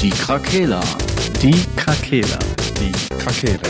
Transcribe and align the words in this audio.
Die 0.00 0.10
Krakela. 0.10 0.80
Die 1.40 1.64
Krakela. 1.74 2.38
Die 2.78 2.92
Krakela. 3.16 3.60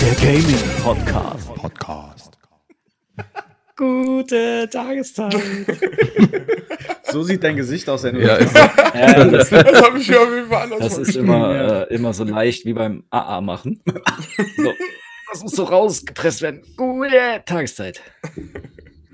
Der 0.00 0.14
Gaming 0.20 0.56
Podcast. 0.82 1.54
Podcast. 1.54 2.38
Gute 3.76 4.68
Tageszeit. 4.70 5.34
So 7.10 7.22
sieht 7.22 7.42
dein 7.42 7.56
Gesicht 7.56 7.88
aus, 7.88 8.02
wenn 8.02 8.14
du 8.16 8.22
Ja, 8.26 8.36
ist 8.36 8.54
ja, 8.94 9.24
das, 9.24 9.50
Das 9.50 9.82
habe 9.82 9.98
ich 9.98 10.08
mir 10.08 10.20
auf 10.20 10.30
jeden 10.34 10.48
Fall 10.48 10.62
anders 10.64 10.78
das 10.80 10.98
ist 11.08 11.16
immer, 11.16 11.54
Ja. 11.54 11.82
äh, 11.84 11.94
immer 11.94 12.12
so 12.12 12.24
leicht 12.24 12.64
wie 12.64 12.72
beim 12.74 13.04
AA 13.10 13.40
machen. 13.40 13.82
So, 14.56 14.72
das 15.32 15.42
muss 15.42 15.52
so 15.52 15.64
rausgepresst 15.64 16.40
werden. 16.42 16.62
Gute 16.76 17.42
Tageszeit. 17.44 18.00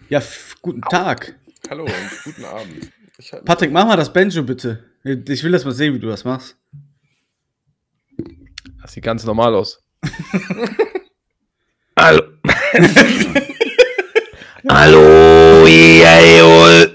Ja, 0.09 0.23
guten 0.63 0.81
Tag. 0.83 1.35
Hallo 1.69 1.85
und 1.85 1.93
guten 2.25 2.45
Abend. 2.45 2.93
Ich 3.19 3.33
halt- 3.33 3.45
Patrick, 3.45 3.73
mach 3.73 3.87
mal 3.87 3.97
das 3.97 4.13
Banjo 4.13 4.43
bitte. 4.45 4.85
Ich 5.05 5.43
will 5.45 5.53
das 5.53 5.65
mal 5.65 5.73
sehen, 5.73 5.95
wie 5.95 5.99
du 5.99 6.07
das 6.09 6.25
machst. 6.25 6.57
Das 8.81 8.93
sieht 8.93 9.03
ganz 9.05 9.25
normal 9.25 9.55
aus. 9.55 9.83
Hallo. 11.99 12.23
Hallo, 14.69 15.67
jawohl. 15.67 16.93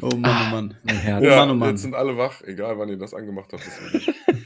Oh 0.00 0.16
Mann, 0.16 0.46
oh 0.46 0.50
Mann. 0.50 0.76
Mein 0.82 0.96
Herz. 0.96 1.24
ja, 1.24 1.36
Mann, 1.36 1.50
oh 1.50 1.54
Mann. 1.54 1.70
jetzt 1.70 1.82
sind 1.82 1.94
alle 1.94 2.16
wach, 2.16 2.42
egal 2.42 2.78
wann 2.78 2.88
ihr 2.88 2.98
das 2.98 3.14
angemacht 3.14 3.52
habt. 3.52 3.62
Das 3.64 3.78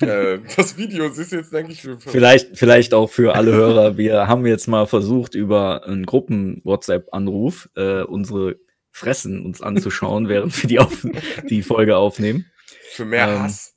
Video, 0.01 0.09
äh, 0.13 0.41
das 0.57 0.77
Video 0.77 1.07
ist 1.07 1.33
jetzt, 1.33 1.53
denke 1.53 1.73
ich, 1.73 1.81
für, 1.83 1.99
für 1.99 2.11
Vielleicht, 2.11 2.59
vielleicht 2.59 2.95
auch 2.95 3.09
für 3.09 3.35
alle 3.35 3.53
Hörer. 3.53 3.97
Wir 3.97 4.29
haben 4.29 4.45
jetzt 4.47 4.67
mal 4.67 4.87
versucht, 4.87 5.35
über 5.35 5.87
einen 5.87 6.05
Gruppen-WhatsApp-Anruf 6.05 7.71
äh, 7.75 8.03
unsere 8.03 8.57
Fressen 8.91 9.45
uns 9.45 9.63
anzuschauen, 9.63 10.29
während 10.29 10.63
wir 10.63 10.69
die, 10.69 10.79
auf, 10.79 11.07
die 11.49 11.63
Folge 11.63 11.97
aufnehmen, 11.97 12.47
für 12.91 13.05
mehr 13.05 13.29
ähm, 13.29 13.43
Hass. 13.43 13.75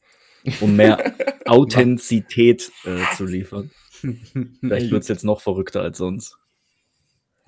um 0.59 0.75
mehr 0.75 1.13
Authentizität 1.45 2.71
äh, 2.83 3.15
zu 3.15 3.25
liefern. 3.25 3.71
Vielleicht 4.61 4.91
wird 4.91 5.03
es 5.03 5.07
jetzt 5.07 5.23
noch 5.23 5.41
verrückter 5.41 5.81
als 5.81 5.97
sonst. 5.97 6.37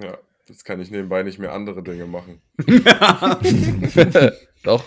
Ja, 0.02 0.18
jetzt 0.52 0.66
kann 0.66 0.82
ich 0.82 0.92
nebenbei 0.92 1.24
nicht 1.24 1.40
mehr 1.40 1.54
andere 1.54 1.82
Dinge 1.82 2.06
machen. 2.06 2.42
Doch. 4.64 4.84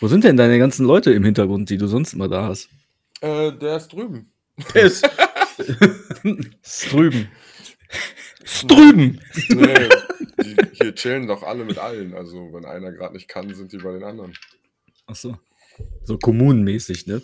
Wo 0.00 0.08
sind 0.08 0.24
denn 0.24 0.36
deine 0.36 0.58
ganzen 0.58 0.86
Leute 0.86 1.12
im 1.12 1.24
Hintergrund, 1.24 1.70
die 1.70 1.78
du 1.78 1.86
sonst 1.86 2.12
immer 2.12 2.28
da 2.28 2.46
hast? 2.46 2.68
Äh, 3.20 3.52
der 3.52 3.76
ist 3.76 3.88
drüben. 3.88 4.30
Piss. 4.72 5.02
Ist 6.62 6.92
drüben. 6.92 7.28
Ist 8.42 8.70
drüben. 8.70 9.20
Nee, 9.48 9.88
die, 10.42 10.56
hier 10.72 10.94
chillen 10.94 11.26
doch 11.26 11.42
alle 11.42 11.64
mit 11.64 11.78
allen. 11.78 12.14
Also, 12.14 12.52
wenn 12.52 12.64
einer 12.64 12.90
gerade 12.90 13.14
nicht 13.14 13.28
kann, 13.28 13.54
sind 13.54 13.72
die 13.72 13.78
bei 13.78 13.92
den 13.92 14.02
anderen. 14.02 14.34
Ach 15.06 15.14
so. 15.14 15.36
So 16.04 16.18
kommunenmäßig, 16.18 17.06
ne? 17.06 17.22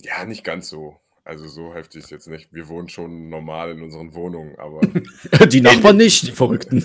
Ja, 0.00 0.24
nicht 0.24 0.44
ganz 0.44 0.68
so. 0.68 1.00
Also, 1.24 1.46
so 1.46 1.72
heftig 1.72 2.02
ist 2.02 2.10
jetzt 2.10 2.26
nicht. 2.28 2.52
Wir 2.52 2.66
wohnen 2.68 2.88
schon 2.88 3.28
normal 3.28 3.70
in 3.70 3.82
unseren 3.82 4.12
Wohnungen, 4.14 4.56
aber 4.58 4.80
Die 5.46 5.60
Nachbarn 5.60 5.96
nicht, 5.96 6.26
die 6.26 6.32
Verrückten. 6.32 6.78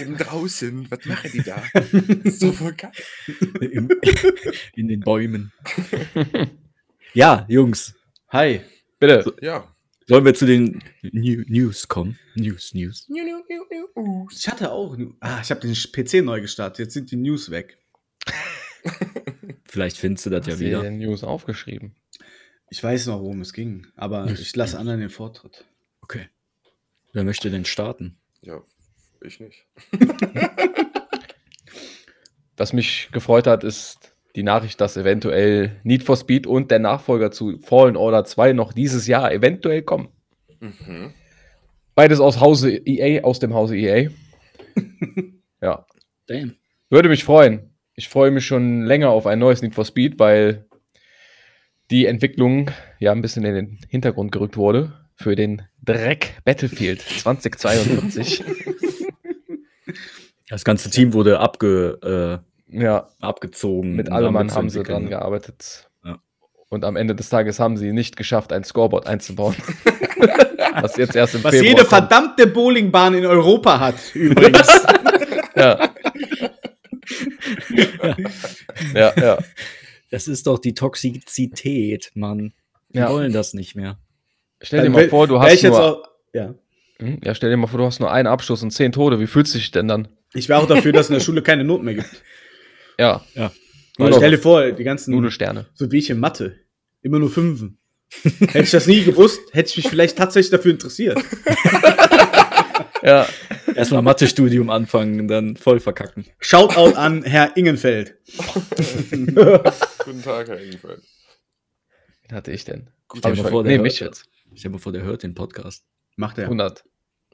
eben 0.00 0.16
draußen. 0.16 0.86
Was 0.90 1.04
machen 1.06 1.30
die 1.32 1.42
da? 1.42 1.60
ist 2.22 2.38
so 2.40 2.52
voll 2.52 2.74
geil. 2.74 2.92
Im, 3.60 3.88
in 4.74 4.88
den 4.88 5.00
Bäumen. 5.00 5.52
Ja, 7.14 7.44
Jungs, 7.46 7.94
Hi. 8.28 8.62
Bitte. 8.98 9.34
Ja. 9.42 9.68
sollen 10.06 10.24
wir 10.24 10.32
zu 10.32 10.46
den 10.46 10.82
New 11.02 11.42
News 11.46 11.86
kommen? 11.86 12.18
News, 12.36 12.72
News. 12.72 13.06
Ich 14.34 14.48
hatte 14.48 14.72
auch. 14.72 14.96
Ah, 15.20 15.40
ich 15.42 15.50
habe 15.50 15.60
den 15.60 15.74
PC 15.74 16.24
neu 16.24 16.40
gestartet. 16.40 16.78
Jetzt 16.78 16.94
sind 16.94 17.10
die 17.10 17.16
News 17.16 17.50
weg. 17.50 17.76
Vielleicht 19.66 19.98
findest 19.98 20.24
du 20.24 20.30
das 20.30 20.46
ja 20.46 20.52
Hast 20.52 20.60
du 20.62 20.64
wieder. 20.64 20.82
die 20.84 20.90
News 21.04 21.22
aufgeschrieben? 21.22 21.94
Ich 22.72 22.82
weiß 22.82 23.08
noch, 23.08 23.20
worum 23.20 23.42
es 23.42 23.52
ging, 23.52 23.86
aber 23.96 24.26
ich 24.30 24.56
lasse 24.56 24.78
anderen 24.78 25.00
den 25.00 25.10
Vortritt. 25.10 25.66
Okay. 26.00 26.30
Wer 27.12 27.22
möchte 27.22 27.50
denn 27.50 27.66
starten? 27.66 28.16
Ja, 28.40 28.62
ich 29.20 29.40
nicht. 29.40 29.66
Was 32.56 32.72
mich 32.72 33.10
gefreut 33.12 33.46
hat, 33.46 33.62
ist 33.62 34.16
die 34.36 34.42
Nachricht, 34.42 34.80
dass 34.80 34.96
eventuell 34.96 35.80
Need 35.84 36.02
for 36.02 36.16
Speed 36.16 36.46
und 36.46 36.70
der 36.70 36.78
Nachfolger 36.78 37.30
zu 37.30 37.58
Fallen 37.58 37.94
Order 37.94 38.24
2 38.24 38.54
noch 38.54 38.72
dieses 38.72 39.06
Jahr 39.06 39.30
eventuell 39.30 39.82
kommen. 39.82 40.08
Mhm. 40.60 41.12
Beides 41.94 42.20
aus 42.20 42.40
Hause 42.40 42.74
EA, 42.74 43.22
aus 43.22 43.38
dem 43.38 43.52
Hause 43.52 43.76
EA. 43.76 44.08
ja. 45.60 45.84
Damn. 46.26 46.56
Würde 46.88 47.10
mich 47.10 47.24
freuen. 47.24 47.74
Ich 47.96 48.08
freue 48.08 48.30
mich 48.30 48.46
schon 48.46 48.86
länger 48.86 49.10
auf 49.10 49.26
ein 49.26 49.40
neues 49.40 49.60
Need 49.60 49.74
for 49.74 49.84
Speed, 49.84 50.18
weil 50.18 50.64
die 51.90 52.06
Entwicklung 52.06 52.70
ja 52.98 53.12
ein 53.12 53.22
bisschen 53.22 53.44
in 53.44 53.54
den 53.54 53.78
Hintergrund 53.88 54.32
gerückt 54.32 54.56
wurde 54.56 54.92
für 55.14 55.36
den 55.36 55.62
Dreck 55.82 56.40
Battlefield 56.44 57.00
2042. 57.02 58.44
Das 60.48 60.64
ganze 60.66 60.90
Team 60.90 61.14
wurde 61.14 61.40
abge, 61.40 62.38
ja, 62.68 62.98
äh, 62.98 63.02
abgezogen. 63.22 63.96
mit 63.96 64.12
allem 64.12 64.36
haben 64.36 64.68
sie 64.68 64.82
dran 64.82 65.08
gearbeitet. 65.08 65.88
Ja. 66.04 66.18
Und 66.68 66.84
am 66.84 66.96
Ende 66.96 67.14
des 67.14 67.30
Tages 67.30 67.58
haben 67.58 67.78
sie 67.78 67.92
nicht 67.92 68.18
geschafft, 68.18 68.52
ein 68.52 68.62
Scoreboard 68.62 69.06
einzubauen. 69.06 69.56
Was 70.82 70.98
jetzt 70.98 71.16
erst 71.16 71.36
im 71.36 71.44
Was 71.44 71.52
Februar 71.52 71.70
jede 71.70 71.84
kommt. 71.84 71.88
verdammte 71.88 72.46
Bowlingbahn 72.48 73.14
in 73.14 73.24
Europa 73.24 73.80
hat, 73.80 73.94
übrigens. 74.14 74.68
Ja. 75.56 75.88
ja, 78.94 79.12
ja. 79.16 79.38
Das 80.12 80.28
ist 80.28 80.46
doch 80.46 80.58
die 80.58 80.74
Toxizität, 80.74 82.10
Mann. 82.14 82.52
Die 82.90 82.98
Ja. 82.98 83.10
wollen 83.10 83.32
das 83.32 83.54
nicht 83.54 83.74
mehr. 83.74 83.98
Stell 84.60 84.82
dir 84.82 84.90
mal 84.90 85.08
vor, 85.08 85.26
du 85.26 85.40
hast 85.40 85.62
nur, 85.62 85.82
auch, 85.82 86.02
ja. 86.34 86.54
Hm? 86.98 87.18
ja, 87.24 87.34
stell 87.34 87.48
dir 87.50 87.56
mal 87.56 87.66
vor, 87.66 87.78
du 87.78 87.86
hast 87.86 87.98
nur 87.98 88.12
einen 88.12 88.28
Abschluss 88.28 88.62
und 88.62 88.70
zehn 88.72 88.92
Tote. 88.92 89.18
Wie 89.18 89.26
fühlst 89.26 89.54
du 89.54 89.58
dich 89.58 89.70
denn 89.70 89.88
dann? 89.88 90.08
Ich 90.34 90.48
wäre 90.50 90.60
auch 90.60 90.66
dafür, 90.68 90.92
dass 90.92 91.06
es 91.06 91.10
in 91.10 91.14
der 91.14 91.20
Schule 91.20 91.42
keine 91.42 91.64
Noten 91.64 91.86
mehr 91.86 91.94
gibt. 91.94 92.10
Ja, 92.98 93.22
Weil 93.34 93.50
Nur 94.10 94.12
stell 94.18 94.30
dir 94.32 94.38
vor, 94.38 94.70
die 94.70 94.84
ganzen, 94.84 95.12
Nudelsterne. 95.12 95.66
so 95.74 95.90
wie 95.90 95.98
ich 95.98 96.10
in 96.10 96.20
Mathe, 96.20 96.56
immer 97.00 97.18
nur 97.18 97.30
Fünfen. 97.30 97.78
hätte 98.40 98.60
ich 98.60 98.70
das 98.70 98.86
nie 98.86 99.02
gewusst, 99.04 99.40
hätte 99.52 99.70
ich 99.70 99.76
mich 99.78 99.88
vielleicht 99.88 100.18
tatsächlich 100.18 100.50
dafür 100.50 100.72
interessiert. 100.72 101.18
Ja, 103.02 103.26
Erstmal 103.74 104.02
Mathe-Studium 104.02 104.70
anfangen 104.70 105.20
und 105.20 105.28
dann 105.28 105.56
voll 105.56 105.80
verkacken. 105.80 106.26
Shoutout 106.38 106.96
an 106.96 107.22
Herr 107.22 107.56
Ingenfeld. 107.56 108.16
Guten 109.10 110.22
Tag, 110.22 110.48
Herr 110.48 110.60
Ingefeld. 110.60 111.02
wen 112.22 112.36
hatte 112.36 112.52
ich 112.52 112.64
denn? 112.64 112.90
Gut, 113.08 113.20
Stell 113.20 113.32
ich 113.34 113.42
dir 113.42 113.48
vor, 113.48 113.62
der 113.62 113.70
nee, 113.72 113.76
hört 113.76 113.84
mich 113.84 114.00
jetzt. 114.00 114.28
Stell 114.54 114.72
dir 114.72 114.78
vor, 114.78 114.92
der 114.92 115.02
hört 115.02 115.22
den 115.22 115.34
Podcast. 115.34 115.84
Macht 116.16 116.38
er. 116.38 116.44
100. 116.44 116.84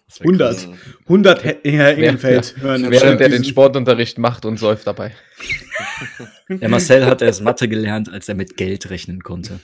Das 0.06 0.20
wär 0.20 0.24
100. 0.24 0.56
krass. 0.56 0.68
100 1.04 1.44
Herr 1.44 1.98
Ingenfeld 1.98 2.56
hören. 2.58 2.90
Während 2.90 3.20
er 3.20 3.28
den 3.28 3.44
Sportunterricht 3.44 4.18
macht 4.18 4.44
und 4.44 4.58
säuft 4.58 4.86
dabei. 4.86 5.14
Der 6.48 6.70
Marcel 6.70 7.04
hat 7.04 7.20
erst 7.20 7.42
Mathe 7.42 7.68
gelernt, 7.68 8.10
als 8.10 8.26
er 8.26 8.34
mit 8.34 8.56
Geld 8.56 8.88
rechnen 8.88 9.22
konnte. 9.22 9.60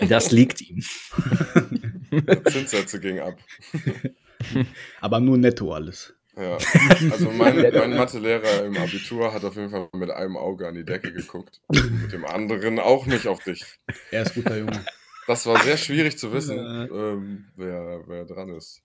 Und 0.00 0.10
das 0.10 0.32
liegt 0.32 0.60
ihm. 0.60 0.82
Zinssätze 2.50 3.00
gingen 3.00 3.20
ab. 3.20 3.38
Aber 5.00 5.20
nur 5.20 5.38
netto 5.38 5.72
alles. 5.72 6.14
Ja. 6.36 6.58
Also 7.10 7.30
mein, 7.30 7.56
mein 7.72 7.94
Mathelehrer 7.96 8.66
im 8.66 8.76
Abitur 8.76 9.32
hat 9.32 9.42
auf 9.44 9.56
jeden 9.56 9.70
Fall 9.70 9.88
mit 9.94 10.10
einem 10.10 10.36
Auge 10.36 10.68
an 10.68 10.74
die 10.74 10.84
Decke 10.84 11.12
geguckt. 11.12 11.62
Mit 11.70 12.12
dem 12.12 12.26
anderen 12.26 12.78
auch 12.78 13.06
nicht 13.06 13.26
auf 13.26 13.42
dich. 13.42 13.64
Er 14.10 14.22
ist 14.22 14.34
guter 14.34 14.58
Junge. 14.58 14.84
Das 15.26 15.46
war 15.46 15.58
sehr 15.62 15.76
schwierig 15.76 16.18
zu 16.18 16.32
wissen, 16.32 16.56
Ja. 16.58 16.84
ähm, 16.84 17.46
wer, 17.56 18.02
wer 18.06 18.24
dran 18.26 18.50
ist. 18.50 18.82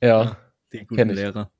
Ja. 0.00 0.36
Den 0.72 0.86
guten. 0.86 1.08
Lehrer. 1.08 1.50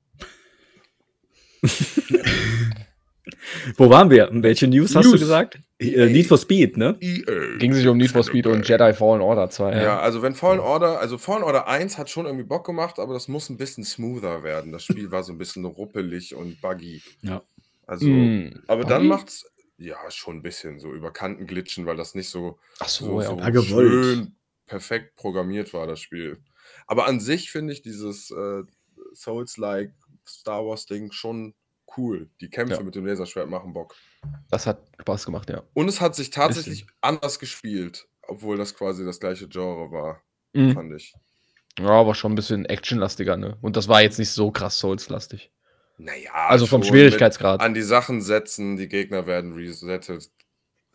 Wo 3.77 3.89
waren 3.89 4.09
wir? 4.09 4.29
Welche 4.31 4.67
News, 4.67 4.95
hast 4.95 5.05
du 5.05 5.11
News. 5.11 5.19
gesagt? 5.21 5.59
Äh, 5.79 6.07
Need 6.09 6.27
for 6.27 6.37
Speed, 6.37 6.77
ne? 6.77 6.95
EA. 7.01 7.57
Ging 7.57 7.73
sich 7.73 7.87
um 7.87 7.97
Need 7.97 8.11
for 8.11 8.23
Speed 8.23 8.47
und 8.47 8.67
Jedi 8.67 8.93
Fallen 8.93 9.21
Order 9.21 9.49
2. 9.49 9.81
Ja, 9.81 9.99
also 9.99 10.21
wenn 10.21 10.35
Fallen 10.35 10.59
Order, 10.59 10.99
also 10.99 11.17
Fallen 11.17 11.43
Order 11.43 11.67
1 11.67 11.97
hat 11.97 12.09
schon 12.09 12.25
irgendwie 12.25 12.45
Bock 12.45 12.65
gemacht, 12.65 12.99
aber 12.99 13.13
das 13.13 13.27
muss 13.27 13.49
ein 13.49 13.57
bisschen 13.57 13.83
smoother 13.83 14.43
werden. 14.43 14.71
Das 14.71 14.83
Spiel 14.83 15.11
war 15.11 15.23
so 15.23 15.33
ein 15.33 15.37
bisschen 15.37 15.65
ruppelig 15.65 16.35
und 16.35 16.61
buggy. 16.61 17.01
Ja. 17.21 17.41
Also, 17.87 18.05
Mm, 18.07 18.61
aber 18.67 18.83
dann 18.83 19.03
buggy? 19.03 19.07
macht's 19.09 19.45
ja 19.77 19.97
schon 20.09 20.37
ein 20.37 20.41
bisschen 20.41 20.79
so 20.79 20.93
über 20.93 21.11
Kanten 21.11 21.45
glitschen, 21.47 21.85
weil 21.85 21.97
das 21.97 22.15
nicht 22.15 22.29
so, 22.29 22.57
Ach 22.79 22.87
so, 22.87 23.21
so, 23.21 23.21
ja. 23.21 23.51
so 23.53 23.59
Ja, 23.59 23.61
schön 23.61 24.35
perfekt 24.67 25.15
programmiert 25.17 25.73
war, 25.73 25.85
das 25.87 25.99
Spiel. 25.99 26.37
Aber 26.87 27.05
an 27.07 27.19
sich 27.19 27.51
finde 27.51 27.73
ich 27.73 27.81
dieses 27.81 28.31
äh, 28.31 28.63
Souls-like 29.13 29.91
Star 30.27 30.65
Wars-Ding 30.65 31.11
schon 31.11 31.53
cool. 31.97 32.29
Die 32.41 32.49
Kämpfe 32.49 32.75
Ja. 32.75 32.81
mit 32.83 32.95
dem 32.95 33.05
Laserschwert 33.05 33.49
machen 33.49 33.73
Bock. 33.73 33.95
Das 34.49 34.65
hat 34.67 34.79
Spaß 35.01 35.25
gemacht, 35.25 35.49
ja. 35.49 35.63
Und 35.73 35.87
es 35.87 36.01
hat 36.01 36.15
sich 36.15 36.29
tatsächlich 36.29 36.85
anders 37.01 37.39
gespielt, 37.39 38.07
obwohl 38.23 38.57
das 38.57 38.75
quasi 38.75 39.05
das 39.05 39.19
gleiche 39.19 39.47
Genre 39.47 39.91
war, 39.91 40.21
Mhm. 40.53 40.73
fand 40.73 40.93
ich. 40.93 41.13
Ja, 41.79 41.89
aber 41.89 42.15
schon 42.15 42.31
ein 42.31 42.35
bisschen 42.35 42.65
actionlastiger, 42.65 43.35
ne? 43.37 43.57
Und 43.61 43.75
das 43.75 43.87
war 43.87 44.01
jetzt 44.01 44.17
nicht 44.19 44.31
so 44.31 44.49
krass 44.51 44.79
Souls-lastig. 44.79 45.51
Naja, 45.97 46.31
Also 46.33 46.65
vom 46.65 46.83
Schwierigkeitsgrad. 46.83 47.61
An 47.61 47.73
die 47.73 47.81
Sachen 47.81 48.21
setzen, 48.21 48.75
die 48.77 48.87
Gegner 48.89 49.27
werden 49.27 49.53
resettet, 49.53 50.29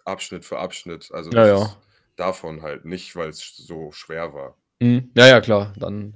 Abschnitt 0.04 0.44
für 0.44 0.58
Abschnitt. 0.58 1.10
Also 1.12 1.30
Ja, 1.32 1.46
ja. 1.46 1.76
davon 2.16 2.62
halt 2.62 2.84
nicht, 2.84 3.14
weil 3.16 3.28
es 3.30 3.54
so 3.56 3.92
schwer 3.92 4.32
war. 4.34 4.56
Mhm. 4.80 5.10
Ja, 5.14 5.26
ja, 5.26 5.40
klar. 5.40 5.72
Dann 5.76 6.14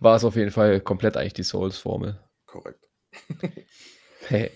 war 0.00 0.16
es 0.16 0.24
auf 0.24 0.36
jeden 0.36 0.50
Fall 0.50 0.80
komplett 0.80 1.16
eigentlich 1.16 1.34
die 1.34 1.42
Souls-Formel. 1.42 2.18
Korrekt. 2.46 2.88
Hey. 4.26 4.50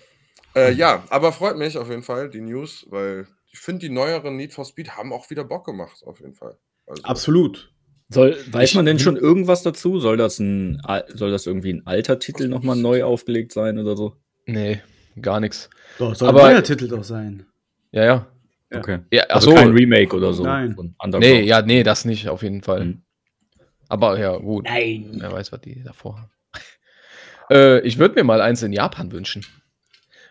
Äh, 0.54 0.72
ja, 0.72 1.04
aber 1.08 1.32
freut 1.32 1.56
mich 1.56 1.78
auf 1.78 1.88
jeden 1.88 2.02
Fall, 2.02 2.28
die 2.28 2.40
News, 2.40 2.86
weil 2.90 3.26
ich 3.52 3.58
finde, 3.58 3.86
die 3.86 3.92
neueren 3.92 4.36
Need 4.36 4.52
for 4.52 4.64
Speed 4.64 4.96
haben 4.96 5.12
auch 5.12 5.30
wieder 5.30 5.44
Bock 5.44 5.64
gemacht, 5.66 6.02
auf 6.04 6.20
jeden 6.20 6.34
Fall. 6.34 6.58
Also, 6.86 7.02
Absolut. 7.04 7.72
Soll, 8.10 8.36
weiß 8.50 8.70
Ich- 8.70 8.74
man 8.76 8.84
denn 8.84 8.98
schon 8.98 9.16
irgendwas 9.16 9.62
dazu? 9.62 9.98
Soll 9.98 10.16
das, 10.18 10.38
ein, 10.38 10.82
soll 11.14 11.30
das 11.30 11.46
irgendwie 11.46 11.72
ein 11.72 11.86
alter 11.86 12.18
Titel 12.18 12.48
nochmal 12.48 12.76
neu 12.76 13.04
aufgelegt 13.04 13.52
sein 13.52 13.78
oder 13.78 13.96
so? 13.96 14.16
Nee, 14.46 14.82
gar 15.20 15.40
nichts. 15.40 15.70
Doch, 15.98 16.14
soll 16.14 16.28
Aber- 16.28 16.44
ein 16.44 16.52
neuer 16.54 16.64
Titel 16.64 16.88
doch 16.88 17.04
sein. 17.04 17.46
Ja, 17.92 18.04
ja. 18.04 18.26
Okay. 18.74 19.00
Ja, 19.10 19.24
Also 19.24 19.50
achso. 19.52 19.62
kein 19.62 19.72
Remake 19.72 20.14
oder 20.16 20.32
so. 20.32 20.42
Nein. 20.44 20.74
Nee, 21.18 21.42
ja, 21.42 21.60
nee, 21.62 21.82
das 21.82 22.04
nicht, 22.06 22.28
auf 22.28 22.42
jeden 22.42 22.62
Fall. 22.62 22.84
Mhm. 22.86 23.02
Aber 23.88 24.18
ja, 24.18 24.36
gut. 24.38 24.64
Nein. 24.64 25.16
Wer 25.18 25.30
weiß, 25.32 25.52
was 25.52 25.60
die 25.60 25.82
davor 25.82 26.16
haben. 26.18 26.30
Äh, 27.50 27.80
ich 27.80 27.98
würde 27.98 28.14
mir 28.14 28.24
mal 28.24 28.40
eins 28.40 28.62
in 28.62 28.72
Japan 28.72 29.12
wünschen. 29.12 29.44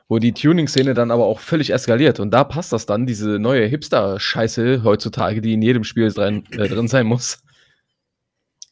Wo 0.07 0.19
die 0.19 0.33
Tuning-Szene 0.33 0.93
dann 0.93 1.09
aber 1.09 1.25
auch 1.25 1.39
völlig 1.39 1.71
eskaliert. 1.71 2.19
Und 2.19 2.31
da 2.31 2.43
passt 2.43 2.73
das 2.73 2.85
dann, 2.85 3.05
diese 3.05 3.39
neue 3.39 3.65
Hipster-Scheiße 3.65 4.83
heutzutage, 4.83 5.41
die 5.41 5.53
in 5.53 5.61
jedem 5.61 5.83
Spiel 5.83 6.11
drin, 6.11 6.43
äh, 6.51 6.67
drin 6.67 6.87
sein 6.87 7.05
muss. 7.05 7.41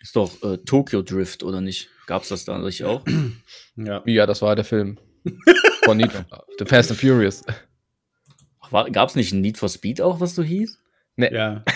Ist 0.02 0.16
doch 0.16 0.32
äh, 0.44 0.58
Tokyo 0.58 1.02
Drift, 1.02 1.44
oder 1.44 1.62
nicht? 1.62 1.90
Gab 2.08 2.24
es 2.24 2.30
das 2.30 2.46
da 2.46 2.58
nicht 2.58 2.84
auch? 2.84 3.06
Ja. 3.76 4.02
Ja, 4.06 4.26
das 4.26 4.42
war 4.42 4.58
der 4.58 4.66
Film. 4.66 5.00
Von 5.86 5.96
Need 5.96 6.12
The 6.60 6.66
Fast 6.66 6.92
and 6.92 7.00
Furious. 7.00 7.46
Gab 8.72 9.08
es 9.08 9.16
nicht 9.16 9.32
ein 9.32 9.40
Need 9.40 9.58
for 9.58 9.70
Speed 9.70 10.02
auch, 10.02 10.20
was 10.20 10.36
so 10.36 10.44
hieß? 10.44 10.80
Ja. 11.18 11.64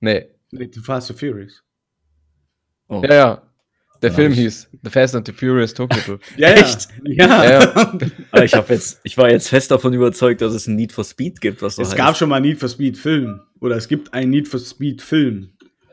Nee. 0.00 0.28
Nee, 0.50 0.68
The 0.70 0.80
Fast 0.80 1.10
and 1.10 1.20
Furious. 1.20 1.62
Oh. 2.88 3.00
Ja, 3.04 3.14
ja. 3.14 3.42
Der 4.04 4.12
Film 4.12 4.32
ich- 4.32 4.38
hieß 4.38 4.68
The 4.84 4.90
Fast 4.90 5.14
and 5.14 5.26
the 5.26 5.32
Furious 5.32 5.72
Tokyo 5.74 5.98
Drift. 6.06 6.22
Ja, 6.38 6.48
Echt? 6.50 6.88
Ja. 7.04 7.44
Ja, 7.44 7.50
ja. 7.60 7.74
Aber 8.30 8.44
ich, 8.44 8.52
jetzt, 8.52 9.00
ich 9.02 9.16
war 9.16 9.30
jetzt 9.30 9.48
fest 9.48 9.70
davon 9.70 9.92
überzeugt, 9.94 10.40
dass 10.40 10.52
es 10.54 10.66
ein 10.66 10.76
Need 10.76 10.92
for 10.92 11.04
Speed 11.04 11.40
gibt, 11.40 11.62
was 11.62 11.76
so 11.76 11.82
Es 11.82 11.88
heißt. 11.88 11.96
gab 11.96 12.16
schon 12.16 12.28
mal 12.28 12.40
Need 12.40 12.58
for 12.60 12.68
Speed 12.68 12.96
Film. 12.98 13.40
Oder 13.60 13.76
es 13.76 13.88
gibt 13.88 14.12
einen 14.14 14.30
Need 14.30 14.46
for 14.48 14.60
Speed 14.60 15.00
Film. 15.02 15.50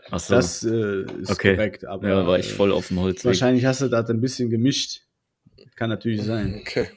Ach 0.09 0.19
so. 0.19 0.35
Das 0.35 0.63
äh, 0.63 1.03
ist 1.21 1.31
Okay. 1.31 1.55
korrekt. 1.55 1.85
Aber 1.85 2.07
ja, 2.07 2.27
war 2.27 2.37
ich 2.37 2.47
äh, 2.49 2.53
voll 2.53 2.71
auf 2.71 2.89
dem 2.89 2.99
Holzweg. 2.99 3.25
Wahrscheinlich 3.25 3.63
hast 3.65 3.81
du 3.81 3.87
das 3.87 4.09
ein 4.09 4.19
bisschen 4.19 4.49
gemischt. 4.49 5.01
Kann 5.77 5.89
natürlich 5.89 6.21
sein. 6.23 6.57
okay. 6.61 6.87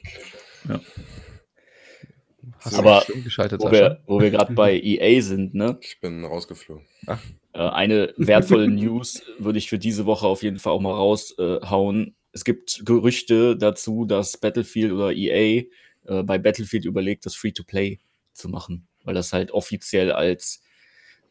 Hast 2.59 2.75
Aber 2.75 3.03
du 3.07 3.21
geschaltet, 3.21 3.61
Wo 3.61 3.71
wir, 3.71 4.01
wo 4.05 4.19
wir 4.19 4.31
gerade 4.31 4.53
bei 4.53 4.79
EA 4.83 5.21
sind, 5.21 5.53
ne? 5.53 5.77
Ich 5.81 5.99
bin 5.99 6.23
rausgeflogen. 6.23 6.85
Äh, 7.07 7.17
eine 7.53 8.13
wertvolle 8.17 8.67
News 8.67 9.21
würde 9.37 9.59
ich 9.59 9.69
für 9.69 9.79
diese 9.79 10.05
Woche 10.05 10.27
auf 10.27 10.43
jeden 10.43 10.59
Fall 10.59 10.73
auch 10.73 10.81
mal 10.81 10.93
raushauen. 10.93 12.15
es 12.31 12.43
gibt 12.43 12.85
Gerüchte 12.85 13.55
dazu, 13.57 14.05
dass 14.05 14.37
Battlefield 14.37 14.91
oder 14.91 15.11
EA 15.13 15.63
äh, 16.05 16.23
bei 16.23 16.37
Battlefield 16.37 16.85
überlegt, 16.85 17.25
das 17.25 17.35
Free-to-Play 17.35 17.99
zu 18.33 18.49
machen, 18.49 18.87
weil 19.03 19.15
das 19.15 19.33
halt 19.33 19.51
offiziell 19.51 20.11
als 20.11 20.61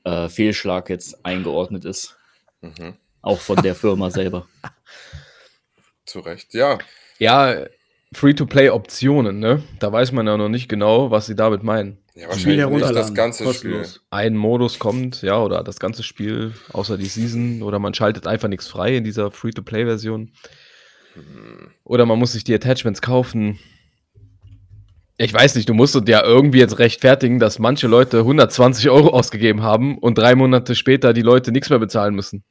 äh, 0.04 0.28
Fehlschlag 0.28 0.88
jetzt 0.90 1.24
eingeordnet 1.24 1.84
ist. 1.84 2.16
Mhm. 2.60 2.96
Auch 3.22 3.40
von 3.40 3.56
der 3.62 3.74
Firma 3.74 4.10
selber. 4.10 4.48
Zu 6.06 6.20
Recht. 6.20 6.52
Ja, 6.54 6.78
Ja, 7.18 7.66
Free-to-Play-Optionen, 8.14 9.38
ne? 9.38 9.62
Da 9.78 9.92
weiß 9.92 10.12
man 10.12 10.26
ja 10.26 10.36
noch 10.36 10.48
nicht 10.48 10.68
genau, 10.68 11.10
was 11.10 11.26
sie 11.26 11.34
damit 11.34 11.62
meinen. 11.62 11.98
ja 12.14 12.22
Spiel 12.22 12.28
wahrscheinlich 12.28 12.46
nicht 12.46 12.58
herunterladen. 12.58 12.96
das 12.96 13.14
ganze 13.14 13.44
kostenlos. 13.44 14.00
Ein 14.10 14.36
Modus 14.36 14.78
kommt, 14.78 15.22
ja, 15.22 15.38
oder 15.40 15.62
das 15.62 15.78
ganze 15.78 16.02
Spiel, 16.02 16.52
außer 16.72 16.96
die 16.96 17.06
Season, 17.06 17.62
oder 17.62 17.78
man 17.78 17.94
schaltet 17.94 18.26
einfach 18.26 18.48
nichts 18.48 18.68
frei 18.68 18.96
in 18.96 19.04
dieser 19.04 19.30
Free-to-Play-Version. 19.30 20.28
Spiel. 20.28 20.54
Hm. 21.14 21.70
Oder 21.84 22.06
man 22.06 22.18
muss 22.18 22.32
sich 22.32 22.44
die 22.44 22.54
Attachments 22.54 23.00
kaufen. 23.00 23.58
Ich 25.16 25.32
weiß 25.32 25.54
nicht, 25.54 25.68
du 25.68 25.74
musst 25.74 25.96
ja 26.08 26.24
irgendwie 26.24 26.58
jetzt 26.58 26.80
rechtfertigen, 26.80 27.38
dass 27.38 27.60
manche 27.60 27.86
Leute 27.86 28.18
120 28.18 28.90
Euro 28.90 29.10
ausgegeben 29.10 29.62
haben 29.62 29.96
und 29.98 30.18
drei 30.18 30.34
Monate 30.34 30.74
später 30.74 31.12
die 31.12 31.22
Leute 31.22 31.52
nichts 31.52 31.70
mehr 31.70 31.78
bezahlen 31.78 32.16
müssen. 32.16 32.44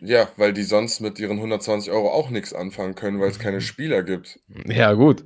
Ja, 0.00 0.28
weil 0.36 0.52
die 0.52 0.62
sonst 0.62 1.00
mit 1.00 1.18
ihren 1.18 1.36
120 1.36 1.92
Euro 1.92 2.10
auch 2.10 2.30
nichts 2.30 2.54
anfangen 2.54 2.94
können, 2.94 3.20
weil 3.20 3.28
es 3.30 3.38
keine 3.38 3.60
Spieler 3.60 4.02
gibt. 4.02 4.40
Ja, 4.66 4.92
gut. 4.94 5.24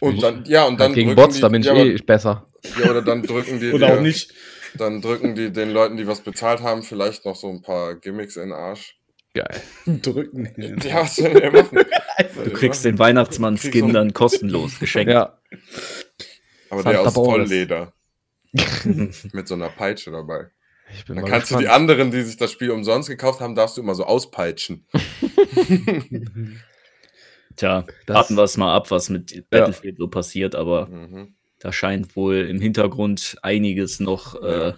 Und 0.00 0.22
dann, 0.22 0.44
ja, 0.46 0.64
und 0.64 0.78
dann 0.78 0.92
Gegen 0.92 1.08
drücken 1.10 1.22
Bots, 1.22 1.36
die, 1.36 1.40
da 1.40 1.48
bin 1.48 1.62
ich 1.62 1.66
ja, 1.66 1.74
eh 1.74 1.96
besser. 1.96 2.46
ja, 2.78 2.90
oder 2.90 3.02
dann 3.02 3.22
drücken 3.22 3.58
die, 3.58 3.70
Oder 3.72 3.94
auch 3.96 4.00
nicht. 4.00 4.32
dann 4.74 5.00
drücken 5.00 5.34
die 5.34 5.50
den 5.52 5.70
Leuten, 5.70 5.96
die 5.96 6.06
was 6.06 6.20
bezahlt 6.20 6.60
haben, 6.60 6.82
vielleicht 6.82 7.24
noch 7.24 7.36
so 7.36 7.48
ein 7.48 7.62
paar 7.62 7.94
Gimmicks 7.96 8.36
in 8.36 8.50
den 8.50 8.52
Arsch. 8.52 8.96
Geil. 9.34 9.60
Drücken. 10.02 10.52
Ja, 10.84 11.00
was 11.02 11.16
soll 11.16 11.32
der 11.34 11.52
machen? 11.52 11.78
Du 12.44 12.50
kriegst 12.50 12.84
den 12.84 12.98
Weihnachtsmann-Skin 12.98 13.92
dann 13.92 14.12
kostenlos 14.12 14.78
geschenkt. 14.80 15.12
Ja, 15.12 15.38
Aber 16.68 16.82
der 16.82 16.92
Santa 16.94 17.08
aus 17.08 17.14
Boris. 17.14 17.48
Vollleder. 17.48 17.92
Mit 19.32 19.46
so 19.46 19.54
einer 19.54 19.68
Peitsche 19.68 20.10
dabei. 20.10 20.48
Ich 20.92 21.04
bin 21.04 21.16
Dann 21.16 21.24
mal 21.24 21.30
kannst 21.30 21.50
du 21.50 21.56
die 21.56 21.64
gespannt. 21.64 21.80
anderen, 21.90 22.10
die 22.10 22.22
sich 22.22 22.36
das 22.36 22.50
Spiel 22.52 22.70
umsonst 22.70 23.08
gekauft 23.08 23.40
haben, 23.40 23.54
darfst 23.54 23.76
du 23.76 23.80
immer 23.82 23.94
so 23.94 24.04
auspeitschen. 24.04 24.86
Tja, 27.56 27.84
Das- 28.06 28.14
warten 28.16 28.36
wir 28.36 28.44
es 28.44 28.56
mal 28.56 28.74
ab, 28.74 28.90
was 28.90 29.10
mit 29.10 29.48
Battlefield 29.50 29.98
so 29.98 30.08
passiert, 30.08 30.54
aber 30.54 30.86
Mhm. 30.86 31.34
da 31.60 31.72
scheint 31.72 32.14
wohl 32.16 32.36
im 32.48 32.60
Hintergrund 32.60 33.36
einiges 33.42 33.98
noch 34.00 34.40
äh, 34.42 34.74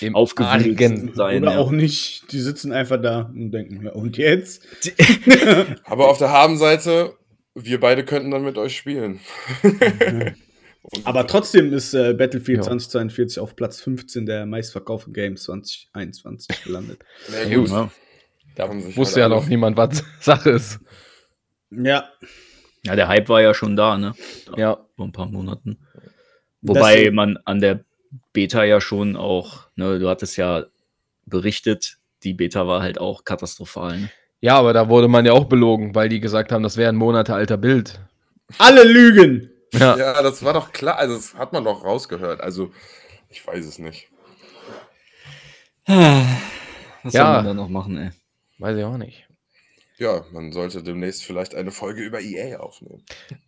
Im 0.00 0.16
aufgewühlt 0.16 0.78
sein. 1.14 1.42
Oder 1.42 1.52
ja. 1.52 1.58
auch 1.58 1.70
nicht. 1.70 2.32
Die 2.32 2.40
sitzen 2.40 2.72
einfach 2.72 3.00
da 3.00 3.30
und 3.34 3.52
denken, 3.52 3.84
ja, 3.84 3.92
und 3.92 4.16
jetzt? 4.16 4.66
Aber 5.84 6.08
auf 6.08 6.18
der 6.18 6.30
Habenseite, 6.30 7.14
wir 7.54 7.78
beide 7.78 8.04
könnten 8.04 8.30
dann 8.32 8.42
mit 8.44 8.58
euch 8.58 8.76
spielen. 8.76 9.20
Und- 10.92 11.06
Aber 11.06 11.26
trotzdem 11.26 11.72
ist 11.72 11.94
äh, 11.94 12.12
Battlefield 12.14 12.58
Ja. 12.58 12.62
2042 12.64 13.38
auf 13.40 13.56
Platz 13.56 13.80
15 13.80 14.26
der 14.26 14.44
meistverkauften 14.46 15.12
Games 15.14 15.44
2021 15.44 16.48
gelandet. 16.64 17.02
Ja, 17.32 17.56
gut. 17.56 17.70
Ja. 17.70 17.90
Da 18.56 18.68
Haben 18.68 18.80
sich 18.82 18.96
wusste 18.96 19.22
halt 19.22 19.30
ja 19.32 19.36
noch 19.36 19.46
niemand, 19.48 19.76
was 19.76 20.04
Sache 20.20 20.50
ist. 20.50 20.78
Ja, 21.70 22.08
ja, 22.84 22.94
der 22.96 23.08
Hype 23.08 23.28
war 23.30 23.40
ja 23.40 23.54
schon 23.54 23.76
da, 23.76 23.96
ne? 23.96 24.12
Ja, 24.56 24.78
Vor 24.96 25.06
ein 25.06 25.12
paar 25.12 25.26
Monaten. 25.26 25.78
Wobei 26.60 26.96
Deswegen- 26.96 27.14
man 27.16 27.38
an 27.46 27.60
der 27.60 27.80
Beta 28.34 28.62
ja 28.64 28.80
schon 28.80 29.16
auch, 29.16 29.66
ne, 29.74 29.98
du 29.98 30.08
hattest 30.08 30.36
ja 30.36 30.66
berichtet, 31.26 31.96
die 32.22 32.34
Beta 32.34 32.66
war 32.66 32.82
halt 32.82 32.98
auch 33.00 33.24
katastrophal. 33.24 33.98
Ne? 34.00 34.10
ja, 34.40 34.56
aber 34.58 34.72
da 34.74 34.88
wurde 34.90 35.08
man 35.08 35.24
ja 35.24 35.32
auch 35.32 35.46
belogen, 35.46 35.94
weil 35.94 36.08
die 36.10 36.20
gesagt 36.20 36.52
haben, 36.52 36.62
das 36.62 36.76
wäre 36.76 36.90
ein 36.90 36.96
Monate 36.96 37.34
alter 37.34 37.56
Bild. 37.56 37.98
alle 38.58 38.84
lügen. 38.84 39.50
Ja, 39.78 39.96
Ja, 39.96 40.22
das 40.22 40.42
war 40.44 40.52
doch 40.52 40.72
klar. 40.72 40.96
Also, 40.98 41.14
das 41.16 41.34
hat 41.34 41.52
man 41.52 41.64
doch 41.64 41.84
rausgehört. 41.84 42.40
Also, 42.40 42.72
ich 43.30 43.46
weiß 43.46 43.64
es 43.64 43.78
nicht. 43.78 44.08
Was 45.86 47.12
Ja. 47.12 47.24
soll 47.26 47.34
man 47.34 47.44
da 47.44 47.54
noch 47.54 47.68
machen, 47.68 47.96
ey? 47.98 48.10
weiß 48.58 48.78
ich 48.78 48.84
auch 48.84 48.96
nicht. 48.96 49.26
Ja, 49.96 50.24
man 50.32 50.50
sollte 50.52 50.82
demnächst 50.82 51.22
vielleicht 51.22 51.54
eine 51.54 51.70
Folge 51.70 52.02
über 52.02 52.20
EA 52.20 52.58
aufnehmen. 52.58 53.02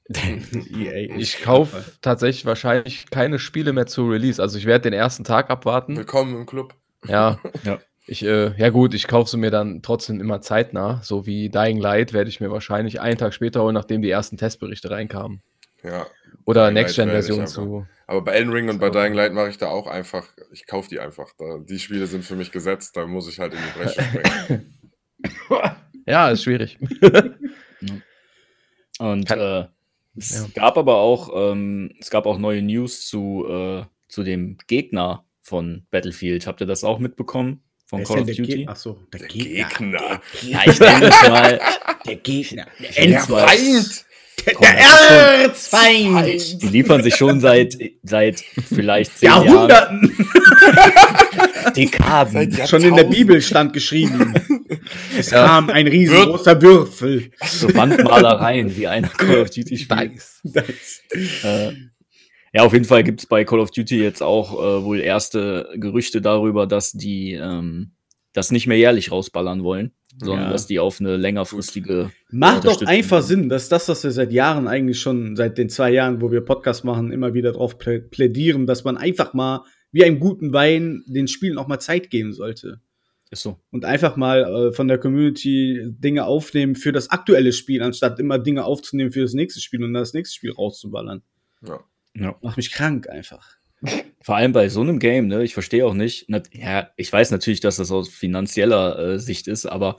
EA. 0.70 1.16
Ich 1.16 1.42
kaufe 1.42 1.84
tatsächlich 2.02 2.44
wahrscheinlich 2.46 3.10
keine 3.10 3.38
Spiele 3.38 3.72
mehr 3.72 3.86
zu 3.86 4.06
Release. 4.08 4.40
Also 4.40 4.56
ich 4.58 4.66
werde 4.66 4.82
den 4.82 4.92
ersten 4.92 5.24
Tag 5.24 5.50
abwarten. 5.50 5.96
Willkommen 5.96 6.36
im 6.36 6.46
Club. 6.46 6.74
Ja. 7.06 7.38
Ja. 7.64 7.78
Ich, 8.08 8.22
äh, 8.24 8.56
ja 8.56 8.68
gut, 8.70 8.94
ich 8.94 9.08
kaufe 9.08 9.28
sie 9.28 9.36
mir 9.36 9.50
dann 9.50 9.82
trotzdem 9.82 10.20
immer 10.20 10.40
zeitnah. 10.40 11.00
So 11.02 11.26
wie 11.26 11.48
Dying 11.48 11.78
Light 11.78 12.12
werde 12.12 12.30
ich 12.30 12.38
mir 12.38 12.52
wahrscheinlich 12.52 13.00
einen 13.00 13.18
Tag 13.18 13.34
später 13.34 13.62
holen, 13.64 13.74
nachdem 13.74 14.00
die 14.00 14.10
ersten 14.10 14.36
Testberichte 14.36 14.90
reinkamen. 14.92 15.42
Ja. 15.82 16.06
Oder 16.44 16.70
Next-Gen-Version 16.70 17.46
zu. 17.46 17.86
Aber 18.06 18.22
bei 18.22 18.32
Elden 18.32 18.52
Ring 18.52 18.68
und 18.68 18.78
bei 18.78 18.90
Dying 18.90 19.14
Light 19.14 19.32
mache 19.32 19.48
ich 19.48 19.58
da 19.58 19.68
auch 19.68 19.86
einfach, 19.88 20.28
ich 20.52 20.66
kaufe 20.66 20.88
die 20.88 21.00
einfach. 21.00 21.32
Da, 21.38 21.58
die 21.58 21.78
Spiele 21.80 22.06
sind 22.06 22.24
für 22.24 22.36
mich 22.36 22.52
gesetzt, 22.52 22.96
da 22.96 23.06
muss 23.06 23.28
ich 23.28 23.40
halt 23.40 23.52
in 23.54 23.58
die 23.58 23.78
Bresche 23.78 24.02
springen. 24.02 24.72
Ja, 26.08 26.30
ist 26.30 26.44
schwierig. 26.44 26.78
Und 28.98 29.26
Kann- 29.26 29.40
äh, 29.40 29.66
es 30.16 30.40
Ja. 30.40 30.46
gab 30.54 30.78
aber 30.78 30.96
auch, 30.96 31.30
ähm, 31.52 31.92
es 32.00 32.10
gab 32.10 32.26
auch 32.26 32.38
neue 32.38 32.62
News 32.62 33.06
zu, 33.06 33.44
äh, 33.48 33.84
zu 34.08 34.22
dem 34.22 34.56
Gegner 34.66 35.24
von 35.40 35.84
Battlefield. 35.90 36.46
Habt 36.46 36.60
ihr 36.60 36.66
das 36.66 36.84
auch 36.84 36.98
mitbekommen? 37.00 37.62
Von 37.86 38.00
Wer 38.00 38.06
Call 38.06 38.20
of 38.20 38.26
der 38.26 38.34
Duty? 38.36 38.52
Gegner? 38.56 38.70
Achso, 38.72 39.00
der, 39.12 39.20
Der 39.20 39.28
Gegner. 39.28 39.68
Gegner. 39.68 40.22
Ja, 40.42 40.60
ich 40.66 40.80
nenne 40.80 41.06
es 41.08 41.28
mal. 41.28 41.60
Der 42.06 42.16
Gegner. 42.16 42.66
Der 42.96 43.06
Der 43.06 43.20
Feind. 43.20 44.04
Schon- 44.44 44.62
Erzfeind! 44.62 46.62
Die 46.62 46.68
liefern 46.68 47.02
sich 47.02 47.16
schon 47.16 47.40
seit, 47.40 47.76
seit 48.02 48.40
vielleicht 48.40 49.18
zehn 49.18 49.28
Jahren. 49.28 49.46
Jahrhunderten! 49.46 50.16
Dekaden. 51.76 52.50
Seit 52.52 52.68
Schon 52.68 52.82
in 52.82 52.94
der. 52.94 53.04
Bibel 53.04 53.40
stand 53.40 53.72
geschrieben. 53.72 54.34
Es 55.18 55.30
kam 55.30 55.68
ein 55.70 55.88
riesengroßer 55.88 56.60
Würfel. 56.62 57.30
So 57.44 57.74
Wandmalereien, 57.74 58.76
wie 58.76 58.86
einer 58.86 59.08
Call 59.08 59.40
of 59.42 59.50
Duty 59.50 59.76
spielt. 59.78 60.22
Nice. 60.44 61.02
Äh, 61.42 61.72
ja, 62.52 62.62
auf 62.62 62.72
jeden 62.72 62.84
Fall 62.84 63.02
gibt 63.02 63.20
es 63.20 63.26
bei 63.26 63.44
Call 63.44 63.58
of 63.58 63.70
Duty 63.72 64.00
jetzt 64.00 64.22
auch 64.22 64.52
äh, 64.52 64.84
wohl 64.84 65.00
erste 65.00 65.70
Gerüchte 65.76 66.20
darüber, 66.20 66.66
dass 66.66 66.92
die 66.92 67.32
ähm, 67.32 67.92
das 68.32 68.52
nicht 68.52 68.66
mehr 68.68 68.78
jährlich 68.78 69.10
rausballern 69.10 69.64
wollen, 69.64 69.92
sondern 70.18 70.46
Ja. 70.46 70.50
dass 70.52 70.66
die 70.66 70.78
auf 70.78 71.00
eine 71.00 71.16
längerfristige. 71.16 72.10
Macht 72.30 72.64
doch 72.64 72.82
einfach 72.82 73.22
Sinn. 73.22 73.48
Das 73.48 73.64
ist 73.64 73.72
das, 73.72 73.88
was 73.88 74.02
wir 74.04 74.10
seit 74.10 74.32
Jahren 74.32 74.66
eigentlich 74.68 75.00
schon, 75.00 75.36
seit 75.36 75.58
den 75.58 75.68
zwei 75.68 75.90
Jahren, 75.90 76.20
wo 76.20 76.30
wir 76.30 76.40
Podcast 76.40 76.84
machen, 76.84 77.12
immer 77.12 77.34
wieder 77.34 77.52
drauf 77.52 77.78
plä- 77.78 78.00
plädieren, 78.08 78.66
dass 78.66 78.84
man 78.84 78.96
einfach 78.96 79.34
mal, 79.34 79.64
wie 79.92 80.04
einem 80.04 80.18
guten 80.20 80.52
Wein, 80.52 81.02
den 81.06 81.28
Spielen 81.28 81.58
auch 81.58 81.68
mal 81.68 81.78
Zeit 81.78 82.10
geben 82.10 82.32
sollte. 82.32 82.80
Ist 83.30 83.42
so. 83.42 83.58
Und 83.70 83.84
einfach 83.84 84.16
mal 84.16 84.68
äh, 84.68 84.72
von 84.72 84.86
der 84.88 84.98
Community 84.98 85.80
Dinge 85.88 86.26
aufnehmen 86.26 86.76
für 86.76 86.92
das 86.92 87.10
aktuelle 87.10 87.52
Spiel, 87.52 87.82
anstatt 87.82 88.20
immer 88.20 88.38
Dinge 88.38 88.64
aufzunehmen 88.64 89.10
für 89.10 89.22
das 89.22 89.32
nächste 89.34 89.60
Spiel 89.60 89.82
und 89.82 89.92
dann 89.92 90.02
das 90.02 90.14
nächste 90.14 90.36
Spiel 90.36 90.52
rauszuballern. 90.52 91.22
Ja. 91.66 91.80
Ja. 92.14 92.36
Macht 92.40 92.56
mich 92.56 92.70
krank 92.70 93.08
einfach. 93.08 93.56
Vor 94.22 94.36
allem 94.36 94.52
bei 94.52 94.68
so 94.68 94.80
einem 94.80 94.98
Game, 94.98 95.28
ne? 95.28 95.44
Ich 95.44 95.54
verstehe 95.54 95.86
auch 95.86 95.94
nicht. 95.94 96.24
Na, 96.28 96.42
ja, 96.52 96.90
ich 96.96 97.12
weiß 97.12 97.30
natürlich, 97.30 97.60
dass 97.60 97.76
das 97.76 97.92
aus 97.92 98.08
finanzieller 98.08 98.98
äh, 98.98 99.18
Sicht 99.18 99.46
ist, 99.46 99.66
aber 99.66 99.96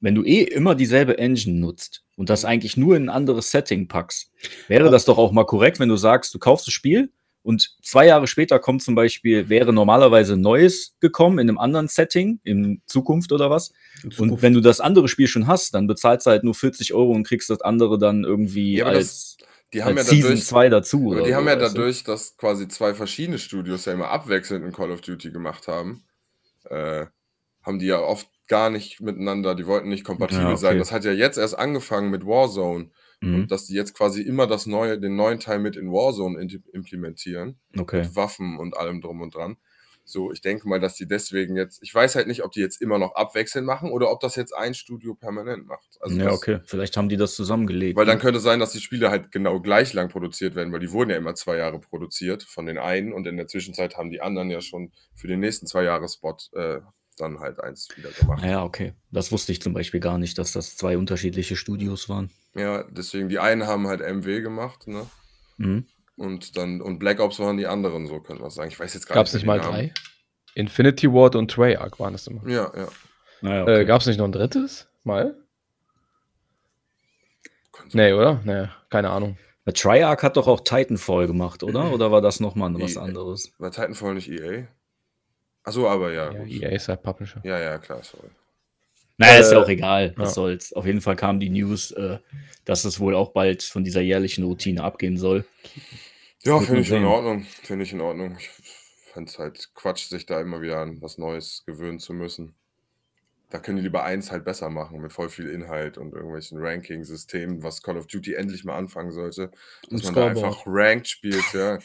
wenn 0.00 0.14
du 0.14 0.22
eh 0.22 0.42
immer 0.42 0.74
dieselbe 0.74 1.18
Engine 1.18 1.58
nutzt 1.58 2.04
und 2.16 2.28
das 2.28 2.44
eigentlich 2.44 2.76
nur 2.76 2.96
in 2.96 3.04
ein 3.04 3.08
anderes 3.08 3.50
Setting 3.50 3.88
packst, 3.88 4.30
wäre 4.68 4.90
das 4.90 5.06
doch 5.06 5.16
auch 5.16 5.32
mal 5.32 5.46
korrekt, 5.46 5.80
wenn 5.80 5.88
du 5.88 5.96
sagst, 5.96 6.34
du 6.34 6.38
kaufst 6.38 6.66
das 6.66 6.74
Spiel 6.74 7.10
und 7.44 7.76
zwei 7.82 8.06
Jahre 8.06 8.26
später 8.26 8.58
kommt 8.58 8.82
zum 8.82 8.94
Beispiel, 8.94 9.50
wäre 9.50 9.72
normalerweise 9.72 10.36
neues 10.36 10.96
gekommen 11.00 11.38
in 11.38 11.48
einem 11.48 11.58
anderen 11.58 11.88
Setting, 11.88 12.40
in 12.42 12.80
Zukunft 12.86 13.32
oder 13.32 13.50
was. 13.50 13.72
Und 14.18 14.40
wenn 14.40 14.54
du 14.54 14.60
das 14.60 14.80
andere 14.80 15.08
Spiel 15.08 15.26
schon 15.26 15.46
hast, 15.46 15.74
dann 15.74 15.86
bezahlst 15.86 16.26
du 16.26 16.30
halt 16.30 16.42
nur 16.42 16.54
40 16.54 16.94
Euro 16.94 17.12
und 17.12 17.26
kriegst 17.26 17.50
das 17.50 17.60
andere 17.60 17.98
dann 17.98 18.24
irgendwie 18.24 18.76
Ja, 18.76 18.86
als, 18.86 19.36
Die 19.72 19.82
haben 19.82 19.94
ja 19.96 20.02
als 20.02 20.08
Season 20.10 20.30
dadurch, 20.30 20.46
2 20.46 20.68
dazu. 20.68 21.14
die 21.24 21.34
haben 21.34 21.44
so, 21.44 21.50
ja 21.50 21.60
weißt 21.60 21.74
du? 21.74 21.78
dadurch, 21.78 22.04
dass 22.04 22.36
quasi 22.36 22.68
zwei 22.68 22.94
verschiedene 22.94 23.38
Studios 23.38 23.84
ja 23.86 23.92
immer 23.92 24.08
abwechselnd 24.10 24.64
in 24.64 24.72
Call 24.72 24.90
of 24.92 25.00
Duty 25.00 25.30
gemacht 25.32 25.66
haben, 25.66 26.04
äh, 26.70 27.06
haben 27.62 27.78
die 27.78 27.86
ja 27.86 27.98
oft 28.00 28.28
gar 28.46 28.70
nicht 28.70 29.00
miteinander, 29.00 29.54
die 29.54 29.66
wollten 29.66 29.88
nicht 29.88 30.04
kompatibel 30.04 30.44
Ja, 30.44 30.50
okay. 30.50 30.58
sein. 30.58 30.78
Das 30.78 30.92
hat 30.92 31.04
ja 31.04 31.12
jetzt 31.12 31.38
erst 31.38 31.58
angefangen 31.58 32.10
mit 32.10 32.24
Warzone 32.26 32.90
Mhm. 33.20 33.34
und 33.34 33.50
dass 33.50 33.66
die 33.66 33.74
jetzt 33.74 33.94
quasi 33.94 34.20
immer 34.22 34.46
das 34.46 34.66
neue, 34.66 35.00
den 35.00 35.16
neuen 35.16 35.40
Teil 35.40 35.58
mit 35.58 35.76
in 35.76 35.90
Warzone 35.90 36.38
implementieren. 36.72 37.58
Okay. 37.78 38.02
mit 38.02 38.16
Waffen 38.16 38.58
und 38.58 38.76
allem 38.76 39.00
drum 39.00 39.20
und 39.22 39.34
dran. 39.34 39.56
So, 40.06 40.30
ich 40.32 40.42
denke 40.42 40.68
mal, 40.68 40.80
dass 40.80 40.96
die 40.96 41.06
deswegen 41.06 41.56
jetzt, 41.56 41.82
ich 41.82 41.94
weiß 41.94 42.14
halt 42.14 42.26
nicht, 42.26 42.44
ob 42.44 42.52
die 42.52 42.60
jetzt 42.60 42.82
immer 42.82 42.98
noch 42.98 43.14
abwechselnd 43.14 43.66
machen 43.66 43.90
oder 43.90 44.10
ob 44.10 44.20
das 44.20 44.36
jetzt 44.36 44.54
ein 44.54 44.74
Studio 44.74 45.14
permanent 45.14 45.66
macht. 45.66 45.96
Also 46.00 46.16
ja, 46.16 46.24
das, 46.24 46.34
okay. 46.34 46.60
Vielleicht 46.64 46.96
haben 46.96 47.08
die 47.08 47.16
das 47.16 47.34
zusammengelegt. 47.34 47.96
Weil 47.96 48.04
dann 48.04 48.18
ne? 48.18 48.22
könnte 48.22 48.40
sein, 48.40 48.60
dass 48.60 48.72
die 48.72 48.80
Spiele 48.80 49.10
halt 49.10 49.32
genau 49.32 49.60
gleich 49.60 49.94
lang 49.94 50.10
produziert 50.10 50.54
werden, 50.54 50.72
weil 50.72 50.80
die 50.80 50.92
wurden 50.92 51.10
ja 51.10 51.16
immer 51.16 51.34
zwei 51.34 51.56
Jahre 51.56 51.80
produziert 51.80 52.42
von 52.42 52.66
den 52.66 52.76
einen 52.76 53.12
und 53.14 53.26
in 53.26 53.38
der 53.38 53.46
Zwischenzeit 53.46 53.96
haben 53.96 54.10
die 54.10 54.20
anderen 54.20 54.50
ja 54.50 54.60
schon 54.60 54.92
für 55.14 55.26
den 55.26 55.40
nächsten 55.40 55.66
zwei 55.66 55.84
Jahre 55.84 56.06
Spot 56.08 56.36
äh, 56.52 56.80
dann 57.16 57.40
halt 57.40 57.60
eins 57.60 57.88
wieder 57.96 58.10
gemacht. 58.10 58.44
Ja, 58.44 58.64
okay. 58.64 58.92
Das 59.10 59.32
wusste 59.32 59.52
ich 59.52 59.62
zum 59.62 59.72
Beispiel 59.72 60.00
gar 60.00 60.18
nicht, 60.18 60.36
dass 60.38 60.52
das 60.52 60.76
zwei 60.76 60.98
unterschiedliche 60.98 61.56
Studios 61.56 62.08
waren. 62.08 62.30
Ja, 62.54 62.84
deswegen 62.90 63.28
die 63.28 63.38
einen 63.38 63.66
haben 63.66 63.86
halt 63.86 64.00
MW 64.00 64.40
gemacht, 64.40 64.86
ne? 64.86 65.06
Mhm. 65.56 65.86
Und 66.16 66.56
dann, 66.56 66.80
und 66.80 66.98
Black 66.98 67.20
Ops 67.20 67.38
waren 67.40 67.56
die 67.56 67.66
anderen, 67.66 68.06
so 68.06 68.20
können 68.20 68.40
wir 68.40 68.50
sagen. 68.50 68.68
Ich 68.70 68.78
weiß 68.78 68.94
jetzt 68.94 69.06
gar 69.06 69.14
Gab 69.16 69.26
es 69.26 69.32
nicht 69.32 69.42
nicht 69.42 69.46
mal 69.48 69.60
drei? 69.60 69.92
Infinity 70.54 71.12
Ward 71.12 71.34
und 71.34 71.50
Treyarch 71.50 71.98
waren 71.98 72.14
es 72.14 72.26
immer. 72.28 72.48
Ja, 72.48 72.70
ja. 72.76 72.88
Naja, 73.40 73.62
okay. 73.62 73.80
Äh, 73.80 73.84
Gab 73.84 74.00
es 74.00 74.06
nicht 74.06 74.18
noch 74.18 74.26
ein 74.26 74.32
drittes? 74.32 74.86
Mal? 75.02 75.34
Könnte 77.72 77.96
Nee, 77.96 78.12
oder? 78.12 78.40
Nee, 78.44 78.68
keine 78.90 79.10
Ahnung. 79.10 79.36
Na, 79.64 79.72
Triarch 79.72 80.22
hat 80.22 80.36
doch 80.36 80.46
auch 80.46 80.60
Titanfall 80.60 81.26
gemacht, 81.26 81.62
oder? 81.62 81.90
Oder 81.92 82.12
war 82.12 82.20
das 82.20 82.38
nochmal 82.40 82.72
was 82.80 82.92
Die- 82.92 82.98
anderes? 82.98 83.52
War 83.58 83.70
Titanfall 83.70 84.14
nicht 84.14 84.30
EA? 84.30 84.66
Achso, 85.64 85.88
aber 85.88 86.12
ja. 86.12 86.30
Ja. 86.32 86.44
EA 86.44 86.68
ist 86.70 86.88
halt 86.88 87.02
Publisher. 87.02 87.40
Ja, 87.44 87.58
ja, 87.58 87.78
klar, 87.78 88.02
sorry. 88.02 88.28
Naja, 89.18 89.38
ist 89.38 89.52
ja 89.52 89.58
Äh, 89.58 89.62
auch 89.62 89.68
egal. 89.68 90.14
Was 90.16 90.30
ja. 90.30 90.34
soll's. 90.34 90.72
Auf 90.72 90.86
jeden 90.86 91.00
Fall 91.00 91.16
kam 91.16 91.40
die 91.40 91.50
News, 91.50 91.90
äh, 91.92 92.18
dass 92.64 92.84
es 92.84 93.00
wohl 93.00 93.14
auch 93.14 93.32
bald 93.32 93.62
von 93.62 93.84
dieser 93.84 94.00
jährlichen 94.00 94.44
Routine 94.44 94.82
abgehen 94.82 95.16
soll. 95.18 95.46
Ja, 96.44 96.60
finde 96.60 96.82
ich 96.82 96.90
in. 96.92 97.04
Ordnung. 97.04 97.44
Finde 97.62 97.84
ich 97.84 97.92
in 97.92 98.00
Ordnung. 98.00 98.36
Ich 98.38 98.50
fände 99.12 99.30
es 99.30 99.38
halt 99.38 99.70
Quatsch, 99.74 100.08
sich 100.08 100.26
da 100.26 100.40
immer 100.40 100.60
wieder 100.60 100.78
an 100.78 101.00
was 101.00 101.18
Neues 101.18 101.64
gewöhnen 101.66 101.98
zu 101.98 102.12
müssen. 102.12 102.54
Da 103.50 103.60
können 103.60 103.76
die 103.76 103.84
lieber 103.84 104.04
eins 104.04 104.32
halt 104.32 104.44
besser 104.44 104.68
machen, 104.70 105.00
mit 105.00 105.12
voll 105.12 105.28
viel 105.28 105.48
Inhalt 105.48 105.96
und 105.98 106.12
irgendwelchen 106.14 106.58
Ranking-Systemen, 106.58 107.62
was 107.62 107.82
Call 107.82 107.96
of 107.96 108.06
Duty 108.08 108.34
endlich 108.34 108.64
mal 108.64 108.76
anfangen 108.76 109.12
sollte. 109.12 109.52
Dass 109.90 110.02
Und 110.02 110.04
man 110.04 110.14
da 110.14 110.26
einfach 110.26 110.64
Ranked 110.66 111.08
spielt, 111.08 111.52
ja. 111.52 111.78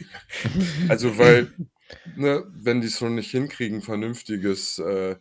also, 0.88 1.18
weil, 1.18 1.54
ne, 2.16 2.44
wenn 2.56 2.82
die 2.82 2.88
es 2.88 2.98
schon 2.98 3.16
nicht 3.16 3.32
hinkriegen, 3.32 3.82
vernünftiges, 3.82 4.80
äh, 4.80 5.18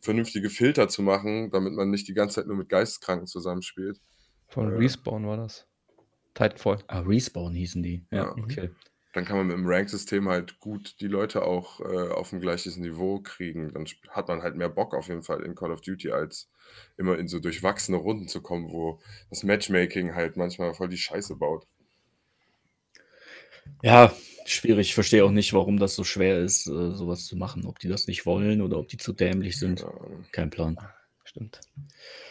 vernünftige 0.00 0.50
Filter 0.50 0.88
zu 0.88 1.02
machen, 1.02 1.50
damit 1.50 1.74
man 1.74 1.90
nicht 1.90 2.08
die 2.08 2.14
ganze 2.14 2.36
Zeit 2.36 2.46
nur 2.46 2.56
mit 2.56 2.68
Geisteskranken 2.68 3.26
zusammenspielt. 3.26 4.00
Von 4.48 4.70
Ja. 4.70 4.76
Respawn 4.76 5.26
war 5.26 5.36
das. 5.36 5.66
Titanfall. 6.34 6.82
Ah, 6.88 7.00
Respawn 7.00 7.54
hießen 7.54 7.82
die. 7.82 8.06
Ja, 8.10 8.24
Ja. 8.24 8.30
okay. 8.42 8.70
dann 9.12 9.24
kann 9.24 9.36
man 9.36 9.46
mit 9.46 9.56
dem 9.56 9.66
Rank-System 9.68 10.28
halt 10.28 10.58
gut 10.58 10.96
die 11.00 11.06
Leute 11.06 11.44
auch 11.44 11.78
äh, 11.80 12.08
auf 12.10 12.32
ein 12.32 12.40
gleiches 12.40 12.76
Niveau 12.76 13.20
kriegen. 13.20 13.72
Dann 13.72 13.86
hat 14.08 14.26
man 14.26 14.42
halt 14.42 14.56
mehr 14.56 14.68
Bock 14.68 14.92
auf 14.92 15.06
jeden 15.06 15.22
Fall 15.22 15.42
in 15.44 15.54
Call 15.54 15.70
of 15.70 15.82
Duty, 15.82 16.10
als 16.10 16.50
immer 16.96 17.16
in 17.16 17.28
so 17.28 17.38
durchwachsene 17.38 17.96
Runden 17.96 18.26
zu 18.26 18.42
kommen, 18.42 18.72
wo 18.72 19.00
das 19.30 19.44
Matchmaking 19.44 20.16
halt 20.16 20.36
manchmal 20.36 20.74
voll 20.74 20.88
die 20.88 20.96
Scheiße 20.98 21.36
baut. 21.36 21.64
Ja, 23.82 24.12
schwierig. 24.46 24.88
Ich 24.88 24.94
verstehe 24.94 25.24
auch 25.24 25.30
nicht, 25.30 25.52
warum 25.52 25.78
das 25.78 25.94
so 25.94 26.04
schwer 26.04 26.38
ist, 26.38 26.66
äh, 26.66 26.92
sowas 26.92 27.26
zu 27.26 27.36
machen. 27.36 27.66
Ob 27.66 27.78
die 27.78 27.88
das 27.88 28.06
nicht 28.06 28.26
wollen 28.26 28.60
oder 28.62 28.78
ob 28.78 28.88
die 28.88 28.96
zu 28.96 29.12
dämlich 29.12 29.58
sind. 29.58 29.84
Kein 30.32 30.50
Plan. 30.50 30.76
Stimmt. 31.24 31.60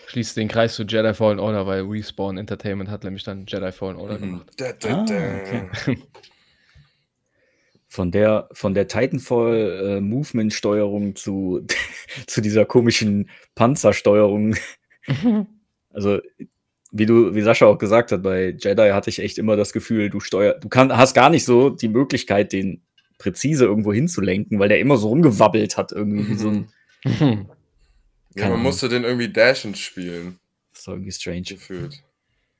Schließt 0.07 0.37
den 0.37 0.47
Kreis 0.47 0.75
zu 0.75 0.83
Jedi 0.83 1.13
Fallen 1.13 1.39
Order, 1.39 1.65
weil 1.65 1.81
Respawn 1.81 2.37
Entertainment 2.37 2.89
hat 2.89 3.03
nämlich 3.03 3.23
dann 3.23 3.45
Jedi 3.47 3.71
Fallen 3.71 3.97
Order 3.97 4.17
Mhm. 4.19 4.21
gemacht. 4.21 4.61
Ah, 4.85 5.03
okay. 5.03 5.97
Von 7.87 8.11
der, 8.11 8.49
von 8.53 8.73
der 8.73 8.87
Titanfall 8.87 10.01
äh, 10.01 11.13
zu, 11.13 11.67
zu 12.27 12.41
dieser 12.41 12.65
komischen 12.65 13.29
Panzersteuerung. 13.55 14.55
Also, 15.95 16.21
wie 16.95 17.05
du, 17.07 17.33
wie 17.35 17.41
Sascha 17.41 17.65
auch 17.65 17.77
gesagt 17.79 18.11
hat, 18.11 18.21
bei 18.21 18.55
Jedi 18.57 18.89
hatte 18.91 19.09
ich 19.09 19.19
echt 19.19 19.37
immer 19.39 19.55
das 19.57 19.73
Gefühl, 19.73 20.09
du 20.09 20.19
steuer, 20.19 20.53
du 20.53 20.69
kann, 20.69 20.95
hast 20.95 21.13
gar 21.15 21.29
nicht 21.31 21.43
so 21.43 21.69
die 21.71 21.87
Möglichkeit, 21.89 22.53
den 22.53 22.81
präzise 23.17 23.65
irgendwo 23.65 23.91
hinzulenken, 23.91 24.59
weil 24.59 24.69
der 24.69 24.79
immer 24.79 24.97
so 24.97 25.07
rumgewabbelt 25.09 25.75
hat, 25.75 25.91
irgendwie 25.91 26.29
wie 26.29 26.35
so 26.35 26.49
ein, 26.49 26.67
Ja, 27.03 28.43
Keine 28.43 28.53
man 28.55 28.63
musste 28.63 28.89
den 28.89 29.03
irgendwie 29.03 29.29
dashend 29.29 29.77
spielen, 29.77 30.39
das 30.73 30.87
war 30.87 30.93
irgendwie 30.95 31.11
strange. 31.11 31.41
gefühlt. 31.41 32.01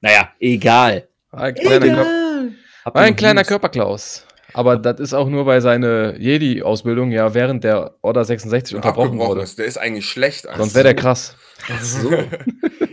Naja, 0.02 0.32
egal. 0.40 1.08
Ein 1.32 1.54
kleiner, 1.56 1.86
Egal. 1.86 2.52
Ihr 2.86 2.96
ein 2.96 3.16
kleiner? 3.16 3.44
Körperklaus. 3.44 4.28
Aber 4.54 4.78
das 4.78 5.00
ist 5.00 5.14
auch 5.14 5.28
nur, 5.30 5.46
weil 5.46 5.62
seine 5.62 6.16
Jedi-Ausbildung 6.20 7.12
ja 7.12 7.34
während 7.34 7.64
der 7.64 7.96
Order 8.02 8.24
66 8.26 8.76
unterbrochen 8.76 9.18
wurde. 9.18 9.42
ist. 9.42 9.58
Der 9.60 9.66
ist 9.66 9.78
eigentlich 9.78 10.06
schlecht. 10.06 10.44
Sonst 10.44 10.58
Sonst 10.58 10.76
wäre 10.76 10.84
der 10.86 10.96
krass. 10.96 11.36
So. 11.82 12.12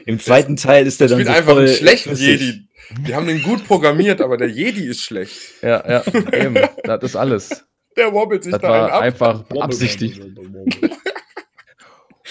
Im 0.06 0.20
zweiten 0.20 0.54
Teil 0.56 0.86
ist 0.86 1.00
der 1.00 1.08
dann 1.08 1.18
spielt 1.18 1.28
so 1.28 1.34
einfach 1.34 1.52
voll 1.54 1.66
einen 1.66 1.74
schlechten. 1.74 2.14
Jedi. 2.14 2.68
Die 3.06 3.14
haben 3.14 3.26
den 3.26 3.42
gut 3.42 3.66
programmiert, 3.66 4.20
aber 4.20 4.36
der 4.36 4.48
Jedi 4.48 4.84
ist 4.86 5.02
schlecht. 5.02 5.36
Ja, 5.62 5.82
ja, 5.88 6.02
eben. 6.32 6.56
Das 6.84 7.02
ist 7.02 7.16
alles. 7.16 7.64
Der 7.96 8.12
wobbelt 8.12 8.44
sich 8.44 8.52
Das 8.52 8.62
da 8.62 8.68
war 8.68 8.92
ab. 8.92 9.02
einfach 9.02 9.42
beabsichtigt. 9.44 10.20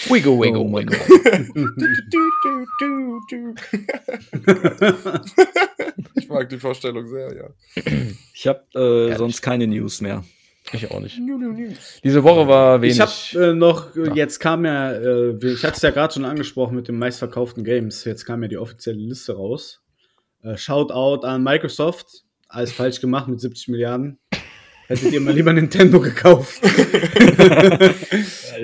Wiggle, 0.08 0.38
wiggle, 0.38 0.60
Oh 0.60 0.72
wiggle. 0.72 0.96
ich 6.14 6.28
mag 6.28 6.48
die 6.48 6.58
Vorstellung 6.58 7.06
sehr, 7.06 7.34
ja. 7.34 7.82
Ich 8.34 8.46
habe 8.46 9.10
äh, 9.10 9.16
sonst 9.16 9.42
keine 9.42 9.66
News 9.66 10.00
mehr. 10.00 10.24
Ich 10.72 10.90
auch 10.90 11.00
nicht. 11.00 11.18
Diese 12.04 12.22
Woche 12.22 12.46
war 12.46 12.80
wenig. 12.82 12.96
Ich 12.98 13.00
habe 13.00 13.46
äh, 13.50 13.54
noch, 13.54 13.94
Ja. 13.96 14.14
jetzt 14.14 14.38
kam 14.38 14.64
ja, 14.64 14.92
äh, 14.92 15.30
ich 15.46 15.64
hatte 15.64 15.76
es 15.76 15.82
ja 15.82 15.90
gerade 15.90 16.14
schon 16.14 16.24
angesprochen 16.24 16.76
mit 16.76 16.86
den 16.86 16.98
meistverkauften 16.98 17.64
Games. 17.64 18.04
Jetzt 18.04 18.24
kam 18.24 18.42
ja 18.42 18.48
die 18.48 18.58
offizielle 18.58 18.98
Liste 18.98 19.34
raus. 19.34 19.82
Äh, 20.42 20.56
Shoutout 20.56 21.26
an 21.26 21.42
Microsoft. 21.42 22.24
Alles 22.48 22.72
falsch 22.72 23.00
gemacht 23.00 23.28
mit 23.28 23.40
70 23.40 23.68
Milliarden. 23.68 24.18
Hättet 24.90 25.12
ihr 25.12 25.20
mal 25.20 25.34
lieber 25.34 25.52
Nintendo 25.52 26.00
gekauft. 26.00 26.60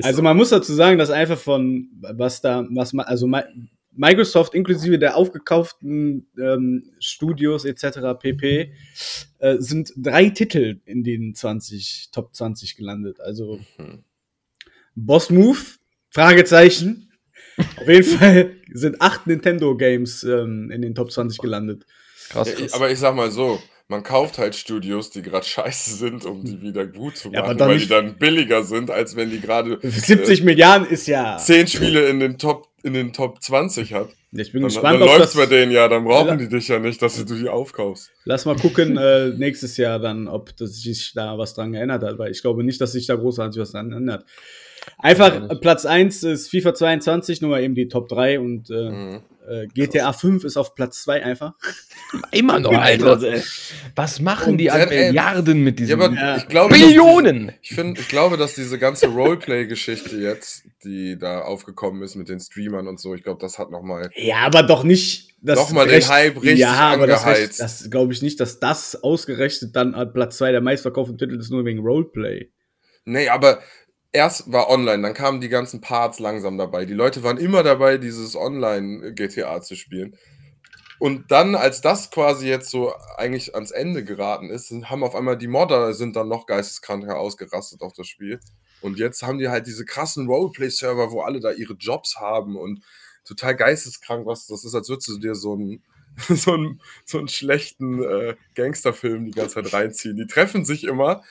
also 0.02 0.22
man 0.22 0.36
muss 0.36 0.50
dazu 0.50 0.74
sagen, 0.74 0.98
dass 0.98 1.10
einfach 1.10 1.38
von 1.38 1.88
was 2.00 2.40
da, 2.40 2.66
was 2.70 2.92
man, 2.92 3.06
also 3.06 3.26
Mi- 3.26 3.44
Microsoft 3.92 4.54
inklusive 4.54 4.98
der 4.98 5.16
aufgekauften 5.16 6.26
ähm, 6.38 6.90
Studios 6.98 7.64
etc. 7.64 7.98
pp. 8.20 8.72
Äh, 9.38 9.56
sind 9.58 9.92
drei 9.96 10.28
Titel 10.30 10.80
in 10.84 11.02
den 11.02 11.34
20, 11.34 12.10
Top 12.12 12.34
20 12.34 12.76
gelandet. 12.76 13.20
Also 13.20 13.60
Hm. 13.76 14.04
Boss 14.94 15.30
Move, 15.30 15.58
Fragezeichen. 16.10 17.10
Auf 17.80 17.88
jeden 17.88 18.18
Fall 18.18 18.50
sind 18.72 19.00
acht 19.00 19.26
Nintendo 19.26 19.76
Games 19.76 20.22
ähm, 20.24 20.70
in 20.70 20.82
den 20.82 20.94
Top 20.94 21.10
20 21.10 21.38
gelandet. 21.38 21.86
Krass. 22.28 22.52
Ja, 22.58 22.66
ich- 22.66 22.74
aber 22.74 22.90
ich 22.90 22.98
sag 22.98 23.14
mal 23.14 23.30
so, 23.30 23.58
man 23.88 24.02
kauft 24.02 24.38
halt 24.38 24.54
Studios, 24.54 25.10
die 25.10 25.22
gerade 25.22 25.46
scheiße 25.46 25.94
sind, 25.94 26.24
um 26.24 26.44
die 26.44 26.60
wieder 26.60 26.86
gut 26.86 27.16
zu 27.16 27.30
Ja, 27.32 27.42
machen, 27.42 27.58
dann 27.58 27.68
weil 27.68 27.78
die 27.78 27.88
dann 27.88 28.18
billiger 28.18 28.62
sind, 28.64 28.90
als 28.90 29.16
wenn 29.16 29.30
die 29.30 29.40
gerade 29.40 29.78
70 29.82 30.42
Milliarden 30.42 30.86
ist 30.88 31.06
ja. 31.06 31.36
äh, 31.36 31.38
10 31.38 31.66
Spiele 31.68 32.08
in 32.08 32.20
den 32.20 32.38
Top 32.38 32.68
in 32.82 32.94
den 32.94 33.12
Top 33.12 33.42
20 33.42 33.92
hat. 33.94 34.10
Ich 34.30 34.52
bin 34.52 34.62
Dann, 34.62 34.68
gespannt, 34.68 35.00
dann 35.00 35.08
läuft's 35.08 35.34
bei 35.34 35.46
denen 35.46 35.72
ja, 35.72 35.88
dann 35.88 36.04
brauchen 36.04 36.28
Ja. 36.28 36.36
die 36.36 36.48
dich 36.48 36.68
ja 36.68 36.78
nicht, 36.78 37.02
dass 37.02 37.16
du 37.16 37.34
die 37.34 37.48
aufkaufst. 37.48 38.12
Lass 38.24 38.44
mal 38.44 38.54
gucken 38.54 38.96
äh, 38.96 39.30
nächstes 39.30 39.76
Jahr 39.76 39.98
dann, 39.98 40.28
ob 40.28 40.56
das 40.56 40.80
sich 40.82 41.12
da 41.12 41.36
was 41.36 41.54
dran 41.54 41.72
geändert 41.72 42.04
hat, 42.04 42.18
weil 42.18 42.30
ich 42.30 42.42
glaube 42.42 42.62
nicht, 42.62 42.80
dass 42.80 42.92
sich 42.92 43.06
da 43.06 43.16
großartig 43.16 43.60
was 43.60 43.72
dran 43.72 43.92
ändert. 43.92 44.24
Einfach 44.98 45.34
Ja, 45.34 45.54
Platz 45.56 45.84
1 45.84 46.22
ist 46.24 46.50
FIFA 46.50 46.74
22, 46.74 47.40
nur 47.40 47.50
mal 47.50 47.62
eben 47.62 47.74
die 47.74 47.88
Top 47.88 48.08
3 48.08 48.40
und 48.40 48.70
äh, 48.70 48.90
Mhm. 48.90 49.20
äh, 49.48 49.66
GTA 49.68 50.12
5 50.12 50.44
ist 50.44 50.56
auf 50.56 50.74
Platz 50.74 51.02
2 51.02 51.22
einfach. 51.22 51.52
Immer 52.32 52.60
noch, 52.60 52.72
Alter. 52.72 53.20
Was 53.94 54.20
machen 54.20 54.56
die 54.58 54.66
Und 54.68 54.74
an 54.74 54.80
dann, 54.80 54.88
ey, 54.90 55.06
Milliarden 55.06 55.62
mit 55.64 55.78
Ja, 55.80 55.86
diesen 55.86 56.00
aber 56.00 56.14
Ja. 56.14 56.36
ich 56.38 56.48
glaube, 56.48 56.70
dass 56.74 56.80
Billionen? 56.80 57.48
Die, 57.48 57.52
ich, 57.62 57.74
find, 57.74 57.98
ich 57.98 58.08
glaube, 58.08 58.36
dass 58.36 58.54
diese 58.54 58.78
ganze 58.78 59.06
Roleplay-Geschichte 59.08 60.16
jetzt, 60.16 60.64
die 60.84 61.18
da 61.18 61.42
aufgekommen 61.42 62.02
ist 62.02 62.14
mit 62.16 62.28
den 62.28 62.40
Streamern 62.40 62.86
und 62.88 62.98
so, 63.00 63.14
ich 63.14 63.22
glaube, 63.22 63.40
das 63.40 63.58
hat 63.58 63.70
nochmal. 63.70 64.10
Ja, 64.16 64.38
aber 64.46 64.62
doch 64.62 64.84
nicht. 64.84 65.34
Das 65.42 65.58
Doch 65.58 65.70
mal 65.70 65.86
den 65.86 66.02
Hype 66.08 66.36
richtig 66.36 66.58
Ja, 66.58 66.72
aber 66.92 67.06
das, 67.06 67.22
das 67.58 67.90
glaube 67.90 68.12
ich 68.12 68.22
nicht, 68.22 68.40
dass 68.40 68.58
das 68.58 69.00
ausgerechnet 69.04 69.76
dann 69.76 69.94
an 69.94 70.12
Platz 70.12 70.38
2 70.38 70.50
der 70.50 70.60
meistverkauften 70.60 71.18
Titel 71.18 71.38
ist, 71.38 71.50
nur 71.50 71.64
wegen 71.64 71.80
Roleplay. 71.80 72.50
Nee, 73.04 73.28
aber 73.28 73.60
erst 74.16 74.50
war 74.50 74.70
online, 74.70 75.02
dann 75.02 75.14
kamen 75.14 75.40
die 75.40 75.50
ganzen 75.50 75.80
Parts 75.80 76.18
langsam 76.18 76.56
dabei. 76.56 76.86
Die 76.86 76.94
Leute 76.94 77.22
waren 77.22 77.36
immer 77.36 77.62
dabei, 77.62 77.98
dieses 77.98 78.34
Online-GTA 78.34 79.60
zu 79.60 79.76
spielen. 79.76 80.16
Und 80.98 81.30
dann, 81.30 81.54
als 81.54 81.82
das 81.82 82.10
quasi 82.10 82.48
jetzt 82.48 82.70
so 82.70 82.94
eigentlich 83.18 83.54
ans 83.54 83.70
Ende 83.70 84.02
geraten 84.02 84.48
ist, 84.48 84.72
haben 84.84 85.04
auf 85.04 85.14
einmal 85.14 85.36
die 85.36 85.46
Modder 85.46 85.92
sind 85.92 86.16
dann 86.16 86.28
noch 86.28 86.46
geisteskranker 86.46 87.18
ausgerastet 87.18 87.82
auf 87.82 87.92
das 87.92 88.06
Spiel. 88.06 88.40
Und 88.80 88.98
jetzt 88.98 89.22
haben 89.22 89.38
die 89.38 89.50
halt 89.50 89.66
diese 89.66 89.84
krassen 89.84 90.26
Roleplay-Server, 90.26 91.10
wo 91.10 91.20
alle 91.20 91.40
da 91.40 91.52
ihre 91.52 91.74
Jobs 91.74 92.16
haben 92.16 92.56
und 92.56 92.82
total 93.26 93.54
geisteskrank 93.54 94.26
was. 94.26 94.46
Das 94.46 94.64
ist, 94.64 94.74
als 94.74 94.88
würdest 94.88 95.08
du 95.08 95.18
dir 95.18 95.34
so 95.34 95.52
einen, 95.52 95.82
so 96.28 96.54
einen, 96.54 96.80
so 97.04 97.18
einen 97.18 97.28
schlechten 97.28 98.02
äh, 98.02 98.36
Gangsterfilm 98.54 99.26
die 99.26 99.32
ganze 99.32 99.56
Zeit 99.56 99.72
reinziehen. 99.74 100.16
Die 100.16 100.26
treffen 100.26 100.64
sich 100.64 100.84
immer 100.84 101.22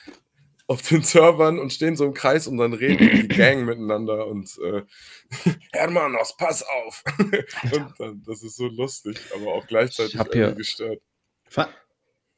auf 0.68 0.82
den 0.82 1.02
Servern 1.02 1.58
und 1.58 1.72
stehen 1.72 1.96
so 1.96 2.04
im 2.04 2.14
Kreis 2.14 2.46
und 2.46 2.56
dann 2.58 2.72
reden 2.72 3.08
die 3.22 3.28
Gang 3.36 3.64
miteinander 3.64 4.26
und 4.26 4.58
äh, 4.58 4.82
Hermanos, 5.72 6.36
pass 6.36 6.64
auf! 6.64 7.04
und 7.72 7.94
dann, 7.98 8.22
das 8.26 8.42
ist 8.42 8.56
so 8.56 8.66
lustig, 8.66 9.16
aber 9.34 9.52
auch 9.54 9.66
gleichzeitig 9.66 10.20
hier- 10.32 10.52
gestört. 10.52 11.00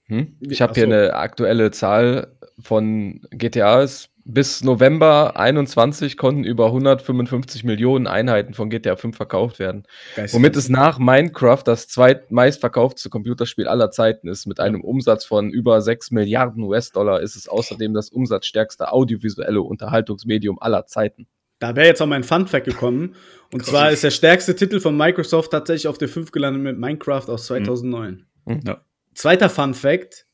Hm? 0.05 0.37
Ich 0.41 0.63
habe 0.63 0.73
hier 0.75 0.85
eine 0.85 1.15
aktuelle 1.15 1.71
Zahl 1.71 2.39
von 2.61 3.21
GTAs. 3.31 4.09
Bis 4.31 4.63
November 4.63 5.39
21 5.39 6.19
konnten 6.19 6.45
über 6.45 6.67
155 6.67 7.65
Millionen 7.65 8.07
Einheiten 8.07 8.53
von 8.53 8.69
GTA 8.69 8.95
5 8.95 9.17
verkauft 9.17 9.59
werden. 9.59 9.85
Geist- 10.17 10.35
Womit 10.35 10.55
es 10.55 10.69
nach 10.69 10.99
Minecraft 10.99 11.63
das 11.65 11.89
zweitmeistverkaufte 11.89 13.09
Computerspiel 13.09 13.67
aller 13.67 13.91
Zeiten 13.91 14.29
ist. 14.29 14.45
Mit 14.45 14.61
einem 14.61 14.83
Umsatz 14.83 15.25
von 15.25 15.49
über 15.49 15.81
6 15.81 16.11
Milliarden 16.11 16.63
US-Dollar 16.63 17.23
ist 17.23 17.37
es 17.37 17.49
außerdem 17.49 17.95
das 17.95 18.11
umsatzstärkste 18.11 18.93
audiovisuelle 18.93 19.63
Unterhaltungsmedium 19.63 20.61
aller 20.61 20.85
Zeiten. 20.85 21.27
Da 21.59 21.75
wäre 21.75 21.87
jetzt 21.87 22.03
auch 22.03 22.07
mein 22.07 22.23
Fun-Fact 22.23 22.67
gekommen. 22.67 23.15
Und 23.51 23.65
zwar 23.65 23.91
ist 23.91 24.05
der 24.05 24.11
stärkste 24.11 24.55
Titel 24.55 24.79
von 24.79 24.95
Microsoft 24.95 25.53
tatsächlich 25.53 25.89
auf 25.89 25.97
der 25.97 26.09
5 26.11 26.33
gelandet 26.33 26.63
mit 26.63 26.79
Minecraft 26.79 27.31
aus 27.31 27.47
2009. 27.47 28.27
Ja. 28.67 28.83
Zweiter 29.15 29.49
Fun-Fact 29.49 30.27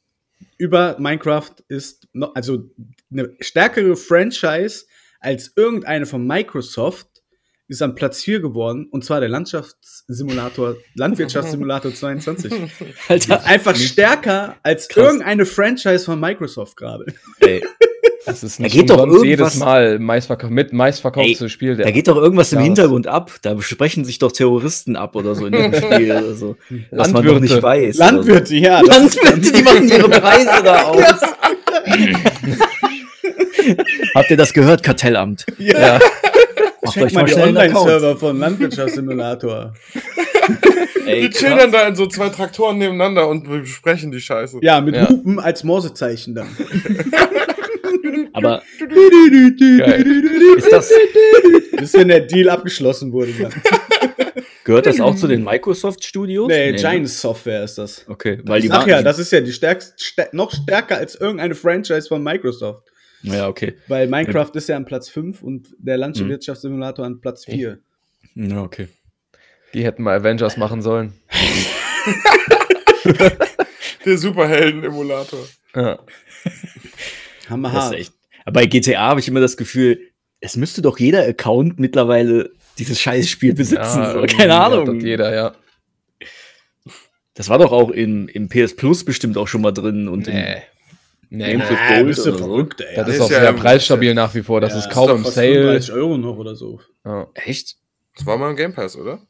über 0.59 0.97
Minecraft 0.99 1.53
ist 1.69 2.09
noch, 2.13 2.35
also 2.35 2.71
eine 3.11 3.35
stärkere 3.41 3.97
Franchise 3.97 4.85
als 5.21 5.53
irgendeine 5.57 6.07
von 6.07 6.27
Microsoft 6.27 7.09
ist 7.67 7.81
an 7.81 7.95
Platz 7.95 8.23
4 8.23 8.41
geworden 8.41 8.89
und 8.91 9.05
zwar 9.05 9.21
der 9.21 9.31
Landschaftssimulator, 9.31 10.77
Landwirtschaftssimulator 10.95 11.95
22. 11.95 12.53
Alter, 13.09 13.45
Einfach 13.47 13.75
stärker 13.75 14.57
als 14.63 14.89
Krass. 14.89 15.05
irgendeine 15.05 15.47
Franchise 15.47 16.05
von 16.05 16.21
Microsoft 16.21 16.77
gerade. 16.77 17.07
ey, 17.41 17.65
Das 18.27 18.43
ist 18.43 18.59
Da 18.59 18.63
nicht 18.65 18.73
geht 18.75 18.89
doch 18.91 19.23
jedes 19.23 19.57
Mal 19.57 19.99
meistverkauf 19.99 20.49
mit 20.49 20.73
meistverkauftes 20.73 21.53
Spiel. 21.53 21.77
da 21.77 21.91
geht 21.91 22.09
doch 22.09 22.17
irgendwas 22.17 22.53
im 22.53 22.59
Ja, 22.61 22.65
Hintergrund 22.65 23.07
ab. 23.07 23.31
Da 23.43 23.61
sprechen 23.61 24.05
sich 24.07 24.19
doch 24.19 24.33
Terroristen 24.33 24.97
ab 24.97 25.15
oder 25.15 25.35
so 25.35 25.45
in 25.47 25.53
dem 25.53 25.75
Spiel 25.75 26.11
oder 26.11 26.35
so. 26.35 26.57
Was 26.91 27.13
man 27.13 27.23
doch 27.25 27.33
Landwirte. 27.33 27.55
nicht 27.55 27.63
weiß. 27.63 27.97
Landwirte, 27.99 28.55
ja. 28.57 28.81
So. 28.81 28.87
Landwirte, 28.87 29.53
die 29.53 29.63
machen 29.63 29.89
ihre 29.89 30.09
Preise 30.09 30.63
da 30.65 30.83
aus. 30.85 31.05
Habt 34.15 34.31
ihr 34.31 34.37
das 34.37 34.53
gehört, 34.53 34.83
Kartellamt? 34.83 35.47
ja. 35.59 35.99
Macht 36.83 36.95
Check 36.95 37.05
euch 37.05 37.13
mal 37.15 37.25
Account. 37.25 37.47
Online-Server 37.57 38.17
von 38.17 38.39
Landwirtschaftssimulator. 38.39 39.73
Ey, 41.07 41.23
Die 41.23 41.31
chillen 41.31 41.53
krass. 41.55 41.63
dann 41.63 41.73
da 41.73 41.89
in 41.89 41.95
so 41.97 42.07
zwei 42.07 42.29
Traktoren 42.29 42.79
nebeneinander 42.79 43.29
und 43.29 43.45
besprechen 43.49 44.11
die 44.13 44.21
Scheiße. 44.21 44.59
Ja, 44.63 44.81
mit 44.81 44.95
Ja. 44.97 45.09
Hupen 45.09 45.39
als 45.39 45.65
Morsezeichen 45.65 46.35
dann. 46.35 46.49
Aber 48.33 48.63
Geil. 48.79 50.07
ist 50.57 50.73
das, 50.73 50.91
Bis 51.77 51.95
wenn 51.95 52.09
der 52.09 52.21
Deal 52.21 52.49
abgeschlossen 52.49 53.13
wurde. 53.13 53.33
Dann. 53.33 53.53
gehört 54.65 54.87
das 54.87 55.01
auch 55.01 55.15
zu 55.15 55.27
den 55.29 55.45
Microsoft 55.45 56.05
Studios? 56.05 56.49
Nee, 56.49 56.73
ne? 56.73 56.79
Giant 56.79 57.09
Software 57.09 57.65
ist 57.65 57.77
das. 57.79 58.05
Okay, 58.09 58.41
weil 58.45 58.61
die 58.61 58.71
Ach 58.71 58.87
ja, 58.87 59.03
das 59.03 59.19
ist 59.19 59.31
ja 59.33 59.41
die 59.41 59.53
stärkste, 59.53 59.95
stär 60.03 60.29
noch 60.33 60.53
stärker 60.53 60.97
als 60.97 61.15
irgendeine 61.15 61.55
Franchise 61.55 62.09
von 62.09 62.23
Microsoft. 62.23 62.89
Ja, 63.23 63.49
okay. 63.49 63.75
Weil 63.89 64.07
Minecraft 64.09 64.51
ist 64.55 64.69
ja 64.69 64.77
an 64.77 64.85
Platz 64.85 65.09
5 65.09 65.43
und 65.43 65.69
der 65.79 65.97
Landwirtschaftssimulator 65.97 67.07
an 67.07 67.21
Platz 67.21 67.47
4. 67.47 67.79
Ja, 68.35 68.63
okay. 68.63 68.89
Die 69.75 69.85
hätten 69.85 70.03
mal 70.05 70.19
Avengers 70.19 70.57
machen 70.57 70.81
sollen. 70.83 71.13
Der 74.05 74.19
Superhelden-Emulator. 74.19 75.39
Ja. 75.75 75.99
Das 76.45 77.51
Hammerhart. 77.51 77.95
ist 77.95 78.01
echt. 78.01 78.13
Aber 78.45 78.61
bei 78.61 78.67
GTA 78.67 79.01
habe 79.09 79.21
ich 79.21 79.29
immer 79.29 79.41
das 79.41 79.57
Gefühl, 79.57 79.99
es 80.41 80.57
müsste 80.57 80.83
doch 80.83 80.99
jeder 80.99 81.27
Account 81.27 81.79
mittlerweile 81.81 82.51
dieses 82.79 83.01
Scheißspiel 83.01 83.55
besitzen. 83.55 84.05
so. 84.05 84.11
irgendwie 84.19 84.37
Keine 84.37 84.55
hat 84.59 84.73
Ahnung. 84.73 84.97
das 84.99 85.05
jeder, 85.05 85.35
ja. 85.35 85.55
Das 87.35 87.49
war 87.49 87.59
doch 87.59 87.73
auch 87.73 87.91
im, 87.91 88.29
im 88.29 88.49
PS 88.49 88.77
Plus 88.77 89.05
bestimmt 89.05 89.37
auch 89.39 89.49
schon 89.49 89.63
mal 89.63 89.73
drin 89.73 90.09
und 90.09 90.27
Nee. 90.27 90.63
Nee, 91.31 91.47
Game 91.47 91.59
nee. 91.61 91.65
for 91.65 91.77
Ah, 91.81 91.95
Gold 91.95 92.07
bist 92.07 92.27
du 92.27 92.31
so. 92.33 92.39
verrückt, 92.39 92.81
ey. 92.83 92.95
Das 92.97 93.09
ist 93.09 93.15
ist 93.17 93.21
auch 93.23 93.31
ja 93.31 93.41
sehr 93.41 93.49
im- 93.49 93.57
preisstabil 93.57 94.15
nach 94.15 94.33
wie 94.37 94.43
vor. 94.43 94.61
Das 94.61 94.71
Ja, 94.73 94.79
ist 94.79 94.87
ist 94.87 94.93
kaum 94.93 95.09
doch 95.09 95.17
im 95.17 95.25
fast 95.25 95.35
Sale. 95.35 95.55
35 95.55 95.93
Euro 95.95 96.17
noch 96.19 96.37
oder 96.37 96.55
so. 96.55 96.81
Ja. 97.05 97.27
echt? 97.35 97.77
Das 98.17 98.25
war 98.27 98.37
mal 98.37 98.51
im 98.51 98.57
Game 98.57 98.73
Pass, 98.75 98.97
oder? 98.97 99.21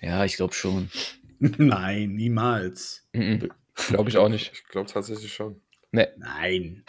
Ja, 0.00 0.24
ich 0.24 0.36
glaube 0.36 0.54
schon. 0.54 0.90
Nein, 1.38 2.14
niemals. 2.14 3.06
Mhm. 3.12 3.50
Glaube 3.88 4.10
ich 4.10 4.16
auch 4.16 4.28
nicht. 4.28 4.50
Ich 4.52 4.64
glaube 4.64 4.90
tatsächlich 4.90 5.32
schon. 5.32 5.60
Nee. 5.92 6.06
Nein. 6.18 6.84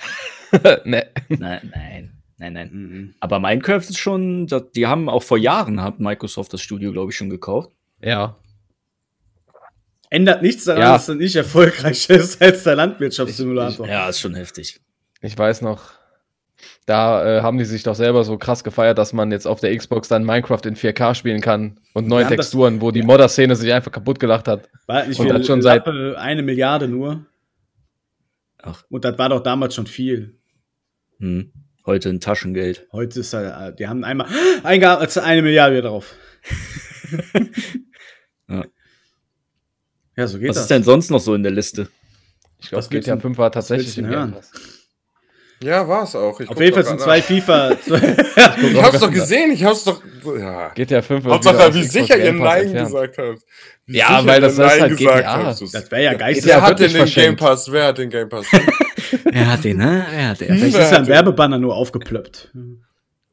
nee. 0.83 1.03
Nein, 1.29 1.71
nein, 1.73 2.13
nein, 2.37 2.53
nein. 2.53 2.69
Mhm. 2.71 3.15
Aber 3.19 3.39
Minecraft 3.39 3.77
ist 3.79 3.97
schon, 3.97 4.47
die 4.75 4.87
haben 4.87 5.07
auch 5.09 5.23
vor 5.23 5.37
Jahren 5.37 5.81
hat 5.81 5.99
Microsoft 5.99 6.51
das 6.53 6.61
Studio, 6.61 6.91
glaube 6.91 7.11
ich, 7.11 7.17
schon 7.17 7.29
gekauft. 7.29 7.71
Ja. 8.01 8.37
Ändert 10.09 10.41
nichts 10.41 10.65
daran, 10.65 10.81
Ja. 10.81 10.93
dass 10.93 11.07
er 11.07 11.15
nicht 11.15 11.35
erfolgreicher 11.35 12.15
ist 12.15 12.41
als 12.41 12.63
der 12.63 12.75
Landwirtschaftssimulator. 12.75 13.87
Ja, 13.87 14.09
ist 14.09 14.19
schon 14.19 14.33
heftig. 14.33 14.81
Ich 15.21 15.37
weiß 15.37 15.61
noch, 15.61 15.91
da 16.85 17.37
äh, 17.39 17.41
haben 17.41 17.57
die 17.57 17.65
sich 17.65 17.83
doch 17.83 17.95
selber 17.95 18.23
so 18.23 18.37
krass 18.37 18.63
gefeiert, 18.63 18.97
dass 18.97 19.13
man 19.13 19.31
jetzt 19.31 19.45
auf 19.47 19.59
der 19.59 19.75
Xbox 19.77 20.07
dann 20.07 20.23
Minecraft 20.23 20.61
in 20.65 20.75
4K 20.75 21.13
spielen 21.15 21.41
kann 21.41 21.79
und 21.93 22.07
neue 22.07 22.25
haben 22.25 22.35
das- 22.37 22.47
Texturen, 22.47 22.81
wo 22.81 22.91
die 22.91 23.03
Modder-Szene 23.03 23.55
sich 23.55 23.71
einfach 23.71 23.91
kaputt 23.91 24.19
gelacht 24.19 24.47
hat. 24.47 24.69
War 24.87 25.05
nicht 25.05 25.19
Und 25.19 25.27
das 25.29 25.45
schon 25.45 25.61
seit- 25.61 25.87
eine 25.87 26.41
Milliarde 26.41 26.87
nur. 26.87 27.25
Ach. 28.61 28.83
Und 28.89 29.05
das 29.05 29.17
war 29.17 29.29
doch 29.29 29.41
damals 29.41 29.75
schon 29.75 29.87
viel. 29.87 30.37
Hm. 31.19 31.51
Heute 31.85 32.09
ein 32.09 32.19
Taschengeld. 32.19 32.87
Heute 32.91 33.21
ist 33.21 33.33
halt, 33.33 33.79
die 33.79 33.87
haben 33.87 34.03
einmal 34.03 34.27
als 34.63 35.17
eine 35.17 35.41
Milliarde 35.41 35.77
wieder 35.77 35.89
drauf. 35.89 36.13
Ja. 38.47 38.65
Ja, 40.17 40.27
so 40.27 40.39
geht 40.39 40.49
Was 40.49 40.55
das. 40.55 40.63
ist 40.63 40.71
denn 40.71 40.83
sonst 40.83 41.11
noch 41.11 41.19
so 41.19 41.35
in 41.35 41.43
der 41.43 41.51
Liste? 41.51 41.87
Ich 42.59 42.69
glaube, 42.69 42.79
Was 42.79 42.89
GTA 42.89 43.15
du- 43.15 43.21
5 43.21 43.37
war 43.37 43.51
tatsächlich 43.51 43.95
im 43.97 44.05
Game 44.05 44.13
hören? 44.13 44.31
Pass. 44.33 44.51
Ja, 45.61 45.87
war 45.87 46.03
es 46.03 46.15
auch. 46.15 46.39
Ich 46.39 46.49
Auf 46.49 46.59
jeden 46.59 46.73
Fall 46.73 46.83
doch 46.83 46.89
sind 46.89 47.01
zwei 47.01 47.17
nach. 47.19 47.25
FIFA. 47.25 47.71
Ich 48.61 48.81
hab's 48.81 48.99
doch 48.99 49.11
gesehen, 49.11 49.51
ich 49.51 49.63
hab's 49.63 49.83
doch. 49.83 50.01
Ja. 50.37 50.69
GTA 50.69 51.01
5 51.01 51.23
wird 51.23 51.33
Hauptsache, 51.33 51.73
wie 51.73 51.83
sicher 51.83 52.17
ihr 52.17 52.33
Nein 52.33 52.73
gesagt 52.73 53.17
habt. 53.17 53.39
Wie 53.85 53.97
Ja, 53.97 54.25
weil 54.25 54.39
das 54.41 54.53
ist 54.53 54.59
Nein 54.59 54.81
halt 54.81 54.97
gesagt 54.97 55.17
GTA. 55.17 55.43
habt. 55.45 55.61
Das- 55.61 55.91
wäre 55.91 56.03
ja 56.03 56.13
geistig. 56.13 56.45
Wer 56.45 56.61
hat 56.61 56.79
denn 56.79 56.93
den 56.93 57.05
Game. 57.05 57.35
Pass? 57.35 57.71
Wer 57.71 57.85
hat 57.87 57.97
den 57.97 58.09
Game 58.09 58.29
Pass? 58.29 58.45
Er 59.31 59.47
hat 59.51 59.63
den, 59.63 59.77
ne? 59.77 60.05
Er 60.13 60.29
hat 60.29 60.41
den. 60.41 60.55
Vielleicht 60.55 60.77
ist 60.77 60.93
ein 60.93 61.07
Werbebanner 61.07 61.57
nur 61.59 61.75
aufgeplöppt. 61.75 62.51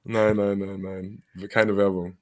nein, 0.05 0.37
nein, 0.37 0.59
nein, 0.59 0.81
nein. 0.81 1.49
Keine 1.49 1.77
Werbung. 1.77 2.17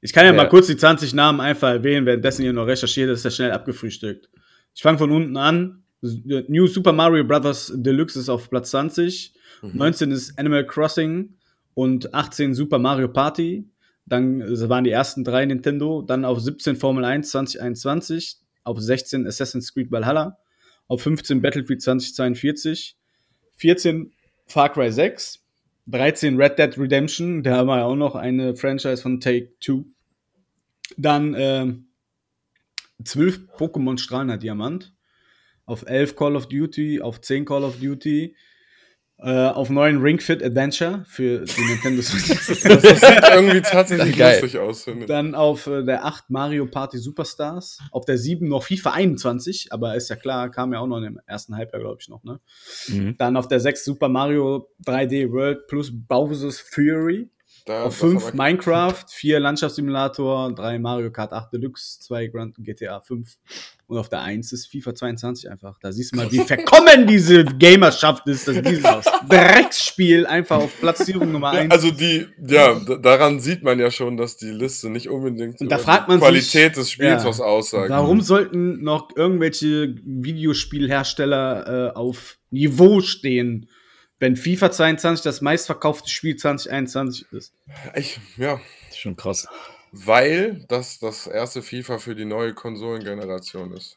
Ich 0.00 0.12
kann 0.12 0.24
ja, 0.26 0.30
Ja. 0.32 0.36
mal 0.36 0.48
kurz 0.48 0.66
die 0.68 0.76
20 0.76 1.12
Namen 1.14 1.40
einfach 1.40 1.68
erwähnen, 1.70 2.06
währenddessen 2.06 2.44
ihr 2.44 2.52
noch 2.52 2.66
recherchiert, 2.66 3.08
das 3.10 3.18
ist 3.20 3.24
ja 3.24 3.30
schnell 3.30 3.52
abgefrühstückt. 3.52 4.28
Ich 4.74 4.82
fange 4.82 4.98
von 4.98 5.10
unten 5.10 5.36
an. 5.36 5.82
New 6.02 6.66
Super 6.66 6.92
Mario 6.92 7.24
Bros. 7.24 7.72
Deluxe 7.74 8.18
ist 8.18 8.28
auf 8.28 8.48
Platz 8.48 8.70
20. 8.70 9.34
Mhm. 9.62 9.70
19 9.74 10.10
ist 10.10 10.38
Animal 10.38 10.66
Crossing 10.66 11.34
und 11.74 12.14
18 12.14 12.54
Super 12.54 12.78
Mario 12.78 13.08
Party. 13.08 13.68
Dann 14.06 14.40
äh, 14.40 14.68
waren 14.68 14.84
die 14.84 14.90
ersten 14.90 15.24
drei 15.24 15.44
Nintendo. 15.44 16.02
Dann 16.02 16.24
auf 16.24 16.40
17 16.40 16.76
Formel 16.76 17.04
1 17.04 17.30
2021. 17.30 18.38
Auf 18.64 18.80
16 18.80 19.26
Assassin's 19.26 19.72
Creed 19.74 19.90
Valhalla. 19.90 20.38
Auf 20.88 21.02
15 21.02 21.42
Battlefield 21.42 21.82
2042. 21.82 22.96
14 23.56 24.12
Far 24.46 24.72
Cry 24.72 24.90
6. 24.90 25.44
13 25.86 26.36
Red 26.36 26.58
Dead 26.58 26.78
Redemption. 26.78 27.42
Da 27.42 27.56
haben 27.56 27.66
wir 27.66 27.78
ja 27.78 27.84
auch 27.84 27.96
noch 27.96 28.14
eine 28.14 28.56
Franchise 28.56 29.02
von 29.02 29.20
Take 29.20 29.52
Two. 29.60 29.84
Dann 30.96 31.34
ähm, 31.36 31.86
12 33.04 33.48
Pokémon 33.56 33.98
Strahlender 33.98 34.38
Diamant. 34.38 34.92
Auf 35.70 35.86
11 35.86 36.16
Call 36.16 36.34
of 36.34 36.48
Duty. 36.48 37.00
Auf 37.00 37.20
10 37.20 37.44
Call 37.44 37.62
of 37.62 37.78
Duty. 37.78 38.34
Äh, 39.22 39.48
auf 39.48 39.70
9 39.70 39.98
Ring 39.98 40.18
Fit 40.18 40.42
Adventure 40.42 41.04
für 41.06 41.44
die 41.44 41.60
Nintendo 41.60 42.02
Switch. 42.02 42.28
Das 42.64 43.00
sieht 43.00 43.22
irgendwie 43.32 43.60
tatsächlich 43.60 44.16
Geil. 44.16 44.40
lustig 44.40 44.58
aus, 44.58 44.82
finde 44.84 45.02
ich. 45.02 45.06
Dann 45.06 45.36
auf 45.36 45.68
äh, 45.68 45.84
der 45.84 46.06
8 46.06 46.30
Mario 46.30 46.66
Party 46.66 46.98
Superstars. 46.98 47.78
Auf 47.92 48.04
der 48.04 48.18
7 48.18 48.48
noch 48.48 48.64
FIFA 48.64 48.92
21, 48.92 49.72
aber 49.72 49.94
ist 49.94 50.08
ja 50.08 50.16
klar, 50.16 50.50
kam 50.50 50.72
ja 50.72 50.80
auch 50.80 50.88
noch 50.88 50.96
in 50.96 51.04
dem 51.04 51.20
ersten 51.26 51.54
Halbjahr, 51.54 51.80
glaube 51.82 51.98
ich, 52.00 52.08
noch, 52.08 52.24
ne? 52.24 52.40
Mhm. 52.88 53.16
Dann 53.16 53.36
auf 53.36 53.46
der 53.46 53.60
6 53.60 53.84
Super 53.84 54.08
Mario 54.08 54.68
3D 54.86 55.30
World 55.30 55.68
plus 55.68 55.92
Bowser's 55.92 56.58
Fury. 56.58 57.30
Da, 57.70 57.84
auf 57.84 58.00
das 58.00 58.10
5 58.10 58.26
aber- 58.26 58.36
Minecraft, 58.36 59.04
4 59.08 59.38
Landschaftssimulator, 59.38 60.52
3 60.52 60.80
Mario 60.80 61.12
Kart 61.12 61.32
8 61.32 61.52
Deluxe, 61.52 62.00
2 62.00 62.26
Grand 62.26 62.56
GTA 62.58 63.00
5 63.00 63.36
und 63.86 63.96
auf 63.96 64.08
der 64.08 64.22
1 64.22 64.52
ist 64.52 64.66
FIFA 64.66 64.92
22 64.92 65.48
einfach. 65.48 65.78
Da 65.80 65.92
siehst 65.92 66.12
du 66.12 66.16
mal, 66.16 66.32
wie 66.32 66.40
verkommen 66.44 67.06
diese 67.06 67.44
Gamerschaft 67.44 68.26
ist, 68.26 68.48
dass 68.48 68.60
dieses 68.60 69.04
Drecksspiel 69.28 70.26
einfach 70.26 70.56
auf 70.56 70.80
Platzierung 70.80 71.30
Nummer 71.30 71.50
1 71.50 71.72
Also 71.72 71.92
die, 71.92 72.26
ja, 72.44 72.74
daran 72.74 73.38
sieht 73.38 73.62
man 73.62 73.78
ja 73.78 73.92
schon, 73.92 74.16
dass 74.16 74.36
die 74.36 74.50
Liste 74.50 74.90
nicht 74.90 75.08
unbedingt 75.08 75.60
Und 75.60 75.70
da 75.70 75.76
über 75.76 75.84
fragt 75.84 76.08
die 76.08 76.10
man 76.10 76.20
Qualität 76.20 76.74
sich, 76.74 76.82
des 76.82 76.90
Spiels 76.90 77.22
ja, 77.22 77.28
was 77.28 77.40
aussagt. 77.40 77.88
Warum 77.90 78.20
sollten 78.20 78.82
noch 78.82 79.10
irgendwelche 79.14 79.94
Videospielhersteller 80.04 81.90
äh, 81.90 81.96
auf 81.96 82.38
Niveau 82.50 83.00
stehen, 83.00 83.68
wenn 84.20 84.36
FIFA 84.36 84.70
22 84.70 85.22
das 85.24 85.40
meistverkaufte 85.40 86.08
Spiel 86.08 86.36
2021 86.36 87.26
ist? 87.32 87.52
Ich, 87.96 88.20
ja, 88.36 88.60
schon 88.94 89.16
krass. 89.16 89.48
weil 89.92 90.64
das 90.68 90.98
das 91.00 91.26
erste 91.26 91.62
FIFA 91.62 91.98
für 91.98 92.14
die 92.14 92.24
neue 92.26 92.54
Konsolengeneration 92.54 93.72
ist. 93.72 93.96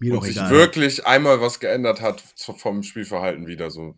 Mir 0.00 0.14
und 0.14 0.24
sich 0.24 0.36
wirklich 0.50 1.06
einmal 1.06 1.40
was 1.40 1.58
geändert 1.58 2.00
hat 2.02 2.22
vom 2.36 2.82
Spielverhalten 2.82 3.46
wieder, 3.46 3.70
so 3.70 3.96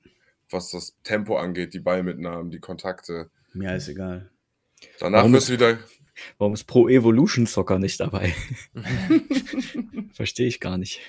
was 0.49 0.71
das 0.71 0.95
Tempo 1.03 1.37
angeht, 1.37 1.75
die 1.75 1.81
Ballmitnahmen, 1.81 2.51
die 2.51 2.59
Kontakte. 2.61 3.31
Mir 3.53 3.75
ist 3.77 3.89
egal. 3.89 4.31
Danach 4.99 5.19
Warum 5.21 5.35
ist- 5.35 5.51
wieder. 5.51 5.79
Warum 6.39 6.53
ist 6.55 6.65
Pro 6.65 6.89
Evolution 6.89 7.47
Soccer 7.47 7.79
nicht 7.79 7.99
dabei? 8.01 8.35
Verstehe 10.13 10.49
ich 10.49 10.61
gar 10.61 10.77
nicht. 10.77 11.01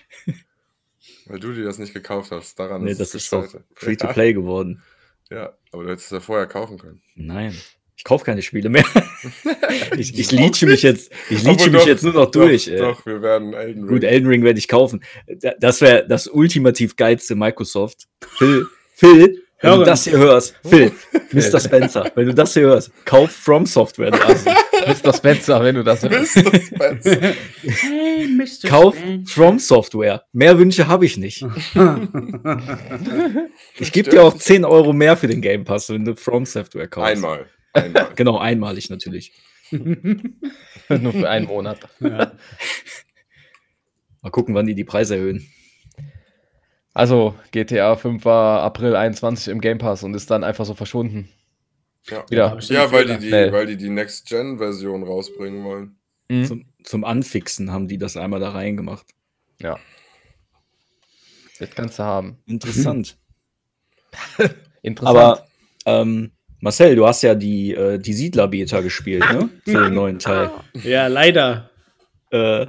Weil 1.28 1.40
du 1.40 1.54
dir 1.54 1.64
das 1.64 1.78
nicht 1.78 1.94
gekauft 1.94 2.32
hast. 2.32 2.58
Daran 2.60 2.84
Nee, 2.84 2.92
ist 2.92 3.00
das 3.00 3.10
es 3.10 3.24
ist 3.24 3.34
doch 3.34 3.42
gescheitert. 3.44 3.66
free 3.76 3.96
to 3.96 4.08
play 4.08 4.34
geworden. 4.34 4.82
Ja, 5.30 5.38
ja, 5.38 5.54
aber 5.72 5.84
du 5.84 5.90
hättest 5.92 6.08
es 6.08 6.12
ja 6.12 6.20
vorher 6.20 6.48
kaufen 6.48 6.78
können. 6.78 7.02
Nein. 7.16 7.56
Ich 7.96 8.04
kaufe 8.04 8.26
keine 8.26 8.42
Spiele 8.42 8.70
mehr. 8.70 8.84
ich 9.98 10.18
ich 10.18 10.32
leache 10.32 10.66
mich 10.66 10.82
jetzt, 10.82 11.12
ich 11.30 11.44
leache 11.44 11.70
mich 11.70 11.82
doch, 11.82 11.88
jetzt 11.88 12.04
nur 12.04 12.14
noch 12.14 12.32
durch. 12.32 12.66
Doch, 12.66 12.98
doch, 12.98 13.06
wir 13.06 13.22
werden 13.22 13.54
Elden 13.54 13.84
Ring. 13.84 13.90
Gut, 13.94 14.04
Elden 14.04 14.28
Ring 14.28 14.44
werde 14.44 14.58
ich 14.60 14.68
kaufen. 14.68 15.04
Da- 15.28 15.54
Das 15.60 15.82
wäre 15.82 16.08
das 16.08 16.28
ultimativ 16.28 16.96
geilste 16.96 17.36
Microsoft. 17.36 18.08
Phil, 18.38 18.66
Phil, 18.96 19.44
wenn 19.62 19.70
Hören. 19.70 19.80
du 19.80 19.86
das 19.86 20.04
hier 20.04 20.18
hörst, 20.18 20.56
Phil, 20.68 20.92
Mr. 21.32 21.60
Spencer, 21.60 22.12
wenn 22.16 22.28
du 22.28 22.34
das 22.34 22.54
hier 22.54 22.64
hörst, 22.64 22.92
kauf 23.06 23.32
From 23.32 23.66
Software. 23.66 24.12
Assi. 24.28 24.50
Mr. 24.88 25.14
Spencer, 25.14 25.64
wenn 25.64 25.76
du 25.76 25.84
das 25.84 26.02
hörst. 26.04 26.36
Mr. 26.36 26.60
Spencer. 26.60 27.22
Hey, 27.64 28.28
Mr. 28.28 28.68
Kauf 28.68 28.96
From 29.26 29.60
Software. 29.60 30.24
Mehr 30.34 30.58
Wünsche 30.58 30.88
habe 30.88 31.06
ich 31.06 31.18
nicht. 31.18 31.46
Ich 33.80 33.92
gebe 33.92 34.10
dir 34.10 34.24
auch 34.24 34.36
10 34.36 34.66
Euro 34.66 34.94
mehr 34.94 35.16
für 35.18 35.28
den 35.28 35.42
Game 35.42 35.64
Pass, 35.64 35.90
wenn 35.90 36.06
du 36.06 36.16
From 36.16 36.46
Software 36.46 36.88
kaufst. 36.88 37.12
Einmal. 37.12 37.46
Einmal. 37.74 38.10
Genau, 38.16 38.38
einmalig 38.40 38.90
natürlich. 38.90 39.32
Nur 39.72 41.14
für 41.14 41.30
einen 41.30 41.46
Monat. 41.48 41.80
ja. 42.00 42.32
Mal 44.24 44.30
gucken, 44.30 44.54
wann 44.54 44.66
die 44.68 44.76
die 44.76 44.84
Preise 44.84 45.16
erhöhen. 45.16 45.48
Also, 46.94 47.36
GTA 47.52 47.96
5 47.96 48.26
war 48.26 48.64
April 48.64 48.96
21 48.96 49.48
im 49.48 49.62
Game 49.62 49.78
Pass 49.78 50.04
und 50.04 50.14
ist 50.14 50.30
dann 50.30 50.44
einfach 50.44 50.66
so 50.66 50.74
verschwunden. 50.74 51.30
Ja, 52.10 52.26
Wieder. 52.30 52.58
ja 52.62 52.92
weil, 52.92 53.06
die 53.06 53.18
die, 53.20 53.32
weil 53.32 53.68
die 53.68 53.78
die 53.78 53.90
Next-Gen-Version 53.90 55.04
rausbringen 55.04 55.64
wollen. 55.64 55.96
Mhm. 56.30 56.46
Zum, 56.46 56.66
zum 56.84 57.04
Anfixen 57.04 57.72
haben 57.72 57.88
die 57.88 57.98
das 57.98 58.18
einmal 58.18 58.40
da 58.40 58.50
reingemacht. 58.50 59.06
Ja. 59.62 59.78
Das 61.60 61.70
kannst 61.76 62.00
du 62.00 62.04
haben. 62.04 62.40
Interessant. 62.48 63.18
Interessant. 64.82 65.18
Aber 65.18 65.48
ähm, 65.86 66.32
Marcel, 66.60 66.96
du 66.96 67.08
hast 67.08 67.22
ja 67.22 67.36
die, 67.36 67.74
äh, 67.74 68.00
die 68.00 68.14
Siedler-Beta 68.14 68.82
gespielt, 68.82 69.24
ne? 69.32 69.50
Für 69.66 69.84
den 69.84 69.94
neuen 69.94 70.20
Teil. 70.20 70.52
ja, 70.84 71.08
leider. 71.08 71.70
Äh, 72.32 72.68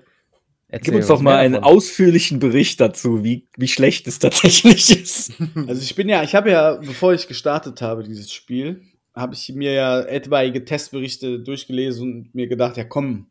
Erzähl 0.72 0.84
gib 0.84 0.94
uns 0.94 1.06
doch 1.08 1.20
mal 1.20 1.36
einen 1.36 1.52
davon. 1.52 1.68
ausführlichen 1.68 2.38
Bericht 2.38 2.80
dazu, 2.80 3.22
wie, 3.22 3.46
wie 3.58 3.68
schlecht 3.68 4.06
es 4.06 4.18
tatsächlich 4.18 4.90
ist. 4.90 5.32
Also 5.68 5.82
ich 5.82 5.94
bin 5.94 6.08
ja, 6.08 6.22
ich 6.22 6.34
habe 6.34 6.50
ja, 6.50 6.76
bevor 6.76 7.12
ich 7.12 7.28
gestartet 7.28 7.82
habe, 7.82 8.02
dieses 8.02 8.32
Spiel, 8.32 8.80
habe 9.14 9.34
ich 9.34 9.52
mir 9.54 9.72
ja 9.72 10.00
etwaige 10.00 10.64
Testberichte 10.64 11.40
durchgelesen 11.40 12.10
und 12.10 12.34
mir 12.34 12.46
gedacht, 12.46 12.78
ja 12.78 12.84
komm. 12.84 13.26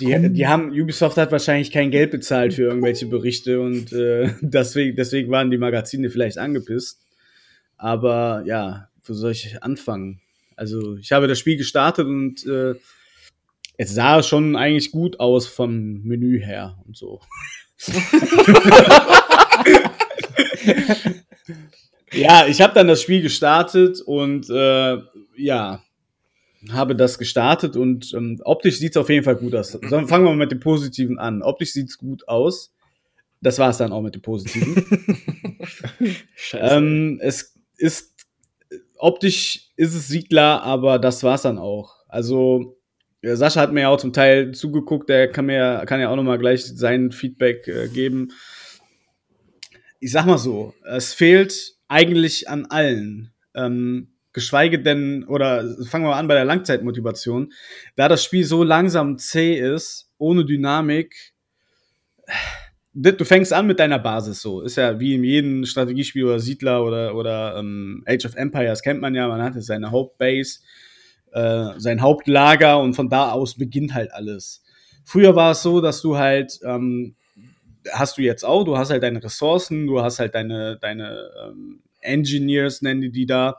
Die, 0.00 0.32
die 0.32 0.46
haben, 0.46 0.70
Ubisoft 0.70 1.18
hat 1.18 1.30
wahrscheinlich 1.30 1.70
kein 1.70 1.90
Geld 1.90 2.10
bezahlt 2.10 2.54
für 2.54 2.62
irgendwelche 2.62 3.06
Berichte 3.06 3.60
und 3.60 3.92
äh, 3.92 4.32
deswegen, 4.40 4.96
deswegen 4.96 5.30
waren 5.30 5.50
die 5.50 5.58
Magazine 5.58 6.08
vielleicht 6.08 6.38
angepisst. 6.38 7.02
Aber 7.76 8.44
ja, 8.46 8.88
wo 9.04 9.12
soll 9.12 9.32
ich 9.32 9.62
anfangen? 9.62 10.22
Also 10.56 10.96
ich 10.96 11.12
habe 11.12 11.28
das 11.28 11.38
Spiel 11.38 11.58
gestartet 11.58 12.06
und 12.06 12.46
äh, 12.46 12.76
es 13.78 13.94
sah 13.94 14.22
schon 14.22 14.56
eigentlich 14.56 14.90
gut 14.90 15.18
aus 15.20 15.46
vom 15.46 16.02
Menü 16.02 16.40
her 16.40 16.76
und 16.84 16.96
so. 16.96 17.20
ja, 22.12 22.46
ich 22.48 22.60
habe 22.60 22.74
dann 22.74 22.88
das 22.88 23.00
Spiel 23.00 23.22
gestartet 23.22 24.00
und 24.00 24.50
äh, 24.50 24.98
ja, 25.36 25.80
habe 26.72 26.96
das 26.96 27.18
gestartet 27.18 27.76
und 27.76 28.12
ähm, 28.14 28.40
optisch 28.44 28.78
sieht 28.78 28.90
es 28.90 28.96
auf 28.96 29.10
jeden 29.10 29.22
Fall 29.22 29.36
gut 29.36 29.54
aus. 29.54 29.70
So, 29.70 29.78
fangen 29.78 30.24
wir 30.24 30.30
mal 30.30 30.36
mit 30.36 30.50
dem 30.50 30.58
Positiven 30.58 31.20
an. 31.20 31.40
Optisch 31.40 31.72
sieht 31.72 31.88
es 31.88 31.98
gut 31.98 32.26
aus. 32.26 32.74
Das 33.40 33.60
war 33.60 33.70
es 33.70 33.76
dann 33.76 33.92
auch 33.92 34.02
mit 34.02 34.16
dem 34.16 34.22
Positiven. 34.22 34.84
Scheiße. 36.34 36.74
ähm, 36.74 37.20
es 37.22 37.54
ist 37.76 38.26
optisch 38.96 39.70
ist 39.76 39.94
es 39.94 40.08
Siedler, 40.08 40.64
aber 40.64 40.98
das 40.98 41.22
war's 41.22 41.42
dann 41.42 41.58
auch. 41.58 41.94
Also 42.08 42.77
Sascha 43.22 43.60
hat 43.60 43.72
mir 43.72 43.82
ja 43.82 43.88
auch 43.88 43.98
zum 43.98 44.12
Teil 44.12 44.52
zugeguckt, 44.52 45.08
der 45.08 45.28
kann 45.28 45.46
mir 45.46 45.82
kann 45.86 46.00
ja 46.00 46.08
auch 46.08 46.16
noch 46.16 46.22
mal 46.22 46.38
gleich 46.38 46.64
sein 46.64 47.10
Feedback 47.10 47.66
äh, 47.66 47.88
geben. 47.88 48.32
Ich 50.00 50.12
sag 50.12 50.26
mal 50.26 50.38
so, 50.38 50.74
es 50.84 51.14
fehlt 51.14 51.74
eigentlich 51.88 52.48
an 52.48 52.66
allen. 52.66 53.32
Ähm, 53.54 54.12
geschweige 54.32 54.80
denn, 54.80 55.24
oder 55.24 55.64
fangen 55.86 56.04
wir 56.04 56.10
mal 56.10 56.18
an 56.18 56.28
bei 56.28 56.34
der 56.34 56.44
Langzeitmotivation, 56.44 57.52
da 57.96 58.08
das 58.08 58.22
Spiel 58.22 58.44
so 58.44 58.62
langsam 58.62 59.18
zäh 59.18 59.58
ist, 59.58 60.12
ohne 60.18 60.44
Dynamik, 60.44 61.34
du 62.92 63.24
fängst 63.24 63.52
an 63.52 63.66
mit 63.66 63.80
deiner 63.80 63.98
Basis 63.98 64.40
so. 64.40 64.60
Ist 64.60 64.76
ja 64.76 65.00
wie 65.00 65.14
in 65.14 65.24
jedem 65.24 65.64
Strategiespiel 65.64 66.24
oder 66.24 66.38
Siedler 66.38 66.84
oder, 66.84 67.14
oder 67.14 67.56
ähm, 67.58 68.04
Age 68.06 68.26
of 68.26 68.36
Empires 68.36 68.82
kennt 68.82 69.00
man 69.00 69.14
ja, 69.14 69.28
man 69.28 69.42
hat 69.42 69.60
seine 69.62 69.90
Hauptbase, 69.90 70.60
äh, 71.32 71.78
sein 71.78 72.00
Hauptlager 72.00 72.80
und 72.80 72.94
von 72.94 73.08
da 73.08 73.30
aus 73.32 73.56
beginnt 73.56 73.94
halt 73.94 74.12
alles. 74.12 74.62
Früher 75.04 75.34
war 75.36 75.52
es 75.52 75.62
so, 75.62 75.80
dass 75.80 76.02
du 76.02 76.16
halt, 76.16 76.58
ähm, 76.64 77.16
hast 77.90 78.18
du 78.18 78.22
jetzt 78.22 78.44
auch, 78.44 78.64
du 78.64 78.76
hast 78.76 78.90
halt 78.90 79.02
deine 79.02 79.22
Ressourcen, 79.22 79.86
du 79.86 80.02
hast 80.02 80.18
halt 80.18 80.34
deine, 80.34 80.78
deine, 80.80 81.30
ähm, 81.44 81.80
Engineers, 82.00 82.82
nennen 82.82 83.00
die 83.00 83.10
die 83.10 83.26
da, 83.26 83.56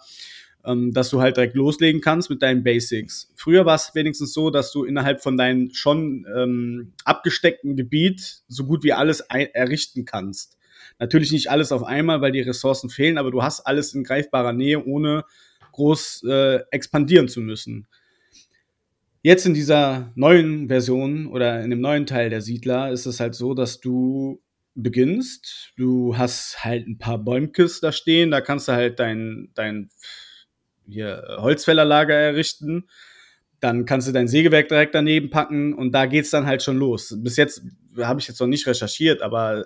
ähm, 0.65 0.93
dass 0.93 1.09
du 1.09 1.21
halt 1.21 1.37
direkt 1.37 1.55
loslegen 1.55 2.01
kannst 2.01 2.29
mit 2.29 2.41
deinen 2.41 2.63
Basics. 2.63 3.31
Früher 3.35 3.65
war 3.65 3.75
es 3.75 3.91
wenigstens 3.95 4.33
so, 4.33 4.49
dass 4.49 4.71
du 4.71 4.83
innerhalb 4.83 5.21
von 5.21 5.37
deinem 5.37 5.73
schon 5.73 6.25
ähm, 6.35 6.93
abgesteckten 7.05 7.75
Gebiet 7.75 8.41
so 8.47 8.65
gut 8.65 8.83
wie 8.83 8.93
alles 8.93 9.21
errichten 9.21 10.05
kannst. 10.05 10.57
Natürlich 10.99 11.31
nicht 11.31 11.49
alles 11.49 11.71
auf 11.71 11.83
einmal, 11.83 12.21
weil 12.21 12.33
die 12.33 12.41
Ressourcen 12.41 12.89
fehlen, 12.89 13.17
aber 13.17 13.31
du 13.31 13.41
hast 13.41 13.61
alles 13.61 13.93
in 13.93 14.03
greifbarer 14.03 14.53
Nähe, 14.53 14.83
ohne 14.83 15.23
groß 15.79 16.23
äh, 16.29 16.59
expandieren 16.71 17.29
zu 17.29 17.39
müssen. 17.39 17.87
Jetzt 19.21 19.45
in 19.45 19.53
dieser 19.53 20.11
neuen 20.15 20.67
Version 20.67 21.27
oder 21.27 21.61
in 21.61 21.69
dem 21.69 21.81
neuen 21.81 22.05
Teil 22.05 22.29
der 22.29 22.41
Siedler 22.41 22.91
ist 22.91 23.05
es 23.05 23.19
halt 23.19 23.35
so, 23.35 23.53
dass 23.53 23.79
du 23.79 24.41
beginnst. 24.75 25.73
Du 25.77 26.17
hast 26.17 26.63
halt 26.63 26.87
ein 26.87 26.97
paar 26.97 27.17
Bäumkes 27.17 27.79
da 27.79 27.91
stehen, 27.91 28.31
da 28.31 28.41
kannst 28.41 28.67
du 28.67 28.73
halt 28.73 28.99
dein, 28.99 29.49
dein 29.55 29.89
hier, 30.87 31.37
Holzfällerlager 31.37 32.15
errichten. 32.15 32.87
Dann 33.59 33.85
kannst 33.85 34.07
du 34.07 34.11
dein 34.11 34.27
Sägewerk 34.27 34.69
direkt 34.69 34.95
daneben 34.95 35.29
packen 35.29 35.73
und 35.73 35.91
da 35.91 36.05
geht's 36.05 36.29
dann 36.29 36.45
halt 36.45 36.63
schon 36.63 36.77
los. 36.77 37.13
Bis 37.17 37.35
jetzt 37.35 37.61
habe 37.97 38.19
ich 38.19 38.27
jetzt 38.27 38.39
noch 38.39 38.47
nicht 38.47 38.67
recherchiert, 38.67 39.21
aber 39.21 39.65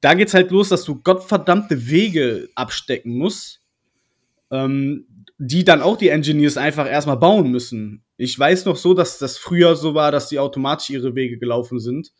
da 0.00 0.14
geht's 0.14 0.34
halt 0.34 0.50
los, 0.50 0.70
dass 0.70 0.84
du 0.84 1.02
gottverdammte 1.02 1.88
Wege 1.88 2.48
abstecken 2.54 3.18
musst, 3.18 3.60
ähm, 4.50 5.06
die 5.42 5.64
dann 5.64 5.80
auch 5.80 5.96
die 5.96 6.10
Engineers 6.10 6.58
einfach 6.58 6.86
erstmal 6.86 7.16
bauen 7.16 7.50
müssen. 7.50 8.04
Ich 8.18 8.38
weiß 8.38 8.66
noch 8.66 8.76
so, 8.76 8.92
dass 8.92 9.16
das 9.16 9.38
früher 9.38 9.74
so 9.74 9.94
war, 9.94 10.12
dass 10.12 10.28
die 10.28 10.38
automatisch 10.38 10.90
ihre 10.90 11.14
Wege 11.14 11.38
gelaufen 11.38 11.80
sind 11.80 12.12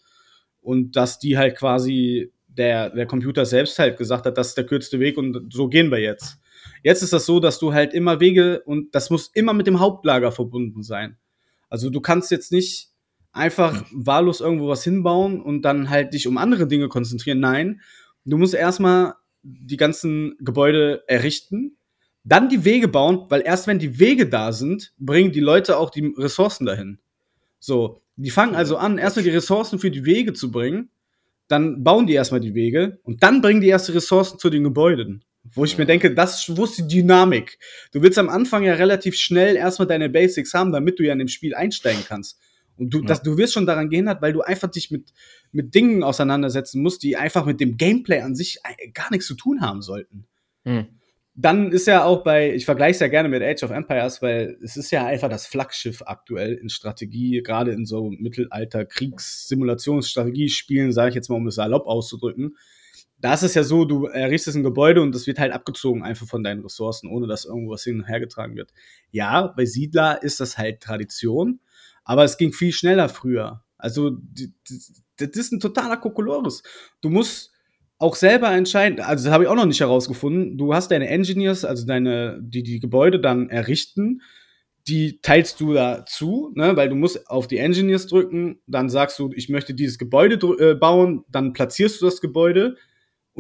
und 0.63 0.97
dass 0.97 1.19
die 1.19 1.37
halt 1.37 1.55
quasi 1.55 2.33
der, 2.49 2.89
der 2.89 3.05
Computer 3.05 3.45
selbst 3.45 3.79
halt 3.79 3.99
gesagt 3.99 4.25
hat, 4.25 4.39
das 4.39 4.49
ist 4.49 4.57
der 4.57 4.65
kürzeste 4.65 5.01
Weg 5.01 5.19
und 5.19 5.53
so 5.53 5.69
gehen 5.69 5.91
wir 5.91 5.99
jetzt. 5.99 6.39
Jetzt 6.83 7.03
ist 7.03 7.13
das 7.13 7.27
so, 7.27 7.41
dass 7.41 7.59
du 7.59 7.75
halt 7.75 7.93
immer 7.93 8.21
Wege 8.21 8.63
und 8.65 8.95
das 8.95 9.11
muss 9.11 9.29
immer 9.35 9.53
mit 9.53 9.67
dem 9.67 9.81
Hauptlager 9.81 10.33
verbunden 10.33 10.83
sein. 10.83 11.19
Also 11.69 11.91
du 11.91 12.01
kannst 12.01 12.31
jetzt 12.31 12.51
nicht 12.53 12.89
einfach 13.33 13.85
wahllos 13.93 14.41
irgendwo 14.41 14.69
was 14.69 14.83
hinbauen 14.83 15.43
und 15.43 15.61
dann 15.61 15.91
halt 15.91 16.15
dich 16.15 16.27
um 16.27 16.39
andere 16.39 16.67
Dinge 16.67 16.89
konzentrieren. 16.89 17.41
Nein, 17.41 17.83
du 18.25 18.39
musst 18.39 18.55
erstmal 18.55 19.13
die 19.43 19.77
ganzen 19.77 20.37
Gebäude 20.39 21.05
errichten, 21.07 21.77
dann 22.25 22.49
die 22.49 22.65
Wege 22.65 22.89
bauen, 22.89 23.27
weil 23.29 23.43
erst 23.45 23.67
wenn 23.67 23.79
die 23.79 23.99
Wege 23.99 24.29
da 24.29 24.53
sind, 24.53 24.93
bringen 24.99 25.33
die 25.33 25.41
Leute 25.41 25.79
auch 25.79 25.91
die 25.91 26.13
Ressourcen 26.17 26.67
dahin. 26.67 26.99
So, 27.59 28.03
die 28.17 28.31
fangen 28.31 28.55
also 28.55 28.77
an, 28.77 28.99
erstmal 28.99 29.25
die 29.25 29.31
Ressourcen 29.31 29.79
für 29.79 29.91
die 29.91 30.05
Wege 30.05 30.33
zu 30.33 30.51
bringen, 30.51 30.91
dann 31.49 31.83
bauen 31.83 32.07
die 32.07 32.13
erstmal 32.13 32.41
die 32.41 32.55
Wege 32.55 33.01
und 33.03 33.23
dann 33.23 33.41
bringen 33.41 33.61
die 33.61 33.69
erste 33.69 33.95
Ressourcen 33.95 34.39
zu 34.39 34.51
den 34.51 34.65
Gebäuden. 34.65 35.25
Wo 35.53 35.65
ich 35.65 35.79
mir 35.79 35.87
denke, 35.87 36.15
das 36.15 36.55
wo 36.55 36.65
ist 36.65 36.77
die 36.77 36.87
Dynamik. 36.87 37.59
Du 37.93 38.03
willst 38.03 38.19
am 38.19 38.29
Anfang 38.29 38.63
ja 38.63 38.75
relativ 38.75 39.17
schnell 39.17 39.57
erstmal 39.57 39.89
deine 39.89 40.11
Basics 40.11 40.53
haben, 40.53 40.71
damit 40.71 40.99
du 40.99 41.05
ja 41.05 41.15
in 41.15 41.19
dem 41.19 41.29
Spiel 41.29 41.55
einsteigen 41.55 42.05
kannst. 42.07 42.39
Und 42.77 42.95
du, 42.95 43.01
ja. 43.01 43.07
das, 43.07 43.23
du 43.23 43.37
wirst 43.37 43.55
schon 43.55 43.67
daran 43.67 43.89
gehindert, 43.89 44.23
weil 44.23 44.33
du 44.33 44.43
einfach 44.43 44.71
dich 44.71 44.91
mit, 44.91 45.13
mit 45.51 45.75
Dingen 45.75 46.03
auseinandersetzen 46.03 46.83
musst, 46.83 47.03
die 47.03 47.17
einfach 47.17 47.47
mit 47.47 47.59
dem 47.59 47.79
Gameplay 47.79 48.21
an 48.21 48.35
sich 48.35 48.61
gar 48.93 49.11
nichts 49.11 49.27
zu 49.27 49.35
tun 49.35 49.61
haben 49.61 49.83
sollten. 49.83 50.27
Hm. 50.65 50.87
Dann 51.41 51.73
ist 51.73 51.87
ja 51.87 52.05
auch 52.05 52.23
bei, 52.23 52.53
ich 52.55 52.65
vergleiche 52.65 52.93
es 52.93 53.01
ja 53.01 53.09
gerne 53.09 53.29
mit 53.29 53.43
Age 53.43 53.63
of 53.63 53.71
Empires, 53.71 54.21
weil 54.21 54.59
es 54.63 54.77
ist 54.77 54.91
ja 54.91 55.07
einfach 55.07 55.29
das 55.29 55.47
Flaggschiff 55.47 56.03
aktuell 56.05 56.55
in 56.55 56.69
Strategie, 56.69 57.43
gerade 57.43 57.73
in 57.73 57.87
so 57.87 58.11
Mittelalter, 58.11 58.85
Kriegs-, 58.85 59.49
Simulationsstrategiespielen, 59.49 60.93
sage 60.93 61.11
ich 61.11 61.15
jetzt 61.15 61.31
mal, 61.31 61.37
um 61.37 61.47
es 61.47 61.55
salopp 61.55 61.87
auszudrücken 61.87 62.57
da 63.21 63.35
ist 63.35 63.43
es 63.43 63.55
ja 63.55 63.63
so, 63.63 63.85
du 63.85 64.07
errichtest 64.07 64.57
ein 64.57 64.63
Gebäude 64.63 65.03
und 65.03 65.15
das 65.15 65.27
wird 65.27 65.39
halt 65.39 65.53
abgezogen 65.53 66.03
einfach 66.03 66.27
von 66.27 66.43
deinen 66.43 66.63
Ressourcen, 66.63 67.09
ohne 67.09 67.27
dass 67.27 67.45
irgendwas 67.45 67.85
hin 67.85 68.01
und 68.01 68.09
her 68.09 68.21
getragen 68.21 68.57
wird. 68.57 68.73
Ja, 69.11 69.49
bei 69.49 69.67
Siedler 69.67 70.23
ist 70.23 70.41
das 70.41 70.57
halt 70.57 70.81
Tradition, 70.81 71.61
aber 72.05 72.25
es 72.25 72.39
ging 72.39 72.53
viel 72.53 72.73
schneller 72.73 73.09
früher. 73.09 73.63
Also, 73.77 74.17
das 75.17 75.29
ist 75.29 75.53
ein 75.53 75.61
totaler 75.61 75.99
Kokolores. 75.99 76.63
Du 77.03 77.11
musst 77.11 77.53
auch 78.01 78.17
selber 78.17 78.51
entscheiden, 78.51 78.99
also 79.01 79.25
das 79.25 79.33
habe 79.33 79.45
ich 79.45 79.51
auch 79.51 79.55
noch 79.55 79.67
nicht 79.67 79.81
herausgefunden. 79.81 80.59
Du 80.59 80.75
hast 80.75 80.91
deine 80.91 81.09
Engineers, 81.09 81.65
also 81.65 81.87
deine, 81.87 82.41
die 82.43 82.65
die 82.65 82.81
Gebäude 82.81 83.21
dann 83.21 83.49
errichten, 83.49 84.23
die 84.89 85.21
teilst 85.21 85.61
du 85.61 85.75
dazu, 85.75 86.51
ne, 86.55 86.75
weil 86.77 86.89
du 86.89 86.97
musst 86.97 87.31
auf 87.31 87.47
die 87.47 87.59
Engineers 87.59 88.09
drücken, 88.09 88.61
dann 88.67 88.89
sagst 88.89 89.19
du, 89.19 89.31
ich 89.35 89.49
möchte 89.49 89.75
dieses 89.75 89.99
Gebäude 89.99 90.37
äh, 90.59 90.75
bauen, 90.75 91.25
dann 91.31 91.53
platzierst 91.53 92.01
du 92.01 92.07
das 92.07 92.21
Gebäude, 92.21 92.77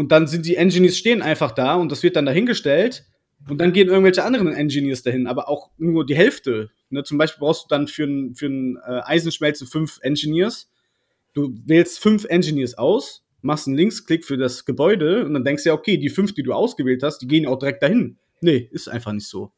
und 0.01 0.13
dann 0.13 0.27
sind 0.27 0.47
die 0.47 0.57
Engineers 0.57 0.97
stehen 0.97 1.23
einfach 1.23 1.53
da 1.53 1.75
und 1.75 1.93
das 1.93 2.03
wird 2.03 2.17
dann 2.17 2.27
dahingestellt. 2.27 3.05
Und 3.49 3.59
dann 3.59 3.73
gehen 3.73 3.89
irgendwelche 3.89 4.25
anderen 4.25 4.53
Engineers 4.53 5.03
dahin, 5.03 5.27
aber 5.27 5.49
auch 5.49 5.71
nur 5.79 6.05
die 6.05 6.15
Hälfte. 6.15 6.71
Ne? 6.91 7.03
Zum 7.03 7.19
Beispiel 7.19 7.41
brauchst 7.41 7.65
du 7.65 7.69
dann 7.69 7.87
für 7.87 8.05
ein, 8.05 8.35
für 8.35 8.47
äh, 8.47 9.01
Eisenschmelze 9.05 9.67
fünf 9.67 9.99
Engineers. 10.03 10.71
Du 11.33 11.55
wählst 11.65 11.99
fünf 11.99 12.25
Engineers 12.25 12.79
aus, 12.79 13.25
machst 13.43 13.67
einen 13.67 13.77
Linksklick 13.77 14.25
für 14.25 14.37
das 14.37 14.65
Gebäude 14.65 15.25
und 15.25 15.35
dann 15.35 15.45
denkst 15.45 15.65
du 15.65 15.71
ja, 15.71 15.75
okay, 15.75 15.97
die 15.97 16.09
fünf, 16.09 16.35
die 16.35 16.43
du 16.43 16.53
ausgewählt 16.53 17.03
hast, 17.03 17.19
die 17.19 17.27
gehen 17.27 17.47
auch 17.47 17.59
direkt 17.59 17.83
dahin. 17.83 18.19
Nee, 18.41 18.69
ist 18.71 18.89
einfach 18.89 19.13
nicht 19.13 19.29
so. 19.29 19.53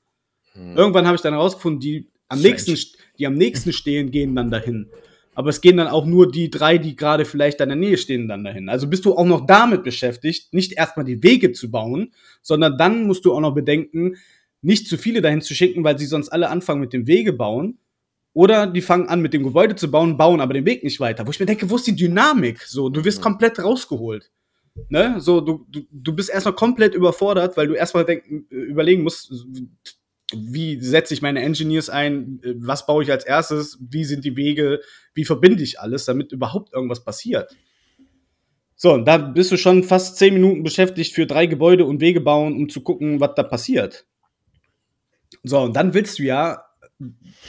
Hm. 0.53 0.77
Irgendwann 0.77 1.07
habe 1.07 1.17
ich 1.17 1.23
dann 1.23 1.35
herausgefunden, 1.35 1.81
die 1.81 2.11
am, 2.29 2.41
nächsten, 2.41 2.77
die 3.19 3.27
am 3.27 3.35
nächsten 3.35 3.73
stehen, 3.73 4.11
gehen 4.11 4.35
dann 4.35 4.51
dahin 4.51 4.91
aber 5.35 5.51
es 5.51 5.61
gehen 5.61 5.77
dann 5.77 5.89
auch 5.89 6.05
nur 6.05 6.31
die 6.31 6.51
drei, 6.51 6.79
die 6.79 6.97
gerade 6.97 7.25
vielleicht 7.25 7.61
in 7.61 7.69
der 7.69 7.77
Nähe 7.77 7.97
stehen, 7.97 8.29
dann 8.29 8.45
dahin. 8.45 8.69
Also 8.69 8.89
bist 8.89 9.05
du 9.05 9.17
auch 9.17 9.25
noch 9.25 9.47
damit 9.47 9.83
beschäftigt, 9.83 10.53
nicht 10.53 10.73
erstmal 10.73 11.05
die 11.05 11.23
Wege 11.23 11.53
zu 11.53 11.71
bauen, 11.71 12.13
sondern 12.43 12.77
dann 12.77 13.07
musst 13.07 13.25
du 13.25 13.33
auch 13.33 13.41
noch 13.41 13.55
bedenken, 13.55 14.17
nicht 14.61 14.87
zu 14.87 14.97
viele 14.97 15.23
dahin 15.23 15.41
zu 15.41 15.55
schicken, 15.55 15.85
weil 15.85 15.99
sie 15.99 16.07
sonst 16.07 16.29
alle 16.29 16.51
anfangen 16.51 16.81
mit 16.81 16.93
dem 16.93 17.07
Wege 17.07 17.33
bauen. 17.33 17.79
Oder 18.35 18.67
die 18.67 18.81
fangen 18.81 19.09
an, 19.09 19.21
mit 19.21 19.35
dem 19.35 19.43
Gebäude 19.43 19.77
zu 19.77 19.91
bauen, 19.91 20.17
bauen 20.17 20.41
aber 20.41 20.55
den 20.55 20.65
Weg 20.65 20.85
nicht 20.85 21.01
weiter. 21.01 21.27
Wo 21.27 21.31
ich 21.31 21.41
mir 21.41 21.47
denke, 21.47 21.69
wo 21.69 21.77
ist 21.77 21.87
die 21.87 21.97
Dynamik? 21.97 22.63
So, 22.63 22.89
du 22.89 23.05
wirst 23.05 23.21
komplett 23.21 23.59
rausgeholt. 23.59 24.31
Ne? 24.89 25.21
So, 25.21 25.41
du, 25.41 25.67
du, 25.69 25.83
du 25.91 26.15
bist 26.15 26.31
erstmal 26.31 26.55
komplett 26.55 26.95
überfordert, 26.95 27.57
weil 27.57 27.67
du 27.67 27.75
erstmal 27.75 28.07
denken, 28.07 28.47
überlegen 28.49 29.03
musst, 29.03 29.31
wie 30.35 30.81
setze 30.81 31.13
ich 31.13 31.21
meine 31.21 31.43
Engineers 31.43 31.91
ein, 31.91 32.41
was 32.57 32.87
baue 32.87 33.03
ich 33.03 33.11
als 33.11 33.25
erstes, 33.25 33.79
wie 33.81 34.05
sind 34.05 34.25
die 34.25 34.37
Wege, 34.37 34.81
wie 35.15 35.27
verbinde 35.27 35.63
ich 35.63 35.79
alles, 35.79 36.07
damit 36.07 36.33
überhaupt 36.33 36.73
irgendwas 36.73 37.05
passiert. 37.05 37.55
So, 38.77 38.95
und 38.95 39.05
da 39.05 39.19
bist 39.19 39.53
du 39.53 39.57
schon 39.57 39.85
fast 39.85 40.17
zehn 40.17 40.35
Minuten 40.35 40.63
beschäftigt 40.63 41.15
für 41.15 41.27
drei 41.27 41.47
Gebäude 41.47 41.85
und 41.85 42.01
Wege 42.01 42.21
bauen, 42.21 42.57
um 42.57 42.69
zu 42.69 42.81
gucken, 42.81 43.21
was 43.21 43.35
da 43.37 43.43
passiert. 43.43 44.07
So, 45.43 45.61
und 45.61 45.77
dann 45.77 45.95
willst 45.95 46.19
du 46.19 46.25
ja, 46.25 46.65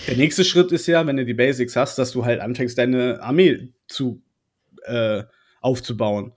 der 0.07 0.17
nächste 0.17 0.43
Schritt 0.43 0.71
ist 0.71 0.87
ja, 0.87 1.05
wenn 1.05 1.17
du 1.17 1.25
die 1.25 1.33
Basics 1.33 1.75
hast, 1.75 1.97
dass 1.97 2.11
du 2.11 2.25
halt 2.25 2.41
anfängst, 2.41 2.77
deine 2.77 3.21
Armee 3.21 3.69
zu 3.87 4.21
äh, 4.85 5.23
aufzubauen. 5.61 6.33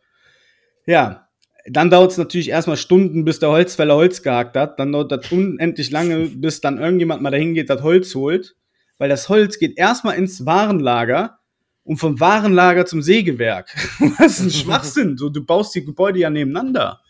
Ja, 0.86 1.28
dann 1.68 1.90
dauert 1.90 2.12
es 2.12 2.18
natürlich 2.18 2.50
erstmal 2.50 2.76
Stunden, 2.76 3.24
bis 3.24 3.40
der 3.40 3.50
Holzfäller 3.50 3.96
Holz 3.96 4.22
gehackt 4.22 4.56
hat. 4.56 4.78
Dann 4.78 4.92
dauert 4.92 5.10
das 5.10 5.30
unendlich 5.32 5.90
lange, 5.90 6.26
bis 6.26 6.60
dann 6.60 6.78
irgendjemand 6.78 7.22
mal 7.22 7.30
dahin 7.30 7.54
geht, 7.54 7.70
das 7.70 7.82
Holz 7.82 8.14
holt. 8.14 8.56
Weil 8.98 9.08
das 9.08 9.28
Holz 9.28 9.58
geht 9.58 9.76
erstmal 9.76 10.16
ins 10.16 10.46
Warenlager 10.46 11.38
und 11.82 11.98
vom 11.98 12.20
Warenlager 12.20 12.86
zum 12.86 13.02
Sägewerk. 13.02 13.74
ist 14.24 14.40
ein 14.40 14.50
Schwachsinn. 14.50 15.16
So, 15.18 15.28
du 15.28 15.44
baust 15.44 15.74
die 15.74 15.84
Gebäude 15.84 16.20
ja 16.20 16.30
nebeneinander. 16.30 17.00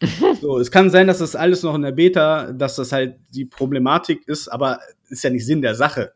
So, 0.40 0.58
es 0.58 0.70
kann 0.70 0.90
sein, 0.90 1.08
dass 1.08 1.18
das 1.18 1.34
alles 1.34 1.62
noch 1.62 1.74
in 1.74 1.82
der 1.82 1.92
Beta, 1.92 2.52
dass 2.52 2.76
das 2.76 2.92
halt 2.92 3.16
die 3.30 3.44
Problematik 3.44 4.26
ist, 4.28 4.48
aber 4.48 4.78
ist 5.08 5.24
ja 5.24 5.30
nicht 5.30 5.44
Sinn 5.44 5.62
der 5.62 5.74
Sache. 5.74 6.12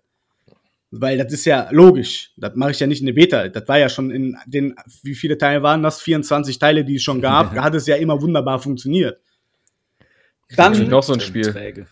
Weil 0.93 1.17
das 1.17 1.33
ist 1.33 1.47
ja 1.47 1.69
logisch. 1.71 2.33
Das 2.37 2.55
mache 2.55 2.73
ich 2.73 2.81
ja 2.81 2.87
nicht 2.87 3.01
in 3.01 3.07
der 3.07 3.15
Beta. 3.15 3.49
Das 3.49 3.67
war 3.67 3.79
ja 3.79 3.89
schon 3.89 4.11
in 4.11 4.37
den, 4.47 4.77
wie 5.03 5.15
viele 5.15 5.39
Teile 5.39 5.63
waren 5.63 5.83
das? 5.83 6.03
24 6.03 6.59
Teile, 6.59 6.85
die 6.85 6.97
es 6.97 7.03
schon 7.03 7.21
gab. 7.21 7.55
Da 7.55 7.65
hat 7.65 7.75
es 7.75 7.87
ja 7.87 7.97
immer 7.97 8.21
wunderbar 8.21 8.59
funktioniert. 8.59 9.19
Dann 10.55 10.89
noch 10.89 11.03
so 11.03 11.15
ein 11.15 11.21
Spiel. 11.21 11.87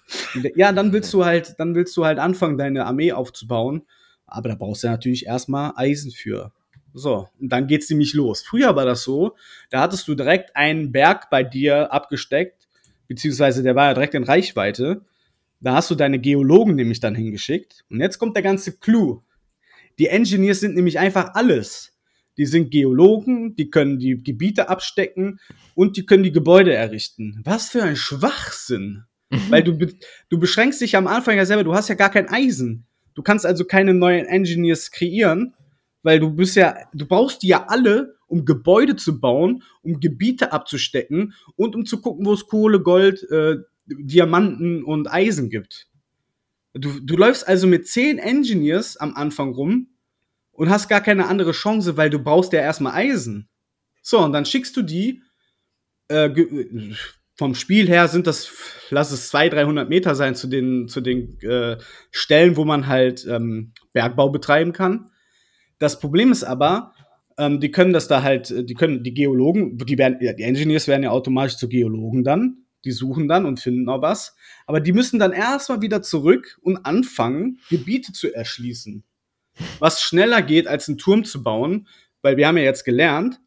Ja, 0.55 0.73
dann 0.73 0.93
willst 0.93 1.13
du 1.15 1.25
halt, 1.25 1.55
dann 1.59 1.75
willst 1.75 1.97
du 1.97 2.05
halt 2.05 2.19
anfangen, 2.19 2.59
deine 2.59 2.85
Armee 2.85 3.13
aufzubauen. 3.13 3.87
Aber 4.27 4.51
da 4.51 4.55
brauchst 4.55 4.85
du 4.85 4.89
natürlich 4.89 5.27
erstmal 5.27 5.73
Eisen 5.77 6.11
für. 6.11 6.53
So, 6.93 7.29
und 7.41 7.51
dann 7.51 7.67
geht's 7.67 7.89
nämlich 7.91 8.15
los. 8.15 8.43
Früher 8.43 8.75
war 8.77 8.85
das 8.85 9.03
so, 9.03 9.37
da 9.71 9.81
hattest 9.81 10.09
du 10.09 10.15
direkt 10.15 10.57
einen 10.57 10.93
Berg 10.93 11.31
bei 11.31 11.43
dir 11.43 11.93
abgesteckt, 11.93 12.69
beziehungsweise 13.09 13.63
der 13.63 13.77
war 13.77 13.89
ja 13.89 13.95
direkt 13.95 14.15
in 14.15 14.25
Reichweite. 14.25 15.03
Da 15.61 15.75
hast 15.75 15.91
du 15.91 15.95
deine 15.95 16.19
Geologen 16.19 16.75
nämlich 16.75 17.01
dann 17.01 17.15
hingeschickt. 17.15 17.85
Und 17.91 18.01
jetzt 18.01 18.19
kommt 18.19 18.35
der 18.35 18.43
ganze 18.43 18.79
Clou. 18.79 19.23
Die 19.99 20.07
Engineers 20.07 20.61
sind 20.61 20.75
nämlich 20.75 20.99
einfach 20.99 21.35
alles. 21.35 21.99
Die 22.39 22.47
sind 22.47 22.71
Geologen, 22.71 23.55
die 23.57 23.69
können 23.69 23.99
die 23.99 24.23
Gebiete 24.23 24.69
abstecken 24.69 25.41
und 25.75 25.97
die 25.97 26.07
können 26.07 26.23
die 26.23 26.33
Gebäude 26.33 26.73
errichten. 26.73 27.41
Was 27.45 27.69
für 27.69 27.83
ein 27.83 27.97
Schwachsinn. 27.97 29.05
Mhm. 29.29 29.51
Weil 29.51 29.63
du, 29.63 29.77
du 30.29 30.39
beschränkst 30.39 30.81
dich 30.81 30.97
am 30.97 31.07
Anfang 31.07 31.37
ja 31.37 31.45
selber, 31.45 31.65
du 31.65 31.75
hast 31.75 31.89
ja 31.89 31.95
gar 31.95 32.11
kein 32.11 32.29
Eisen. 32.29 32.87
Du 33.15 33.23
kannst 33.23 33.45
also 33.45 33.65
keine 33.65 33.93
neuen 33.93 34.27
Engineers 34.27 34.91
kreieren, 34.91 35.55
weil 36.03 36.21
du 36.21 36.31
bist 36.31 36.57
ja, 36.57 36.77
du 36.93 37.07
brauchst 37.07 37.43
die 37.43 37.49
ja 37.49 37.67
alle, 37.69 38.17
um 38.27 38.45
Gebäude 38.45 38.97
zu 38.97 39.21
bauen, 39.21 39.63
um 39.83 40.01
Gebiete 40.01 40.53
abzustecken 40.53 41.35
und 41.57 41.75
um 41.75 41.85
zu 41.85 42.01
gucken, 42.01 42.27
wo 42.27 42.33
es 42.33 42.47
Kohle, 42.47 42.81
Gold, 42.81 43.29
äh, 43.31 43.57
Diamanten 43.87 44.85
und 44.85 45.13
Eisen 45.13 45.51
gibt. 45.51 45.89
Du, 46.75 47.01
du 47.01 47.17
läufst 47.17 47.47
also 47.49 47.67
mit 47.67 47.89
zehn 47.89 48.19
Engineers 48.19 48.97
am 48.97 49.15
Anfang 49.15 49.53
rum 49.55 49.89
und 50.53 50.71
hast 50.71 50.89
gar 50.89 51.01
keine 51.01 51.27
andere 51.27 51.53
Chance, 51.53 51.97
weil 51.97 52.11
du 52.11 52.21
brauchst 52.21 52.53
ja 52.53 52.61
erstmal 52.61 52.95
Eisen. 52.95 53.49
So, 54.03 54.21
und 54.21 54.33
dann 54.33 54.47
schickst 54.47 54.77
du 54.77 54.83
die 54.83 55.23
äh, 56.09 56.31
vom 57.41 57.55
Spiel 57.55 57.89
her 57.89 58.07
sind 58.09 58.27
das, 58.27 58.53
lass 58.91 59.13
es 59.13 59.31
200, 59.31 59.61
300 59.61 59.89
Meter 59.89 60.15
sein 60.15 60.35
zu 60.35 60.47
den, 60.47 60.89
zu 60.89 61.01
den 61.01 61.41
äh, 61.41 61.79
Stellen, 62.11 62.57
wo 62.57 62.67
man 62.67 62.87
halt 62.87 63.27
ähm, 63.27 63.73
Bergbau 63.95 64.29
betreiben 64.29 64.75
kann. 64.75 65.11
Das 65.81 65.99
Problem 65.99 66.31
ist 66.31 66.45
aber, 66.45 66.93
ähm, 67.39 67.59
die 67.59 67.71
können 67.71 67.93
das 67.93 68.07
da 68.07 68.23
halt, 68.23 68.55
die 68.69 68.75
können, 68.75 69.03
die 69.03 69.15
Geologen, 69.15 69.79
die 69.79 69.99
werden, 69.99 70.19
die 70.21 70.43
Engineers 70.43 70.87
werden 70.87 71.03
ja 71.03 71.11
automatisch 71.11 71.57
zu 71.57 71.69
Geologen 71.69 72.23
dann. 72.23 72.67
Die 72.85 72.93
suchen 72.93 73.29
dann 73.29 73.45
und 73.45 73.61
finden 73.61 73.89
auch 73.89 74.01
was. 74.01 74.37
Aber 74.67 74.81
die 74.81 74.93
müssen 74.93 75.19
dann 75.19 75.33
erstmal 75.33 75.83
wieder 75.83 76.03
zurück 76.03 76.59
und 76.63 76.87
anfangen, 76.87 77.59
Gebiete 77.69 78.13
zu 78.13 78.33
erschließen. 78.33 79.05
Was 79.79 80.03
schneller 80.03 80.43
geht, 80.43 80.67
als 80.67 80.89
einen 80.89 80.99
Turm 80.99 81.25
zu 81.25 81.43
bauen, 81.43 81.89
weil 82.23 82.37
wir 82.37 82.47
haben 82.47 82.57
ja 82.57 82.65
jetzt 82.65 82.85
gelernt, 82.85 83.41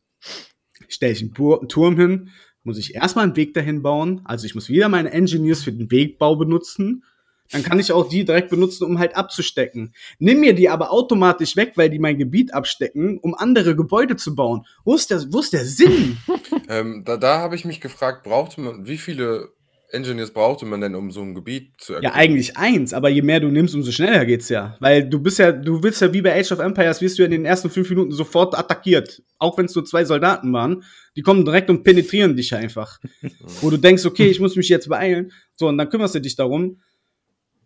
stelle 0.88 1.14
ich 1.14 1.22
einen 1.22 1.68
Turm 1.68 1.98
hin, 1.98 2.30
muss 2.64 2.78
ich 2.78 2.96
erstmal 2.96 3.26
einen 3.26 3.36
Weg 3.36 3.54
dahin 3.54 3.82
bauen. 3.82 4.22
Also 4.26 4.46
ich 4.46 4.56
muss 4.56 4.70
wieder 4.70 4.90
meine 4.90 5.12
Engineers 5.12 5.64
für 5.64 5.72
den 5.72 5.92
Wegbau 5.92 6.36
benutzen. 6.36 7.04
Dann 7.54 7.64
kann 7.64 7.80
ich 7.80 7.92
auch 7.92 8.10
die 8.10 8.26
direkt 8.26 8.50
benutzen, 8.50 8.84
um 8.84 9.00
halt 9.00 9.16
abzustecken. 9.16 9.94
Nimm 10.20 10.42
mir 10.42 10.54
die 10.54 10.70
aber 10.70 10.92
automatisch 10.92 11.56
weg, 11.56 11.74
weil 11.76 11.90
die 11.90 12.00
mein 12.00 12.18
Gebiet 12.18 12.54
abstecken, 12.54 13.20
um 13.20 13.34
andere 13.36 13.76
Gebäude 13.76 14.16
zu 14.16 14.36
bauen. 14.36 14.66
Wo 14.84 14.96
ist 14.96 15.10
der, 15.10 15.24
wo 15.32 15.40
ist 15.40 15.54
der 15.54 15.66
Sinn? 15.66 16.18
ähm, 16.70 17.04
da 17.06 17.18
da 17.18 17.40
habe 17.40 17.56
ich 17.56 17.64
mich 17.64 17.80
gefragt, 17.80 18.24
brauchte 18.24 18.60
man, 18.60 18.86
wie 18.88 18.98
viele 18.98 19.54
Engineers 19.94 20.32
brauchte 20.32 20.66
man 20.66 20.82
denn, 20.82 20.96
um 20.96 21.12
so 21.12 21.22
ein 21.22 21.36
Gebiet 21.36 21.74
zu 21.78 21.94
erkunden? 21.94 22.12
Ja, 22.12 22.20
eigentlich 22.20 22.58
eins, 22.58 22.94
aber 22.94 23.10
je 23.10 23.22
mehr 23.22 23.40
du 23.40 23.50
nimmst, 23.50 23.76
umso 23.76 23.92
schneller 23.92 24.26
geht's 24.26 24.50
ja. 24.50 24.76
Weil 24.80 25.08
du 25.08 25.20
bist 25.20 25.38
ja, 25.38 25.52
du 25.52 25.84
willst 25.84 26.02
ja 26.02 26.12
wie 26.12 26.22
bei 26.22 26.38
Age 26.38 26.52
of 26.52 26.60
Empires, 26.60 27.00
wirst 27.02 27.18
du 27.18 27.22
ja 27.22 27.26
in 27.26 27.32
den 27.32 27.46
ersten 27.46 27.70
fünf 27.70 27.90
Minuten 27.90 28.12
sofort 28.12 28.58
attackiert. 28.58 29.22
Auch 29.38 29.58
wenn 29.58 29.66
es 29.66 29.76
nur 29.76 29.86
zwei 29.86 30.04
Soldaten 30.04 30.52
waren. 30.52 30.84
Die 31.16 31.22
kommen 31.22 31.46
direkt 31.46 31.70
und 31.70 31.84
penetrieren 31.84 32.36
dich 32.36 32.56
einfach. 32.56 33.00
Wo 33.62 33.70
du 33.70 33.78
denkst, 33.78 34.06
okay, 34.06 34.28
ich 34.28 34.40
muss 34.40 34.56
mich 34.56 34.68
jetzt 34.68 34.90
beeilen. 34.90 35.32
So, 35.54 35.68
und 35.68 35.78
dann 35.78 35.90
kümmerst 35.90 36.16
du 36.16 36.20
dich 36.20 36.36
darum. 36.36 36.82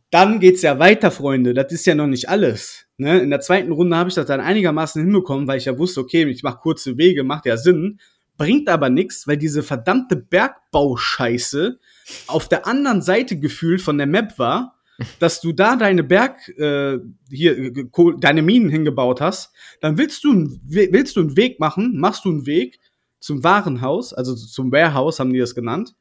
Dann 0.10 0.40
geht's 0.40 0.62
ja 0.62 0.80
weiter, 0.80 1.12
Freunde. 1.12 1.54
Das 1.54 1.72
ist 1.72 1.86
ja 1.86 1.96
noch 1.96 2.08
nicht 2.08 2.30
alles. 2.30 2.86
Ne? 2.98 3.20
In 3.20 3.30
der 3.30 3.42
zweiten 3.42 3.72
Runde 3.72 3.98
habe 3.98 4.10
ich 4.10 4.16
das 4.16 4.26
dann 4.26 4.40
einigermaßen 4.40 5.02
hinbekommen, 5.02 5.48
weil 5.48 5.58
ich 5.58 5.66
ja 5.66 5.78
wusste, 5.78 6.00
okay, 6.00 6.26
ich 6.30 6.44
mache 6.44 6.60
kurze 6.60 6.98
Wege, 6.98 7.24
macht 7.24 7.46
ja 7.46 7.58
Sinn. 7.58 8.00
Bringt 8.38 8.70
aber 8.70 8.90
nichts, 8.90 9.28
weil 9.28 9.38
diese 9.38 9.64
verdammte 9.64 10.16
Bergbauscheiße 10.16 11.80
auf 12.28 12.48
der 12.48 12.68
anderen 12.68 13.02
Seite 13.02 13.40
gefühlt 13.40 13.82
von 13.82 13.98
der 13.98 14.08
Map 14.08 14.40
war, 14.40 14.76
dass 15.20 15.42
du 15.42 15.52
da 15.52 15.76
deine 15.76 16.04
Berg, 16.04 16.48
äh, 16.58 17.00
hier, 17.30 17.58
äh, 17.58 17.86
deine 18.20 18.42
Minen 18.42 18.70
hingebaut 18.70 19.22
hast, 19.22 19.52
dann 19.82 19.98
willst 19.98 20.24
du, 20.24 20.58
willst 20.64 21.16
du 21.16 21.22
einen 21.22 21.38
Weg 21.38 21.60
machen, 21.60 22.00
machst 22.00 22.26
du 22.26 22.30
einen 22.30 22.46
Weg 22.46 22.80
zum 23.20 23.44
Warenhaus, 23.44 24.14
also 24.14 24.36
zum 24.36 24.72
Warehouse 24.72 25.20
haben 25.20 25.34
die 25.34 25.40
das 25.40 25.54
genannt. 25.54 25.96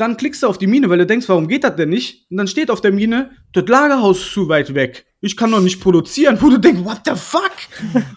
Dann 0.00 0.16
klickst 0.16 0.42
du 0.42 0.46
auf 0.46 0.56
die 0.56 0.66
Mine, 0.66 0.88
weil 0.88 0.98
du 0.98 1.06
denkst, 1.06 1.28
warum 1.28 1.46
geht 1.46 1.64
das 1.64 1.76
denn 1.76 1.90
nicht? 1.90 2.30
Und 2.30 2.38
dann 2.38 2.46
steht 2.46 2.70
auf 2.70 2.80
der 2.80 2.92
Mine, 2.92 3.32
das 3.52 3.68
Lagerhaus 3.68 4.20
ist 4.20 4.32
zu 4.32 4.48
weit 4.48 4.74
weg. 4.74 5.04
Ich 5.20 5.36
kann 5.36 5.50
doch 5.50 5.60
nicht 5.60 5.80
produzieren. 5.80 6.38
Wo 6.40 6.48
du 6.48 6.58
denkst, 6.58 6.82
what 6.84 7.02
the 7.04 7.12
fuck? 7.14 7.52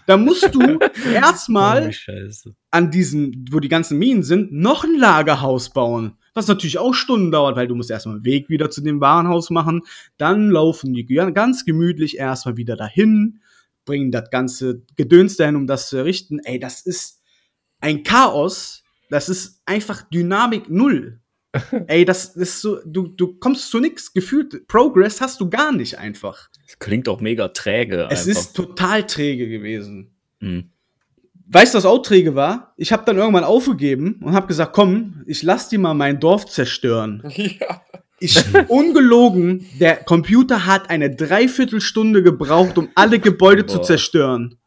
da 0.08 0.16
musst 0.16 0.56
du 0.56 0.80
erstmal 1.14 1.92
oh, 2.08 2.50
an 2.72 2.90
diesen, 2.90 3.46
wo 3.52 3.60
die 3.60 3.68
ganzen 3.68 4.00
Minen 4.00 4.24
sind, 4.24 4.54
noch 4.54 4.86
ein 4.86 4.96
Lagerhaus 4.98 5.72
bauen 5.72 6.18
was 6.34 6.48
natürlich 6.48 6.80
auch 6.80 6.94
Stunden 6.94 7.32
dauert, 7.32 7.56
weil 7.56 7.68
du 7.68 7.76
musst 7.76 7.92
erstmal 7.92 8.16
einen 8.16 8.26
Weg 8.26 8.50
wieder 8.50 8.72
zu 8.72 8.82
dem 8.82 9.00
Warenhaus 9.02 9.50
machen, 9.50 9.82
dann 10.18 10.50
laufen 10.50 10.94
die 10.94 11.06
ganz 11.06 11.64
gemütlich 11.66 12.18
erstmal 12.18 12.58
wieder 12.58 12.76
dahin, 12.76 13.40
bringen 13.86 14.12
das 14.12 14.30
ganze 14.30 14.82
Gedöns 14.96 15.38
dahin, 15.38 15.56
um 15.56 15.68
das 15.68 15.90
zu 15.90 15.98
errichten. 15.98 16.40
Ey, 16.40 16.60
das 16.60 16.82
ist 16.82 17.22
ein 17.82 18.04
Chaos, 18.04 18.84
das 19.10 19.30
ist 19.30 19.62
einfach 19.66 20.10
Dynamik 20.10 20.70
null. 20.70 21.20
Ey, 21.88 22.06
das 22.06 22.36
ist 22.36 22.62
so, 22.62 22.80
du, 22.86 23.08
du 23.08 23.36
kommst 23.36 23.70
zu 23.70 23.80
nichts. 23.80 24.14
Gefühlt, 24.14 24.68
Progress 24.68 25.22
hast 25.22 25.40
du 25.40 25.50
gar 25.50 25.72
nicht 25.72 25.98
einfach. 25.98 26.50
Das 26.66 26.80
klingt 26.80 27.08
auch 27.08 27.22
mega 27.22 27.50
träge. 27.50 28.08
Es 28.10 28.28
einfach. 28.28 28.42
ist 28.42 28.56
total 28.56 29.06
träge 29.06 29.48
gewesen. 29.48 30.12
Mhm. 30.40 30.70
Weißt 31.48 31.74
du, 31.74 31.78
was 31.78 31.86
auch 31.86 32.00
träge 32.00 32.36
war? 32.36 32.74
Ich 32.78 32.92
habe 32.92 33.04
dann 33.06 33.18
irgendwann 33.18 33.44
aufgegeben 33.44 34.20
und 34.24 34.34
habe 34.34 34.48
gesagt, 34.48 34.74
komm, 34.74 35.24
ich 35.28 35.44
lass 35.44 35.70
die 35.70 35.78
mal 35.78 35.94
mein 35.94 36.20
Dorf 36.20 36.46
zerstören. 36.46 37.24
Ja. 37.60 37.82
Ich, 38.20 38.42
ungelogen, 38.70 39.68
der 39.82 39.98
Computer 39.98 40.66
hat 40.66 40.90
eine 40.90 41.14
Dreiviertelstunde 41.14 42.24
gebraucht, 42.24 42.78
um 42.78 42.88
alle 42.96 43.20
Gebäude 43.20 43.66
Boah. 43.66 43.74
zu 43.74 43.80
zerstören. 43.82 44.58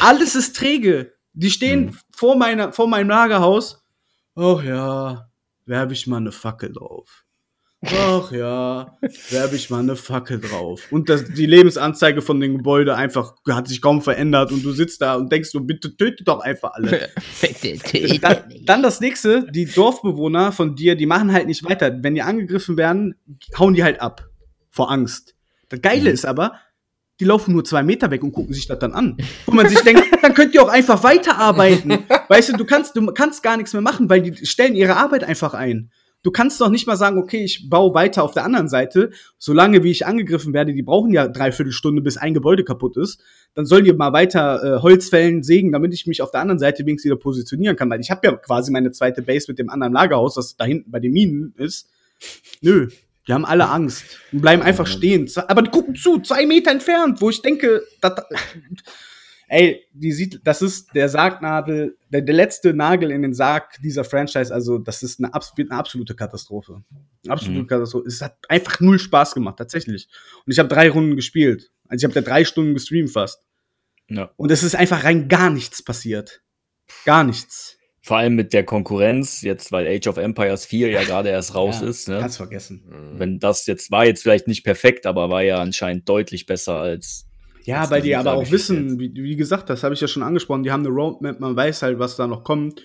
Alles 0.00 0.34
ist 0.34 0.56
träge. 0.56 1.12
Die 1.34 1.50
stehen 1.50 1.90
hm. 1.90 1.98
vor, 2.10 2.34
meiner, 2.34 2.72
vor 2.72 2.88
meinem 2.88 3.10
Lagerhaus. 3.10 3.84
Oh 4.34 4.60
ja, 4.64 5.28
werbe 5.66 5.92
ich 5.92 6.06
mal 6.06 6.18
eine 6.18 6.32
Fackel 6.32 6.72
drauf. 6.72 7.24
Ach 7.86 8.32
ja, 8.32 8.96
werbe 9.30 9.56
ich 9.56 9.68
mal 9.68 9.80
eine 9.80 9.96
Fackel 9.96 10.40
drauf. 10.40 10.90
Und 10.90 11.08
das, 11.08 11.24
die 11.24 11.46
Lebensanzeige 11.46 12.22
von 12.22 12.40
dem 12.40 12.58
Gebäude 12.58 12.96
einfach 12.96 13.34
hat 13.48 13.68
sich 13.68 13.82
kaum 13.82 14.00
verändert 14.00 14.52
und 14.52 14.64
du 14.64 14.72
sitzt 14.72 15.02
da 15.02 15.16
und 15.16 15.30
denkst 15.30 15.52
du, 15.52 15.60
bitte 15.60 15.96
töte 15.96 16.24
doch 16.24 16.40
einfach 16.40 16.72
alle. 16.72 17.10
dann, 18.22 18.36
dann 18.62 18.82
das 18.82 19.00
nächste, 19.00 19.46
die 19.50 19.66
Dorfbewohner 19.66 20.52
von 20.52 20.76
dir, 20.76 20.96
die 20.96 21.06
machen 21.06 21.32
halt 21.32 21.46
nicht 21.46 21.64
weiter. 21.64 21.94
Wenn 22.02 22.14
die 22.14 22.22
angegriffen 22.22 22.76
werden, 22.76 23.16
hauen 23.58 23.74
die 23.74 23.84
halt 23.84 24.00
ab. 24.00 24.28
Vor 24.70 24.90
Angst. 24.90 25.34
Das 25.68 25.80
Geile 25.82 26.08
mhm. 26.08 26.14
ist 26.14 26.24
aber, 26.24 26.54
die 27.20 27.24
laufen 27.24 27.52
nur 27.52 27.64
zwei 27.64 27.82
Meter 27.82 28.10
weg 28.10 28.22
und 28.22 28.32
gucken 28.32 28.54
sich 28.54 28.66
das 28.66 28.78
dann 28.78 28.92
an. 28.92 29.16
Wo 29.46 29.52
man 29.52 29.68
sich 29.68 29.80
denkt, 29.80 30.04
dann 30.22 30.34
könnt 30.34 30.54
ihr 30.54 30.62
auch 30.62 30.68
einfach 30.68 31.02
weiterarbeiten. 31.04 31.98
Weißt 32.28 32.50
du, 32.50 32.56
du 32.56 32.64
kannst, 32.64 32.96
du 32.96 33.06
kannst 33.06 33.42
gar 33.42 33.56
nichts 33.56 33.72
mehr 33.72 33.82
machen, 33.82 34.10
weil 34.10 34.22
die 34.22 34.46
stellen 34.46 34.74
ihre 34.74 34.96
Arbeit 34.96 35.24
einfach 35.24 35.54
ein. 35.54 35.90
Du 36.24 36.30
kannst 36.30 36.58
doch 36.62 36.70
nicht 36.70 36.86
mal 36.86 36.96
sagen, 36.96 37.18
okay, 37.18 37.44
ich 37.44 37.68
baue 37.68 37.92
weiter 37.92 38.24
auf 38.24 38.32
der 38.32 38.44
anderen 38.44 38.66
Seite, 38.66 39.10
solange 39.36 39.84
wie 39.84 39.90
ich 39.90 40.06
angegriffen 40.06 40.54
werde, 40.54 40.72
die 40.72 40.82
brauchen 40.82 41.12
ja 41.12 41.28
dreiviertel 41.28 41.70
Stunde, 41.70 42.00
bis 42.00 42.16
ein 42.16 42.32
Gebäude 42.32 42.64
kaputt 42.64 42.96
ist. 42.96 43.20
Dann 43.54 43.66
sollen 43.66 43.84
die 43.84 43.92
mal 43.92 44.14
weiter 44.14 44.78
äh, 44.78 44.80
Holz 44.80 45.10
fällen, 45.10 45.42
sägen, 45.42 45.70
damit 45.70 45.92
ich 45.92 46.06
mich 46.06 46.22
auf 46.22 46.30
der 46.30 46.40
anderen 46.40 46.58
Seite 46.58 46.86
wenigstens 46.86 47.10
wieder 47.10 47.20
positionieren 47.20 47.76
kann, 47.76 47.90
weil 47.90 48.00
ich 48.00 48.10
habe 48.10 48.26
ja 48.26 48.34
quasi 48.36 48.72
meine 48.72 48.90
zweite 48.90 49.20
Base 49.20 49.44
mit 49.48 49.58
dem 49.58 49.68
anderen 49.68 49.92
Lagerhaus, 49.92 50.34
das 50.34 50.56
da 50.56 50.64
hinten 50.64 50.90
bei 50.90 50.98
den 50.98 51.12
Minen 51.12 51.54
ist. 51.58 51.90
Nö, 52.62 52.88
die 53.26 53.32
haben 53.32 53.44
alle 53.44 53.68
Angst 53.68 54.20
und 54.32 54.40
bleiben 54.40 54.62
einfach 54.62 54.86
stehen. 54.86 55.30
Aber 55.48 55.62
die 55.62 55.70
gucken 55.70 55.94
zu, 55.94 56.20
zwei 56.20 56.46
Meter 56.46 56.70
entfernt, 56.70 57.20
wo 57.20 57.30
ich 57.30 57.40
denke, 57.40 57.82
dat, 58.00 58.26
ey, 59.48 59.86
die 59.92 60.12
sieht, 60.12 60.40
das 60.44 60.62
ist 60.62 60.94
der 60.94 61.08
Sargnadel, 61.08 61.96
der, 62.10 62.22
der, 62.22 62.34
letzte 62.34 62.74
Nagel 62.74 63.10
in 63.10 63.22
den 63.22 63.34
Sarg 63.34 63.80
dieser 63.82 64.04
Franchise. 64.04 64.52
Also, 64.52 64.78
das 64.78 65.02
ist 65.02 65.20
eine, 65.20 65.32
eine 65.32 65.72
absolute 65.72 66.14
Katastrophe. 66.14 66.82
Eine 67.24 67.32
absolute 67.32 67.62
mhm. 67.62 67.66
Katastrophe. 67.66 68.08
Es 68.08 68.20
hat 68.20 68.36
einfach 68.48 68.80
null 68.80 68.98
Spaß 68.98 69.34
gemacht, 69.34 69.56
tatsächlich. 69.56 70.08
Und 70.44 70.52
ich 70.52 70.58
habe 70.58 70.68
drei 70.68 70.90
Runden 70.90 71.16
gespielt. 71.16 71.70
Also, 71.88 72.02
ich 72.02 72.04
habe 72.04 72.14
da 72.14 72.28
drei 72.28 72.44
Stunden 72.44 72.74
gestreamt 72.74 73.10
fast. 73.10 73.42
Ja. 74.08 74.30
Und 74.36 74.50
es 74.50 74.62
ist 74.62 74.74
einfach 74.74 75.04
rein 75.04 75.28
gar 75.28 75.50
nichts 75.50 75.82
passiert. 75.82 76.42
Gar 77.04 77.24
nichts. 77.24 77.78
Vor 78.06 78.18
allem 78.18 78.34
mit 78.34 78.52
der 78.52 78.64
Konkurrenz, 78.64 79.40
jetzt 79.40 79.72
weil 79.72 79.86
Age 79.86 80.08
of 80.08 80.18
Empires 80.18 80.66
4 80.66 80.90
ja 80.90 81.04
gerade 81.04 81.30
erst 81.30 81.54
raus 81.54 81.80
ja, 81.80 81.88
ist. 81.88 82.06
Ne? 82.06 82.18
Kannst 82.20 82.36
vergessen. 82.36 82.82
Wenn 83.16 83.38
das 83.38 83.64
jetzt 83.64 83.90
war 83.90 84.04
jetzt 84.04 84.22
vielleicht 84.22 84.46
nicht 84.46 84.62
perfekt, 84.62 85.06
aber 85.06 85.30
war 85.30 85.42
ja 85.42 85.58
anscheinend 85.62 86.06
deutlich 86.06 86.44
besser 86.44 86.74
als 86.74 87.26
ja, 87.64 87.88
weil 87.88 88.02
die 88.02 88.14
aber 88.14 88.34
auch 88.34 88.50
wissen, 88.50 89.00
wie, 89.00 89.14
wie, 89.14 89.36
gesagt, 89.36 89.70
das 89.70 89.82
habe 89.82 89.94
ich 89.94 90.00
ja 90.02 90.06
schon 90.06 90.22
angesprochen, 90.22 90.64
die 90.64 90.70
haben 90.70 90.84
eine 90.84 90.94
Roadmap, 90.94 91.40
man 91.40 91.56
weiß 91.56 91.80
halt, 91.80 91.98
was 91.98 92.16
da 92.16 92.26
noch 92.26 92.44
kommt. 92.44 92.82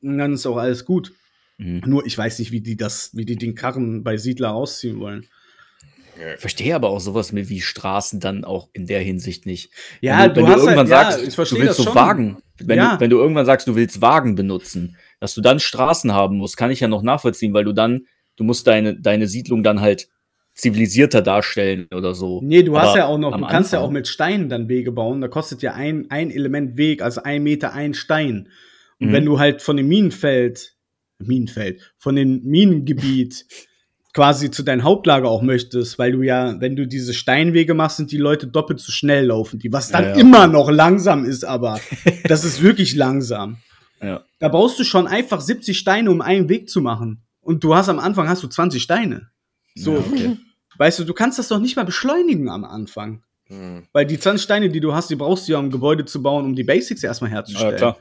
Und 0.00 0.16
dann 0.16 0.32
ist 0.32 0.46
auch 0.46 0.56
alles 0.56 0.86
gut. 0.86 1.12
Mhm. 1.58 1.82
Nur 1.84 2.06
ich 2.06 2.16
weiß 2.16 2.38
nicht, 2.38 2.50
wie 2.50 2.62
die 2.62 2.78
das, 2.78 3.10
wie 3.14 3.26
die 3.26 3.36
den 3.36 3.54
Karren 3.54 4.02
bei 4.02 4.16
Siedler 4.16 4.54
ausziehen 4.54 4.98
wollen. 4.98 5.26
Ich 6.34 6.40
verstehe 6.40 6.74
aber 6.74 6.90
auch 6.90 7.00
sowas 7.00 7.32
mit 7.32 7.48
wie 7.48 7.60
Straßen 7.60 8.20
dann 8.20 8.44
auch 8.44 8.68
in 8.72 8.86
der 8.86 9.00
Hinsicht 9.00 9.46
nicht. 9.46 9.70
Ja, 10.00 10.22
wenn 10.22 10.34
du, 10.34 10.36
wenn 10.36 10.46
du, 10.46 10.52
du 10.52 10.58
irgendwann 10.60 10.90
halt, 10.90 11.12
sagst, 11.12 11.38
ja, 11.38 11.44
du 11.44 11.62
willst 11.62 11.76
so 11.76 11.94
Wagen, 11.94 12.38
wenn, 12.58 12.78
ja. 12.78 12.94
du, 12.94 13.00
wenn 13.00 13.10
du 13.10 13.18
irgendwann 13.18 13.46
sagst, 13.46 13.66
du 13.66 13.74
willst 13.74 14.00
Wagen 14.00 14.34
benutzen, 14.34 14.96
dass 15.20 15.34
du 15.34 15.40
dann 15.40 15.60
Straßen 15.60 16.12
haben 16.12 16.36
musst, 16.36 16.56
kann 16.56 16.70
ich 16.70 16.80
ja 16.80 16.88
noch 16.88 17.02
nachvollziehen, 17.02 17.54
weil 17.54 17.64
du 17.64 17.72
dann, 17.72 18.06
du 18.36 18.44
musst 18.44 18.66
deine, 18.66 18.98
deine 18.98 19.26
Siedlung 19.26 19.62
dann 19.62 19.80
halt 19.80 20.08
zivilisierter 20.54 21.20
darstellen 21.20 21.88
oder 21.92 22.14
so. 22.14 22.40
Nee, 22.42 22.62
du 22.62 22.78
hast 22.78 22.94
ja 22.94 23.06
auch 23.06 23.18
noch, 23.18 23.32
du 23.32 23.40
kannst 23.40 23.74
Anfang. 23.74 23.80
ja 23.80 23.86
auch 23.86 23.90
mit 23.90 24.06
Steinen 24.06 24.48
dann 24.48 24.68
Wege 24.68 24.92
bauen. 24.92 25.20
Da 25.20 25.28
kostet 25.28 25.62
ja 25.62 25.74
ein, 25.74 26.06
ein 26.10 26.30
Element 26.30 26.76
Weg, 26.76 27.02
also 27.02 27.22
ein 27.22 27.42
Meter 27.42 27.72
ein 27.72 27.94
Stein. 27.94 28.48
Und 29.00 29.08
mhm. 29.08 29.12
wenn 29.12 29.24
du 29.24 29.40
halt 29.40 29.62
von 29.62 29.76
dem 29.76 29.88
Minenfeld, 29.88 30.76
Minenfeld, 31.18 31.92
von 31.98 32.14
dem 32.14 32.42
Minengebiet 32.44 33.46
quasi 34.14 34.50
zu 34.50 34.62
deinem 34.62 34.84
Hauptlager 34.84 35.28
auch 35.28 35.42
möchtest, 35.42 35.98
weil 35.98 36.12
du 36.12 36.22
ja, 36.22 36.58
wenn 36.60 36.76
du 36.76 36.86
diese 36.86 37.12
Steinwege 37.12 37.74
machst, 37.74 37.98
sind 37.98 38.12
die 38.12 38.16
Leute 38.16 38.46
doppelt 38.46 38.80
so 38.80 38.92
schnell 38.92 39.26
laufen, 39.26 39.58
die 39.58 39.72
was 39.72 39.90
dann 39.90 40.04
ja, 40.04 40.10
ja. 40.10 40.16
immer 40.16 40.46
noch 40.46 40.70
langsam 40.70 41.24
ist, 41.24 41.44
aber 41.44 41.80
Das 42.28 42.44
ist 42.44 42.62
wirklich 42.62 42.94
langsam. 42.94 43.58
Ja. 44.00 44.24
Da 44.38 44.48
brauchst 44.48 44.78
du 44.78 44.84
schon 44.84 45.06
einfach 45.06 45.40
70 45.40 45.78
Steine, 45.78 46.10
um 46.10 46.20
einen 46.20 46.48
Weg 46.48 46.70
zu 46.70 46.80
machen. 46.80 47.22
Und 47.40 47.62
du 47.64 47.74
hast 47.74 47.88
am 47.88 47.98
Anfang 47.98 48.28
hast 48.28 48.42
du 48.42 48.48
20 48.48 48.82
Steine. 48.82 49.28
So, 49.74 49.94
Ja, 49.94 49.98
okay. 49.98 50.36
weißt 50.78 51.00
du, 51.00 51.04
du 51.04 51.12
kannst 51.12 51.38
das 51.38 51.48
doch 51.48 51.58
nicht 51.58 51.76
mal 51.76 51.84
beschleunigen 51.84 52.48
am 52.48 52.64
Anfang. 52.64 53.22
Hm. 53.48 53.86
Weil 53.92 54.06
die 54.06 54.18
20 54.18 54.42
Steine, 54.42 54.68
die 54.70 54.80
du 54.80 54.94
hast, 54.94 55.10
die 55.10 55.16
brauchst 55.16 55.48
du 55.48 55.52
ja, 55.52 55.58
um 55.58 55.70
Gebäude 55.70 56.04
zu 56.04 56.22
bauen, 56.22 56.44
um 56.44 56.54
die 56.54 56.64
Basics 56.64 57.02
erstmal 57.02 57.30
Ja, 57.30 57.36
herzustellen. 57.38 57.76
klar. 57.76 57.98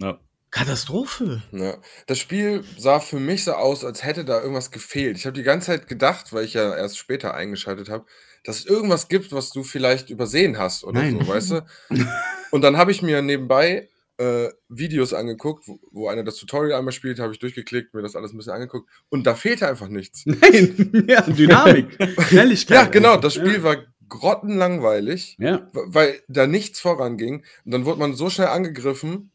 Ja. 0.00 0.18
Katastrophe. 0.50 1.42
Ja. 1.52 1.76
Das 2.06 2.18
Spiel 2.18 2.64
sah 2.76 2.98
für 2.98 3.20
mich 3.20 3.44
so 3.44 3.52
aus, 3.52 3.84
als 3.84 4.04
hätte 4.04 4.24
da 4.24 4.40
irgendwas 4.40 4.70
gefehlt. 4.70 5.16
Ich 5.16 5.26
habe 5.26 5.34
die 5.34 5.44
ganze 5.44 5.68
Zeit 5.68 5.86
gedacht, 5.86 6.32
weil 6.32 6.44
ich 6.44 6.54
ja 6.54 6.74
erst 6.74 6.98
später 6.98 7.34
eingeschaltet 7.34 7.88
habe, 7.88 8.04
dass 8.44 8.60
es 8.60 8.66
irgendwas 8.66 9.08
gibt, 9.08 9.32
was 9.32 9.50
du 9.50 9.62
vielleicht 9.62 10.10
übersehen 10.10 10.58
hast 10.58 10.82
oder 10.84 11.02
Nein. 11.02 11.20
so, 11.20 11.28
weißt 11.28 11.50
du? 11.52 11.66
Und 12.50 12.62
dann 12.62 12.76
habe 12.76 12.90
ich 12.90 13.02
mir 13.02 13.22
nebenbei 13.22 13.88
äh, 14.20 14.48
Videos 14.68 15.14
angeguckt, 15.14 15.68
wo, 15.68 15.78
wo 15.92 16.08
einer 16.08 16.24
das 16.24 16.36
Tutorial 16.36 16.78
einmal 16.78 16.92
spielt, 16.92 17.20
habe 17.20 17.32
ich 17.32 17.38
durchgeklickt, 17.38 17.94
mir 17.94 18.02
das 18.02 18.16
alles 18.16 18.32
ein 18.32 18.36
bisschen 18.36 18.52
angeguckt 18.52 18.88
und 19.08 19.26
da 19.26 19.34
fehlte 19.34 19.66
einfach 19.66 19.88
nichts. 19.88 20.24
Nein, 20.26 21.06
ja, 21.08 21.22
Dynamik, 21.22 21.96
Schnelligkeit. 22.28 22.76
Ja, 22.76 22.84
genau, 22.84 23.16
das 23.16 23.34
Spiel 23.34 23.62
war 23.62 23.78
grottenlangweilig. 24.08 25.36
Ja. 25.38 25.68
weil 25.72 26.20
da 26.28 26.46
nichts 26.46 26.80
voranging. 26.80 27.44
Und 27.64 27.70
dann 27.70 27.84
wurde 27.84 28.00
man 28.00 28.14
so 28.14 28.28
schnell 28.28 28.48
angegriffen, 28.48 29.30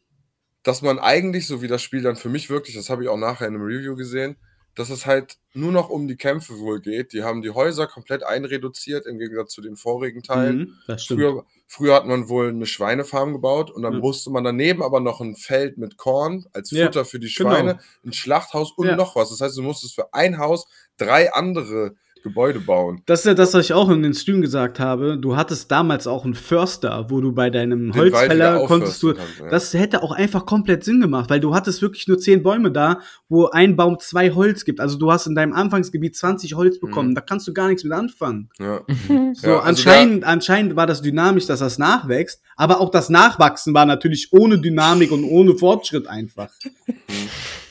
dass 0.66 0.82
man 0.82 0.98
eigentlich, 0.98 1.46
so 1.46 1.62
wie 1.62 1.68
das 1.68 1.80
Spiel 1.80 2.02
dann 2.02 2.16
für 2.16 2.28
mich 2.28 2.50
wirklich, 2.50 2.74
das 2.74 2.90
habe 2.90 3.04
ich 3.04 3.08
auch 3.08 3.16
nachher 3.16 3.46
in 3.46 3.54
einem 3.54 3.62
Review 3.64 3.94
gesehen, 3.94 4.36
dass 4.74 4.90
es 4.90 5.06
halt 5.06 5.38
nur 5.54 5.70
noch 5.70 5.90
um 5.90 6.08
die 6.08 6.16
Kämpfe 6.16 6.58
wohl 6.58 6.80
geht. 6.80 7.12
Die 7.12 7.22
haben 7.22 7.40
die 7.40 7.50
Häuser 7.50 7.86
komplett 7.86 8.24
einreduziert 8.24 9.06
im 9.06 9.16
Gegensatz 9.18 9.52
zu 9.52 9.62
den 9.62 9.76
vorigen 9.76 10.24
Teilen. 10.24 10.58
Mhm, 10.58 10.74
das 10.88 11.04
stimmt. 11.04 11.20
Früher, 11.20 11.44
früher 11.68 11.94
hat 11.94 12.06
man 12.06 12.28
wohl 12.28 12.48
eine 12.48 12.66
Schweinefarm 12.66 13.32
gebaut 13.32 13.70
und 13.70 13.82
dann 13.84 13.94
Ja. 13.94 14.00
musste 14.00 14.30
man 14.30 14.42
daneben 14.42 14.82
aber 14.82 14.98
noch 14.98 15.20
ein 15.20 15.36
Feld 15.36 15.78
mit 15.78 15.96
Korn 15.96 16.46
als 16.52 16.72
Ja, 16.72 16.86
Futter 16.86 17.04
für 17.04 17.20
die 17.20 17.32
genau. 17.32 17.50
Schweine, 17.50 17.78
ein 18.04 18.12
Schlachthaus 18.12 18.72
und 18.72 18.88
Ja. 18.88 18.96
noch 18.96 19.14
was. 19.14 19.30
Das 19.30 19.40
heißt, 19.40 19.56
du 19.56 19.62
musstest 19.62 19.94
für 19.94 20.12
ein 20.12 20.38
Haus 20.38 20.66
drei 20.96 21.32
andere 21.32 21.94
Gebäude 22.26 22.58
bauen. 22.60 23.02
Das 23.06 23.20
ist 23.20 23.26
ja 23.26 23.34
das, 23.34 23.54
was 23.54 23.66
ich 23.66 23.72
auch 23.72 23.88
in 23.88 24.02
den 24.02 24.12
Stream 24.14 24.40
gesagt 24.40 24.80
habe. 24.80 25.16
Du 25.16 25.36
hattest 25.36 25.70
damals 25.70 26.06
auch 26.08 26.24
einen 26.24 26.34
Förster, 26.34 27.06
wo 27.08 27.20
du 27.20 27.32
bei 27.32 27.50
deinem 27.50 27.92
Den 27.92 28.00
Holzfäller 28.00 28.66
konntest 28.66 29.00
du. 29.02 29.14
kannst, 29.14 29.38
ja. 29.40 29.48
Das 29.48 29.72
hätte 29.74 30.02
auch 30.02 30.10
einfach 30.10 30.44
komplett 30.44 30.82
Sinn 30.84 31.00
gemacht, 31.00 31.30
weil 31.30 31.38
du 31.38 31.54
hattest 31.54 31.82
wirklich 31.82 32.08
nur 32.08 32.18
zehn 32.18 32.42
Bäume 32.42 32.72
da, 32.72 32.98
wo 33.28 33.46
ein 33.46 33.76
Baum 33.76 33.98
zwei 34.00 34.30
Holz 34.32 34.64
gibt. 34.64 34.80
Also 34.80 34.98
du 34.98 35.12
hast 35.12 35.26
in 35.26 35.34
deinem 35.36 35.52
Anfangsgebiet 35.52 36.16
20 36.16 36.54
Holz 36.54 36.80
bekommen. 36.80 37.10
Mhm. 37.10 37.14
Da 37.14 37.20
kannst 37.20 37.46
du 37.46 37.52
gar 37.52 37.68
nichts 37.68 37.84
mit 37.84 37.92
anfangen. 37.92 38.50
ja. 38.58 38.80
So, 39.36 39.48
Ja, 39.48 39.58
also 39.58 39.68
anscheinend, 39.68 40.24
anscheinend 40.24 40.76
war 40.76 40.86
das 40.86 41.02
dynamisch, 41.02 41.46
dass 41.46 41.60
das 41.60 41.78
nachwächst, 41.78 42.40
aber 42.56 42.80
auch 42.80 42.90
das 42.90 43.10
Nachwachsen 43.10 43.74
war 43.74 43.84
natürlich 43.86 44.28
ohne 44.32 44.58
Dynamik 44.58 45.12
und 45.12 45.24
ohne 45.24 45.54
Fortschritt 45.56 46.06
einfach. 46.06 46.48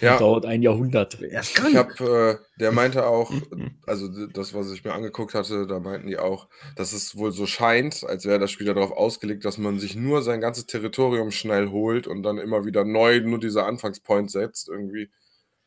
Ja. 0.02 0.18
Dauert 0.18 0.46
ein 0.46 0.62
Jahrhundert. 0.62 1.22
Er 1.22 1.42
Ich 1.42 1.76
hab, 1.76 2.00
äh, 2.02 2.38
der 2.60 2.72
meinte 2.72 3.06
auch, 3.08 3.32
also 3.86 4.08
d- 4.08 4.28
das, 4.34 4.54
was 4.54 4.72
ich 4.72 4.84
mir 4.84 4.94
angeguckt 4.94 5.34
hatte, 5.34 5.68
da 5.68 5.80
meinten 5.80 6.08
die 6.08 6.18
auch, 6.18 6.48
dass 6.76 6.94
es 6.94 7.18
wohl 7.18 7.32
so 7.32 7.46
scheint, 7.46 8.04
als 8.04 8.26
wäre 8.26 8.40
das 8.40 8.52
Spiel 8.52 8.68
darauf 8.68 8.92
ausgelegt, 8.92 9.46
dass 9.46 9.58
man 9.58 9.80
sich 9.80 9.96
nur 9.96 10.22
sein 10.22 10.42
ganzes 10.42 10.66
Territorium 10.66 11.32
schnell 11.32 11.70
holt 11.70 12.08
und 12.08 12.24
dann 12.24 12.38
immer 12.38 12.66
wieder 12.66 12.84
neu 12.86 13.20
nur 13.22 13.40
dieser 13.40 13.66
Anfangspoint 13.66 14.32
setzt 14.32 14.70
irgendwie 14.70 15.10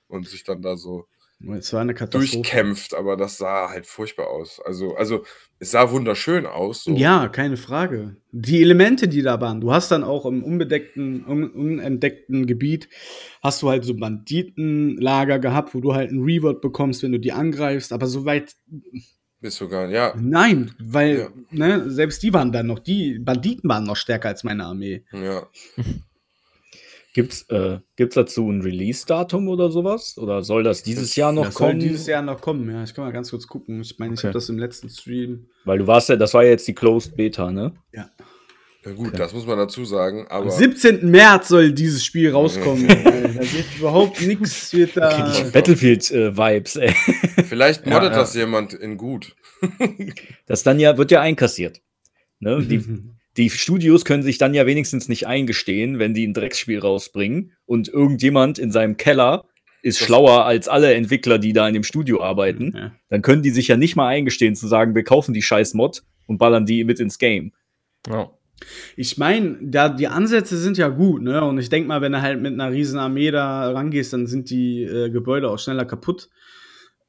und 0.09 0.29
sich 0.29 0.45
dann 0.45 0.63
da 0.63 0.77
so 0.77 1.07
Es 1.57 1.73
war 1.73 1.83
eine 1.83 1.95
Katastrophe. 1.95 2.37
durchkämpft, 2.43 2.95
aber 2.95 3.17
das 3.17 3.39
sah 3.39 3.71
halt 3.71 3.87
furchtbar 3.87 4.27
aus. 4.29 4.61
Also, 4.65 4.97
also 4.97 5.25
es 5.61 5.71
sah 5.71 5.91
wunderschön 5.93 6.47
aus. 6.47 6.83
So. 6.85 6.93
Ja, 6.97 7.29
keine 7.29 7.57
Frage. 7.57 8.17
Die 8.33 8.61
Elemente, 8.61 9.07
die 9.07 9.23
da 9.23 9.41
waren, 9.41 9.61
du 9.61 9.71
hast 9.73 9.91
dann 9.93 10.03
auch 10.03 10.27
im 10.27 10.43
unbedeckten, 10.43 11.25
un 11.25 11.49
unentdeckten 11.51 12.47
Gebiet, 12.47 12.89
hast 13.41 13.63
du 13.63 13.69
halt 13.71 13.85
so 13.85 13.95
Banditenlager 13.95 15.39
gehabt, 15.39 15.75
wo 15.75 15.81
du 15.81 15.95
halt 15.95 16.11
ein 16.11 16.23
Reward 16.23 16.61
bekommst, 16.61 17.03
wenn 17.05 17.13
du 17.13 17.21
die 17.21 17.33
angreifst, 17.33 17.93
aber 17.93 18.07
soweit, 18.07 18.57
Ist 19.41 19.59
sogar, 19.59 19.89
ja, 19.91 20.15
nein, 20.21 20.73
weil, 20.81 21.19
Ja. 21.19 21.29
ne, 21.51 21.89
selbst 21.91 22.21
die 22.25 22.33
waren 22.35 22.51
dann 22.51 22.67
noch, 22.67 22.81
die 22.81 23.21
Banditen 23.21 23.71
waren 23.71 23.85
noch 23.85 23.97
stärker 23.97 24.29
als 24.29 24.43
meine 24.43 24.65
Armee. 24.65 25.05
ja. 25.13 25.47
Gibt's, 27.15 27.43
äh, 27.49 27.79
gibt's 27.97 28.15
dazu 28.15 28.49
ein 28.51 28.61
Release-Datum 28.63 29.49
oder 29.49 29.71
sowas? 29.71 30.17
Oder 30.19 30.43
soll 30.43 30.63
das 30.63 30.83
dieses 30.83 31.17
Jahr 31.17 31.33
noch 31.33 31.47
das 31.47 31.55
soll 31.55 31.69
kommen? 31.71 31.81
dieses 31.81 32.07
Jahr 32.07 32.23
noch 32.23 32.41
kommen, 32.41 32.71
ja. 32.71 32.85
Ich 32.85 32.95
kann 32.95 33.05
mal 33.05 33.13
ganz 33.13 33.31
kurz 33.31 33.47
gucken. 33.47 33.81
Ich 33.81 33.99
meine, 33.99 34.15
ich 34.15 34.21
Okay. 34.21 34.29
habe 34.29 34.35
das 34.35 34.49
im 34.51 34.59
letzten 34.59 34.89
Stream. 34.91 35.47
Weil 35.65 35.79
du 35.79 35.87
warst 35.87 36.11
ja, 36.11 36.17
das 36.17 36.35
war 36.35 36.45
ja 36.45 36.51
jetzt 36.51 36.69
die 36.69 36.75
Closed 36.75 37.17
Beta, 37.17 37.51
ne? 37.51 37.73
Ja. 37.93 38.11
ja 38.85 38.93
gut, 38.93 39.09
Okay. 39.09 39.17
das 39.17 39.33
muss 39.33 39.47
man 39.47 39.57
dazu 39.59 39.85
sagen, 39.87 40.27
Am 40.29 40.43
aber 40.43 40.51
17. 40.51 41.11
März 41.11 41.49
soll 41.49 41.73
dieses 41.73 42.05
Spiel 42.05 42.31
rauskommen. 42.31 42.89
Äh, 42.89 43.23
da 43.35 43.41
wird 43.41 43.67
überhaupt 43.79 44.21
nichts, 44.27 44.73
wird 44.75 44.97
da. 44.97 45.09
Krieg 45.33 45.47
ich 45.47 45.53
Battlefield-Vibes, 45.53 46.77
ey. 46.77 46.95
vielleicht 47.49 47.87
Ja, 47.87 47.95
moddet 47.95 48.13
ja. 48.13 48.19
das 48.19 48.35
jemand 48.35 48.75
in 48.75 48.97
gut. 48.99 49.35
Das 50.47 50.63
dann 50.63 50.79
ja, 50.79 50.97
wird 50.99 51.11
ja 51.11 51.21
einkassiert. 51.23 51.81
Ne? 52.39 52.63
Die, 52.65 52.79
die 53.39 53.49
Studios 53.51 54.05
können 54.05 54.23
sich 54.23 54.37
dann 54.37 54.53
ja 54.53 54.67
wenigstens 54.67 55.09
nicht 55.09 55.27
eingestehen, 55.27 55.99
wenn 55.99 56.13
die 56.13 56.27
ein 56.27 56.35
Drecksspiel 56.35 56.81
rausbringen 56.81 57.53
und 57.65 57.89
irgendjemand 57.89 58.59
in 58.59 58.71
seinem 58.71 58.97
Keller 58.99 59.45
ist 59.83 60.01
Das- 60.01 60.07
schlauer 60.07 60.45
als 60.45 60.69
alle 60.69 60.93
Entwickler, 60.95 61.39
die 61.39 61.53
da 61.53 61.67
in 61.69 61.75
dem 61.75 61.85
Studio 61.85 62.21
arbeiten. 62.23 62.73
Ja. 62.77 62.93
Dann 63.09 63.23
können 63.23 63.43
die 63.43 63.51
sich 63.51 63.69
ja 63.69 63.77
nicht 63.77 63.95
mal 63.97 64.09
eingestehen 64.09 64.57
zu 64.57 64.67
sagen, 64.67 64.95
wir 64.95 65.05
kaufen 65.05 65.33
die 65.33 65.43
scheiß 65.43 65.75
Mod 65.75 66.03
und 66.27 66.39
ballern 66.39 66.67
die 66.67 66.83
mit 66.85 66.99
ins 67.01 67.19
Game. 67.19 67.53
Ja. 68.09 68.31
Ich 68.97 69.19
meine, 69.19 69.57
da 69.63 69.89
die 69.89 70.09
Ansätze 70.09 70.57
sind 70.59 70.77
ja 70.79 70.89
gut, 70.89 71.23
ne? 71.23 71.45
Und 71.45 71.59
ich 71.59 71.69
denke 71.69 71.87
mal, 71.87 72.01
wenn 72.01 72.11
du 72.11 72.21
halt 72.21 72.41
mit 72.43 72.55
einer 72.55 72.73
riesen 72.73 72.99
Armee 72.99 73.31
da 73.31 73.71
rangehst, 73.71 74.13
dann 74.13 74.27
sind 74.27 74.51
die 74.51 74.83
äh, 74.83 75.11
Gebäude 75.11 75.49
auch 75.49 75.61
schneller 75.61 75.85
kaputt. 75.85 76.29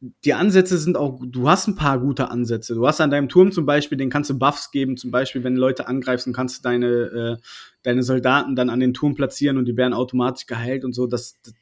Die 0.02 0.34
Ansätze 0.34 0.78
sind 0.78 0.96
auch, 0.96 1.22
du 1.26 1.50
hast 1.50 1.68
ein 1.68 1.76
paar 1.76 2.00
gute 2.00 2.32
Ansätze. 2.32 2.74
Du 2.74 2.88
hast 2.88 3.02
an 3.02 3.12
deinem 3.12 3.28
Turm 3.28 3.52
zum 3.52 3.66
Beispiel, 3.66 3.98
den 3.98 4.10
kannst 4.10 4.30
du 4.30 4.40
Buffs 4.40 4.72
geben, 4.72 4.96
zum 4.96 5.12
Beispiel, 5.12 5.44
wenn 5.44 5.58
Leute 5.58 5.88
angreifen, 5.88 6.32
kannst 6.32 6.60
du 6.60 6.62
deine, 6.64 6.88
äh, 6.88 7.38
deine 7.84 8.04
Soldaten 8.04 8.56
dann 8.56 8.70
an 8.70 8.80
den 8.80 8.94
Turm 8.94 9.16
platzieren 9.16 9.58
und 9.58 9.66
die 9.66 9.76
werden 9.76 9.94
automatisch 9.94 10.46
geheilt 10.46 10.86
und 10.86 10.94
so. 10.94 11.06
Das, 11.06 11.36
das, 11.44 11.54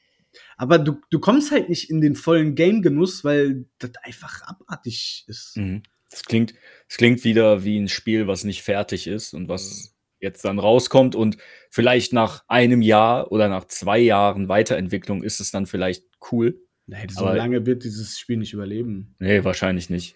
aber 0.55 0.77
du, 0.77 0.99
du 1.09 1.19
kommst 1.19 1.51
halt 1.51 1.69
nicht 1.69 1.89
in 1.89 1.99
den 1.99 2.15
vollen 2.15 2.53
Game-Genuss, 2.53 3.23
weil 3.23 3.65
das 3.79 3.91
einfach 4.03 4.41
abartig 4.43 5.25
ist. 5.27 5.57
Mhm. 5.57 5.81
Das 6.09 6.23
klingt, 6.23 6.53
das 6.87 6.97
klingt 6.97 7.23
wieder 7.23 7.63
wie 7.63 7.77
ein 7.77 7.89
Spiel, 7.89 8.27
was 8.27 8.43
nicht 8.43 8.61
fertig 8.61 9.07
ist 9.07 9.33
und 9.33 9.49
was 9.49 9.95
jetzt 10.19 10.45
dann 10.45 10.59
rauskommt 10.59 11.15
und 11.15 11.37
vielleicht 11.69 12.13
nach 12.13 12.43
einem 12.47 12.81
Jahr 12.81 13.31
oder 13.31 13.49
nach 13.49 13.65
zwei 13.65 13.99
Jahren 13.99 14.47
Weiterentwicklung 14.47 15.23
ist 15.23 15.39
es 15.39 15.51
dann 15.51 15.65
vielleicht 15.65 16.05
cool. 16.31 16.59
Nee, 16.87 17.05
so 17.09 17.25
lange 17.25 17.65
wird 17.65 17.83
dieses 17.83 18.17
Spiel 18.17 18.37
nicht 18.37 18.53
überleben. 18.53 19.15
Nee, 19.19 19.43
wahrscheinlich 19.43 19.89
nicht. 19.89 20.15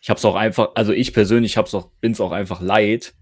Ich 0.00 0.10
hab's 0.10 0.24
auch 0.24 0.34
einfach, 0.34 0.70
also 0.74 0.92
ich 0.92 1.12
persönlich 1.12 1.56
hab's 1.56 1.74
auch, 1.74 1.90
bin's 2.00 2.20
auch 2.20 2.32
einfach 2.32 2.60
leid, 2.60 3.14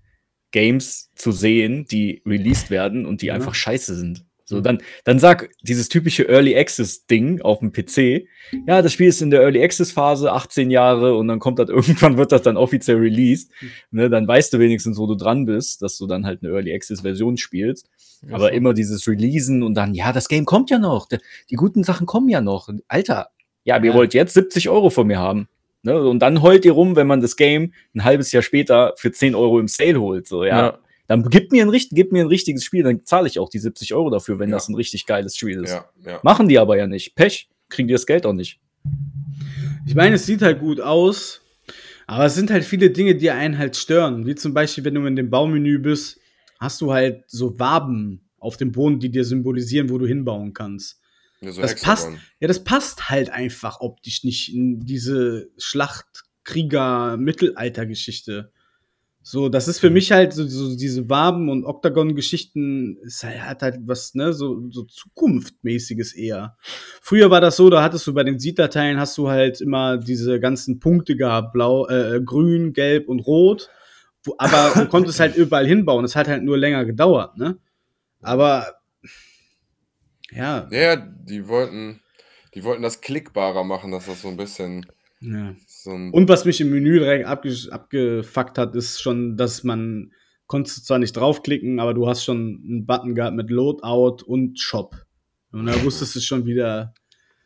Games 0.53 1.11
zu 1.17 1.33
sehen, 1.33 1.87
die 1.87 2.23
released 2.25 2.71
werden 2.71 3.05
und 3.07 3.23
die 3.23 3.27
Ja. 3.27 3.35
einfach 3.35 3.55
scheiße 3.55 3.97
sind. 3.97 4.25
So, 4.47 4.61
dann, 4.61 4.83
dann 5.05 5.19
sag 5.19 5.49
dieses 5.63 5.89
typische 5.89 6.29
Early 6.29 6.55
Access 6.57 7.07
Ding 7.07 7.41
auf 7.41 7.61
dem 7.61 7.73
PC. 7.73 8.27
Ja, 8.67 8.83
das 8.83 8.93
Spiel 8.93 9.09
ist 9.09 9.23
in 9.23 9.31
der 9.31 9.41
Early 9.41 9.63
Access 9.65 9.91
Phase 9.91 10.31
18 10.33 10.71
Jahre 10.71 11.17
und 11.17 11.29
dann 11.29 11.39
kommt 11.39 11.59
das 11.59 11.69
irgendwann 11.71 12.19
wird 12.19 12.31
das 12.31 12.43
dann 12.43 12.57
offiziell 12.59 12.99
released. 12.99 13.51
Ne, 13.91 14.11
dann 14.11 14.29
weißt 14.29 14.53
du 14.53 14.59
wenigstens, 14.59 14.99
wo 14.99 15.07
du 15.07 15.15
dran 15.15 15.47
bist, 15.47 15.81
dass 15.81 15.97
du 15.97 16.07
dann 16.07 16.27
halt 16.27 16.43
eine 16.43 16.53
Early 16.53 16.75
Access 16.75 17.01
Version 17.01 17.37
spielst. 17.39 17.89
Aber 18.31 18.49
so. 18.49 18.49
immer 18.49 18.75
dieses 18.75 19.07
Releasen 19.09 19.63
und 19.63 19.75
dann, 19.75 19.95
ja, 19.95 20.13
das 20.13 20.29
Game 20.29 20.45
kommt 20.45 20.71
ja 20.71 20.79
noch. 20.79 21.09
Die 21.51 21.57
guten 21.57 21.83
Sachen 21.85 22.07
kommen 22.07 22.29
ja 22.29 22.41
noch. 22.41 22.69
Alter, 22.89 23.29
ja, 23.65 23.79
ihr 23.79 23.85
Ja. 23.91 23.95
wollt 23.95 24.15
jetzt 24.15 24.35
70 24.35 24.69
Euro 24.69 24.91
von 24.91 25.07
mir 25.07 25.19
haben. 25.19 25.49
Ne? 25.83 26.01
Und 26.03 26.21
dann 26.21 26.41
heult 26.43 26.65
ihr 26.65 26.73
rum, 26.73 26.97
wenn 26.97 27.07
man 27.07 27.21
das 27.21 27.37
Game 27.37 27.73
ein 27.95 28.05
halbes 28.05 28.33
Jahr 28.33 28.43
später 28.43 28.95
für 28.97 29.13
10 29.13 29.35
Euro 29.35 29.61
im 29.61 29.69
Sale 29.69 30.01
holt. 30.01 30.27
So, 30.27 30.45
ja. 30.45 30.59
Ja. 30.67 30.79
Dann 31.07 31.29
gib 31.29 31.53
mir, 31.53 31.67
ein, 31.67 31.71
gib 31.91 32.13
mir 32.13 32.23
ein 32.25 32.29
richtiges 32.29 32.65
Spiel, 32.65 32.83
dann 32.83 33.05
zahle 33.05 33.29
ich 33.29 33.39
auch 33.39 33.49
die 33.51 33.59
70 33.59 33.93
Euro 33.95 34.11
dafür, 34.11 34.39
wenn 34.39 34.49
Ja. 34.51 34.57
das 34.57 34.69
ein 34.69 34.75
richtig 34.75 35.07
geiles 35.07 35.37
Spiel 35.37 35.63
ist. 35.63 35.71
Ja, 35.71 35.85
ja. 36.05 36.21
Machen 36.23 36.49
die 36.49 36.59
aber 36.59 36.77
ja 36.79 36.87
nicht. 36.87 37.15
Pech, 37.15 37.49
kriegen 37.69 37.89
die 37.89 37.93
das 37.95 38.07
Geld 38.07 38.25
auch 38.27 38.33
nicht. 38.33 38.59
Ich 39.87 39.95
meine, 39.95 40.15
es 40.15 40.25
sieht 40.27 40.41
halt 40.43 40.61
gut 40.61 40.81
aus, 40.81 41.43
aber 42.07 42.25
es 42.25 42.35
sind 42.35 42.51
halt 42.51 42.65
viele 42.65 42.91
Dinge, 42.91 43.15
die 43.17 43.31
einen 43.31 43.59
halt 43.59 43.77
stören. 43.77 44.27
Wie 44.27 44.35
zum 44.35 44.55
Beispiel, 44.55 44.85
wenn 44.85 44.95
du 44.95 45.05
in 45.05 45.17
dem 45.17 45.29
Baumenü 45.31 45.79
bist, 45.79 46.19
hast 46.59 46.81
du 46.81 46.93
halt 46.93 47.25
so 47.27 47.59
Waben 47.59 48.23
auf 48.39 48.57
dem 48.57 48.73
Boden, 48.73 48.99
die 48.99 49.11
dir 49.11 49.25
symbolisieren, 49.25 49.91
wo 49.91 49.99
du 49.99 50.07
hinbauen 50.07 50.55
kannst. 50.55 51.01
Ja, 51.41 51.53
so 51.53 51.61
Das 51.61 51.73
Hexagon. 51.73 52.15
passt, 52.15 52.25
ja, 52.41 52.49
das 52.49 52.65
passt 52.65 53.11
halt 53.11 53.29
einfach 53.31 53.81
optisch 53.81 54.25
nicht 54.25 54.55
in 54.55 54.81
diese 54.81 55.51
Schlachtkrieger-Mittelalter-Geschichte. 55.59 58.51
So, 59.27 59.49
das 59.49 59.69
ist 59.69 59.79
für 59.79 59.89
mich 59.89 60.13
halt 60.13 60.35
so, 60.35 60.47
so 60.47 60.77
diese 60.77 61.09
Waben- 61.09 61.49
und 61.49 61.65
Oktagon-Geschichten, 61.65 62.99
es 63.07 63.25
hat 63.25 63.63
halt 63.63 63.79
was, 63.87 64.15
ne, 64.15 64.35
so, 64.35 64.71
so 64.71 64.83
Zukunftmäßiges 64.83 66.13
eher. 66.13 66.59
Früher 67.01 67.31
war 67.31 67.41
das 67.41 67.57
so, 67.57 67.71
da 67.71 67.83
hattest 67.83 68.07
du 68.07 68.13
bei 68.13 68.23
den 68.23 68.39
Siedlerteilen 68.39 69.01
hast 69.01 69.17
du 69.17 69.31
halt 69.31 69.63
immer 69.63 69.97
diese 69.97 70.41
ganzen 70.41 70.79
Punkte 70.79 71.17
gehabt, 71.17 71.55
blau, 71.55 71.89
äh, 71.89 72.21
grün, 72.23 72.75
gelb 72.75 73.09
und 73.09 73.21
rot. 73.21 73.71
Wo, 74.25 74.35
aber 74.37 74.73
du 74.75 74.89
konntest 74.91 75.19
halt 75.19 75.37
überall 75.37 75.67
hinbauen. 75.67 76.05
Es 76.05 76.17
hat 76.17 76.29
halt 76.29 76.43
nur 76.43 76.59
länger 76.59 76.85
gedauert, 76.85 77.39
ne? 77.39 77.57
Aber 78.21 78.75
ja, 80.33 80.69
Ja, 80.71 80.79
ja, 80.81 80.97
die 80.97 81.49
wollten, 81.49 82.03
die 82.55 82.63
wollten 82.63 82.83
das 82.83 83.01
klickbarer 83.01 83.65
machen, 83.65 83.91
dass 83.91 84.05
das 84.05 84.21
so 84.21 84.29
ein 84.29 84.37
bisschen 84.37 84.85
ja. 85.21 85.55
So 85.85 85.93
ein. 85.93 86.11
Und 86.13 86.29
was 86.29 86.45
mich 86.45 86.61
im 86.61 86.71
Menü 86.71 86.99
direkt 86.99 87.27
abge 87.27 87.55
abgefuckt 87.71 88.59
hat, 88.59 88.75
ist 88.75 89.01
schon, 89.01 89.37
dass 89.37 89.65
man 89.65 90.13
konntest 90.47 90.87
zwar 90.87 90.99
nicht 90.99 91.17
draufklicken, 91.17 91.79
aber 91.81 91.95
du 91.95 92.09
hast 92.09 92.25
schon 92.25 92.63
einen 92.67 92.87
Button 92.87 93.15
gehabt 93.15 93.37
mit 93.37 93.51
Loadout 93.51 94.25
und 94.25 94.59
Shop. 94.59 94.97
Und 95.53 95.67
da 95.67 95.83
wusstest 95.85 96.17
du 96.17 96.21
schon 96.21 96.47
wieder, 96.47 96.95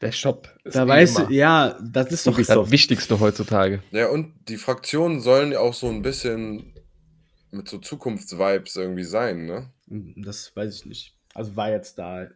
Der 0.01 0.13
Shop 0.13 0.49
ist 0.65 0.77
da 0.77 0.87
weißt 0.87 1.19
du, 1.19 1.23
immer 1.23 1.31
ja, 1.33 1.79
das 1.83 2.13
ist 2.13 2.27
doch 2.27 2.37
das 2.37 2.71
Wichtigste 2.71 3.19
heutzutage. 3.21 3.83
Ja, 3.91 4.09
und 4.09 4.33
die 4.49 4.57
Fraktionen 4.57 5.21
sollen 5.21 5.53
ja 5.53 5.61
auch 5.61 5.75
so 5.75 5.89
ein 5.89 6.03
bisschen 6.03 6.73
mit 7.51 7.69
so 7.69 7.79
Zukunftsvibes 7.79 8.77
irgendwie 8.77 9.05
sein, 9.05 9.47
ne? 9.47 9.71
Das 10.17 10.55
weiß 10.55 10.75
ich 10.75 10.87
nicht. 10.87 11.15
Also 11.35 11.57
war 11.57 11.71
jetzt 11.71 11.99
da 11.99 12.29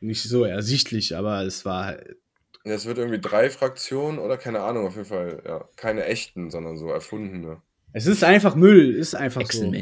nicht 0.00 0.22
so 0.22 0.44
ersichtlich, 0.44 1.16
aber 1.16 1.42
es 1.42 1.64
war 1.64 1.86
halt. 1.86 2.16
Es 2.64 2.86
wird 2.86 2.98
irgendwie 2.98 3.20
drei 3.20 3.50
Fraktionen 3.50 4.18
oder 4.18 4.36
keine 4.36 4.60
Ahnung, 4.60 4.86
auf 4.86 4.94
jeden 4.94 5.08
Fall, 5.08 5.42
ja, 5.44 5.68
keine 5.76 6.04
echten, 6.04 6.50
sondern 6.50 6.76
so 6.76 6.90
erfundene. 6.90 7.60
Es 7.92 8.06
ist 8.06 8.24
einfach 8.24 8.54
Müll, 8.54 8.94
ist 8.94 9.14
einfach 9.14 9.50
so. 9.50 9.72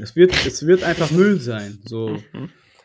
Es 0.00 0.14
wird, 0.14 0.46
es 0.46 0.66
wird 0.66 0.84
einfach 0.84 1.10
Müll 1.10 1.40
sein. 1.40 1.80
So. 1.84 2.22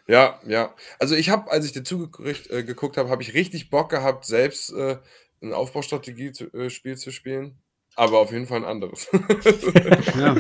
Ja, 0.08 0.40
ja. 0.48 0.74
Also 1.00 1.16
ich 1.16 1.30
habe, 1.30 1.52
als 1.52 1.66
ich 1.66 1.72
dir 1.72 1.84
zugeguckt 1.84 2.50
äh, 2.50 2.64
geguckt 2.64 2.98
habe, 2.98 3.10
habe 3.10 3.22
ich 3.22 3.34
richtig 3.34 3.70
Bock 3.70 3.90
gehabt, 3.90 4.26
selbst 4.26 4.74
äh, 4.74 4.98
ein 5.42 5.54
Aufbaustrategie-Spiel 5.54 6.98
zu 6.98 7.12
spielen. 7.12 7.60
Aber 7.96 8.20
auf 8.20 8.32
jeden 8.32 8.48
Fall 8.48 8.60
ein 8.60 8.66
anderes. 8.66 9.08
Ja. 10.18 10.36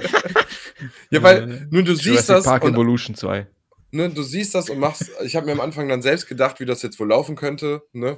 ja, 1.12 1.24
weil 1.24 1.68
nur 1.70 1.84
du 1.84 1.94
siehst 1.94 2.06
Jurassic 2.06 2.36
das 2.36 2.46
Park 2.46 2.64
und 2.64 2.74
Evolution 2.74 3.16
2. 3.16 3.48
ne, 3.92 4.10
du 4.10 4.24
siehst 4.24 4.56
das 4.56 4.70
und 4.70 4.80
machst. 4.80 5.12
Ich 5.24 5.36
habe 5.36 5.46
mir 5.46 5.52
am 5.52 5.60
Anfang 5.60 5.88
dann 5.88 6.02
selbst 6.02 6.28
gedacht, 6.28 6.60
wie 6.60 6.66
das 6.66 6.82
jetzt 6.82 7.00
wohl 7.00 7.08
laufen 7.08 7.36
könnte, 7.36 7.84
ne? 7.94 8.18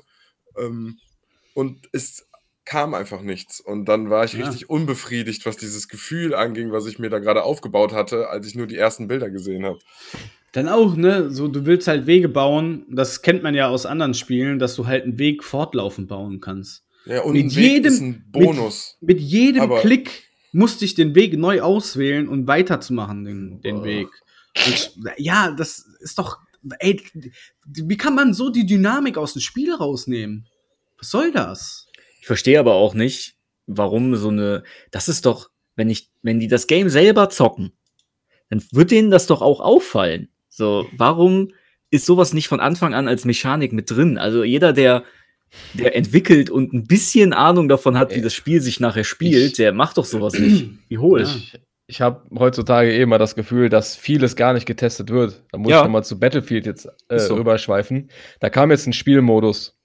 Ähm, 0.57 0.97
und 1.53 1.87
es 1.91 2.25
kam 2.65 2.93
einfach 2.93 3.21
nichts. 3.21 3.59
Und 3.59 3.85
dann 3.85 4.09
war 4.09 4.23
ich 4.25 4.33
Ja. 4.33 4.45
richtig 4.45 4.69
unbefriedigt, 4.69 5.45
was 5.45 5.57
dieses 5.57 5.87
Gefühl 5.89 6.33
anging, 6.33 6.71
was 6.71 6.85
ich 6.85 6.97
mir 6.99 7.09
da 7.09 7.19
gerade 7.19 7.43
aufgebaut 7.43 7.91
hatte, 7.93 8.29
als 8.29 8.47
ich 8.47 8.55
nur 8.55 8.67
die 8.67 8.77
ersten 8.77 9.07
Bilder 9.07 9.29
gesehen 9.29 9.65
habe. 9.65 9.79
Dann 10.53 10.69
auch, 10.69 10.95
ne, 10.95 11.29
so 11.31 11.47
du 11.47 11.65
willst 11.65 11.87
halt 11.87 12.05
Wege 12.05 12.29
bauen. 12.29 12.85
Das 12.89 13.21
kennt 13.21 13.43
man 13.43 13.55
ja 13.55 13.67
aus 13.69 13.85
anderen 13.85 14.13
Spielen, 14.13 14.59
dass 14.59 14.75
du 14.75 14.85
halt 14.87 15.03
einen 15.03 15.17
Weg 15.19 15.43
fortlaufend 15.43 16.07
bauen 16.07 16.39
kannst. 16.41 16.83
Ja, 17.05 17.21
und 17.23 17.33
Mit 17.33 17.51
jedem- 17.51 17.91
ist 17.91 17.99
ein 17.99 18.25
Bonus. 18.31 18.97
Mit 19.01 19.19
jedem 19.19 19.61
Aber- 19.61 19.81
Klick 19.81 20.23
musste 20.53 20.85
ich 20.85 20.93
den 20.95 21.15
Weg 21.15 21.37
neu 21.37 21.61
auswählen 21.61 22.29
und 22.29 22.47
weiterzumachen, 22.47 23.25
den, 23.25 23.61
den. 23.61 23.83
Weg. 23.83 24.07
Und, 24.65 24.93
ja, 25.17 25.51
das 25.51 25.85
ist 25.99 26.17
doch. 26.19 26.37
Ey, 26.79 27.01
wie 27.65 27.97
kann 27.97 28.15
man 28.15 28.33
so 28.33 28.49
die 28.49 28.65
Dynamik 28.65 29.17
aus 29.17 29.33
dem 29.33 29.41
Spiel 29.41 29.73
rausnehmen? 29.73 30.47
Was 30.97 31.09
soll 31.09 31.31
das? 31.31 31.87
Ich 32.21 32.27
verstehe 32.27 32.59
aber 32.59 32.73
auch 32.75 32.93
nicht, 32.93 33.35
warum 33.67 34.15
so 34.15 34.29
eine. 34.29 34.63
Das 34.91 35.09
ist 35.09 35.25
doch, 35.25 35.49
wenn 35.75 35.89
ich, 35.89 36.09
wenn 36.21 36.39
die 36.39 36.47
das 36.47 36.67
Game 36.67 36.89
selber 36.89 37.29
zocken, 37.29 37.73
dann 38.49 38.63
wird 38.71 38.91
denen 38.91 39.11
das 39.11 39.27
doch 39.27 39.41
auch 39.41 39.59
auffallen. 39.59 40.29
So, 40.49 40.87
warum 40.95 41.51
ist 41.89 42.05
sowas 42.05 42.33
nicht 42.33 42.47
von 42.47 42.59
Anfang 42.59 42.93
an 42.93 43.07
als 43.07 43.25
Mechanik 43.25 43.73
mit 43.73 43.89
drin? 43.91 44.17
Also 44.17 44.43
jeder, 44.43 44.71
der, 44.71 45.03
der 45.73 45.95
entwickelt 45.95 46.49
und 46.49 46.73
ein 46.73 46.85
bisschen 46.85 47.33
Ahnung 47.33 47.67
davon 47.67 47.97
hat, 47.97 48.15
wie 48.15 48.21
das 48.21 48.33
Spiel 48.33 48.61
sich 48.61 48.79
nachher 48.79 49.03
spielt, 49.03 49.51
Ich- 49.51 49.53
der 49.57 49.73
macht 49.73 49.97
doch 49.97 50.05
sowas 50.05 50.33
nicht. 50.39 50.69
Wie 50.87 50.97
hohl. 50.97 51.21
Ja. 51.23 51.27
Ich, 51.35 51.53
ich 51.87 52.01
habe 52.01 52.23
heutzutage 52.37 52.91
eh 52.91 53.01
immer 53.01 53.17
das 53.17 53.35
Gefühl, 53.35 53.69
dass 53.69 53.95
vieles 53.95 54.35
gar 54.35 54.53
nicht 54.53 54.65
getestet 54.65 55.09
wird. 55.09 55.43
Da 55.51 55.57
muss 55.57 55.71
Ja. 55.71 55.79
ich 55.79 55.83
nochmal 55.83 56.03
zu 56.03 56.19
Battlefield 56.19 56.65
jetzt 56.65 56.87
äh, 57.09 57.19
so. 57.19 57.35
rüberschweifen. 57.35 58.09
Da 58.39 58.49
kam 58.49 58.71
jetzt 58.71 58.87
ein 58.87 58.93
Spielmodus, 58.93 59.77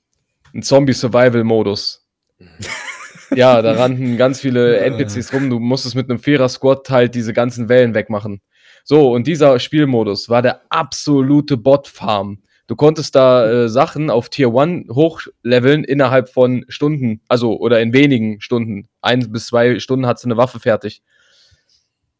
ein 0.55 0.62
Zombie-Survival-Modus. 0.62 2.07
ja, 3.34 3.61
da 3.62 3.72
rannten 3.72 4.16
ganz 4.16 4.40
viele 4.40 4.78
NPCs 4.78 5.32
rum. 5.32 5.51
Du 5.51 5.59
musstest 5.59 5.94
mit 5.96 6.09
einem 6.09 6.18
Vierer-Squad 6.20 6.88
halt 6.90 7.14
diese 7.14 7.32
ganzen 7.32 7.68
Wellen 7.68 7.94
wegmachen. 7.94 8.40
So, 8.84 9.12
und 9.12 9.26
dieser 9.26 9.59
Spielmodus 9.59 10.28
war 10.28 10.40
der 10.40 10.62
absolute 10.70 11.57
Bot-Farm. 11.57 12.42
Du 12.68 12.76
konntest 12.76 13.14
da 13.14 13.64
äh, 13.64 13.68
Sachen 13.68 14.11
auf 14.11 14.28
Tier 14.28 14.55
1 14.55 14.90
hochleveln 14.90 15.84
innerhalb 15.84 16.28
von 16.28 16.64
Stunden, 16.68 17.22
also 17.26 17.59
oder 17.59 17.80
in 17.80 17.92
wenigen 17.92 18.40
Stunden. 18.40 18.88
Ein 19.01 19.30
bis 19.32 19.46
zwei 19.46 19.78
Stunden 19.78 20.07
hat 20.07 20.22
eine 20.24 20.36
Waffe 20.36 20.61
fertig. 20.61 21.03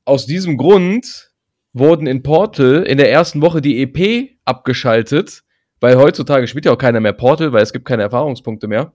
Aus 0.09 0.25
diesem 0.25 0.57
Grund 0.57 1.31
wurden 1.75 2.07
in 2.07 2.23
Portal 2.23 2.83
in 2.85 2.97
der 2.97 3.13
ersten 3.13 3.43
Woche 3.43 3.61
die 3.61 3.83
EP 3.83 4.31
abgeschaltet, 4.47 5.43
weil 5.81 5.97
heutzutage 5.97 6.47
spielt 6.47 6.65
ja 6.65 6.73
auch 6.73 6.79
keiner 6.79 7.01
mehr 7.01 7.13
Portal, 7.13 7.53
weil 7.53 7.63
es 7.63 7.75
gibt 7.75 7.85
keine 7.85 8.05
Erfahrungspunkte 8.05 8.69
mehr. 8.69 8.93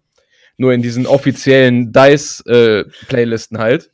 Nur 0.58 0.74
in 0.74 0.82
diesen 0.82 1.06
offiziellen 1.06 1.92
DICE-Playlisten 1.94 3.60
halt. 3.60 3.92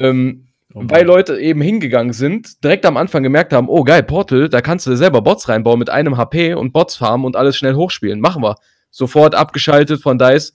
Ähm, 0.00 0.48
Oh 0.74 0.78
Mann. 0.78 0.90
weil 0.90 1.04
Leute 1.04 1.38
eben 1.38 1.60
hingegangen 1.60 2.14
sind, 2.14 2.64
direkt 2.64 2.86
am 2.86 2.96
Anfang 2.96 3.22
gemerkt 3.22 3.52
haben, 3.52 3.68
oh 3.68 3.84
geil, 3.84 4.02
Portal, 4.02 4.48
da 4.48 4.62
kannst 4.62 4.86
du 4.86 4.96
selber 4.96 5.20
Bots 5.20 5.48
reinbauen 5.48 5.78
mit 5.78 5.90
einem 5.90 6.16
HP 6.16 6.54
und 6.54 6.72
Bots 6.72 6.96
farmen 6.96 7.26
und 7.26 7.36
alles 7.36 7.56
schnell 7.58 7.74
hochspielen. 7.74 8.20
Machen 8.20 8.42
wir. 8.42 8.56
Sofort 8.90 9.34
abgeschaltet 9.34 10.00
von 10.00 10.18
DICE. 10.18 10.54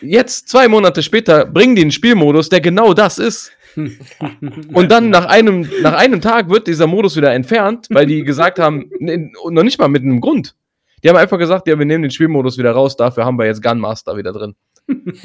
Jetzt, 0.00 0.48
zwei 0.48 0.68
Monate 0.68 1.02
später, 1.02 1.44
bringen 1.44 1.74
die 1.74 1.82
einen 1.82 1.90
Spielmodus, 1.90 2.48
der 2.48 2.60
genau 2.60 2.94
das 2.94 3.18
ist. 3.18 3.50
Und 4.72 4.90
dann 4.90 5.10
nach 5.10 5.26
einem, 5.26 5.68
nach 5.82 5.94
einem 5.94 6.20
Tag 6.20 6.48
wird 6.50 6.66
dieser 6.66 6.86
Modus 6.86 7.16
wieder 7.16 7.32
entfernt, 7.32 7.86
weil 7.90 8.06
die 8.06 8.24
gesagt 8.24 8.58
haben, 8.58 8.90
noch 9.00 9.62
nicht 9.62 9.78
mal 9.78 9.88
mit 9.88 10.02
einem 10.02 10.20
Grund. 10.20 10.54
Die 11.02 11.08
haben 11.08 11.16
einfach 11.16 11.38
gesagt, 11.38 11.68
ja, 11.68 11.78
wir 11.78 11.86
nehmen 11.86 12.02
den 12.02 12.10
Spielmodus 12.10 12.58
wieder 12.58 12.72
raus, 12.72 12.96
dafür 12.96 13.24
haben 13.24 13.38
wir 13.38 13.46
jetzt 13.46 13.62
Gunmaster 13.62 14.16
wieder 14.16 14.32
drin. 14.32 14.54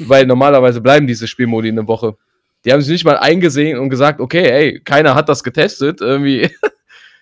weil 0.00 0.26
normalerweise 0.26 0.80
bleiben 0.80 1.06
diese 1.06 1.26
Spielmodi 1.26 1.68
eine 1.68 1.88
Woche. 1.88 2.16
Die 2.64 2.72
haben 2.72 2.80
sich 2.80 2.92
nicht 2.92 3.04
mal 3.04 3.18
eingesehen 3.18 3.78
und 3.78 3.90
gesagt, 3.90 4.20
okay, 4.20 4.48
ey, 4.48 4.80
keiner 4.80 5.14
hat 5.14 5.28
das 5.28 5.42
getestet, 5.42 6.00
irgendwie. 6.00 6.50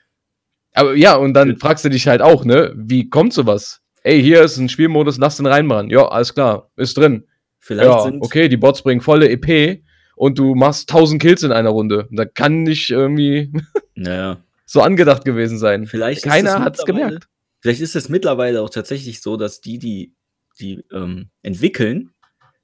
Aber 0.74 0.94
ja, 0.94 1.16
und 1.16 1.34
dann 1.34 1.56
fragst 1.58 1.84
du 1.84 1.90
dich 1.90 2.06
halt 2.08 2.22
auch, 2.22 2.44
ne, 2.44 2.72
wie 2.76 3.08
kommt 3.10 3.32
sowas? 3.32 3.80
Ey, 4.02 4.22
hier 4.22 4.42
ist 4.42 4.56
ein 4.56 4.68
Spielmodus, 4.68 5.18
lass 5.18 5.36
den 5.36 5.46
reinmachen. 5.46 5.90
Ja, 5.90 6.08
alles 6.08 6.34
klar, 6.34 6.70
ist 6.76 6.96
drin. 6.96 7.24
Vielleicht 7.58 7.88
ja, 7.88 8.02
sind 8.02 8.22
okay, 8.22 8.48
die 8.48 8.56
Bots 8.56 8.82
bringen 8.82 9.00
volle 9.00 9.28
EP 9.28 9.82
und 10.22 10.38
du 10.38 10.54
machst 10.54 10.88
1000 10.88 11.20
Kills 11.20 11.42
in 11.42 11.50
einer 11.50 11.70
Runde. 11.70 12.06
Da 12.12 12.24
kann 12.24 12.62
nicht 12.62 12.90
irgendwie 12.90 13.52
Naja. 13.96 14.36
so 14.66 14.80
angedacht 14.80 15.24
gewesen 15.24 15.58
sein. 15.58 15.84
Vielleicht 15.86 16.24
ist 16.24 16.30
Keiner 16.30 16.50
es 16.50 16.58
hat's 16.60 16.78
mittlerweile- 16.86 17.06
gemerkt. 17.06 17.28
Vielleicht 17.60 17.80
ist 17.80 17.96
es 17.96 18.08
mittlerweile 18.08 18.62
auch 18.62 18.70
tatsächlich 18.70 19.20
so, 19.20 19.36
dass 19.36 19.60
die, 19.60 19.78
die, 19.78 20.14
die 20.60 20.84
ähm, 20.92 21.28
entwickeln, 21.42 22.10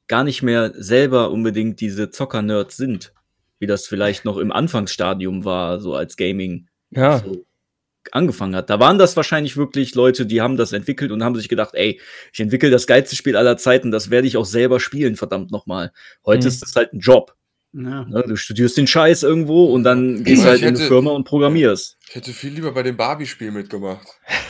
gar 0.06 0.22
nicht 0.22 0.42
mehr 0.44 0.72
selber 0.76 1.32
unbedingt 1.32 1.80
diese 1.80 2.10
Zocker-Nerds 2.10 2.76
sind. 2.76 3.12
Wie 3.58 3.66
das 3.66 3.88
vielleicht 3.88 4.24
noch 4.24 4.36
im 4.36 4.52
Anfangsstadium 4.52 5.44
war, 5.44 5.80
so 5.80 5.96
als 5.96 6.16
Gaming 6.16 6.68
Ja, 6.90 7.18
so 7.18 7.44
angefangen 8.12 8.54
hat. 8.54 8.70
Da 8.70 8.78
waren 8.78 8.98
das 8.98 9.16
wahrscheinlich 9.16 9.56
wirklich 9.56 9.96
Leute, 9.96 10.26
die 10.26 10.40
haben 10.40 10.56
das 10.56 10.72
entwickelt 10.72 11.10
und 11.10 11.24
haben 11.24 11.34
sich 11.34 11.48
gedacht, 11.48 11.74
ey, 11.74 12.00
ich 12.32 12.38
entwickle 12.40 12.70
das 12.70 12.86
geilste 12.86 13.16
Spiel 13.16 13.36
aller 13.36 13.56
Zeiten, 13.56 13.90
das 13.90 14.10
werde 14.10 14.28
ich 14.28 14.36
auch 14.36 14.46
selber 14.46 14.78
spielen, 14.80 15.16
verdammt 15.16 15.50
nochmal. 15.50 15.92
Heute 16.24 16.46
Mhm. 16.46 16.48
ist 16.48 16.62
das 16.62 16.76
halt 16.76 16.92
ein 16.92 17.00
Job. 17.00 17.34
Ja. 17.72 18.04
Ne? 18.04 18.24
Du 18.26 18.36
studierst 18.36 18.76
den 18.76 18.86
Scheiß 18.86 19.22
irgendwo 19.22 19.66
und 19.66 19.84
dann 19.84 20.24
gehst 20.24 20.38
Ja, 20.42 20.44
du 20.44 20.50
halt 20.50 20.56
ich 20.58 20.62
in 20.62 20.68
eine 20.68 20.78
hätte- 20.78 20.88
Firma 20.88 21.10
und 21.10 21.24
programmierst. 21.24 21.96
Ich 22.08 22.14
hätte 22.14 22.32
viel 22.32 22.52
lieber 22.54 22.72
bei 22.72 22.82
dem 22.82 22.96
Barbie-Spiel 22.96 23.50
mitgemacht. 23.50 24.06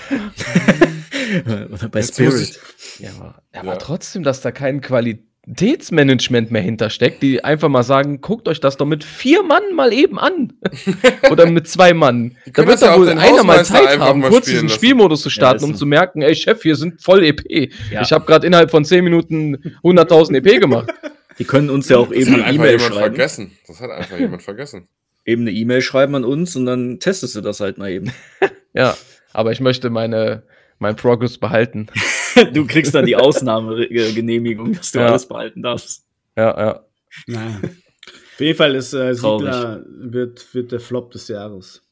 Oder 1.73 1.89
bei 1.89 2.01
Jetzt 2.01 2.15
Spirit. 2.15 2.59
ja, 2.99 3.11
aber, 3.19 3.43
aber 3.53 3.73
Ja. 3.73 3.77
trotzdem, 3.77 4.23
dass 4.23 4.41
da 4.41 4.51
kein 4.51 4.81
Qualitätsmanagement 4.81 6.51
mehr 6.51 6.63
hintersteckt, 6.63 7.23
die 7.23 7.45
einfach 7.45 7.69
mal 7.69 7.83
sagen, 7.83 8.21
guckt 8.23 8.49
euch 8.49 8.61
das 8.61 8.77
doch 8.79 8.87
mit 8.87 9.05
vier 9.05 9.43
Mann 9.43 9.63
mal 9.75 9.93
eben 9.93 10.19
an. 10.19 10.55
Oder 11.31 11.47
mit 11.51 11.69
zwei 11.69 11.93
Mann. 11.93 12.37
Da 12.55 12.67
wird 12.67 12.81
ja 12.81 12.95
auch 12.95 12.99
wohl 12.99 13.09
einer 13.11 13.43
mal 13.45 13.65
Zeit 13.65 13.99
haben, 13.99 14.21
mal 14.21 14.31
kurz 14.31 14.47
diesen 14.47 14.69
lassen. 14.69 14.77
Spielmodus 14.77 15.21
zu 15.23 15.29
starten, 15.31 15.59
ist 15.59 15.65
um 15.65 15.75
zu 15.75 15.85
merken, 15.87 16.23
ey 16.23 16.35
Chef, 16.35 16.65
wir 16.65 16.77
sind 16.77 17.03
voll 17.03 17.23
EP. 17.25 17.71
Ja. 17.91 18.01
Ich 18.03 18.13
habe 18.13 18.25
gerade 18.25 18.47
innerhalb 18.47 18.71
von 18.71 18.85
zehn 18.85 19.05
Minuten 19.05 19.57
100.000 19.83 20.37
EP 20.37 20.61
gemacht. 20.61 20.89
Die 21.39 21.45
können 21.45 21.71
uns 21.71 21.89
ja 21.89 21.99
auch 21.99 22.09
Das 22.09 22.17
eben 22.19 22.35
eine 22.43 22.55
E-Mail 22.55 22.81
schreiben. 22.81 22.95
vergessen. 22.95 23.53
Das 23.67 23.81
hat 23.81 23.91
einfach 23.91 24.19
jemand 24.19 24.43
vergessen. 24.43 24.89
Eben 25.25 25.43
eine 25.43 25.53
E-Mail 25.53 25.83
schreiben 25.83 26.15
an 26.15 26.25
uns 26.25 26.57
und 26.57 26.67
dann 26.67 27.01
testest 27.01 27.37
du 27.37 27.41
das 27.41 27.61
halt 27.61 27.79
mal 27.79 27.91
eben. 27.91 28.13
Ja, 28.75 28.97
aber 29.33 29.51
ich 29.51 29.61
möchte 29.61 29.89
meine, 29.91 30.43
mein 30.79 30.95
Progress 30.95 31.39
behalten. 31.39 31.89
du 32.53 32.67
kriegst 32.67 32.95
dann 32.95 33.07
die 33.07 33.17
Ausnahmegenehmigung, 33.17 34.75
dass 34.75 34.93
du 34.93 34.99
Ja. 35.01 35.07
alles 35.07 35.27
behalten 35.27 35.63
darfst. 35.63 36.05
Ja, 36.37 36.57
ja. 36.61 36.85
Naja. 37.27 37.61
Auf 38.35 38.41
jeden 38.41 38.57
Fall 38.57 38.75
ist 38.77 38.93
äh. 38.93 39.15
Siedler 39.15 39.85
wird, 39.89 40.55
wird 40.55 40.71
der 40.71 40.81
Flop 40.81 41.11
des 41.11 41.27
Jahres. 41.29 41.83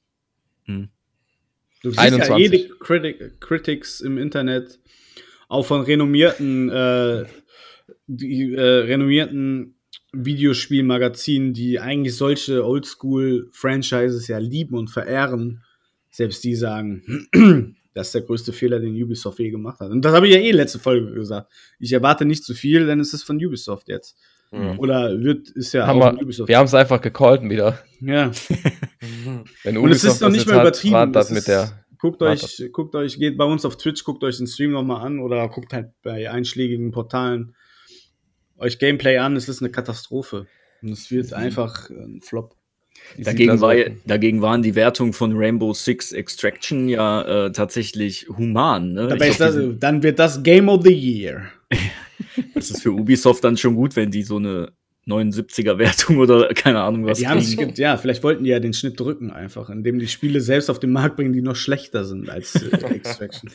Hm. 0.66 0.90
Du 1.82 1.90
siehst 1.90 1.99
21. 1.99 2.30
ja 2.30 2.38
jede 2.38 2.68
Critic, 2.78 3.40
Critics 3.40 4.01
im 4.01 4.18
Internet, 4.18 4.78
auch 5.49 5.64
von 5.64 5.80
renommierten, 5.80 6.68
äh, 6.70 7.24
die, 8.07 8.53
äh, 8.55 8.61
renommierten 8.61 9.76
Videospielmagazinen, 10.12 11.53
die 11.53 11.80
eigentlich 11.80 12.16
solche 12.16 12.64
Oldschool-Franchises 12.64 14.28
ja 14.28 14.39
lieben 14.39 14.76
und 14.76 14.89
verehren, 14.89 15.62
selbst 16.11 16.45
die 16.45 16.55
sagen, 16.55 17.26
das 17.95 18.09
ist 18.09 18.14
der 18.14 18.22
größte 18.22 18.53
Fehler, 18.53 18.80
den 18.80 19.01
Ubisoft 19.03 19.39
je 19.39 19.51
gemacht 19.51 19.80
hat. 19.80 19.91
Und 19.91 20.05
das 20.05 20.14
habe 20.14 20.26
ich 20.28 20.34
ja 20.34 20.41
eh 20.41 20.51
letzte 20.53 20.78
Folge 20.78 21.12
gesagt. 21.12 21.53
Ich 21.78 21.93
erwarte 21.93 22.24
nicht 22.24 22.45
zu 22.45 22.55
viel, 22.55 22.87
denn 22.87 23.01
es 23.01 23.12
ist 23.12 23.24
von 23.24 23.37
Ubisoft 23.37 23.89
jetzt. 23.89 24.16
Ja. 24.53 24.76
Oder 24.78 25.20
wird, 25.20 25.49
ist 25.51 25.72
ja 25.72 25.87
Haben 25.87 26.03
auch 26.03 26.12
wir, 26.14 26.22
Ubisoft. 26.22 26.49
wir 26.49 26.57
haben 26.57 26.66
es 26.66 26.74
einfach 26.74 27.01
gecallt 27.01 27.43
wieder. 27.43 27.80
ja. 28.01 28.30
Wenn 29.64 29.76
Und 29.76 29.91
es 29.91 30.05
ist 30.05 30.20
noch 30.20 30.30
nicht 30.30 30.47
mal 30.47 30.57
hat, 30.57 30.62
übertrieben. 30.62 31.12
das 31.12 31.30
mit 31.30 31.49
der. 31.49 31.84
guckt 31.99 32.22
euch, 32.22 32.62
guckt 32.72 32.95
euch, 32.95 33.18
geht 33.18 33.37
bei 33.37 33.45
uns 33.45 33.64
auf 33.64 33.76
Twitch, 33.76 34.05
guckt 34.05 34.22
euch 34.22 34.39
den 34.39 34.47
Stream 34.47 34.70
nochmal 34.70 35.05
an 35.05 35.18
oder 35.18 35.49
guckt 35.49 35.72
halt 35.72 35.91
bei 36.03 36.30
einschlägigen 36.30 36.93
Portalen 36.93 37.55
euch 38.59 38.78
Gameplay 38.78 39.18
an. 39.18 39.36
Es 39.36 39.48
ist 39.48 39.61
eine 39.62 39.70
Katastrophe. 39.70 40.46
Und 40.82 40.90
es 40.90 41.11
wird 41.11 41.32
einfach 41.32 41.90
ein 41.90 42.20
Flop. 42.22 42.54
die 43.16 43.22
Dagegen, 43.22 43.61
war, 43.61 43.74
dagegen 44.07 44.42
waren 44.42 44.62
die 44.62 44.74
Wertungen 44.74 45.12
von 45.12 45.36
Rainbow 45.36 45.72
Six 45.72 46.12
Extraction 46.12 46.88
ja 46.88 47.46
äh, 47.46 47.52
tatsächlich 47.52 48.28
human. 48.28 48.92
Ne? 48.92 49.16
Das, 49.16 49.38
die 49.54 49.78
dann 49.78 50.02
wird 50.02 50.18
das 50.18 50.42
Game 50.42 50.68
of 50.68 50.82
the 50.84 50.92
Year. 50.92 51.50
das 52.54 52.70
ist 52.70 52.82
für 52.82 52.92
Ubisoft 52.92 53.44
dann 53.44 53.57
schon 53.57 53.74
gut, 53.74 53.96
wenn 53.96 54.11
die 54.11 54.22
so 54.22 54.36
eine 54.36 54.72
79er 55.07 55.78
Wertung 55.78 56.18
oder 56.18 56.48
keine 56.54 56.82
Ahnung 56.82 57.07
was 57.07 57.18
die 57.18 57.28
haben 57.28 57.40
kriegen. 57.40 57.70
sich, 57.70 57.78
ja, 57.78 57.96
vielleicht 57.96 58.22
wollten 58.24 58.44
die 58.44 58.50
ja 58.50 58.59
den 58.59 58.72
Schnitt 58.72 58.98
drücken 58.98 59.30
einfach, 59.30 59.70
indem 59.70 59.98
die 59.98 60.09
Spiele 60.09 60.40
selbst 60.40 60.68
auf 60.68 60.80
den 60.80 60.90
Markt 60.90 61.16
bringen, 61.16 61.32
die 61.32 61.42
noch 61.42 61.57
schlechter 61.57 62.04
sind 62.04 62.28
als 62.28 62.54
äh, 62.57 62.76
Extraction. 62.94 63.50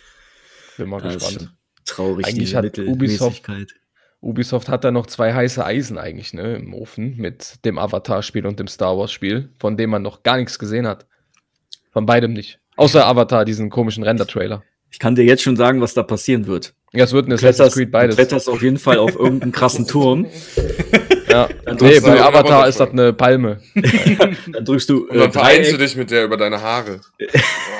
Bin 0.77 0.89
mal 0.89 1.01
Ja, 1.01 1.11
das 1.11 1.15
ist 1.23 1.27
gespannt. 1.29 1.53
traurig, 1.85 2.25
Eigentlich 2.25 2.39
diese 2.39 2.57
hat 2.57 2.63
Mittelmäßigkeit. 2.63 3.73
Ubisoft 4.21 4.69
hat 4.69 4.83
da 4.83 4.91
noch 4.91 5.07
zwei 5.07 5.33
heiße 5.33 5.65
Eisen 5.65 5.97
eigentlich, 5.97 6.33
ne, 6.33 6.55
im 6.55 6.73
Ofen 6.73 7.17
mit 7.17 7.65
dem 7.65 7.79
Avatar-Spiel 7.79 8.45
und 8.45 8.59
dem 8.59 8.67
Star 8.67 8.97
Wars-Spiel, 8.97 9.49
von 9.57 9.77
dem 9.77 9.89
man 9.89 10.03
noch 10.03 10.21
gar 10.23 10.37
nichts 10.37 10.59
gesehen 10.59 10.87
hat. 10.87 11.07
Von 11.91 12.05
beidem 12.05 12.33
nicht. 12.33 12.59
Außer 12.77 13.05
Avatar, 13.05 13.45
diesen 13.45 13.69
komischen 13.69 14.03
Render-Trailer. 14.03 14.63
Ich 14.91 14.99
kann 14.99 15.15
dir 15.15 15.23
jetzt 15.23 15.41
schon 15.41 15.55
sagen, 15.55 15.81
was 15.81 15.93
da 15.93 16.03
passieren 16.03 16.47
wird. 16.47 16.73
Ja, 16.93 17.05
es 17.05 17.13
wird 17.13 17.25
ein 17.27 17.29
Du 17.29 17.35
Assassin's 17.35 17.73
Creed 17.75 17.87
du 17.87 17.91
beides. 17.91 18.15
kletterst 18.15 18.49
auf 18.49 18.61
jeden 18.61 18.77
Fall 18.77 18.97
auf 18.97 19.15
irgendeinen 19.15 19.53
krassen 19.53 19.87
Turm. 19.87 20.25
Ja. 21.29 21.47
Dann 21.63 21.77
Nee, 21.79 22.01
bei 22.01 22.15
du- 22.15 22.25
Avatar 22.25 22.67
ist 22.67 22.81
das 22.81 22.89
eine 22.89 23.13
Palme. 23.13 23.61
dann 24.51 24.65
drückst 24.65 24.89
du 24.89 25.05
Und 25.07 25.15
äh, 25.15 25.19
dann 25.19 25.31
vereinst 25.31 25.71
du 25.71 25.77
Dreieck. 25.77 25.87
dich 25.87 25.95
mit 25.97 26.11
der 26.11 26.25
über 26.25 26.35
deine 26.37 26.61
Haare. 26.61 26.99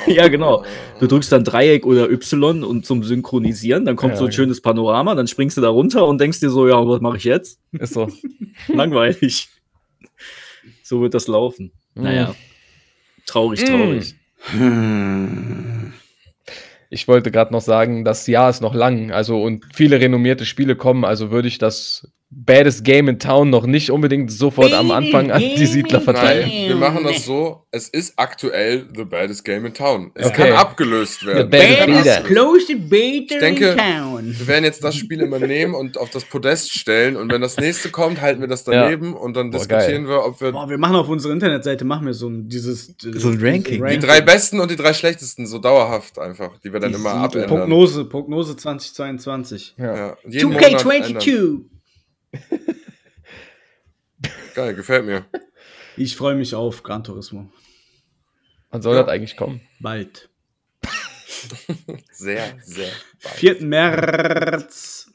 Ja, 0.07 0.30
genau. 0.30 0.66
Du 0.99 1.05
drückst 1.05 1.32
dann 1.32 1.43
Dreieck 1.43 1.86
oder 1.86 2.09
Y 2.09 2.64
und 2.64 2.88
zum 2.88 3.03
Synchronisieren, 3.03 3.86
dann 3.86 3.95
kommt 3.95 4.14
Ja, 4.14 4.18
so 4.18 4.24
ein 4.24 4.30
genau. 4.32 4.36
schönes 4.36 4.59
Panorama, 4.59 5.14
dann 5.14 5.28
springst 5.28 5.57
du 5.57 5.62
da 5.62 5.70
runter 5.70 6.07
und 6.07 6.20
denkst 6.20 6.39
dir 6.39 6.49
so, 6.49 6.68
ja, 6.68 6.76
was 6.88 7.01
mache 7.01 7.18
ich 7.18 7.24
jetzt? 7.26 7.59
Ist 7.74 7.93
so. 7.93 8.09
Langweilig. 8.68 9.49
So 10.82 11.01
wird 11.03 11.14
das 11.14 11.28
laufen. 11.28 11.72
Naja. 11.93 12.34
Traurig, 13.28 13.64
traurig. 13.64 14.16
Ich 16.94 17.08
wollte 17.08 17.32
gerade 17.32 17.54
noch 17.54 17.62
sagen, 17.62 18.04
das 18.04 18.28
Jahr 18.28 18.50
ist 18.50 18.62
noch 18.62 18.76
lang, 18.76 19.12
also 19.12 19.42
und 19.42 19.66
viele 19.74 20.02
renommierte 20.02 20.46
Spiele 20.46 20.76
kommen, 20.76 21.06
also 21.06 21.32
würde 21.32 21.48
ich 21.48 21.58
das 21.58 22.12
Baddest 22.34 22.86
Game 22.86 23.10
in 23.10 23.20
Town 23.20 23.50
noch 23.50 23.66
nicht 23.66 23.92
unbedingt 23.92 24.32
sofort 24.32 24.72
am 24.74 24.90
Anfang 24.92 25.32
an 25.32 25.42
die 25.42 25.66
Siedler 25.66 26.00
verteilen. 26.00 26.48
Nein, 26.48 26.70
wir 26.70 26.76
machen 26.78 27.04
das 27.04 27.26
so. 27.26 27.66
Es 27.72 27.90
ist 27.90 28.14
aktuell 28.18 28.88
the 28.96 29.04
baddest 29.04 29.44
game 29.44 29.66
in 29.66 29.74
town. 29.74 30.12
Es 30.16 30.28
Okay. 30.28 30.48
kann 30.50 30.54
abgelöst 30.54 31.26
werden. 31.26 31.52
The 31.52 31.58
baddest 31.58 31.88
Wir 31.88 32.04
Beta. 32.04 32.22
close 32.22 32.76
beta 32.78 33.34
Ich 33.36 33.40
denke- 33.42 33.68
in 33.72 33.78
town. 33.78 34.36
wir 34.40 34.48
werden 34.48 34.64
jetzt 34.64 34.82
das 34.82 34.96
Spiel 34.96 35.20
immer 35.22 35.40
nehmen 35.40 35.74
und 35.76 35.98
auf 35.98 36.10
das 36.10 36.24
Podest 36.24 36.72
stellen 36.72 37.18
und 37.18 37.30
wenn 37.32 37.42
das 37.42 37.58
nächste 37.58 37.90
kommt, 37.90 38.22
halten 38.22 38.40
wir 38.40 38.48
das 38.48 38.64
daneben 38.64 39.14
und 39.14 39.36
dann 39.36 39.52
Boah, 39.52 39.58
diskutieren 39.60 40.08
wir, 40.08 40.24
ob 40.26 40.40
wir 40.40 40.54
Boah, 40.54 40.70
wir 40.70 40.78
machen 40.78 40.96
auf 40.96 41.10
unserer 41.10 41.34
Internetseite 41.34 41.84
machen 41.84 42.06
wir 42.08 42.14
so 42.14 42.30
ein 42.30 42.48
dieses 42.48 42.90
äh, 43.06 43.12
So 43.20 43.28
ein 43.30 43.40
Ranking. 43.42 43.86
die 43.86 44.00
drei 44.00 44.22
besten 44.22 44.62
und 44.62 44.72
die 44.72 44.78
drei 44.78 44.94
schlechtesten 44.94 45.46
so 45.48 45.60
dauerhaft 45.60 46.18
einfach, 46.18 46.58
die 46.64 46.72
wir 46.72 46.80
dann 46.80 46.92
Die 46.94 46.98
immer 46.98 47.12
abändern. 47.14 47.50
Prognose, 47.50 48.06
Prognose 48.06 48.56
2022. 48.56 49.76
Ja. 49.78 49.96
Ja, 49.96 50.18
jeden 50.28 50.50
Monat 50.54 50.64
ändern. 50.66 50.80
2K22. 50.82 51.60
Geil, 54.56 54.76
gefällt 54.76 55.06
mir. 55.06 55.26
Ich 55.98 56.16
freue 56.16 56.36
mich 56.36 56.56
auf 56.56 56.84
Gran 56.84 57.04
Turismo. 57.04 57.52
Wann 58.70 58.82
soll 58.82 58.96
Ja. 58.96 59.04
das 59.04 59.12
eigentlich 59.12 59.36
kommen? 59.38 59.62
Bald. 59.80 60.30
Sehr, 62.12 62.56
sehr 62.62 62.92
bald. 63.24 63.36
4. 63.36 63.62
März. 63.64 65.12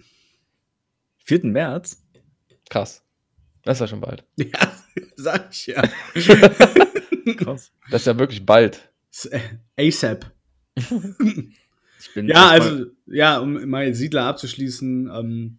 4. 1.25 1.45
März? 1.45 2.03
Krass. 2.69 3.03
Das 3.63 3.77
ist 3.77 3.81
ja 3.81 3.87
schon 3.89 4.01
bald. 4.01 4.25
Ja, 4.37 4.73
sag 5.17 5.49
ich 5.53 5.67
ja. 5.67 5.83
Krass. 7.37 7.73
Das 7.91 8.03
ist 8.03 8.07
ja 8.07 8.19
wirklich 8.19 8.45
bald. 8.45 8.91
Äh, 9.31 9.41
ASAP. 9.89 10.31
Ich 10.75 12.13
bin 12.15 12.29
Ja, 12.29 12.49
also, 12.51 12.87
ja, 13.07 13.39
um 13.39 13.69
mal 13.69 13.95
Siedler 13.95 14.25
abzuschließen, 14.25 15.11
ähm, 15.13 15.59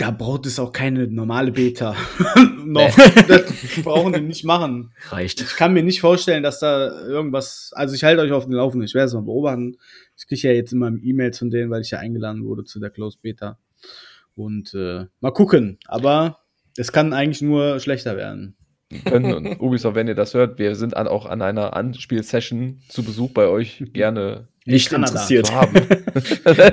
da 0.00 0.10
braucht 0.10 0.46
es 0.46 0.58
auch 0.58 0.72
keine 0.72 1.06
normale 1.08 1.52
Beta. 1.52 1.94
Noch. 2.64 2.96
Das 3.28 3.44
brauchen 3.84 4.14
die 4.14 4.20
nicht 4.20 4.44
machen. 4.44 4.94
reicht. 5.10 5.42
Ich 5.42 5.56
kann 5.56 5.74
mir 5.74 5.82
nicht 5.82 6.00
vorstellen, 6.00 6.42
dass 6.42 6.58
da 6.58 7.02
irgendwas. 7.06 7.72
Also 7.74 7.94
ich 7.94 8.02
halte 8.02 8.22
euch 8.22 8.32
auf 8.32 8.46
den 8.46 8.54
Laufenden, 8.54 8.86
ich 8.86 8.94
werde 8.94 9.08
es 9.08 9.14
mal 9.14 9.22
beobachten. 9.22 9.76
Ich 10.16 10.26
kriege 10.26 10.48
ja 10.48 10.54
jetzt 10.54 10.72
immer 10.72 10.90
E-Mails 10.90 11.38
von 11.38 11.50
denen, 11.50 11.70
weil 11.70 11.82
ich 11.82 11.90
ja 11.90 11.98
eingeladen 11.98 12.44
wurde 12.46 12.64
zu 12.64 12.80
der 12.80 12.88
Closed 12.88 13.20
Beta. 13.20 13.58
Und 14.34 14.72
äh, 14.72 15.04
mal 15.20 15.32
gucken. 15.32 15.78
Aber 15.86 16.38
es 16.78 16.92
kann 16.92 17.12
eigentlich 17.12 17.42
nur 17.42 17.78
schlechter 17.78 18.16
werden. 18.16 18.56
Können 19.04 19.34
und 19.34 19.60
Ubisoft, 19.60 19.96
wenn 19.96 20.08
ihr 20.08 20.14
das 20.14 20.32
hört, 20.32 20.58
wir 20.58 20.76
sind 20.76 20.96
an, 20.96 21.08
auch 21.08 21.26
an 21.26 21.42
einer 21.42 21.76
Anspiel-Session 21.76 22.80
zu 22.88 23.04
Besuch 23.04 23.32
bei 23.32 23.46
euch 23.48 23.84
gerne 23.92 24.48
Nicht 24.66 24.90
Kanada. 24.90 25.12
interessiert. 25.28 25.50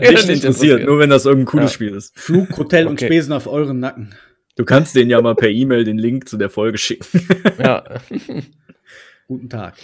Nicht 0.02 0.30
interessiert, 0.30 0.86
nur 0.86 1.00
wenn 1.00 1.10
das 1.10 1.26
irgendein 1.26 1.46
cooles 1.48 1.72
Ja. 1.72 1.76
Spiel 1.76 1.96
ist. 1.96 2.18
Flug, 2.20 2.58
Hotel 2.58 2.88
und 2.88 2.94
Okay. 2.94 3.06
Spesen 3.06 3.34
auf 3.34 3.48
euren 3.48 3.80
Nacken. 3.80 4.16
Du 4.56 4.66
kannst 4.66 4.96
denen 4.96 5.10
ja 5.12 5.22
mal 5.22 5.36
per 5.36 5.50
E-Mail 5.50 5.84
den 5.84 5.98
Link 6.00 6.28
zu 6.28 6.38
der 6.38 6.50
Folge 6.50 6.78
schicken. 6.78 7.06
Ja. 7.60 7.84
Guten 9.28 9.50
Tag. 9.50 9.76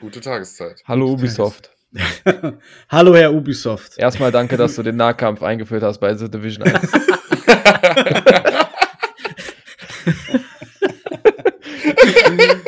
Gute 0.00 0.20
Tageszeit. 0.20 0.82
Hallo 0.86 1.12
Ubisoft. 1.12 1.70
Hallo, 2.88 3.16
Herr 3.16 3.32
Ubisoft. 3.34 3.98
Erstmal 3.98 4.30
danke, 4.30 4.56
dass 4.56 4.76
du 4.76 4.82
den 4.82 4.96
Nahkampf 4.96 5.42
eingeführt 5.42 5.82
hast 5.82 5.98
bei 5.98 6.14
The 6.14 6.30
Division 6.30 6.62
1. 6.68 6.88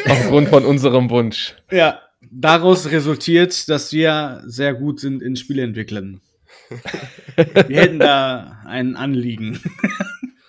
Aufgrund 0.09 0.49
von 0.49 0.65
unserem 0.65 1.11
Wunsch. 1.11 1.55
Ja, 1.71 2.01
daraus 2.33 2.91
resultiert, 2.91 3.69
dass 3.69 3.93
wir 3.93 4.43
sehr 4.47 4.75
gut 4.75 5.01
sind 5.01 5.23
in 5.23 5.37
Spieleentwicklern. 5.37 6.21
Wir 7.69 7.81
hätten 7.83 7.99
da 7.99 8.59
ein 8.67 8.97
Anliegen. 8.97 9.61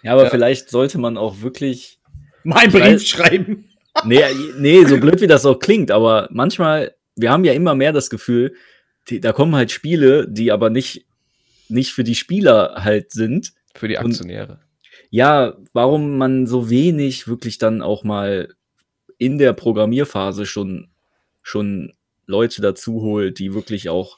Ja, 0.04 0.14
aber 0.14 0.26
Ja. 0.26 0.30
vielleicht 0.30 0.70
sollte 0.70 0.98
man 0.98 1.18
auch 1.18 1.42
wirklich. 1.42 2.00
Mein 2.44 2.72
Brief 2.72 3.06
schreiben. 3.06 3.66
Nee, 4.06 4.22
nee, 4.58 4.86
so 4.86 4.98
blöd 5.00 5.22
wie 5.22 5.28
das 5.28 5.46
auch 5.46 5.60
klingt, 5.60 5.92
aber 5.92 6.28
manchmal, 6.32 6.96
wir 7.16 7.32
haben 7.32 7.46
ja 7.46 7.54
immer 7.54 7.76
mehr 7.76 7.94
das 7.94 8.10
Gefühl, 8.10 8.56
die, 9.10 9.20
da 9.20 9.34
kommen 9.34 9.56
halt 9.56 9.72
Spiele, 9.72 10.28
die 10.30 10.52
aber 10.52 10.70
nicht, 10.70 11.06
nicht 11.70 11.92
für 11.94 12.04
die 12.04 12.16
Spieler 12.16 12.76
halt 12.84 13.12
sind. 13.12 13.54
Für 13.76 13.88
die 13.88 13.98
Und- 13.98 14.06
Aktionäre. 14.08 14.60
Ja, 15.10 15.58
warum 15.74 16.18
man 16.18 16.48
so 16.48 16.70
wenig 16.70 17.28
wirklich 17.28 17.58
dann 17.60 17.82
auch 17.82 18.04
mal 18.04 18.50
in 19.18 19.38
der 19.38 19.54
Programmierphase 19.54 20.46
schon, 20.46 20.90
schon 21.44 21.94
Leute 22.26 22.62
dazu 22.62 23.02
holt, 23.02 23.38
die 23.38 23.54
wirklich 23.54 23.89
auch 23.89 24.18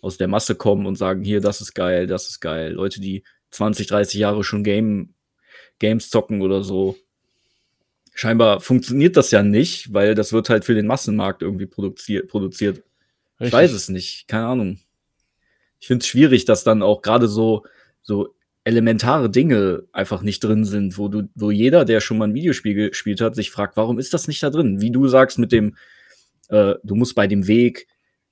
aus 0.00 0.18
der 0.18 0.28
Masse 0.28 0.54
kommen 0.54 0.86
und 0.86 0.96
sagen, 0.96 1.22
hier, 1.22 1.40
das 1.40 1.60
ist 1.60 1.74
geil, 1.74 2.06
das 2.06 2.28
ist 2.28 2.40
geil. 2.40 2.72
Leute, 2.72 3.00
die 3.00 3.22
20, 3.50 3.86
30 3.86 4.18
Jahre 4.18 4.42
schon 4.44 4.64
Game, 4.64 5.14
Games 5.78 6.10
zocken 6.10 6.42
oder 6.42 6.64
so. 6.64 6.96
Scheinbar 8.14 8.60
funktioniert 8.60 9.16
das 9.16 9.30
ja 9.30 9.42
nicht, 9.42 9.92
weil 9.92 10.14
das 10.14 10.32
wird 10.32 10.48
halt 10.50 10.64
für 10.64 10.74
den 10.74 10.86
Massenmarkt 10.86 11.42
irgendwie 11.42 11.66
produziert. 11.66 12.28
produziert. 12.28 12.82
Ich 13.40 13.52
weiß 13.52 13.72
es 13.72 13.88
nicht, 13.88 14.28
keine 14.28 14.46
Ahnung. 14.46 14.78
Ich 15.80 15.86
finde 15.86 16.02
es 16.02 16.06
schwierig, 16.06 16.44
dass 16.44 16.64
dann 16.64 16.82
auch 16.82 17.02
gerade 17.02 17.28
so, 17.28 17.64
so 18.02 18.34
elementare 18.62 19.28
Dinge 19.28 19.84
einfach 19.92 20.22
nicht 20.22 20.42
drin 20.42 20.64
sind, 20.64 20.96
wo 20.96 21.08
du, 21.08 21.28
wo 21.34 21.50
jeder, 21.50 21.84
der 21.84 22.00
schon 22.00 22.18
mal 22.18 22.28
ein 22.28 22.34
Videospiel 22.34 22.74
gespielt 22.74 23.20
hat, 23.20 23.34
sich 23.34 23.50
fragt, 23.50 23.76
warum 23.76 23.98
ist 23.98 24.14
das 24.14 24.28
nicht 24.28 24.42
da 24.42 24.50
drin? 24.50 24.80
Wie 24.80 24.90
du 24.90 25.08
sagst 25.08 25.38
mit 25.38 25.52
dem, 25.52 25.76
äh, 26.48 26.74
du 26.82 26.94
musst 26.94 27.14
bei 27.14 27.26
dem 27.26 27.46
Weg 27.46 27.86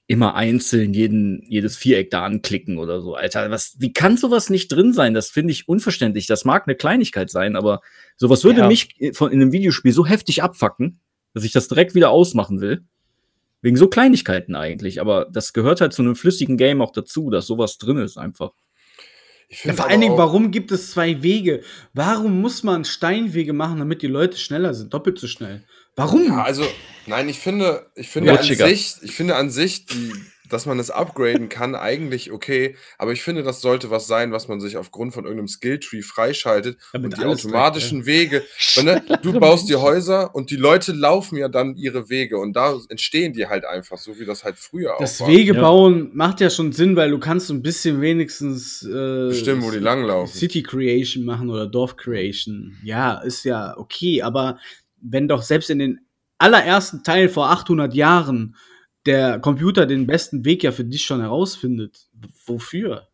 immer 0.06 0.34
einzeln 0.34 0.92
jeden, 0.92 1.42
jedes 1.46 1.76
Viereck 1.76 2.10
da 2.10 2.24
anklicken 2.24 2.78
oder 2.78 3.00
so. 3.00 3.14
Alter, 3.14 3.50
was, 3.50 3.76
wie 3.78 3.92
kann 3.92 4.16
sowas 4.16 4.50
nicht 4.50 4.68
drin 4.68 4.92
sein? 4.92 5.14
Das 5.14 5.30
finde 5.30 5.52
ich 5.52 5.68
unverständlich. 5.68 6.26
Das 6.26 6.44
mag 6.44 6.66
eine 6.66 6.74
Kleinigkeit 6.76 7.30
sein, 7.30 7.56
aber 7.56 7.80
sowas 8.16 8.44
würde 8.44 8.60
Ja. 8.60 8.66
mich 8.68 8.94
von, 9.14 9.32
in 9.32 9.40
einem 9.40 9.52
Videospiel 9.52 9.92
so 9.92 10.04
heftig 10.04 10.42
abfacken, 10.42 11.00
dass 11.34 11.44
ich 11.44 11.52
das 11.52 11.68
direkt 11.68 11.94
wieder 11.94 12.10
ausmachen 12.10 12.60
will. 12.60 12.82
Wegen 13.62 13.76
so 13.76 13.86
Kleinigkeiten 13.86 14.56
eigentlich. 14.56 15.00
Aber 15.00 15.28
das 15.32 15.52
gehört 15.52 15.80
halt 15.80 15.92
zu 15.92 16.02
einem 16.02 16.16
flüssigen 16.16 16.56
Game 16.56 16.82
auch 16.82 16.90
dazu, 16.92 17.30
dass 17.30 17.46
sowas 17.46 17.78
drin 17.78 17.96
ist 17.98 18.18
einfach. 18.18 18.50
Ja, 19.64 19.74
vor 19.74 19.88
allen 19.88 20.00
Dingen, 20.00 20.16
warum 20.16 20.50
gibt 20.50 20.72
es 20.72 20.90
zwei 20.90 21.22
Wege? 21.22 21.62
Warum 21.92 22.40
muss 22.40 22.62
man 22.62 22.84
Steinwege 22.84 23.52
machen, 23.52 23.78
damit 23.78 24.02
die 24.02 24.06
Leute 24.08 24.36
schneller 24.38 24.74
sind? 24.74 24.92
Doppelt 24.92 25.18
so 25.18 25.26
schnell. 25.26 25.64
Warum? 25.96 26.26
Ja, 26.26 26.42
also, 26.42 26.66
nein, 27.06 27.28
ich 27.28 27.38
finde, 27.38 27.86
ich 27.94 28.08
finde 28.08 28.30
an 28.30 28.38
Rutschiger. 28.38 28.66
sich, 28.66 28.96
ich 29.02 29.12
finde 29.12 29.36
an 29.36 29.50
sich, 29.50 29.86
die, 29.86 30.12
dass 30.48 30.66
man 30.66 30.78
es 30.78 30.90
upgraden 30.90 31.48
kann, 31.48 31.74
eigentlich 31.74 32.30
okay. 32.30 32.76
Aber 32.98 33.12
ich 33.12 33.22
finde, 33.22 33.42
das 33.42 33.60
sollte 33.60 33.90
was 33.90 34.06
sein, 34.06 34.32
was 34.32 34.48
man 34.48 34.60
sich 34.60 34.76
aufgrund 34.76 35.14
von 35.14 35.24
irgendeinem 35.24 35.48
Skilltree 35.48 36.02
freischaltet 36.02 36.78
Damit 36.92 37.12
und 37.12 37.18
die 37.18 37.26
automatischen 37.26 38.06
Wege. 38.06 38.42
Weil, 38.74 38.84
ne, 38.84 39.02
du 39.22 39.38
baust 39.38 39.68
die 39.68 39.76
Häuser 39.76 40.34
und 40.34 40.50
die 40.50 40.56
Leute 40.56 40.92
laufen 40.92 41.36
ja 41.36 41.48
dann 41.48 41.76
ihre 41.76 42.08
Wege 42.08 42.38
und 42.38 42.54
da 42.54 42.78
entstehen 42.88 43.32
die 43.32 43.46
halt 43.46 43.64
einfach, 43.64 43.98
so 43.98 44.18
wie 44.18 44.24
das 44.24 44.44
halt 44.44 44.58
früher 44.58 44.94
Das 44.98 45.20
auch 45.20 45.26
war. 45.26 45.34
Wege 45.34 45.54
Ja. 45.54 45.60
bauen 45.60 46.10
macht 46.14 46.40
ja 46.40 46.50
schon 46.50 46.72
Sinn, 46.72 46.96
weil 46.96 47.10
du 47.10 47.18
kannst 47.18 47.46
so 47.46 47.54
ein 47.54 47.62
bisschen 47.62 48.00
wenigstens 48.00 48.82
äh, 48.82 49.28
Bestimmen, 49.28 49.62
wo 49.62 49.70
die 49.70 49.78
langlaufen. 49.78 50.38
City 50.38 50.62
Creation 50.62 51.24
machen 51.24 51.50
oder 51.50 51.66
Dorf 51.66 51.96
Creation. 51.96 52.76
Ja, 52.82 53.18
ist 53.18 53.44
ja 53.44 53.76
okay, 53.76 54.22
aber 54.22 54.58
wenn 55.02 55.28
doch 55.28 55.42
selbst 55.42 55.70
in 55.70 55.78
den 55.78 56.00
allerersten 56.38 57.02
Teil 57.04 57.28
vor 57.28 57.50
800 57.50 57.94
Jahren 57.94 58.56
der 59.06 59.38
Computer 59.40 59.86
den 59.86 60.06
besten 60.06 60.44
Weg 60.44 60.62
ja 60.62 60.72
für 60.72 60.84
dich 60.84 61.04
schon 61.04 61.20
herausfindet, 61.20 62.08
wofür? 62.46 63.08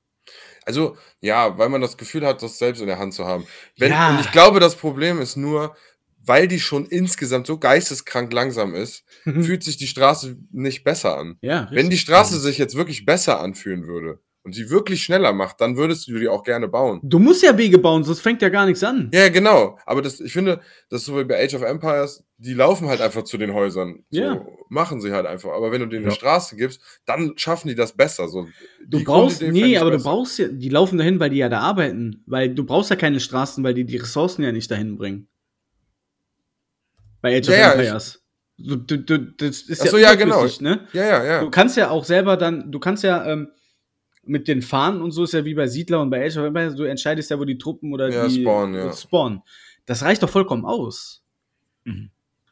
Also, 0.65 0.97
ja, 1.21 1.57
weil 1.57 1.71
man 1.71 1.81
das 1.81 1.97
Gefühl 1.97 2.27
hat, 2.27 2.43
das 2.43 2.59
selbst 2.59 2.81
in 2.81 2.89
der 2.89 2.99
Hand 2.99 3.15
zu 3.15 3.25
haben. 3.25 3.47
Wenn, 3.79 3.91
Ja. 3.91 4.11
Und 4.11 4.21
ich 4.21 4.31
glaube, 4.33 4.61
das 4.61 4.77
Problem 4.77 5.19
ist 5.21 5.37
nur, 5.37 5.75
weil 6.23 6.47
die 6.47 6.61
schon 6.61 6.85
insgesamt 6.85 7.47
so 7.47 7.59
geisteskrank 7.59 8.31
langsam 8.33 8.75
ist, 8.75 9.05
fühlt 9.25 9.65
sich 9.65 9.79
die 9.79 9.87
Straße 9.87 10.37
nicht 10.51 10.85
besser 10.85 11.17
an. 11.17 11.39
Ja, 11.41 11.69
Wenn 11.71 11.89
die. 11.89 11.97
Straße 11.97 12.39
sich 12.39 12.59
jetzt 12.59 12.75
wirklich 12.75 13.07
besser 13.07 13.41
anfühlen 13.41 13.87
würde 13.87 14.21
und 14.49 14.55
sie 14.55 14.71
wirklich 14.71 15.03
schneller 15.03 15.35
macht, 15.35 15.61
dann 15.61 15.77
würdest 15.77 16.09
du 16.09 16.19
die 16.19 16.27
auch 16.27 16.43
gerne 16.43 16.69
bauen. 16.69 17.01
Du 17.03 17.19
musst 17.19 17.43
ja 17.43 17.59
Wege 17.59 17.77
bauen, 17.77 18.03
sonst 18.03 18.21
fängt 18.21 18.41
ja 18.41 18.49
gar 18.49 18.65
nichts 18.65 18.83
an. 18.83 19.11
Ja, 19.13 19.29
genau. 19.29 19.79
Aber 19.85 20.01
das, 20.01 20.21
ich 20.21 20.33
finde, 20.33 20.61
das 20.89 21.01
ist 21.03 21.07
so 21.07 21.19
wie 21.19 21.25
bei 21.25 21.45
Age 21.45 21.55
of 21.55 21.63
Empires, 21.63 22.25
die 22.39 22.55
laufen 22.55 22.89
halt 22.89 23.03
einfach 23.03 23.25
zu 23.25 23.37
den 23.37 23.53
Häusern. 23.53 24.05
So 24.11 24.21
Ja. 24.23 24.47
machen 24.71 25.03
sie 25.03 25.13
halt 25.13 25.27
einfach. 25.27 25.51
Aber 25.53 25.71
wenn 25.71 25.81
du 25.81 25.87
denen 25.87 26.05
Ja. 26.05 26.09
eine 26.09 26.15
Straße 26.17 26.57
gibst, 26.57 26.81
dann 27.05 27.35
schaffen 27.37 27.69
die 27.69 27.75
das 27.75 27.93
besser. 27.93 28.29
So, 28.29 28.47
Du 28.89 29.05
brauchst, 29.05 29.43
nee, 29.43 29.77
aber 29.77 29.91
du 29.91 29.97
besser. 29.99 30.09
brauchst 30.11 30.39
ja, 30.39 30.49
die 30.49 30.71
laufen 30.71 30.97
dahin, 30.97 31.21
weil 31.21 31.29
die 31.31 31.37
ja 31.39 31.51
da 31.51 31.61
arbeiten. 31.61 32.23
Weil 32.27 32.55
du 32.55 32.65
brauchst 32.65 32.89
ja 32.89 32.97
keine 32.97 33.21
Straßen, 33.21 33.63
weil 33.63 33.75
die 33.75 33.85
die 33.85 33.99
Ressourcen 33.99 34.43
ja 34.45 34.53
nicht 34.53 34.71
dahin 34.71 34.97
bringen. 34.97 35.29
Bei 37.21 37.37
Age 37.37 37.49
of 37.49 37.55
Ja, 37.55 37.61
ja, 37.61 37.75
ich- 37.75 37.81
Empires. 37.81 38.23
Du, 38.61 38.75
du, 38.75 38.99
du, 38.99 39.19
das 39.21 39.63
ist 39.63 39.81
Ach 39.83 39.85
ja, 39.85 39.91
so, 39.93 39.99
ja, 39.99 40.15
genau. 40.17 40.35
überflüssig, 40.41 40.63
ne? 40.63 40.89
Ja, 40.93 41.05
ja, 41.05 41.25
ja. 41.25 41.41
Du 41.43 41.49
kannst 41.51 41.77
ja 41.77 41.91
auch 41.91 42.05
selber 42.05 42.37
dann, 42.37 42.73
du 42.73 42.81
kannst 42.81 43.05
ja 43.05 43.25
ähm, 43.25 43.49
mit 44.29 44.47
den 44.49 44.63
Fahnen 44.63 45.01
und 45.03 45.11
so 45.13 45.25
ist 45.25 45.33
ja 45.33 45.45
wie 45.45 45.55
bei 45.55 45.67
Siedler 45.67 46.01
und 46.01 46.11
bei 46.11 46.25
Age 46.27 46.37
of 46.37 46.45
Empires, 46.45 46.75
du 46.77 46.85
entscheidest 46.85 47.31
ja, 47.31 47.39
wo 47.39 47.45
die 47.45 47.59
Truppen 47.59 47.93
oder 47.93 48.09
Ja, 48.11 48.27
die 48.29 48.43
spawnen, 48.43 48.75
ja. 48.75 48.93
spawnen. 48.93 49.43
Das 49.87 50.03
reicht 50.03 50.23
doch 50.23 50.29
vollkommen 50.31 50.65
aus. 50.65 51.23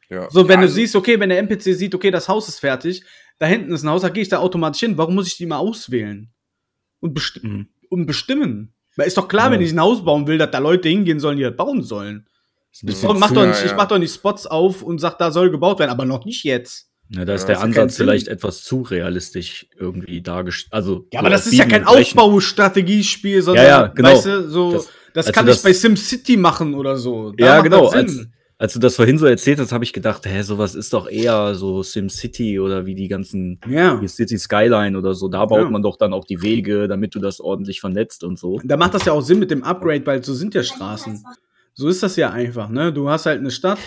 ja. 0.09 0.29
So, 0.31 0.49
wenn 0.49 0.61
ja, 0.61 0.67
du 0.67 0.73
siehst, 0.73 0.97
okay, 0.97 1.19
wenn 1.21 1.29
der 1.29 1.39
NPC 1.39 1.75
sieht, 1.75 1.95
okay, 1.95 2.11
das 2.11 2.29
Haus 2.29 2.49
ist 2.49 2.61
fertig, 2.61 3.05
da 3.39 3.47
hinten 3.47 3.73
ist 3.73 3.83
ein 3.83 3.91
Haus, 3.91 4.03
da 4.03 4.09
gehe 4.09 4.23
ich 4.23 4.29
da 4.29 4.39
automatisch 4.39 4.81
hin. 4.81 4.97
Warum 4.97 5.15
muss 5.15 5.27
ich 5.27 5.37
die 5.37 5.47
mal 5.47 5.59
auswählen? 5.59 6.31
Und, 7.01 7.13
besti 7.15 7.41
Mhm. 7.47 7.69
und 7.91 8.07
bestimmen. 8.07 8.73
Weil 8.97 9.07
ist 9.07 9.19
doch 9.19 9.29
klar, 9.29 9.47
Ja. 9.47 9.53
wenn 9.53 9.61
ich 9.61 9.73
ein 9.73 9.81
Haus 9.81 10.03
bauen 10.05 10.27
will, 10.27 10.39
dass 10.39 10.51
da 10.51 10.59
Leute 10.59 10.89
hingehen 10.89 11.21
sollen, 11.21 11.37
die 11.37 11.43
das 11.43 11.55
bauen 11.57 11.83
sollen. 11.83 12.27
Ich 12.73 12.83
mach, 13.03 13.31
doch 13.33 13.43
ja, 13.43 13.49
nicht, 13.49 13.65
ich 13.65 13.75
mach 13.75 13.89
doch 13.89 13.99
nicht 13.99 14.15
Spots 14.15 14.47
auf 14.47 14.83
und 14.83 14.99
sag, 14.99 15.19
da 15.19 15.31
soll 15.31 15.51
gebaut 15.51 15.79
werden, 15.79 15.91
aber 15.91 16.05
noch 16.05 16.25
nicht 16.25 16.45
jetzt. 16.45 16.91
Ja, 17.11 17.25
da 17.25 17.35
ist 17.35 17.43
Ja, 17.43 17.47
der 17.47 17.55
das 17.57 17.65
Ansatz 17.65 17.97
vielleicht 17.97 18.29
etwas 18.29 18.65
zu 18.65 18.83
realistisch 18.83 19.67
irgendwie 19.79 20.21
dargestellt. 20.23 20.73
Also, 20.73 21.07
Ja, 21.13 21.19
so 21.19 21.19
aber 21.21 21.31
das 21.31 21.47
ist 21.47 21.55
ja 21.55 21.65
kein. 21.67 21.85
Aufbaustrategiespiel, 21.87 23.43
sondern, 23.43 23.65
Ja, 23.65 23.71
ja, 23.83 23.87
genau. 23.89 24.09
weißt 24.13 24.27
du, 24.27 24.49
so, 24.49 24.73
Das- 24.73 24.89
das, 25.15 25.27
also 25.27 25.33
kann 25.33 25.47
das- 25.47 25.59
ich 25.59 25.63
bei 25.63 25.73
SimCity 25.73 26.37
machen 26.37 26.75
oder 26.75 26.97
so. 26.97 27.33
Da 27.33 27.47
Ja, 27.47 27.61
genau. 27.61 27.85
das 27.85 27.95
Als, 27.95 28.27
als 28.59 28.73
du 28.73 28.79
das 28.81 28.97
vorhin 28.97 29.19
so 29.19 29.27
erzählt 29.27 29.59
hast, 29.61 29.73
habe 29.73 29.85
ich 29.85 29.93
gedacht, 29.93 30.27
hä, 30.27 30.43
sowas 30.43 30.75
ist 30.75 30.93
doch 30.93 31.09
eher 31.09 31.55
so 31.55 31.83
SimCity 31.83 32.59
oder 32.59 32.87
wie 32.87 32.95
die 32.95 33.09
ganzen 33.09 33.61
ja. 33.71 34.01
City 34.07 34.39
Skyline 34.39 34.97
oder 34.99 35.15
so. 35.15 35.29
Da 35.29 35.45
baut 35.47 35.71
man 35.71 35.83
doch 35.83 35.97
dann 35.99 36.13
auch 36.13 36.25
die 36.25 36.43
Wege, 36.43 36.89
damit 36.89 37.15
du 37.15 37.19
das 37.21 37.41
ordentlich 37.41 37.81
vernetzt 37.81 38.25
und 38.25 38.39
so. 38.39 38.61
Da 38.65 38.77
macht 38.77 38.95
das 38.95 39.05
ja 39.05 39.13
auch 39.13 39.21
Sinn 39.23 39.39
mit 39.39 39.51
dem 39.51 39.63
Upgrade, 39.63 40.05
weil 40.07 40.25
so 40.25 40.35
sind 40.35 40.55
ja 40.55 40.63
Straßen. 40.63 41.25
So 41.75 41.89
ist 41.89 42.03
das 42.03 42.17
ja 42.17 42.31
einfach, 42.31 42.69
ne? 42.69 42.93
Du 42.93 43.09
hast 43.11 43.27
halt 43.27 43.41
eine 43.41 43.51
Stadt, 43.51 43.79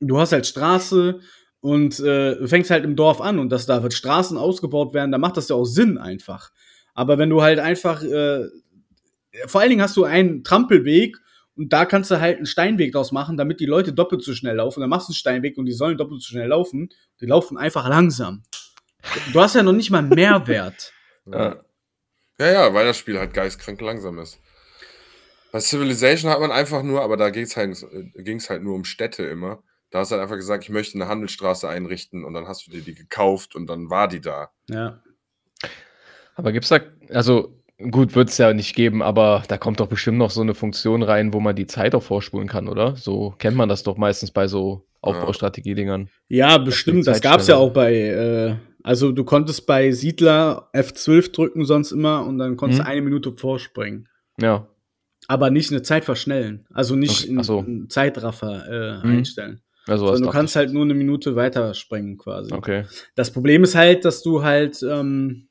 du 0.00 0.18
hast 0.18 0.32
halt 0.32 0.46
Straße 0.46 1.20
und 1.60 2.00
äh, 2.00 2.46
fängst 2.46 2.70
halt 2.70 2.84
im 2.84 2.96
Dorf 2.96 3.20
an 3.20 3.38
und 3.38 3.50
dass 3.50 3.66
da 3.66 3.82
wird 3.82 3.94
Straßen 3.94 4.38
ausgebaut 4.38 4.94
werden, 4.94 5.12
da 5.12 5.18
macht 5.18 5.36
das 5.36 5.48
ja 5.48 5.56
auch 5.56 5.64
Sinn 5.64 5.98
einfach. 5.98 6.50
Aber 6.94 7.18
wenn 7.18 7.30
du 7.30 7.42
halt 7.42 7.58
einfach, 7.58 8.02
äh, 8.02 8.46
vor 9.46 9.60
allen 9.60 9.70
Dingen 9.70 9.82
hast 9.82 9.96
du 9.96 10.04
einen 10.04 10.42
Trampelweg 10.42 11.16
und 11.56 11.72
da 11.72 11.84
kannst 11.84 12.10
du 12.10 12.20
halt 12.20 12.38
einen 12.38 12.46
Steinweg 12.46 12.92
draus 12.92 13.12
machen, 13.12 13.36
damit 13.36 13.60
die 13.60 13.66
Leute 13.66 13.92
doppelt 13.92 14.22
so 14.22 14.34
schnell 14.34 14.56
laufen. 14.56 14.80
Dann 14.80 14.90
machst 14.90 15.08
du 15.08 15.12
einen 15.12 15.16
Steinweg 15.16 15.58
und 15.58 15.66
die 15.66 15.72
sollen 15.72 15.98
doppelt 15.98 16.22
so 16.22 16.28
schnell 16.28 16.48
laufen. 16.48 16.88
Die 17.20 17.26
laufen 17.26 17.58
einfach 17.58 17.88
langsam. 17.88 18.42
Du 19.32 19.40
hast 19.40 19.54
ja 19.54 19.62
noch 19.62 19.72
nicht 19.72 19.90
mal 19.90 19.98
einen 19.98 20.08
Mehrwert. 20.08 20.92
Ja. 21.30 21.62
ja, 22.40 22.50
ja, 22.50 22.74
weil 22.74 22.86
das 22.86 22.96
Spiel 22.96 23.18
halt 23.18 23.34
geistkrank 23.34 23.80
langsam 23.82 24.18
ist. 24.18 24.40
Bei 25.52 25.60
Civilization 25.60 26.30
hat 26.30 26.40
man 26.40 26.50
einfach 26.50 26.82
nur, 26.82 27.02
aber 27.02 27.16
da 27.16 27.30
ging 27.30 27.44
es 27.44 27.56
halt, 27.56 27.76
halt 28.48 28.62
nur 28.62 28.74
um 28.74 28.84
Städte 28.84 29.24
immer. 29.24 29.62
Da 29.90 30.00
hast 30.00 30.10
du 30.10 30.14
halt 30.14 30.22
einfach 30.22 30.36
gesagt, 30.36 30.64
ich 30.64 30.70
möchte 30.70 30.96
eine 30.96 31.08
Handelsstraße 31.08 31.68
einrichten 31.68 32.24
und 32.24 32.32
dann 32.34 32.46
hast 32.46 32.66
du 32.66 32.70
dir 32.70 32.80
die 32.82 32.94
gekauft 32.94 33.54
und 33.56 33.66
dann 33.68 33.90
war 33.90 34.06
die 34.08 34.20
da. 34.20 34.50
Ja. 34.68 35.02
Aber 36.36 36.52
gibt's 36.52 36.68
da, 36.68 36.78
also 37.10 37.60
gut, 37.90 38.14
wird 38.14 38.28
es 38.28 38.38
ja 38.38 38.52
nicht 38.52 38.74
geben, 38.76 39.02
aber 39.02 39.42
da 39.48 39.58
kommt 39.58 39.80
doch 39.80 39.88
bestimmt 39.88 40.18
noch 40.18 40.30
so 40.30 40.40
eine 40.42 40.54
Funktion 40.54 41.02
rein, 41.02 41.32
wo 41.32 41.40
man 41.40 41.56
die 41.56 41.66
Zeit 41.66 41.94
auch 41.94 42.02
vorspulen 42.02 42.46
kann, 42.48 42.68
oder? 42.68 42.94
So 42.96 43.34
kennt 43.38 43.56
man 43.56 43.68
das 43.68 43.82
doch 43.82 43.96
meistens 43.96 44.30
bei 44.30 44.46
so 44.46 44.86
Aufbaustrategie-Dingern. 45.00 46.08
Ja, 46.28 46.58
bestimmt. 46.58 47.06
Das 47.06 47.16
Zeit 47.16 47.22
gab's 47.22 47.46
ja 47.48 47.56
auch 47.56 47.72
bei, 47.72 47.94
äh, 47.94 48.56
also 48.82 49.12
du 49.12 49.24
konntest 49.24 49.66
bei 49.66 49.90
Siedler 49.92 50.68
F12 50.74 51.32
drücken 51.32 51.64
sonst 51.64 51.92
immer 51.92 52.24
und 52.26 52.38
dann 52.38 52.56
konntest 52.56 52.80
Mhm. 52.80 52.84
du 52.84 52.90
eine 52.90 53.02
Minute 53.02 53.32
vorspringen. 53.36 54.08
Ja. 54.40 54.68
Aber 55.26 55.50
nicht 55.50 55.70
eine 55.70 55.82
Zeit 55.82 56.04
verschnellen. 56.04 56.66
Also 56.72 56.96
nicht 56.96 57.24
Okay, 57.28 57.42
so. 57.42 57.58
einen 57.58 57.88
Zeitraffer 57.90 58.66
äh, 59.02 59.06
Mhm. 59.06 59.12
einstellen. 59.18 59.60
Also 59.90 60.24
du 60.24 60.30
kannst 60.30 60.52
ich. 60.54 60.56
halt 60.58 60.72
nur 60.72 60.84
eine 60.84 60.94
Minute 60.94 61.36
weiter 61.36 61.74
springen 61.74 62.16
quasi. 62.18 62.52
Okay. 62.52 62.84
Das 63.16 63.32
Problem 63.32 63.64
ist 63.64 63.74
halt, 63.74 64.04
dass 64.04 64.22
du 64.22 64.42
halt, 64.42 64.82
ähm, 64.82 65.48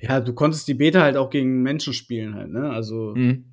ja, 0.00 0.20
du 0.20 0.34
konntest 0.34 0.66
die 0.68 0.74
Beta 0.74 1.02
halt 1.02 1.16
auch 1.16 1.30
gegen 1.30 1.62
Menschen 1.62 1.92
spielen 1.92 2.34
halt, 2.34 2.50
ne? 2.50 2.70
Also 2.70 3.14
Mhm. 3.14 3.44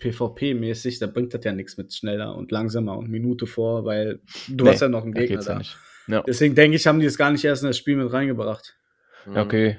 PvP-mäßig, 0.00 0.98
da 0.98 1.06
bringt 1.06 1.32
das 1.32 1.44
ja 1.44 1.52
nichts 1.52 1.76
mit 1.76 1.94
schneller 1.94 2.34
und 2.36 2.50
langsamer 2.50 2.98
und 2.98 3.08
Minute 3.08 3.46
vor, 3.46 3.84
weil 3.84 4.20
du 4.48 4.64
Nee, 4.64 4.70
hast 4.70 4.80
ja 4.80 4.88
noch 4.88 5.04
einen 5.04 5.14
Da 5.14 5.20
Gegner 5.20 5.36
geht's 5.36 5.46
ja 5.46 5.52
da. 5.52 5.58
nicht. 5.58 5.76
Ja. 6.08 6.22
Deswegen 6.26 6.54
denke 6.54 6.76
ich, 6.76 6.86
haben 6.86 7.00
die 7.00 7.06
es 7.06 7.16
gar 7.16 7.30
nicht 7.30 7.44
erst 7.44 7.62
in 7.62 7.68
das 7.68 7.78
Spiel 7.78 7.96
mit 7.96 8.12
reingebracht. 8.12 8.76
Mhm. 9.26 9.36
Okay. 9.36 9.78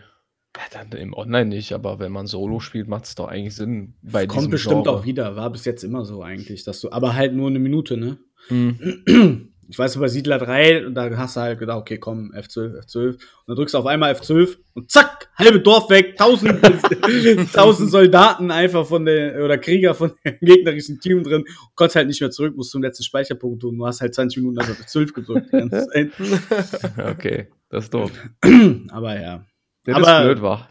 Ja, 0.55 0.61
dann 0.71 0.97
im 0.97 1.13
Online 1.13 1.47
nicht, 1.47 1.73
aber 1.73 1.99
wenn 1.99 2.11
man 2.11 2.27
Solo 2.27 2.59
spielt, 2.59 2.87
macht 2.87 3.05
es 3.05 3.15
doch 3.15 3.27
eigentlich 3.27 3.55
Sinn. 3.55 3.95
Bei 4.01 4.25
Kommt 4.25 4.51
bestimmt 4.51 4.85
Genre. 4.85 4.99
auch 4.99 5.05
wieder. 5.05 5.35
War 5.35 5.49
bis 5.49 5.65
jetzt 5.65 5.83
immer 5.83 6.05
so 6.05 6.21
eigentlich, 6.23 6.63
dass 6.63 6.79
du, 6.79 6.91
aber 6.91 7.13
halt 7.13 7.33
nur 7.33 7.49
eine 7.49 7.59
Minute, 7.59 7.97
ne? 7.97 8.17
Mhm. 8.49 9.51
Ich 9.67 9.79
weiß 9.79 9.97
bei 9.97 10.07
Siedler 10.07 10.37
3, 10.37 10.91
da 10.91 11.09
hast 11.17 11.37
du 11.37 11.41
halt 11.41 11.57
gedacht, 11.57 11.79
okay, 11.79 11.97
komm, 11.97 12.31
F12, 12.35 12.85
F12. 12.85 13.13
Und 13.13 13.19
dann 13.47 13.55
drückst 13.55 13.73
du 13.73 13.79
auf 13.79 13.87
einmal 13.87 14.13
F12 14.13 14.57
und 14.73 14.91
zack, 14.91 15.29
halbe 15.35 15.59
Dorf 15.59 15.89
weg, 15.89 16.15
tausend, 16.17 16.61
tausend 17.53 17.89
Soldaten 17.89 18.51
einfach 18.51 18.85
von 18.85 19.05
der, 19.05 19.43
oder 19.43 19.57
Krieger 19.57 19.95
von 19.95 20.11
dem 20.23 20.37
gegnerischen 20.41 20.99
Team 20.99 21.23
drin. 21.23 21.41
Und 21.41 21.75
konntest 21.75 21.95
halt 21.95 22.07
nicht 22.07 22.21
mehr 22.21 22.29
zurück, 22.29 22.55
musst 22.55 22.71
zum 22.71 22.83
letzten 22.83 23.03
Speicherpunkt 23.03 23.61
tun. 23.61 23.77
Du 23.77 23.87
hast 23.87 24.01
halt 24.01 24.13
20 24.13 24.43
Minuten 24.43 24.59
also 24.59 24.73
F12 24.73 25.13
gedrückt. 25.13 25.49
Okay, 27.15 27.47
das 27.69 27.85
ist 27.85 27.93
doof. 27.93 28.11
aber 28.89 29.19
ja. 29.19 29.45
Der 29.85 29.95
Aber- 29.95 30.23
blöd 30.23 30.41
war. 30.41 30.69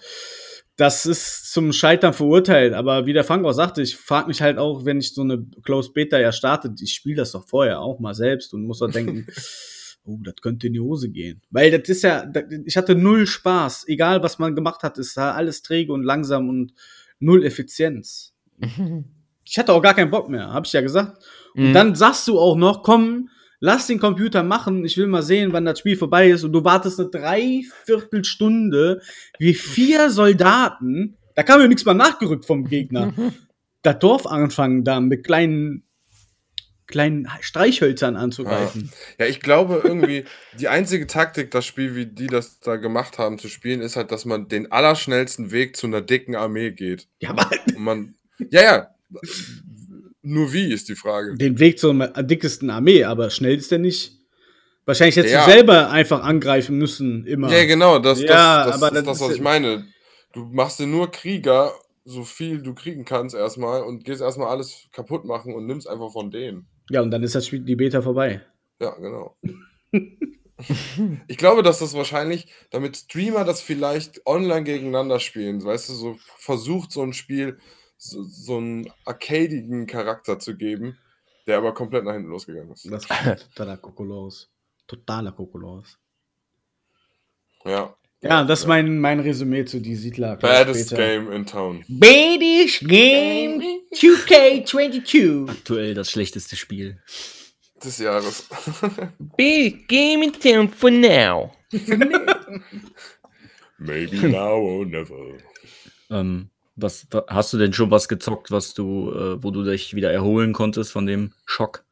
das 0.77 1.07
ist 1.07 1.53
zum 1.53 1.73
Scheitern 1.73 2.12
verurteilt. 2.12 2.75
Aber 2.75 3.07
wie 3.07 3.12
der 3.12 3.23
Frank 3.25 3.45
auch 3.47 3.53
sagte, 3.53 3.81
ich 3.83 3.97
frage 3.97 4.27
mich 4.29 4.43
halt 4.43 4.59
auch, 4.59 4.85
wenn 4.85 4.99
ich 4.99 5.15
so 5.15 5.23
eine 5.23 5.47
Closed 5.62 5.95
Beta 5.95 6.19
ja 6.19 6.33
starte, 6.33 6.75
ich 6.81 6.93
spiele 6.95 7.17
das 7.17 7.33
doch 7.33 7.47
vorher 7.47 7.81
auch 7.81 8.01
mal 8.01 8.15
selbst 8.15 8.53
und 8.55 8.67
muss 8.67 8.81
doch 8.81 8.91
denken, 8.91 9.27
oh, 10.05 10.19
das 10.23 10.35
könnte 10.43 10.67
in 10.67 10.73
die 10.73 10.81
Hose 10.81 11.11
gehen. 11.11 11.41
Weil 11.51 11.71
das 11.71 11.89
ist 11.89 12.03
ja, 12.03 12.27
das- 12.27 12.45
ich 12.67 12.77
hatte 12.77 12.95
null 12.97 13.27
Spaß. 13.27 13.87
Egal, 13.87 14.23
was 14.23 14.39
man 14.41 14.55
gemacht 14.57 14.83
hat, 14.83 14.99
ist 14.99 15.17
da 15.17 15.33
alles 15.33 15.62
träge 15.62 15.93
und 15.93 16.03
langsam 16.03 16.49
und 16.49 16.73
null 17.21 17.45
Effizienz. 17.45 18.35
Ich 19.47 19.59
hatte 19.59 19.75
auch 19.75 19.83
gar 19.83 19.93
keinen 19.93 20.11
Bock 20.11 20.31
mehr, 20.31 20.55
habe 20.55 20.65
ich 20.67 20.73
ja 20.73 20.81
gesagt. 20.81 21.23
Und 21.55 21.69
Mhm. 21.69 21.73
dann 21.75 21.95
sagst 21.95 22.27
du 22.29 22.39
auch 22.39 22.57
noch, 22.57 22.83
komm, 22.83 23.29
lass 23.65 23.87
den 23.87 23.99
Computer 23.99 24.43
machen, 24.43 24.85
ich 24.85 24.99
will 24.99 25.07
mal 25.07 25.23
sehen, 25.23 25.55
wann 25.55 25.65
das 25.65 25.79
Spiel 25.79 25.97
vorbei 25.97 26.29
ist. 26.29 26.45
Und 26.45 26.53
du 26.53 26.65
wartest 26.65 27.01
eine 27.01 27.09
Dreiviertelstunde, 27.09 29.01
wie 29.39 29.55
vier 29.55 30.11
Soldaten, 30.11 31.17
da 31.35 31.43
kam 31.43 31.62
ja 31.62 31.67
nichts 31.67 31.87
mal 31.87 31.95
nachgerückt 31.95 32.45
vom 32.45 32.67
Gegner, 32.67 33.15
das 33.83 33.99
Dorf 34.01 34.27
anfangen, 34.27 34.85
da 34.85 35.01
mit 35.01 35.25
kleinen, 35.25 35.83
kleinen 36.87 37.27
Streichhölzern 37.41 38.17
anzugreifen. 38.17 38.93
Ja, 39.19 39.25
ich 39.25 39.41
glaube 39.41 39.81
irgendwie, 39.83 40.25
die 40.61 40.69
einzige 40.69 41.07
Taktik, 41.07 41.51
das 41.51 41.65
Spiel, 41.65 41.97
wie 41.97 42.05
die 42.05 42.27
das 42.27 42.61
da 42.61 42.77
gemacht 42.77 43.17
haben 43.17 43.39
zu 43.39 43.49
spielen, 43.49 43.81
ist 43.81 43.97
halt, 43.97 44.12
dass 44.12 44.27
man 44.27 44.47
den 44.49 44.71
allerschnellsten 44.73 45.53
Weg 45.53 45.79
zu 45.79 45.87
einer 45.87 46.03
dicken 46.03 46.37
Armee 46.37 46.73
geht. 46.73 47.09
Ja, 47.19 47.31
aber 47.31 47.49
Und 47.75 47.83
man, 47.83 48.15
ja, 48.51 48.62
ja, 48.62 48.89
nur 50.25 50.53
wie 50.53 50.72
ist 50.72 50.89
die 50.89 50.95
Frage. 50.97 51.35
den 51.37 51.59
Weg 51.59 51.79
zur 51.79 51.95
dickesten 52.22 52.70
Armee, 52.70 53.05
aber 53.05 53.31
schnell 53.31 53.57
ist 53.57 53.70
der 53.70 53.79
nicht. 53.79 54.12
Wahrscheinlich 54.87 55.16
hättest 55.16 55.33
Ja. 55.35 55.45
du 55.47 55.51
selber 55.51 55.91
einfach 55.91 56.22
angreifen 56.22 56.77
müssen, 56.77 57.27
immer. 57.27 57.51
Ja, 57.51 57.64
genau, 57.64 57.99
das, 57.99 58.20
das, 58.20 58.29
Ja, 58.29 58.66
das 58.66 58.75
ist 58.77 58.83
das 58.83 58.91
das, 58.93 59.16
ist 59.16 59.20
was 59.22 59.31
ich 59.33 59.37
ja- 59.39 59.43
meine. 59.43 59.87
Du 60.33 60.45
machst 60.47 60.79
dir 60.81 60.87
nur 60.87 61.11
Krieger, 61.11 61.72
so 62.05 62.25
viel 62.25 62.61
du 62.62 62.75
kriegen 62.75 63.05
kannst 63.07 63.35
erstmal 63.35 63.83
und 63.83 64.05
gehst 64.05 64.20
erstmal 64.20 64.49
alles 64.49 64.89
kaputt 64.93 65.25
machen 65.25 65.55
und 65.55 65.66
nimmst 65.66 65.89
einfach 65.89 66.12
von 66.12 66.31
denen. 66.31 66.66
Ja, 66.91 67.01
und 67.01 67.11
dann 67.11 67.22
ist 67.22 67.35
das 67.35 67.47
Spiel, 67.47 67.61
die 67.61 67.77
Beta 67.77 68.03
vorbei. 68.03 68.43
Ja, 68.81 68.91
genau. 68.97 69.37
ich 71.29 71.37
glaube, 71.39 71.62
dass 71.62 71.79
das 71.79 71.95
wahrscheinlich, 71.95 72.47
damit 72.70 72.97
Streamer 72.97 73.45
das 73.45 73.61
vielleicht 73.61 74.27
online 74.27 74.64
gegeneinander 74.64 75.20
spielen, 75.20 75.64
weißt 75.64 75.89
du, 75.89 75.93
so 75.95 76.16
versucht 76.37 76.93
so 76.93 77.03
ein 77.03 77.12
Spiel 77.12 77.59
so, 78.05 78.22
so 78.22 78.59
einen 78.59 78.90
arcadigen 79.05 79.86
Charakter 79.86 80.38
zu 80.38 80.57
geben, 80.57 80.98
der 81.46 81.59
aber 81.59 81.72
komplett 81.72 82.05
nach 82.05 82.12
hinten 82.12 82.28
losgegangen 82.28 82.72
ist. 82.72 82.90
Das 82.90 83.09
war 83.11 83.36
totaler 83.36 83.76
Kokolores. 83.78 84.50
Totaler 84.86 85.32
Kokolores. 85.32 85.98
Ja. 87.64 87.96
Ja, 88.20 88.44
das 88.44 88.61
ist 88.61 88.66
mein, 88.66 89.00
mein 89.00 89.20
Resümee 89.20 89.66
zu 89.66 89.80
die 89.80 89.96
Siedler. 89.96 90.36
Baddest 90.36 90.86
Später. 90.86 91.02
Game 91.02 91.30
in 91.32 91.44
Town. 91.44 91.84
Baddest 91.88 92.80
Game 92.88 93.61
2K22. 93.92 95.50
Aktuell 95.50 95.92
das 95.92 96.11
schlechteste 96.11 96.57
Spiel. 96.57 97.02
Des 97.82 97.98
Jahres. 97.98 98.48
Big 99.36 99.88
game 99.88 100.22
in 100.22 100.32
town 100.32 100.70
for 100.70 100.90
now. 100.90 101.52
Maybe 103.78 104.26
now 104.28 104.57
or 104.57 104.86
never. 104.86 105.36
Ähm, 106.09 106.48
was, 106.77 107.07
wa- 107.11 107.25
hast 107.29 107.53
du 107.53 107.59
denn 107.59 107.72
schon 107.72 107.91
was 107.91 108.09
gezockt, 108.09 108.51
was 108.51 108.75
du, 108.75 109.11
äh, 109.12 109.43
wo 109.43 109.51
du 109.51 109.62
dich 109.62 109.95
wieder 109.95 110.11
erholen 110.12 110.53
konntest 110.53 110.93
von 110.93 111.07
dem 111.07 111.33
Schock? 111.47 111.85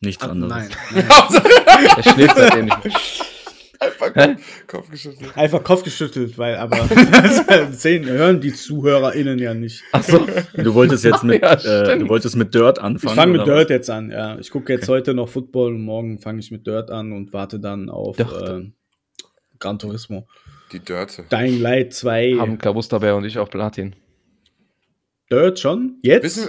Nichts 0.00 0.24
Ah, 0.24 0.30
anderes. 0.30 0.50
nein, 0.54 0.70
nein. 0.94 1.06
Er 1.96 2.02
schläft 2.02 2.36
seitdem 2.36 2.64
nicht 2.66 2.84
mehr. 2.84 2.94
Einfach 3.82 4.14
Hä? 4.14 4.36
Kopf, 4.66 4.90
geschüttelt. 4.90 5.36
Einfach 5.38 5.64
Kopf 5.64 5.82
geschüttelt, 5.84 6.36
weil 6.36 6.56
aber 6.56 6.86
sehen, 7.72 8.04
hören 8.06 8.40
die 8.40 8.52
ZuhörerInnen 8.52 9.38
ja 9.38 9.54
nicht. 9.54 9.82
Achso. 9.92 10.26
Du 10.54 10.74
wolltest 10.74 11.02
jetzt 11.04 11.22
mit, 11.24 11.42
Ja, 11.42 11.54
äh, 11.54 11.98
du 11.98 12.08
wolltest 12.08 12.36
mit 12.36 12.54
Dirt 12.54 12.76
Ich 12.78 12.84
anfangen. 12.84 13.14
fange 13.16 13.38
mit 13.38 13.46
Dirt 13.46 13.70
jetzt 13.70 13.88
an, 13.88 14.10
ja. 14.10 14.38
Ich 14.38 14.50
gucke 14.50 14.72
jetzt 14.74 14.88
heute 14.88 15.14
noch 15.14 15.28
Football 15.30 15.74
und 15.74 15.82
morgen 15.82 16.18
fange 16.18 16.40
ich 16.40 16.50
mit 16.50 16.66
Dirt 16.66 16.90
an 16.90 17.12
und 17.12 17.32
warte 17.32 17.58
dann 17.58 17.88
auf 17.88 18.18
äh, 18.18 18.70
Gran 19.58 19.78
Turismo. 19.78 20.26
Die 20.72 20.80
Dörte. 20.80 21.24
Dying 21.30 21.60
Light 21.60 21.92
2. 21.94 22.36
Haben 22.38 22.58
Klabusterbär 22.58 23.16
und 23.16 23.24
ich 23.24 23.38
auf 23.38 23.50
Platin. 23.50 23.96
Dirt 25.30 25.58
schon? 25.58 25.98
Jetzt? 26.02 26.24
Wissen, 26.24 26.48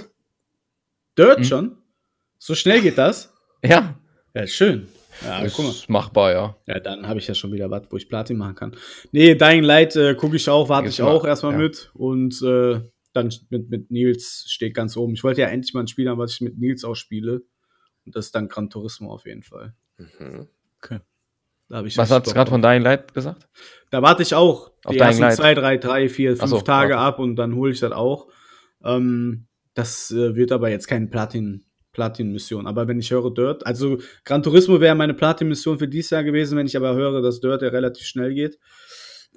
Dirt 1.18 1.38
Hm? 1.38 1.44
schon? 1.44 1.76
So 2.38 2.54
schnell 2.54 2.80
geht 2.80 2.98
das? 2.98 3.28
Ja. 3.64 3.96
Ja, 4.34 4.44
schön. 4.48 4.88
Ja, 5.24 5.42
ist 5.42 5.54
guck 5.54 5.66
mal. 5.66 5.74
machbar, 5.86 6.32
ja. 6.32 6.56
Ja, 6.66 6.80
dann 6.80 7.06
habe 7.06 7.20
ich 7.20 7.28
ja 7.28 7.34
schon 7.34 7.52
wieder 7.52 7.70
was, 7.70 7.82
wo 7.90 7.96
ich 7.96 8.08
Platin 8.08 8.36
machen 8.36 8.56
kann. 8.56 8.76
Nee, 9.12 9.36
Dying 9.36 9.62
Light 9.62 9.94
äh, 9.94 10.16
gucke 10.16 10.34
ich 10.34 10.48
auch, 10.50 10.68
warte 10.68 10.88
ich 10.88 10.98
mal, 10.98 11.06
auch 11.06 11.24
erstmal 11.24 11.52
ja. 11.52 11.58
mit. 11.58 11.92
Und 11.94 12.42
äh, 12.42 12.80
dann 13.12 13.32
mit, 13.50 13.70
mit 13.70 13.92
Nils 13.92 14.46
steht 14.48 14.74
ganz 14.74 14.96
oben. 14.96 15.12
Ich 15.14 15.22
wollte 15.22 15.42
ja 15.42 15.46
endlich 15.46 15.74
mal 15.74 15.80
ein 15.82 15.86
Spiel 15.86 16.08
haben, 16.08 16.18
was 16.18 16.32
ich 16.32 16.40
mit 16.40 16.58
Nils 16.58 16.82
auch 16.82 16.96
spiele. 16.96 17.42
Und 18.04 18.16
das 18.16 18.26
ist 18.26 18.34
dann 18.34 18.48
Gran 18.48 18.68
Turismo 18.68 19.12
auf 19.12 19.26
jeden 19.26 19.44
Fall. 19.44 19.74
mhm. 19.98 20.48
Ich 20.82 20.90
Was 21.72 22.10
hast 22.10 22.26
du 22.26 22.32
gerade 22.32 22.50
von 22.50 22.60
Dying 22.60 22.82
Light 22.82 23.14
gesagt? 23.14 23.48
Da 23.90 24.02
warte 24.02 24.22
ich 24.22 24.34
auch 24.34 24.72
Auf 24.84 24.92
die 24.92 24.98
Dying 24.98 25.08
ersten 25.08 25.22
Light. 25.22 25.36
zwei, 25.36 25.54
drei, 25.54 25.76
drei, 25.78 26.08
vier, 26.10 26.36
fünf 26.36 26.50
so, 26.50 26.60
Tage 26.60 26.94
warte. 26.94 27.02
ab 27.02 27.18
und 27.18 27.36
dann 27.36 27.54
hole 27.54 27.72
ich 27.72 27.80
das 27.80 27.92
auch. 27.92 28.28
Ähm, 28.84 29.46
das 29.72 30.10
äh, 30.10 30.36
wird 30.36 30.52
aber 30.52 30.68
jetzt 30.68 30.86
keine 30.86 31.06
Platin, 31.06 31.64
Platin-Mission. 31.92 32.66
Aber 32.66 32.88
wenn 32.88 32.98
ich 32.98 33.10
höre 33.10 33.32
Dirt, 33.32 33.66
also 33.66 33.98
Gran 34.24 34.42
Turismo 34.42 34.82
wäre 34.82 34.94
meine 34.94 35.14
Platin-Mission 35.14 35.78
für 35.78 35.88
dieses 35.88 36.10
Jahr 36.10 36.24
gewesen, 36.24 36.58
wenn 36.58 36.66
ich 36.66 36.76
aber 36.76 36.94
höre, 36.94 37.22
dass 37.22 37.40
Dirt 37.40 37.62
ja 37.62 37.68
relativ 37.68 38.04
schnell 38.06 38.34
geht. 38.34 38.58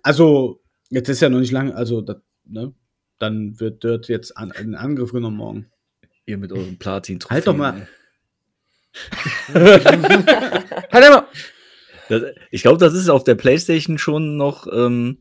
Also, 0.03 0.61
jetzt 0.89 1.07
ist 1.07 1.21
ja 1.21 1.29
noch 1.29 1.39
nicht 1.39 1.53
lange, 1.53 1.73
also, 1.73 2.01
das, 2.01 2.17
ne? 2.43 2.73
Dann 3.17 3.57
wird 3.61 3.85
Dirt 3.85 4.09
jetzt 4.09 4.35
an, 4.35 4.51
in 4.59 4.75
Angriff 4.75 5.13
genommen 5.13 5.37
morgen. 5.37 5.71
Ihr 6.25 6.37
mit 6.37 6.51
eurem 6.51 6.77
platin 6.77 7.19
Halt 7.29 7.47
doch 7.47 7.55
mal. 7.55 7.87
Halt 9.53 11.09
mal! 11.09 11.27
Das, 12.09 12.21
ich 12.51 12.61
glaube, 12.61 12.77
das 12.77 12.93
ist 12.93 13.09
auf 13.09 13.23
der 13.23 13.35
Playstation 13.35 13.97
schon 13.97 14.37
noch, 14.37 14.67
ähm, 14.71 15.17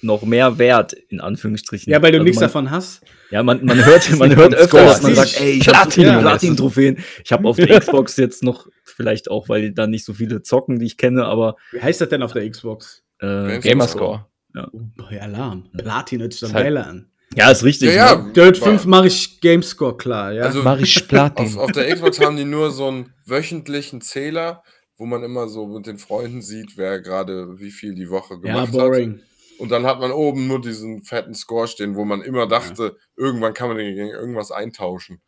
noch 0.00 0.22
mehr 0.22 0.58
wert, 0.58 0.92
in 0.92 1.20
Anführungsstrichen. 1.20 1.92
Ja, 1.92 2.00
weil 2.02 2.12
du 2.12 2.18
Also 2.18 2.24
nichts 2.24 2.40
man, 2.40 2.48
davon 2.48 2.70
hast. 2.70 3.02
Ja, 3.30 3.42
man, 3.42 3.64
man 3.64 3.84
hört, 3.84 4.10
man 4.18 4.34
hört 4.36 4.54
öfter, 4.54 4.68
Score, 4.68 4.84
dass 4.84 5.02
man 5.02 5.14
sagt, 5.14 5.40
ey, 5.40 5.50
ich 5.58 5.68
habe 5.68 6.02
ja. 6.02 6.18
Platin-Trophäen. 6.20 6.98
Ich 7.24 7.32
habe 7.32 7.48
auf 7.48 7.56
der 7.56 7.68
Xbox 7.80 8.16
jetzt 8.16 8.42
noch, 8.42 8.68
vielleicht 8.84 9.30
auch, 9.30 9.48
weil 9.48 9.72
da 9.72 9.86
nicht 9.86 10.04
so 10.04 10.14
viele 10.14 10.42
zocken, 10.42 10.78
die 10.78 10.86
ich 10.86 10.96
kenne, 10.96 11.24
aber 11.24 11.56
Wie 11.72 11.80
heißt 11.82 12.00
das 12.00 12.08
denn 12.08 12.22
auf 12.22 12.32
der 12.32 12.48
Xbox? 12.48 13.02
äh, 13.20 13.58
Gamerscore. 13.58 14.26
Oh, 14.56 14.80
boy, 14.96 15.18
Alarm. 15.18 15.68
Platin 15.76 16.20
hört 16.20 16.32
sich 16.32 16.40
dann 16.42 16.52
halt- 16.54 16.64
geiler 16.66 16.86
an. 16.86 17.10
ja, 17.36 17.50
ist 17.50 17.64
richtig. 17.64 17.88
Ja, 17.88 18.12
ja. 18.12 18.16
Ne? 18.22 18.32
Dirt 18.32 18.60
War- 18.60 18.68
5 18.68 18.86
mache 18.86 19.08
ich 19.08 19.40
Gamescore 19.40 19.96
klar, 19.96 20.32
ja. 20.32 20.44
Also 20.44 20.62
Mach 20.62 20.78
ich 20.80 20.96
auf, 21.02 21.08
Platin. 21.08 21.58
auf 21.58 21.72
der 21.72 21.92
Xbox 21.94 22.18
haben 22.20 22.36
die 22.36 22.44
nur 22.44 22.70
so 22.70 22.86
einen 22.88 23.12
wöchentlichen 23.26 24.00
Zähler, 24.00 24.62
wo 24.98 25.06
man 25.06 25.22
immer 25.22 25.48
so 25.48 25.66
mit 25.66 25.86
den 25.86 25.96
Freunden 25.96 26.42
sieht, 26.42 26.76
wer 26.76 27.00
gerade 27.00 27.58
wie 27.58 27.70
viel 27.70 27.94
die 27.94 28.10
Woche 28.10 28.34
ja, 28.34 28.40
gemacht 28.40 28.68
hat. 28.68 28.72
boring. 28.72 29.20
Und 29.58 29.70
dann 29.72 29.86
hat 29.86 29.98
man 30.00 30.12
oben 30.12 30.46
nur 30.46 30.60
diesen 30.60 31.02
fetten 31.02 31.34
Score 31.34 31.66
stehen, 31.66 31.96
wo 31.96 32.04
man 32.04 32.22
immer 32.22 32.46
dachte, 32.46 32.96
irgendwann 33.16 33.54
kann 33.54 33.68
man 33.68 33.76
den 33.76 33.94
gegen 33.94 34.10
irgendwas 34.10 34.52
eintauschen. 34.52 35.20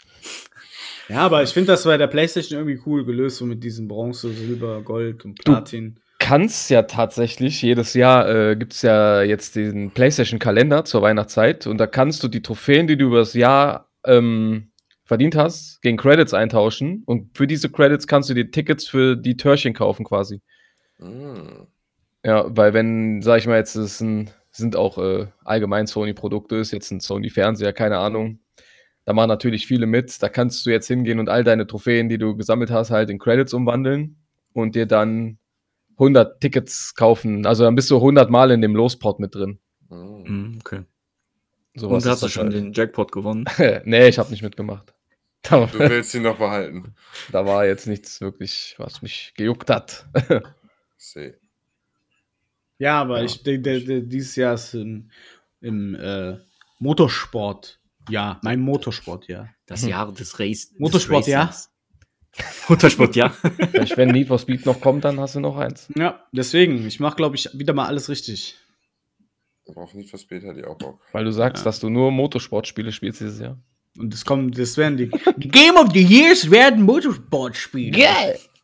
Ja, 1.09 1.18
aber 1.18 1.43
ich 1.43 1.51
finde 1.51 1.73
das 1.73 1.83
bei 1.83 1.97
der 1.97 2.07
PlayStation 2.07 2.61
irgendwie 2.61 2.81
cool 2.87 3.05
gelöst, 3.05 3.39
so 3.39 3.45
mit 3.45 3.64
diesen 3.64 3.89
Bronze, 3.89 4.33
Silber, 4.33 4.83
Gold 4.83 5.25
und 5.25 5.39
Du- 5.41 5.53
Platin. 5.53 5.99
Kannst 6.21 6.71
ja 6.71 6.83
tatsächlich, 6.83 7.61
jedes 7.62 7.95
Jahr 7.95 8.29
äh, 8.29 8.55
gibt 8.55 8.75
es 8.75 8.83
ja 8.83 9.23
jetzt 9.23 9.57
den 9.57 9.91
PlayStation-Kalender 9.91 10.85
zur 10.85 11.03
Weihnachtszeit 11.03 11.66
und 11.66 11.79
da 11.79 11.89
kannst 11.89 12.23
du 12.23 12.29
die 12.29 12.43
Trophäen, 12.43 12.87
die 12.87 12.97
du 12.97 13.07
über 13.07 13.18
das 13.18 13.35
Jahr 13.35 13.91
ähm, 14.05 14.70
verdient 15.11 15.35
hast, 15.35 15.83
gegen 15.83 15.97
Credits 15.97 16.33
eintauschen 16.33 17.03
und 17.05 17.37
für 17.37 17.49
diese 17.49 17.69
Credits 17.69 18.07
kannst 18.07 18.31
du 18.31 18.35
dir 18.35 18.49
Tickets 18.49 18.87
für 18.87 19.17
die 19.17 19.37
Törchen 19.37 19.75
kaufen 19.75 20.05
quasi. 20.05 20.41
Mm. 20.99 21.67
Ja, 22.25 22.45
weil 22.57 22.75
wenn, 22.75 23.21
sag 23.21 23.39
ich 23.39 23.49
mal, 23.49 23.57
jetzt 23.57 23.75
es 23.75 24.01
ein, 24.01 24.31
sind 24.53 24.77
auch 24.77 24.99
äh, 24.99 25.27
allgemein 25.43 25.89
Sony-Produkte, 25.89 26.59
ist 26.59 26.71
jetzt 26.71 26.93
ein 26.93 27.01
Sony-Fernseher, 27.01 27.73
keine 27.73 27.99
Ahnung. 27.99 28.39
Da 29.05 29.13
machen 29.13 29.27
natürlich 29.27 29.67
viele 29.67 29.87
mit. 29.87 30.23
Da 30.23 30.29
kannst 30.29 30.65
du 30.65 30.71
jetzt 30.71 30.87
hingehen 30.87 31.19
und 31.19 31.29
all 31.29 31.43
deine 31.43 31.67
Trophäen, 31.67 32.09
die 32.09 32.19
du 32.19 32.37
gesammelt 32.37 32.71
hast, 32.71 32.93
halt 32.93 33.11
in 33.11 33.19
Credits 33.19 33.53
umwandeln 33.53 34.15
und 34.53 34.77
dir 34.77 34.87
dann 34.87 35.39
100 35.95 36.41
Tickets 36.41 36.95
kaufen. 36.95 37.47
Also 37.47 37.65
dann 37.65 37.75
bist 37.75 37.91
du 37.91 37.97
100 37.97 38.31
Mal 38.31 38.53
in 38.53 38.61
dem 38.61 38.77
Lospot 38.77 39.19
mit 39.19 39.35
drin. 39.35 39.59
Mm. 39.89 40.23
Mhm, 40.23 40.59
okay. 40.61 40.83
Sowas 41.75 42.05
Und 42.05 42.11
hast 42.13 42.19
ist 42.19 42.23
du 42.23 42.29
schon 42.29 42.45
halt. 42.45 42.55
den 42.55 42.73
Jackpot 42.73 43.11
gewonnen? 43.11 43.45
nee, 43.85 44.07
ich 44.07 44.17
habe 44.21 44.31
nicht 44.31 44.43
mitgemacht. 44.43 44.95
Da, 45.43 45.66
Du 45.66 45.78
willst 45.78 46.14
ihn 46.14 46.22
noch 46.22 46.36
behalten. 46.38 46.95
da 47.32 47.47
war 47.47 47.64
jetzt 47.66 47.86
nichts 47.86 48.20
wirklich, 48.20 48.74
was 48.78 49.01
mich 49.03 49.32
gejuckt 49.36 49.70
hat. 49.70 50.07
Seh. 50.99 51.34
Ja, 52.78 53.01
aber 53.01 53.18
Ja. 53.18 53.24
ich 53.24 53.43
denke, 53.43 54.03
dieses 54.03 54.36
Jahr 54.36 54.55
ist 54.55 54.74
im, 54.74 55.11
im 55.61 55.95
äh, 55.95 56.38
Motorsport. 56.78 57.78
Ja, 58.09 58.38
mein 58.43 58.61
Motorsport, 58.61 59.28
ja. 59.28 59.49
Das 59.66 59.86
Jahr 59.86 60.12
des 60.12 60.38
Race. 60.38 60.70
des 60.70 60.78
Motorsport, 60.78 61.26
ja. 61.26 61.45
Racings. 61.45 61.70
Motorsport, 62.68 63.16
ja. 63.16 63.30
Vielleicht, 63.30 63.97
wenn 63.97 64.11
Need 64.11 64.28
for 64.28 64.38
Speed 64.38 64.64
noch 64.66 64.80
kommt, 64.80 65.05
dann 65.05 65.18
hast 65.20 65.34
du 65.34 65.41
noch 65.41 65.57
eins. 65.57 65.88
Ja, 65.97 66.24
deswegen, 66.32 66.86
ich 66.86 67.01
mache, 67.01 67.16
glaube 67.16 67.36
ich, 67.36 67.49
wieder 67.53 67.72
mal 67.72 67.86
alles 67.86 68.09
richtig. 68.09 68.57
Braucht 69.66 69.95
nicht 69.95 70.11
für 70.11 70.18
später 70.18 70.53
die 70.55 70.64
auch 70.64 70.78
Bock. 70.78 71.01
Weil 71.12 71.24
du 71.24 71.32
sagst, 71.32 71.62
Ja. 71.62 71.64
dass 71.66 71.80
du 71.80 71.88
nur 71.91 72.11
Motorsportspiele 72.11 72.93
spielst 72.93 73.20
dieses 73.20 73.41
Jahr. 73.41 73.59
Und 73.99 74.12
das 74.12 74.24
kommen, 74.24 74.53
das 74.53 74.76
werden 74.76 74.97
die, 74.97 75.11
die 75.36 75.49
Game 75.49 75.76
of 75.76 75.93
the 75.93 76.03
Years 76.03 76.51
werden 76.51 76.82
Motorsport-Spiele. 76.82 77.99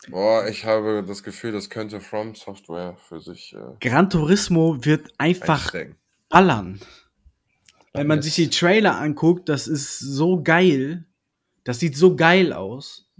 Boah, 0.08 0.46
ich 0.46 0.64
habe 0.64 1.04
das 1.06 1.22
Gefühl, 1.22 1.52
das 1.52 1.68
könnte 1.68 2.00
From 2.00 2.34
Software 2.34 2.96
für 3.08 3.20
sich 3.20 3.54
äh, 3.54 3.58
Gran 3.80 4.08
Turismo 4.08 4.84
wird 4.84 5.12
einfach 5.18 5.74
einstecken. 5.74 5.96
ballern. 6.28 6.80
Wenn 7.92 8.06
man 8.06 8.22
sich 8.22 8.34
die 8.34 8.50
Trailer 8.50 9.00
anguckt, 9.00 9.48
das 9.48 9.66
ist 9.66 9.98
so 9.98 10.42
geil. 10.42 11.06
Das 11.64 11.80
sieht 11.80 11.96
so 11.96 12.14
geil 12.14 12.52
aus. 12.52 13.10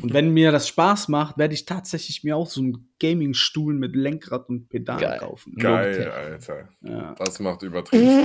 Und 0.00 0.12
wenn 0.12 0.30
mir 0.30 0.52
das 0.52 0.68
Spaß 0.68 1.08
macht, 1.08 1.38
werde 1.38 1.54
ich 1.54 1.64
tatsächlich 1.64 2.22
mir 2.24 2.36
auch 2.36 2.46
so 2.48 2.60
einen 2.60 2.88
Gaming-Stuhl 3.00 3.74
mit 3.74 3.94
Lenkrad 3.94 4.48
und 4.48 4.68
Pedal 4.68 4.98
Geil. 4.98 5.18
kaufen. 5.18 5.54
Geil, 5.56 5.92
Logitech. 5.92 6.14
Alter. 6.14 6.68
Ja. 6.82 7.14
Das 7.18 7.40
macht 7.40 7.62
übertrieben 7.62 8.20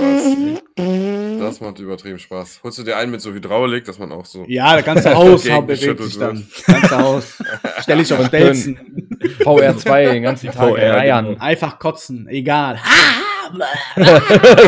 Spaß. 0.76 1.38
Das 1.40 1.60
macht 1.60 1.78
übertrieben 1.78 2.18
Spaß. 2.18 2.60
Holst 2.62 2.78
du 2.78 2.82
dir 2.82 2.96
einen 2.96 3.10
mit 3.10 3.20
so 3.20 3.32
Hydraulik, 3.32 3.84
dass 3.84 3.98
man 3.98 4.12
auch 4.12 4.24
so. 4.26 4.44
ja, 4.48 4.76
das 4.76 4.84
ganze 4.84 5.14
Haus 5.14 5.42
bewegt 5.44 6.02
sich 6.02 6.18
dann. 6.18 6.46
Das 6.54 6.64
ganze 6.80 6.98
Haus. 6.98 7.42
Stell 7.80 8.00
ich 8.00 8.12
auf 8.12 8.20
Und 8.20 8.26
Stelzen. 8.26 8.78
VR2 9.40 10.12
den 10.12 10.22
ganzen 10.22 10.46
Tag 10.46 10.56
VR, 10.68 10.94
reiern. 10.96 11.26
genau. 11.26 11.40
Einfach 11.40 11.78
kotzen, 11.78 12.28
egal. 12.28 12.82
Ha! 12.82 12.88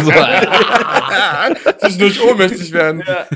so, 0.04 0.10
Zwischendurch 1.78 2.22
ohnmächtig 2.22 2.72
werden. 2.72 3.02
Ja, 3.06 3.26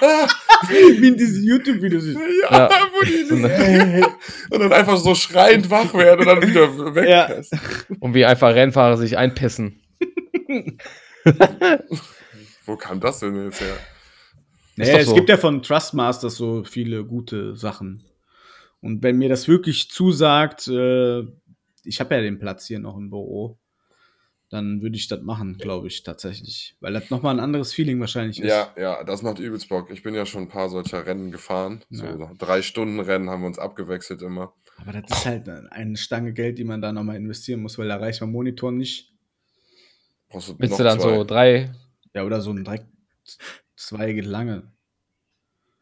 Wie 0.68 1.08
in 1.08 1.16
diesen 1.16 1.44
YouTube-Videos. 1.44 2.04
Ja. 2.50 2.68
wo 2.92 3.04
die 3.04 3.24
und 4.50 4.60
dann 4.60 4.72
einfach 4.72 4.96
so 4.96 5.14
schreiend 5.14 5.70
wach 5.70 5.92
werden 5.94 6.20
und 6.20 6.26
dann 6.26 6.42
wieder 6.48 6.94
weg. 6.94 7.08
Ja. 7.08 7.28
und 8.00 8.14
wie 8.14 8.24
einfach 8.24 8.54
Rennfahrer 8.54 8.96
sich 8.96 9.18
einpissen. 9.18 9.80
Wo 12.64 12.76
kam 12.76 13.00
das 13.00 13.20
denn 13.20 13.44
jetzt 13.44 13.60
her? 13.60 13.76
Naja, 14.76 14.98
es 14.98 15.06
so. 15.06 15.14
gibt 15.14 15.28
ja 15.28 15.36
von 15.36 15.62
Trustmasters 15.62 16.36
so 16.36 16.64
viele 16.64 17.04
gute 17.04 17.56
Sachen. 17.56 18.02
Und 18.80 19.02
wenn 19.02 19.18
mir 19.18 19.28
das 19.28 19.48
wirklich 19.48 19.90
zusagt, 19.90 20.68
äh, 20.68 21.22
ich 21.84 22.00
habe 22.00 22.14
ja 22.14 22.20
den 22.20 22.38
Platz 22.38 22.66
hier 22.66 22.78
noch 22.78 22.96
im 22.96 23.10
Büro, 23.10 23.58
dann 24.52 24.82
würde 24.82 24.96
ich 24.96 25.08
das 25.08 25.22
machen, 25.22 25.56
glaube 25.56 25.88
ich, 25.88 26.02
tatsächlich. 26.02 26.76
Weil 26.80 26.92
das 26.92 27.08
nochmal 27.10 27.34
ein 27.34 27.40
anderes 27.40 27.72
Feeling 27.72 27.98
wahrscheinlich 28.00 28.38
ist. 28.40 28.48
Ja, 28.48 28.72
ja, 28.76 29.02
das 29.04 29.22
macht 29.22 29.38
übelst 29.38 29.68
Bock. 29.68 29.90
Ich 29.90 30.02
bin 30.02 30.14
ja 30.14 30.26
schon 30.26 30.42
ein 30.42 30.48
paar 30.48 30.68
solcher 30.68 31.06
Rennen 31.06 31.30
gefahren. 31.32 31.82
So 31.90 32.04
Ja. 32.04 32.30
drei 32.38 32.60
Stunden 32.60 33.00
Rennen 33.00 33.30
haben 33.30 33.40
wir 33.42 33.46
uns 33.46 33.58
abgewechselt 33.58 34.20
immer. 34.20 34.52
Aber 34.76 34.92
das 34.92 35.18
ist 35.18 35.26
halt 35.26 35.48
eine 35.48 35.96
Stange 35.96 36.32
Geld, 36.32 36.58
die 36.58 36.64
man 36.64 36.82
da 36.82 36.92
nochmal 36.92 37.16
investieren 37.16 37.60
muss, 37.62 37.78
weil 37.78 37.88
da 37.88 37.96
reicht 37.96 38.20
mein 38.20 38.30
Monitor 38.30 38.72
nicht. 38.72 39.12
Brauchst 40.28 40.48
du 40.50 40.58
Willst 40.58 40.72
noch 40.72 40.78
du 40.78 40.84
dann 40.84 41.00
zwei. 41.00 41.14
so 41.16 41.24
drei? 41.24 41.72
Ja, 42.14 42.24
oder 42.24 42.40
so 42.40 42.50
ein 42.50 42.64
direkt 42.64 42.86
zwei 43.76 44.12
geht 44.12 44.26
lange. 44.26 44.70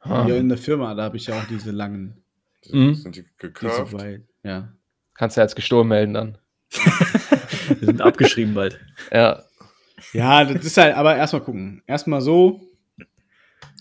Ah, 0.01 0.25
Hier 0.25 0.37
in 0.39 0.49
der 0.49 0.59
Firma, 0.59 0.95
da 0.95 1.03
habe 1.05 1.17
ich 1.17 1.27
ja 1.27 1.39
auch 1.39 1.47
diese 1.49 1.73
langen, 1.73 2.23
Mhm. 2.71 2.95
Sind 2.95 3.17
die 3.17 3.25
weit. 3.43 4.23
Ja. 4.43 4.73
Kannst 5.15 5.37
du 5.37 5.41
als 5.41 5.55
gestohlen 5.55 5.89
melden 5.89 6.15
dann. 6.15 6.39
Wir 7.79 7.87
sind 7.87 8.01
abgeschrieben 8.01 8.55
bald. 8.55 8.81
Ja. 9.13 9.45
Ja, 10.13 10.45
das 10.45 10.65
ist 10.65 10.77
halt, 10.77 10.95
aber 10.97 11.17
erstmal 11.17 11.43
gucken. 11.43 11.83
Erstmal 11.87 12.21
so 12.21 12.61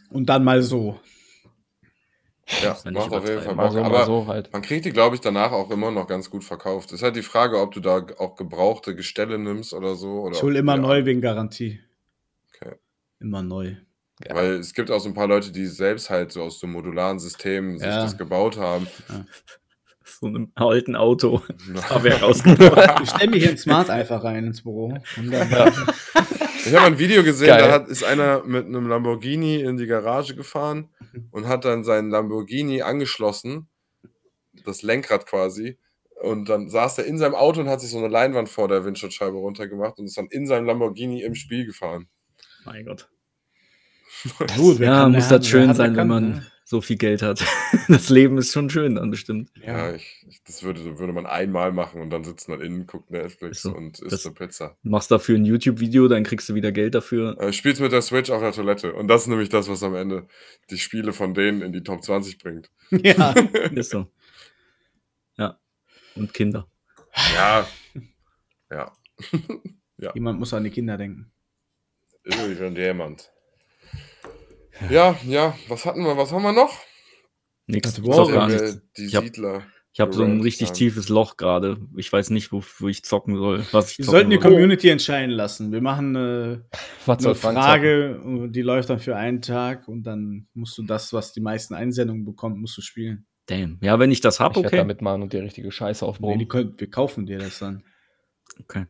und 0.10 0.28
dann 0.28 0.44
mal 0.44 0.62
so. 0.62 1.00
Ja, 2.64 2.76
macht 2.92 3.12
auf 3.12 3.28
jeden 3.30 3.42
Fall 3.42 3.56
Bock. 3.56 3.72
so, 3.72 3.80
Aber 3.80 3.90
mal 4.00 4.06
so 4.06 4.26
halt. 4.28 4.52
man 4.52 4.64
kriegt 4.64 4.84
die, 4.84 4.92
glaube 4.92 5.16
ich, 5.16 5.22
danach 5.22 5.52
auch 5.52 5.70
immer 5.70 5.92
noch 5.92 6.08
ganz 6.08 6.32
gut 6.32 6.44
verkauft. 6.44 6.92
Ist 6.92 7.04
halt 7.04 7.16
die 7.16 7.22
Frage, 7.22 7.60
ob 7.62 7.74
du 7.74 7.80
da 7.80 8.04
auch 8.18 8.36
gebrauchte 8.36 8.96
Gestelle 8.96 9.38
nimmst 9.38 9.72
oder 9.74 9.96
so. 9.96 10.22
Oder 10.22 10.36
Ich 10.36 10.42
hole 10.42 10.58
immer 10.58 10.76
neu 10.76 11.06
wegen 11.06 11.22
Garantie. 11.22 11.80
Okay. 12.56 12.76
Immer 13.20 13.44
neu. 13.44 13.76
Ja. 14.28 14.34
Weil 14.36 14.54
es 14.54 14.74
gibt 14.74 14.90
auch 14.90 15.00
so 15.00 15.10
ein 15.10 15.14
paar 15.14 15.28
Leute, 15.28 15.52
die 15.52 15.68
selbst 15.68 16.10
halt 16.10 16.32
so 16.32 16.42
aus 16.42 16.60
dem 16.60 16.72
modularen 16.72 17.20
System 17.20 17.78
sich 17.78 17.88
Ja. 17.88 18.02
das 18.02 18.18
gebaut 18.18 18.58
haben. 18.58 18.88
So 20.10 20.28
einem 20.28 20.52
alten 20.56 20.96
Auto. 20.96 21.42
Ja. 21.74 21.90
Habe 21.90 22.10
ich 22.10 22.22
rausgebracht. 22.22 23.02
Ich 23.04 23.10
stelle 23.10 23.30
mir 23.32 23.38
hier 23.38 23.50
ein 23.52 23.58
Smart 23.58 23.90
einfach 23.90 24.24
rein 24.24 24.46
ins 24.48 24.64
Büro. 24.64 24.98
Und 25.18 25.32
dann, 25.32 25.74
Ich 26.66 26.74
habe 26.76 26.86
ein 26.88 27.00
Video 27.00 27.24
gesehen, 27.24 27.48
Geil. 27.48 27.60
da 27.62 27.72
hat, 27.72 27.88
ist 27.88 28.04
einer 28.04 28.44
mit 28.44 28.66
einem 28.66 28.88
Lamborghini 28.88 29.62
in 29.62 29.78
die 29.78 29.88
Garage 29.88 30.36
gefahren 30.36 30.90
und 31.32 31.48
hat 31.48 31.66
dann 31.66 31.84
seinen 31.84 32.10
Lamborghini 32.10 32.82
angeschlossen, 32.82 33.68
das 34.66 34.82
Lenkrad 34.82 35.26
quasi. 35.26 35.78
Und 36.22 36.50
dann 36.50 36.70
saß 36.70 36.98
er 36.98 37.06
in 37.06 37.18
seinem 37.18 37.36
Auto 37.36 37.62
und 37.62 37.70
hat 37.70 37.80
sich 37.82 37.92
so 37.92 37.98
eine 37.98 38.10
Leinwand 38.10 38.50
vor 38.50 38.68
der 38.68 38.84
Windschutzscheibe 38.84 39.38
runtergemacht 39.38 40.00
und 40.00 40.06
ist 40.06 40.18
dann 40.18 40.28
in 40.28 40.46
seinem 40.48 40.66
Lamborghini 40.66 41.22
im 41.22 41.34
Spiel 41.36 41.66
gefahren. 41.66 42.08
mein 42.66 42.86
Gott. 42.86 43.10
Gut, 44.58 44.80
Ja, 44.80 45.08
muss 45.08 45.30
das 45.30 45.48
schön 45.48 45.74
sein, 45.74 45.92
wenn 45.92 45.96
kann, 45.96 46.08
man 46.10 46.30
ne? 46.32 46.46
So 46.70 46.82
viel 46.82 46.98
Geld 46.98 47.22
hat. 47.24 47.44
Das 47.88 48.10
Leben 48.10 48.38
ist 48.38 48.54
schon 48.54 48.70
schön 48.70 48.96
dann 48.96 49.10
bestimmt. 49.10 49.52
Ja, 49.66 49.92
ich, 49.96 50.24
ich, 50.28 50.44
das 50.44 50.62
würde, 50.62 51.00
würde 51.00 51.12
man 51.12 51.26
einmal 51.26 51.72
machen 51.72 52.02
und 52.02 52.12
dann 52.12 52.24
sitzt 52.24 52.48
man 52.48 52.62
innen, 52.62 52.86
guckt 52.86 53.10
Netflix 53.10 53.58
Ist 53.58 53.64
so. 53.64 53.76
und 53.76 54.00
isst 54.00 54.28
eine 54.28 54.36
Pizza. 54.36 54.78
Machst 54.84 55.10
dafür 55.10 55.36
ein 55.38 55.46
YouTube-Video, 55.46 56.08
dann 56.08 56.24
kriegst 56.24 56.48
du 56.50 56.54
wieder 56.54 56.72
Geld 56.72 56.94
dafür. 56.94 57.36
Äh, 57.40 57.52
spielst 57.52 57.82
mit 57.82 57.92
der 57.92 58.04
Switch 58.04 58.30
auf 58.30 58.42
der 58.42 58.52
Toilette. 58.52 58.94
Und 58.94 59.08
das 59.08 59.24
ist 59.24 59.28
nämlich 59.28 59.50
das, 59.50 59.68
was 59.68 59.82
am 59.82 59.96
Ende 59.96 60.28
die 60.70 60.78
Spiele 60.78 61.14
von 61.14 61.34
denen 61.34 61.64
in 61.64 61.74
die 61.74 61.82
Top 61.82 62.04
20 62.04 62.38
bringt. 62.38 62.70
Ja. 62.92 63.32
Ist 63.74 63.90
so. 63.90 64.06
Ja. 65.36 65.60
Und 66.14 66.32
Kinder. 66.36 66.68
Ja. 67.34 67.68
Ja. 68.70 68.94
Jemand 70.14 70.38
muss 70.38 70.54
an 70.54 70.64
die 70.64 70.70
Kinder 70.70 70.96
denken. 70.96 71.32
Irgendjemand. 72.24 73.32
Ja, 74.90 75.18
ja, 75.26 75.56
was 75.68 75.86
hatten 75.86 76.04
wir, 76.04 76.16
was 76.18 76.32
haben 76.32 76.44
wir 76.44 76.54
noch? 76.54 76.74
Nix. 77.68 77.98
Haben 77.98 78.32
gar 78.32 78.48
nichts. 78.48 78.82
Die 78.98 79.06
Ich 79.06 79.16
hab- 79.16 79.24
Siedler. 79.24 79.64
Ich 79.92 80.00
habe 80.00 80.14
so 80.14 80.24
ein 80.24 80.40
richtig 80.42 80.72
tiefes 80.72 81.10
Loch 81.10 81.36
gerade. 81.36 81.78
Ich 81.98 82.14
weiß 82.14 82.30
nicht, 82.30 82.52
wo, 82.52 82.64
wo 82.78 82.88
ich 82.88 83.04
zocken 83.04 83.36
soll. 83.38 83.66
Was 83.72 83.92
ich 83.92 83.98
Wir 83.98 84.06
zocken 84.06 84.12
sollten 84.18 84.30
die 84.30 84.36
soll. 84.38 84.52
Community 84.52 84.88
entscheiden 84.90 85.32
lassen. 85.32 85.72
Wir 85.72 85.82
machen 85.82 86.16
eine, 86.16 86.66
Was 87.06 87.22
soll 87.24 87.32
eine 87.32 87.40
Frank 87.40 87.58
Frage, 87.58 88.22
und 88.22 88.54
die 88.54 88.62
läuft 88.62 88.90
dann 88.92 89.00
für 89.00 89.16
einen 89.18 89.42
Tag 89.42 89.88
und 89.88 90.04
dann 90.04 90.48
musst 90.54 90.78
du 90.78 90.84
das, 90.84 91.12
was 91.12 91.34
die 91.34 91.42
meisten 91.42 91.74
Einsendungen 91.74 92.24
bekommt, 92.24 92.58
musst 92.60 92.78
du 92.78 92.82
spielen. 92.82 93.26
Damn. 93.48 93.80
Ja, 93.82 94.00
wenn 94.00 94.12
ich 94.12 94.22
das 94.22 94.40
hab, 94.40 94.52
Ich 94.52 94.58
werde 94.58 94.68
okay. 94.68 94.78
da 94.78 94.84
mitmachen 94.86 95.24
und 95.24 95.34
die 95.34 95.38
richtige 95.40 95.72
Scheiße 95.72 96.06
Nee, 96.06 96.10
aufbrummen. 96.10 96.40
die 96.40 96.48
können, 96.48 96.76
wir 96.78 96.90
kaufen 96.90 97.26
dir 97.26 97.40
das 97.40 97.60
dann. 97.60 97.84
okay. 98.60 98.86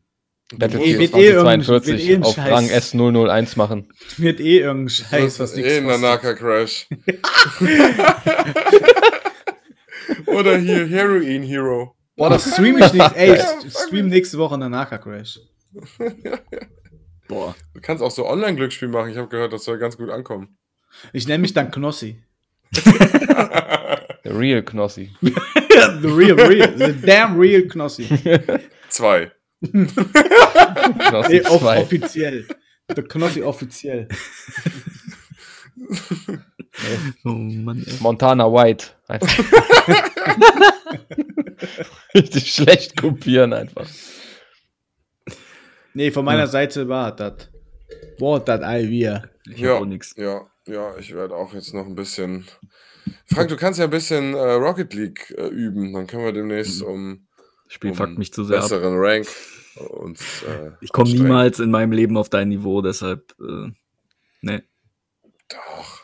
Battlefield 0.56 1.00
Wird 1.00 1.16
eh 1.16 1.26
irgendein- 1.28 1.62
2042 1.62 1.94
wird 1.94 2.10
eh 2.10 2.16
ein 2.16 2.24
auf 2.24 2.36
Scheiß. 2.36 2.52
Rang 2.52 2.66
S001 2.70 3.58
machen. 3.58 3.90
Wird 4.18 4.40
eh 4.40 4.60
irgendein 4.60 4.90
Scheiß, 4.90 5.38
Das 5.38 5.40
was 5.40 5.50
ist 5.52 5.58
nichts 5.58 5.72
eh 5.74 5.78
ein 5.78 5.84
kostet. 5.86 6.02
Nanaka 6.02 6.34
Crash. 6.34 6.88
Oder 10.26 10.58
hier 10.58 10.88
Heroin 10.88 11.44
Hero. 11.44 11.96
Boah, 12.16 12.30
das 12.30 12.52
stream 12.54 12.78
ich 12.80 12.94
nicht. 12.94 13.16
Ey, 13.16 13.38
ich 13.66 13.74
stream 13.74 14.08
nächste 14.08 14.38
Woche 14.38 14.58
Nanaka 14.58 14.98
Crash. 14.98 15.40
Boah. 17.28 17.56
Du 17.74 17.82
kannst 17.82 18.04
auch 18.04 18.12
so 18.12 18.28
Online-Glücksspiel 18.28 18.88
machen. 18.88 19.12
Ich 19.12 19.18
habe 19.18 19.28
gehört, 19.30 19.54
das 19.54 19.64
soll 19.64 19.78
ganz 19.78 19.98
gut 19.98 20.10
ankommen. 20.10 20.58
Ich 21.14 21.28
nenne 21.28 21.40
mich 21.40 21.54
dann 21.54 21.72
Knossi. 21.72 22.22
The 24.24 24.32
Real 24.32 24.62
Knossi. 24.64 25.12
the 25.22 26.08
real, 26.08 26.36
real, 26.40 26.74
the 26.78 26.94
damn 27.06 27.40
real 27.40 27.64
Knossi. 27.68 28.08
Zwei. 28.90 29.32
Knossi 29.62 31.34
Nee, 31.34 31.42
2. 31.42 31.82
offiziell. 31.82 32.48
The 32.96 33.02
Knossi 33.04 33.44
offiziell. 33.44 34.08
Oh 37.26 37.30
Mann, 37.30 37.84
ey. 37.86 37.94
Montana 38.00 38.46
White. 38.52 38.88
Einfach. 39.08 39.30
Richtig 42.14 42.54
schlecht 42.54 42.96
kopieren 42.98 43.54
einfach. 43.54 43.88
Nee, 45.94 46.12
von 46.12 46.26
meiner 46.26 46.48
Seite 46.48 46.88
war 46.88 47.16
das. 47.16 47.50
War 48.20 48.40
das 48.40 48.62
all 48.62 48.90
wir. 48.90 49.30
Ich 49.50 49.60
Ja, 49.60 49.76
auch 49.76 49.86
nix. 49.86 50.16
ja, 50.18 50.42
ja, 50.68 50.96
ich 50.98 51.14
werde 51.14 51.36
auch 51.36 51.54
jetzt 51.54 51.74
noch 51.74 51.86
ein 51.86 51.96
bisschen. 51.96 52.48
Frank, 53.26 53.50
du 53.50 53.58
kannst 53.58 53.80
ja 53.80 53.86
ein 53.86 53.92
bisschen 53.92 54.34
äh, 54.36 54.40
Rocket 54.54 54.94
League 54.94 55.34
äh, 55.38 55.48
üben. 55.48 55.94
Dann 55.94 56.08
können 56.08 56.26
wir 56.26 56.34
demnächst 56.34 56.82
um, 56.82 57.28
Spiel 57.70 57.92
um 57.92 57.96
fuckt 57.96 58.18
mich 58.18 58.34
zu 58.34 58.44
sehr 58.44 58.58
ab. 58.58 58.64
besseren 58.64 58.96
Rank 58.98 59.28
uns. 59.78 60.44
Äh, 60.44 60.72
Ich 60.82 60.92
komme 60.92 61.10
niemals 61.10 61.60
in 61.60 61.72
meinem 61.72 61.94
Leben 61.94 62.18
auf 62.18 62.28
dein 62.28 62.50
Niveau, 62.50 62.82
deshalb. 62.82 63.34
Äh, 63.40 63.72
ne. 64.42 64.64
Doch. 65.48 66.02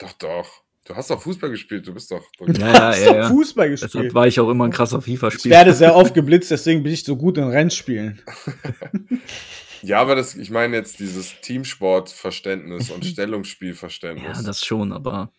Doch, 0.00 0.12
doch. 0.14 0.62
Du 0.84 0.96
hast 0.96 1.10
doch 1.10 1.20
Fußball 1.20 1.50
gespielt, 1.50 1.86
du 1.86 1.92
bist 1.94 2.10
doch. 2.10 2.24
Ja, 2.40 2.54
ja, 2.66 2.80
Hast 2.88 3.00
ja. 3.04 3.06
doch 3.12 3.16
ja. 3.16 3.28
Fußball 3.28 3.68
Deshalb 3.70 3.92
gespielt. 3.92 4.14
war 4.14 4.26
ich 4.26 4.40
auch 4.40 4.48
immer 4.48 4.64
ein 4.64 4.70
krasser 4.72 4.98
Ich 4.98 5.04
FIFA-Spieler. 5.04 5.54
werde 5.54 5.74
sehr 5.74 5.94
oft 5.94 6.14
geblitzt, 6.14 6.50
deswegen 6.50 6.82
bin 6.82 6.92
ich 6.92 7.04
so 7.04 7.16
gut 7.16 7.38
in 7.38 7.44
Rennspielen. 7.44 8.20
Ja, 9.80 10.00
aber 10.00 10.16
das, 10.16 10.34
ich 10.34 10.50
meine 10.50 10.76
jetzt 10.76 10.98
dieses 10.98 11.40
Teamsportverständnis 11.40 12.90
und 12.90 13.04
Stellungsspielverständnis. 13.06 14.38
Ja, 14.38 14.42
das 14.42 14.64
schon, 14.64 14.92
aber 14.92 15.32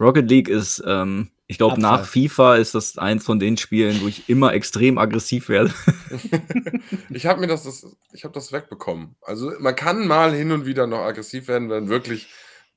Rocket 0.00 0.28
League 0.30 0.48
ist, 0.48 0.82
ähm, 0.86 1.30
ich 1.46 1.58
glaube, 1.58 1.80
nach 1.80 2.04
FIFA 2.06 2.56
ist 2.56 2.74
das 2.74 2.98
eins 2.98 3.24
von 3.24 3.38
den 3.40 3.56
Spielen, 3.56 4.00
wo 4.02 4.08
ich 4.08 4.28
immer 4.28 4.52
extrem 4.52 4.98
aggressiv 4.98 5.48
werde. 5.48 5.72
ich 7.10 7.26
habe 7.26 7.40
mir 7.40 7.46
das, 7.46 7.64
das 7.64 7.86
ich 8.12 8.24
habe 8.24 8.34
das 8.34 8.52
wegbekommen. 8.52 9.16
Also 9.22 9.52
man 9.58 9.74
kann 9.74 10.06
mal 10.06 10.34
hin 10.34 10.52
und 10.52 10.66
wieder 10.66 10.86
noch 10.86 11.00
aggressiv 11.00 11.48
werden, 11.48 11.70
wenn 11.70 11.88
wirklich 11.88 12.28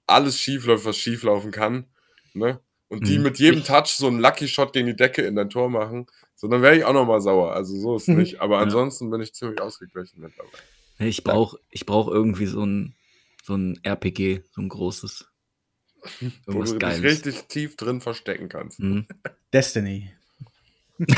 alles 0.08 0.40
schief 0.40 0.66
läuft, 0.66 0.86
was 0.86 0.98
schief 0.98 1.24
laufen 1.24 1.52
kann. 1.52 1.86
Ne? 2.34 2.60
Und 2.88 3.08
die 3.08 3.18
Mhm. 3.18 3.24
mit 3.24 3.40
jedem 3.40 3.64
Touch 3.64 3.88
so 3.88 4.08
einen 4.08 4.20
Lucky 4.20 4.48
Shot 4.48 4.74
gegen 4.74 4.88
die 4.88 4.96
Decke 4.96 5.22
in 5.22 5.36
dein 5.36 5.50
Tor 5.50 5.70
machen. 5.70 6.08
So, 6.36 6.48
dann 6.48 6.62
wäre 6.62 6.76
ich 6.78 6.86
auch 6.86 6.94
noch 6.94 7.06
mal 7.06 7.22
sauer. 7.22 7.54
Also 7.54 7.78
so 7.78 7.96
ist 7.96 8.08
nicht. 8.10 8.42
Aber 8.42 8.56
Ja. 8.58 8.64
ansonsten 8.64 9.10
bin 9.12 9.22
ich 9.22 9.34
ziemlich 9.34 9.62
ausgeglichen 9.62 10.22
mittlerweile. 10.22 10.52
Ich 11.00 11.24
brauche 11.24 11.58
ich 11.70 11.86
brauch 11.86 12.08
irgendwie 12.08 12.46
so 12.46 12.66
ein, 12.66 12.96
so 13.44 13.56
ein 13.56 13.80
RPG, 13.84 14.44
so 14.52 14.62
ein 14.62 14.70
großes. 14.70 15.31
Wo 16.46 16.60
Irgendwas 16.64 16.72
du 16.72 16.80
dich 16.80 17.04
richtig 17.04 17.44
tief 17.48 17.76
drin 17.76 18.02
verstecken 18.02 18.50
kannst. 18.50 18.80
Mhm. 18.80 19.06
Destiny. 19.54 20.12
Mit 20.98 21.10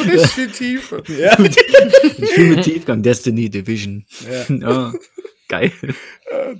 richtig 0.00 0.26
viel 0.30 0.50
Tiefe. 0.50 1.02
Ja. 1.08 1.36
Ich 2.22 2.30
fühle 2.32 2.56
mit 2.56 2.64
Tiefgang, 2.64 3.02
Destiny, 3.02 3.48
Division. 3.50 4.04
ja. 4.48 4.54
Ja, 4.56 4.92
geil. 5.48 5.72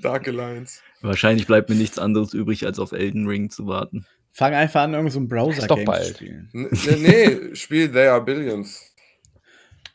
Dark 0.00 0.26
Alliance. 0.28 0.80
Wahrscheinlich 1.02 1.46
bleibt 1.46 1.68
mir 1.70 1.76
nichts 1.76 1.98
anderes 1.98 2.34
übrig, 2.34 2.66
als 2.66 2.78
auf 2.78 2.92
Elden 2.92 3.26
Ring 3.26 3.50
zu 3.50 3.66
warten. 3.66 4.06
Fang 4.32 4.54
einfach 4.54 4.82
an, 4.82 4.94
irgendein 4.94 5.12
so 5.12 5.20
ein 5.20 5.50
Ist 5.50 5.70
doch 5.70 5.76
Browser-Game 5.76 5.78
zu 5.78 5.84
bald. 5.84 6.16
spielen. 6.16 6.48
Nee, 6.52 6.96
nee, 6.96 7.54
Spiel 7.54 7.90
They 7.90 8.06
Are 8.06 8.22
Billions. 8.22 8.86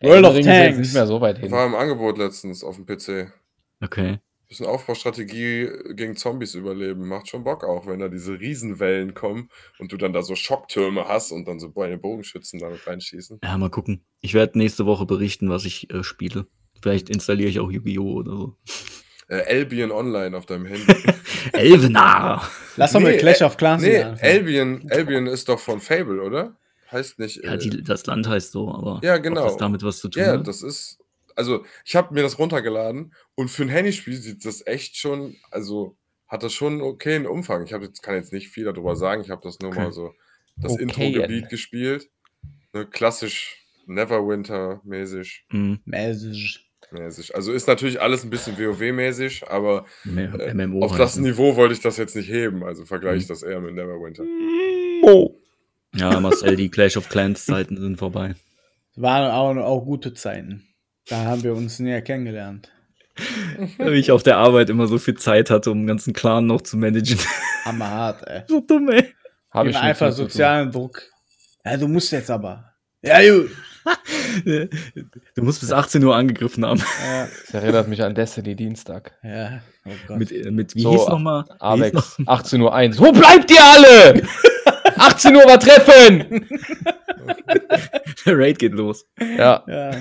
World 0.02 0.16
Elden 0.18 0.26
of 0.26 0.36
Ring 0.36 0.46
Tanks. 0.46 0.78
nicht 0.80 0.94
mehr 0.94 1.08
so 1.08 1.22
weit 1.22 1.40
hin. 1.40 1.52
War 1.52 1.66
im 1.66 1.76
Angebot 1.76 2.18
letztens 2.18 2.64
auf 2.64 2.76
dem 2.76 2.86
PC. 2.86 3.32
Okay. 3.82 4.20
Bisschen 4.48 4.68
Aufbaustrategie 4.68 5.70
gegen 5.96 6.16
Zombies 6.16 6.54
überleben. 6.54 7.08
Macht 7.08 7.28
schon 7.30 7.44
Bock 7.44 7.64
auch, 7.64 7.88
wenn 7.88 8.00
da 8.00 8.10
diese 8.10 8.40
Riesenwellen 8.40 9.14
kommen 9.16 9.50
und 9.80 9.92
du 9.92 9.98
dann 9.98 10.14
da 10.14 10.22
so 10.22 10.36
Schocktürme 10.36 11.08
hast 11.08 11.32
und 11.32 11.48
dann 11.48 11.60
so 11.60 11.74
eine 11.76 11.98
Bogenschützen 11.98 12.60
damit 12.60 12.86
reinschießen. 12.86 13.40
Ja, 13.44 13.58
mal 13.58 13.70
gucken. 13.72 14.06
Ich 14.22 14.34
werde 14.36 14.58
nächste 14.60 14.86
Woche 14.86 15.06
berichten, 15.06 15.50
was 15.50 15.66
ich 15.66 15.92
äh, 15.92 16.04
spiele. 16.04 16.46
Vielleicht 16.82 17.10
installiere 17.10 17.50
ich 17.50 17.60
auch 17.60 17.72
Yu-Gi-Oh! 17.72 18.14
oder 18.14 18.32
so. 18.32 18.58
Äh, 19.28 19.42
Albion 19.48 19.92
Online 19.92 20.38
auf 20.38 20.46
deinem 20.46 20.66
Handy. 20.68 20.94
Elvenar! 21.54 22.48
Lass 22.78 22.92
doch 22.94 23.00
mal 23.00 23.12
Nee, 23.14 23.18
Clash 23.18 23.42
of 23.42 23.58
Clans 23.58 23.82
nee, 23.82 23.98
anfangen. 24.02 24.20
Albion, 24.32 24.88
Albion 24.92 25.28
ist 25.28 25.50
doch 25.50 25.60
von 25.60 25.80
Fable, 25.80 26.22
oder? 26.22 26.56
Heißt 26.92 27.18
nicht. 27.18 27.44
Ja, 27.44 27.54
äh, 27.54 27.58
die, 27.58 27.84
das 27.84 28.06
Land 28.06 28.28
heißt 28.28 28.52
so, 28.52 28.70
aber 28.72 29.02
Ja, 29.04 29.18
genau. 29.18 29.42
ob 29.42 29.48
das 29.48 29.58
damit 29.58 29.82
was 29.84 29.98
zu 30.00 30.10
tun 30.10 30.22
Ja, 30.22 30.34
hat? 30.34 30.48
das 30.48 30.62
ist. 30.62 31.00
Also, 31.36 31.66
ich 31.84 31.96
habe 31.96 32.14
mir 32.14 32.22
das 32.24 32.40
runtergeladen 32.40 33.14
und 33.36 33.50
für 33.50 33.64
ein 33.64 33.70
Handyspiel 33.70 34.16
sieht 34.16 34.46
das 34.46 34.66
echt 34.66 34.96
schon, 34.98 35.36
also 35.52 35.98
hat 36.28 36.44
das 36.44 36.54
schon 36.54 36.74
einen 36.74 36.82
okayen 36.82 37.28
Umfang. 37.28 37.64
Ich 37.66 37.74
hab 37.74 37.82
jetzt, 37.82 38.02
kann 38.02 38.16
jetzt 38.16 38.34
nicht 38.34 38.48
viel 38.50 38.64
darüber 38.66 38.96
sagen, 38.96 39.22
ich 39.22 39.30
habe 39.30 39.42
das 39.44 39.60
nur 39.60 39.72
Okay. 39.72 39.80
mal 39.84 39.92
so 39.92 40.14
das 40.58 40.72
Okayen. 40.74 40.90
Intro-Gebiet 40.90 41.50
gespielt. 41.50 42.10
Ne, 42.74 42.86
klassisch 42.86 43.62
Neverwinter-mäßig. 43.88 45.44
Mhm. 45.52 45.80
Mäßig. 45.86 46.62
mäßig. 46.92 47.36
Also 47.36 47.52
ist 47.52 47.68
natürlich 47.68 48.02
alles 48.02 48.24
ein 48.24 48.30
bisschen 48.30 48.58
WoW-mäßig, 48.58 49.48
aber 49.50 49.86
äh, 50.06 50.54
MMO. 50.54 50.84
auf 50.86 50.96
das? 50.98 51.18
Niveau 51.18 51.56
wollte 51.56 51.74
ich 51.74 51.82
das 51.82 51.98
jetzt 51.98 52.16
nicht 52.16 52.30
heben. 52.30 52.64
Also 52.64 52.86
vergleiche 52.86 53.18
ich 53.18 53.24
Mhm. 53.26 53.28
das 53.30 53.44
eher 53.44 53.60
mit 53.62 53.76
Neverwinter. 53.76 54.24
Ja, 55.94 56.20
Marcel, 56.20 56.56
die 56.56 56.70
Clash 56.70 56.98
of 56.98 57.10
Clans 57.10 57.46
Zeiten 57.46 57.78
sind 57.78 57.98
vorbei. 57.98 58.36
Waren 58.96 59.32
auch, 59.32 59.64
auch 59.66 59.86
gute 59.86 60.14
Zeiten. 60.14 60.68
Da 61.10 61.18
haben 61.26 61.44
wir 61.44 61.54
uns 61.54 61.80
näher 61.80 62.02
kennengelernt. 62.02 62.72
Weil 63.78 63.94
ich 63.94 64.12
auf 64.12 64.24
der 64.24 64.38
Arbeit 64.38 64.70
immer 64.70 64.88
so 64.88 64.98
viel 64.98 65.16
Zeit 65.16 65.50
hatte, 65.50 65.72
um 65.72 65.80
den 65.82 65.88
ganzen 65.88 66.14
Clan 66.14 66.46
noch 66.48 66.62
zu 66.62 66.78
managen. 66.78 67.18
Hammerhart, 67.66 68.28
ey. 68.28 68.42
so 68.48 68.60
dumm, 68.60 68.90
ey. 68.90 69.14
Habe 69.52 69.70
Gib 69.70 69.78
ich 69.78 69.82
einfach 69.82 70.12
sozialen 70.12 70.72
Druck. 70.72 71.02
Ja, 71.64 71.78
du 71.78 71.88
musst 71.88 72.12
jetzt 72.12 72.30
aber. 72.30 72.72
Ja, 73.02 73.20
gut. 73.22 73.52
Du 75.36 75.44
musst 75.44 75.60
bis 75.62 75.72
18 75.72 76.04
Uhr 76.04 76.16
angegriffen 76.16 76.66
haben. 76.66 76.80
Ja, 76.80 77.28
Das 77.46 77.54
erinnert 77.54 77.88
mich 77.88 78.02
an 78.02 78.16
Destiny 78.16 78.56
Dienstag. 78.56 79.12
ja. 79.24 79.62
Oh 79.86 79.92
Gott. 80.08 80.18
Mit, 80.18 80.32
äh, 80.32 80.50
mit 80.50 80.74
wie 80.76 80.82
So, 80.82 80.92
hieß 80.94 81.08
nochmal? 81.10 81.46
Wie 81.48 81.54
Avex, 81.60 81.98
18.01 82.26 83.00
Uhr. 83.00 83.06
Wo 83.08 83.12
bleibt 83.12 83.52
ihr 83.52 83.64
alle? 83.64 84.24
18 84.98 85.36
Uhr 85.36 85.44
war 85.46 85.60
Treffen! 85.60 86.48
noch- 87.26 88.16
Der 88.26 88.38
Raid 88.40 88.58
geht 88.58 88.74
los. 88.74 89.06
Ja, 89.20 89.64
ja. 89.68 89.92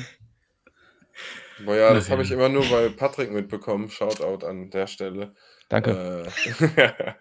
Aber 1.65 1.77
ja, 1.77 1.95
das 1.95 2.11
habe 2.11 2.23
ich 2.23 2.31
immer 2.31 2.49
nur 2.49 2.65
bei 2.69 2.89
Patrick 2.91 3.33
mitbekommen. 3.33 3.91
Shoutout 3.91 4.47
an 4.47 4.71
der 4.71 4.87
Stelle. 4.87 5.35
danke. 5.69 6.31
Äh, 6.77 7.13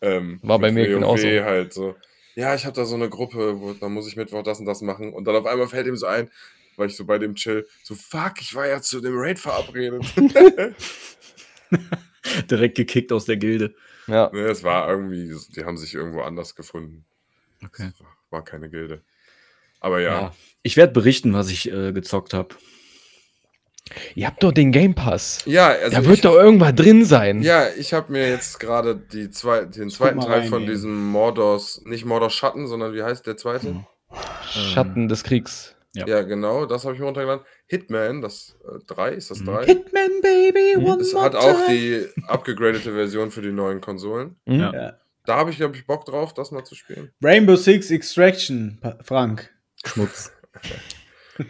ähm, 0.00 0.38
War 0.42 0.58
bei 0.58 0.70
mir 0.70 0.84
WoW 0.86 0.94
genauso. 0.94 1.26
halt 1.26 1.72
so. 1.72 1.96
Ja, 2.36 2.54
ich 2.54 2.64
habe 2.64 2.74
da 2.74 2.84
so 2.84 2.94
eine 2.94 3.08
Gruppe, 3.08 3.60
wo 3.60 3.74
da 3.74 3.88
muss 3.88 4.08
ich 4.08 4.16
Mittwoch 4.16 4.42
das 4.42 4.60
und 4.60 4.66
das 4.66 4.80
machen. 4.80 5.12
Und 5.12 5.24
dann 5.24 5.36
auf 5.36 5.46
einmal 5.46 5.68
fällt 5.68 5.86
ihm 5.86 5.96
so 5.96 6.06
ein, 6.06 6.30
weil 6.76 6.88
ich 6.88 6.96
so 6.96 7.04
bei 7.04 7.18
dem 7.18 7.34
chill, 7.34 7.66
so 7.82 7.94
fuck, 7.94 8.40
ich 8.40 8.54
war 8.54 8.66
ja 8.66 8.80
zu 8.80 9.00
dem 9.00 9.14
Raid 9.16 9.38
verabredet. 9.38 10.04
Direkt 12.50 12.76
gekickt 12.76 13.12
aus 13.12 13.24
der 13.24 13.36
Gilde. 13.36 13.74
Ja. 14.06 14.30
ne, 14.32 14.40
es 14.42 14.62
war 14.62 14.88
irgendwie, 14.88 15.34
die 15.56 15.64
haben 15.64 15.76
sich 15.76 15.94
irgendwo 15.94 16.22
anders 16.22 16.54
gefunden. 16.54 17.04
Okay. 17.64 17.90
War, 17.98 18.16
war 18.30 18.44
keine 18.44 18.68
Gilde. 18.68 19.02
Aber 19.80 20.00
ja, 20.00 20.20
Ja. 20.20 20.34
Ich 20.62 20.76
werde 20.76 20.92
berichten, 20.92 21.34
was 21.34 21.50
ich 21.50 21.70
äh, 21.70 21.92
gezockt 21.92 22.32
habe. 22.34 22.54
Ihr 24.14 24.26
habt 24.26 24.42
doch 24.42 24.52
den 24.52 24.72
Game 24.72 24.94
Pass. 24.94 25.42
ja, 25.44 25.68
also 25.68 25.90
Da 25.96 26.02
ich, 26.02 26.08
wird 26.08 26.24
doch 26.24 26.34
irgendwas 26.34 26.74
drin 26.74 27.04
sein. 27.04 27.42
ja, 27.42 27.68
ich 27.76 27.92
habe 27.92 28.12
mir 28.12 28.28
jetzt 28.28 28.58
gerade 28.58 28.96
die 28.96 29.30
zwei, 29.30 29.64
den 29.66 29.90
zweiten 29.90 30.20
Teil 30.20 30.40
rein, 30.40 30.48
von 30.48 30.62
ey. 30.62 30.68
diesem 30.68 31.10
Mordors, 31.10 31.82
nicht 31.84 32.04
Mordors 32.06 32.32
Schatten, 32.32 32.66
sondern 32.66 32.94
wie 32.94 33.02
heißt 33.02 33.26
der 33.26 33.36
zweite? 33.36 33.68
Mhm. 33.68 33.86
Schatten 34.48 35.08
des 35.08 35.22
Kriegs. 35.24 35.74
Ja. 35.94 36.06
Ja, 36.08 36.22
genau, 36.22 36.66
das 36.66 36.84
habe 36.84 36.94
ich 36.94 37.00
mir 37.00 37.06
runtergeladen. 37.06 37.44
Hitman, 37.66 38.20
das 38.20 38.56
3, 38.88 39.10
ist 39.10 39.30
das 39.30 39.40
Mhm. 39.40 39.44
3? 39.46 39.66
Hitman, 39.66 40.10
baby, 40.22 40.76
Mhm. 40.78 40.84
one 40.86 40.98
Das 40.98 41.14
hat 41.14 41.36
auch 41.36 41.66
die 41.68 42.06
abgegradete 42.26 42.92
Version 42.92 43.30
für 43.30 43.42
die 43.42 43.52
neuen 43.52 43.80
Konsolen. 43.80 44.36
Hm? 44.46 44.60
Ja. 44.60 44.98
Da 45.26 45.36
habe 45.36 45.50
ich, 45.50 45.56
glaube 45.56 45.76
ich, 45.76 45.86
Bock 45.86 46.04
drauf, 46.04 46.34
das 46.34 46.50
mal 46.50 46.64
zu 46.64 46.74
spielen. 46.74 47.12
Rainbow 47.22 47.54
Six 47.56 47.90
Extraction, 47.90 48.80
Frank. 49.02 49.50
Schmutz. 49.84 50.32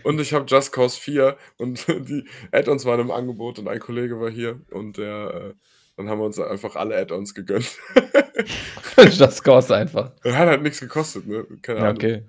Und 0.02 0.20
ich 0.20 0.32
habe 0.32 0.46
Just 0.46 0.72
Cause 0.72 0.98
4 1.00 1.36
und 1.58 1.86
die 1.88 2.24
Add-ons 2.52 2.84
waren 2.84 3.00
im 3.00 3.10
Angebot 3.10 3.58
und 3.58 3.68
ein 3.68 3.80
Kollege 3.80 4.20
war 4.20 4.30
hier 4.30 4.60
und 4.70 4.96
der, 4.98 5.34
äh, 5.34 5.54
dann 5.96 6.08
haben 6.08 6.18
wir 6.18 6.24
uns 6.24 6.38
einfach 6.38 6.76
alle 6.76 6.96
Add-ons 6.96 7.34
gegönnt. 7.34 7.70
das 9.18 9.42
kostet 9.42 9.76
einfach. 9.76 10.12
Hat 10.24 10.48
halt 10.48 10.62
nichts 10.62 10.80
gekostet, 10.80 11.26
ne? 11.26 11.46
Keine 11.62 11.80
Ja, 11.80 11.84
Ahnung. 11.86 11.96
okay. 11.96 12.22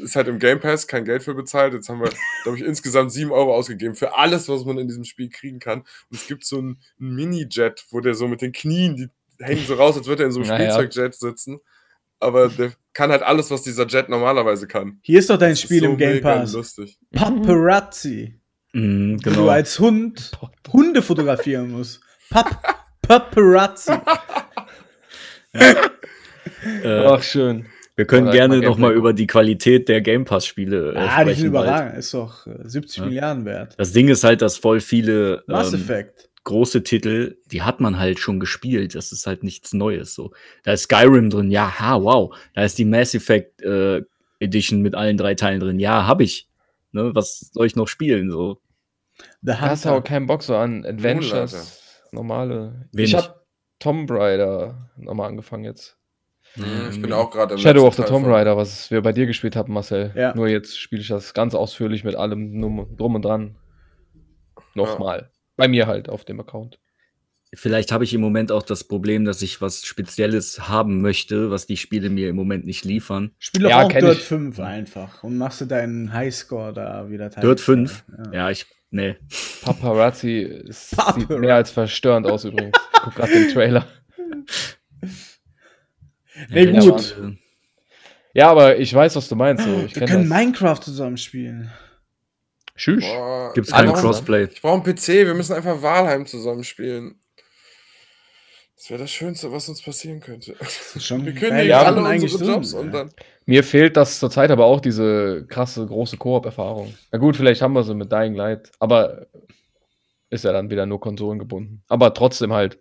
Ist 0.00 0.14
halt 0.14 0.28
im 0.28 0.38
Game 0.38 0.60
Pass 0.60 0.86
kein 0.86 1.04
Geld 1.04 1.24
für 1.24 1.34
bezahlt. 1.34 1.74
Jetzt 1.74 1.88
haben 1.88 2.00
wir, 2.00 2.10
glaube 2.44 2.56
ich, 2.58 2.64
insgesamt 2.64 3.10
7 3.12 3.32
Euro 3.32 3.52
ausgegeben 3.54 3.96
für 3.96 4.16
alles, 4.16 4.48
was 4.48 4.64
man 4.64 4.78
in 4.78 4.86
diesem 4.86 5.02
Spiel 5.02 5.28
kriegen 5.30 5.58
kann. 5.58 5.80
Und 5.80 6.16
es 6.16 6.28
gibt 6.28 6.44
so 6.44 6.58
einen, 6.58 6.78
einen 7.00 7.14
Mini-Jet, 7.16 7.86
wo 7.90 7.98
der 7.98 8.14
so 8.14 8.28
mit 8.28 8.40
den 8.40 8.52
Knien, 8.52 8.94
die 8.94 9.08
hängen 9.44 9.64
so 9.66 9.74
raus, 9.74 9.96
als 9.96 10.06
würde 10.06 10.22
er 10.22 10.26
in 10.26 10.32
so 10.32 10.40
einem 10.40 10.48
Naja. 10.50 10.70
Spielzeugjet 10.74 11.14
sitzen. 11.16 11.58
Aber 12.20 12.48
der 12.48 12.72
kann 12.92 13.10
halt 13.10 13.22
alles, 13.22 13.50
was 13.50 13.62
dieser 13.62 13.86
Jet 13.86 14.08
normalerweise 14.08 14.66
kann. 14.66 14.98
Hier 15.02 15.18
ist 15.18 15.30
doch 15.30 15.38
dein 15.38 15.50
Das 15.50 15.60
Spiel 15.62 15.80
so 15.80 15.86
im 15.86 15.96
Game 15.96 16.20
Pass. 16.20 16.52
lustig. 16.52 16.98
Paparazzi. 17.12 18.34
Mhm, 18.72 19.16
Wo 19.24 19.30
du 19.30 19.36
genau. 19.36 19.48
als 19.48 19.78
Hund 19.78 20.30
Hunde 20.72 21.02
fotografieren 21.02 21.70
musst. 21.72 22.00
Pap 22.30 22.62
Paparazzi. 23.02 23.92
Äh, 26.84 27.04
Ach, 27.06 27.22
schön. 27.22 27.66
wir 27.96 28.04
können 28.06 28.28
Oder 28.28 28.32
gerne 28.36 28.56
mal 28.58 28.64
noch 28.66 28.76
mal 28.78 28.88
Gameplay. 28.88 28.98
über 28.98 29.12
die 29.14 29.26
Qualität 29.26 29.88
der 29.88 30.00
Game 30.00 30.24
Pass-Spiele 30.24 30.92
äh, 30.94 30.96
Ah, 30.98 31.24
die 31.24 31.30
sind 31.30 31.38
sprechen. 31.38 31.52
bald. 31.52 31.66
überragend. 31.66 31.98
Ist 31.98 32.14
doch 32.14 32.46
äh, 32.46 32.50
70 32.64 32.98
Ja. 32.98 33.04
Milliarden 33.06 33.44
wert. 33.44 33.74
Das 33.78 33.92
Ding 33.92 34.08
ist 34.08 34.24
halt, 34.24 34.42
dass 34.42 34.56
voll 34.58 34.80
viele 34.80 35.42
Mass 35.46 35.72
ähm, 35.72 35.80
Effect. 35.80 36.29
Große 36.44 36.82
Titel, 36.82 37.36
die 37.46 37.62
hat 37.62 37.80
man 37.80 37.98
halt 37.98 38.18
schon 38.18 38.40
gespielt. 38.40 38.94
Das 38.94 39.12
ist 39.12 39.26
halt 39.26 39.42
nichts 39.42 39.72
Neues. 39.72 40.14
So, 40.14 40.32
da 40.62 40.72
ist 40.72 40.84
Skyrim 40.84 41.30
drin, 41.30 41.50
ja, 41.50 41.78
ha, 41.78 42.02
wow. 42.02 42.36
Da 42.54 42.64
ist 42.64 42.78
die 42.78 42.84
Mass 42.84 43.14
Effect 43.14 43.62
äh, 43.62 44.02
Edition 44.38 44.80
mit 44.80 44.94
allen 44.94 45.16
drei 45.16 45.34
Teilen 45.34 45.60
drin, 45.60 45.78
ja, 45.78 46.06
hab 46.06 46.20
ich. 46.20 46.48
Ne, 46.92 47.14
was 47.14 47.50
soll 47.52 47.66
ich 47.66 47.76
noch 47.76 47.86
spielen? 47.86 48.30
So, 48.30 48.60
Da 49.42 49.60
hast 49.60 49.84
du 49.84 49.90
auch 49.90 50.02
keinen 50.02 50.26
Bock 50.26 50.42
so 50.42 50.56
an. 50.56 50.84
Adventures, 50.84 52.02
normale. 52.10 52.88
Wenig. 52.92 53.10
Ich 53.10 53.16
hab 53.16 53.46
Tomb 53.78 54.10
Raider 54.10 54.90
nochmal 54.96 55.28
angefangen 55.28 55.64
jetzt. 55.64 55.96
Ich 56.56 57.00
bin 57.00 57.12
auch 57.12 57.30
gerade 57.30 57.54
im 57.54 57.60
Shadow 57.60 57.86
of 57.86 57.94
the 57.94 58.02
Tomb 58.02 58.26
Raider, 58.26 58.56
was 58.56 58.90
wir 58.90 59.02
bei 59.02 59.12
dir 59.12 59.26
gespielt 59.26 59.54
haben, 59.54 59.72
Marcel. 59.72 60.12
Ja. 60.16 60.34
Nur 60.34 60.48
jetzt 60.48 60.78
spiele 60.80 61.00
ich 61.00 61.06
das 61.06 61.32
ganz 61.32 61.54
ausführlich 61.54 62.02
mit 62.02 62.16
allem 62.16 62.60
drum 62.96 63.14
und 63.14 63.24
dran. 63.24 63.56
Nochmal. 64.74 65.30
Bei 65.60 65.68
mir 65.68 65.86
halt 65.86 66.08
auf 66.08 66.24
dem 66.24 66.40
Account. 66.40 66.78
vielleicht 67.54 67.90
habe 67.92 68.04
ich 68.04 68.14
im 68.14 68.20
Moment 68.20 68.52
auch 68.52 68.62
das 68.62 68.84
Problem, 68.84 69.24
dass 69.24 69.42
ich 69.42 69.60
was 69.60 69.84
Spezielles 69.84 70.68
haben 70.68 71.00
möchte, 71.00 71.50
was 71.50 71.66
die 71.66 71.76
Spiele 71.76 72.08
mir 72.10 72.28
im 72.28 72.36
Moment 72.36 72.64
nicht 72.66 72.84
liefern. 72.84 73.32
Spiel 73.38 73.62
doch 73.64 73.70
Ja, 73.70 73.82
auch 73.82 73.88
Dirt 73.92 74.18
ich. 74.18 74.22
5 74.24 74.58
einfach 74.60 75.22
und 75.24 75.36
machst 75.36 75.60
du 75.60 75.64
deinen 75.66 76.12
Highscore 76.12 76.72
da 76.72 77.10
wieder 77.10 77.30
teil. 77.30 77.42
Dirt 77.42 77.60
5? 77.60 78.04
Ja. 78.08 78.32
Ja, 78.32 78.50
ich, 78.50 78.66
nee. 78.90 79.16
Paparazzi 79.62 80.38
ist, 80.40 80.96
Paparazzi. 80.96 81.20
sieht 81.28 81.38
mehr 81.40 81.54
als 81.56 81.70
verstörend 81.72 82.26
aus 82.26 82.44
übrigens. 82.44 82.76
Ich 82.94 83.00
guck 83.02 83.14
gerade 83.16 83.32
den 83.32 83.48
Trailer. 83.52 83.86
Nee, 86.50 86.64
Ja, 86.70 86.80
gut. 86.80 87.16
Ja, 88.32 88.50
aber 88.50 88.78
ich 88.78 88.94
weiß, 88.94 89.16
was 89.16 89.28
du 89.28 89.34
meinst. 89.34 89.64
So. 89.64 89.82
Ich 89.86 89.96
Wir 89.96 90.06
können 90.06 90.28
das. 90.28 90.38
Minecraft 90.38 90.78
zusammen 90.80 91.16
spielen. 91.16 91.70
Tschüss. 92.80 93.04
Boah, 93.04 93.52
Gibt's 93.54 93.68
ich 93.70 93.76
kein 93.76 93.86
brauch- 93.88 94.00
Crossplay. 94.00 94.44
Ich 94.50 94.62
brauche 94.62 94.82
einen 94.82 94.82
PC, 94.96 95.08
wir 95.26 95.34
müssen 95.34 95.52
einfach 95.52 95.82
Valheim 95.82 96.24
zusammen 96.24 96.64
spielen. 96.64 97.16
Das 98.76 98.88
wäre 98.88 99.00
das 99.02 99.10
Schönste, 99.10 99.52
was 99.52 99.68
uns 99.68 99.82
passieren 99.82 100.20
könnte. 100.20 100.56
Schon 100.98 101.26
Wir 101.26 101.34
kündigen 101.34 101.68
Ja, 101.68 101.82
alle 101.82 102.02
unsere 102.02 102.38
drin, 102.38 102.48
Jobs 102.54 102.72
und 102.72 102.92
dann. 102.92 103.10
Mir 103.44 103.62
fehlt 103.62 103.98
das 103.98 104.18
zurzeit 104.18 104.50
aber 104.50 104.64
auch 104.64 104.80
diese 104.80 105.44
krasse, 105.48 105.84
große 105.84 106.16
Koop-Erfahrung. 106.16 106.94
Na 107.12 107.18
gut, 107.18 107.36
vielleicht 107.36 107.60
haben 107.60 107.74
wir 107.74 107.82
sie 107.84 107.94
mit 107.94 108.10
Dying 108.10 108.34
Light, 108.34 108.70
aber 108.78 109.26
ist 110.30 110.44
ja 110.44 110.52
dann 110.52 110.70
wieder 110.70 110.86
nur 110.86 111.00
konsolengebunden. 111.00 111.82
Aber 111.88 112.14
trotzdem 112.14 112.54
halt. 112.54 112.78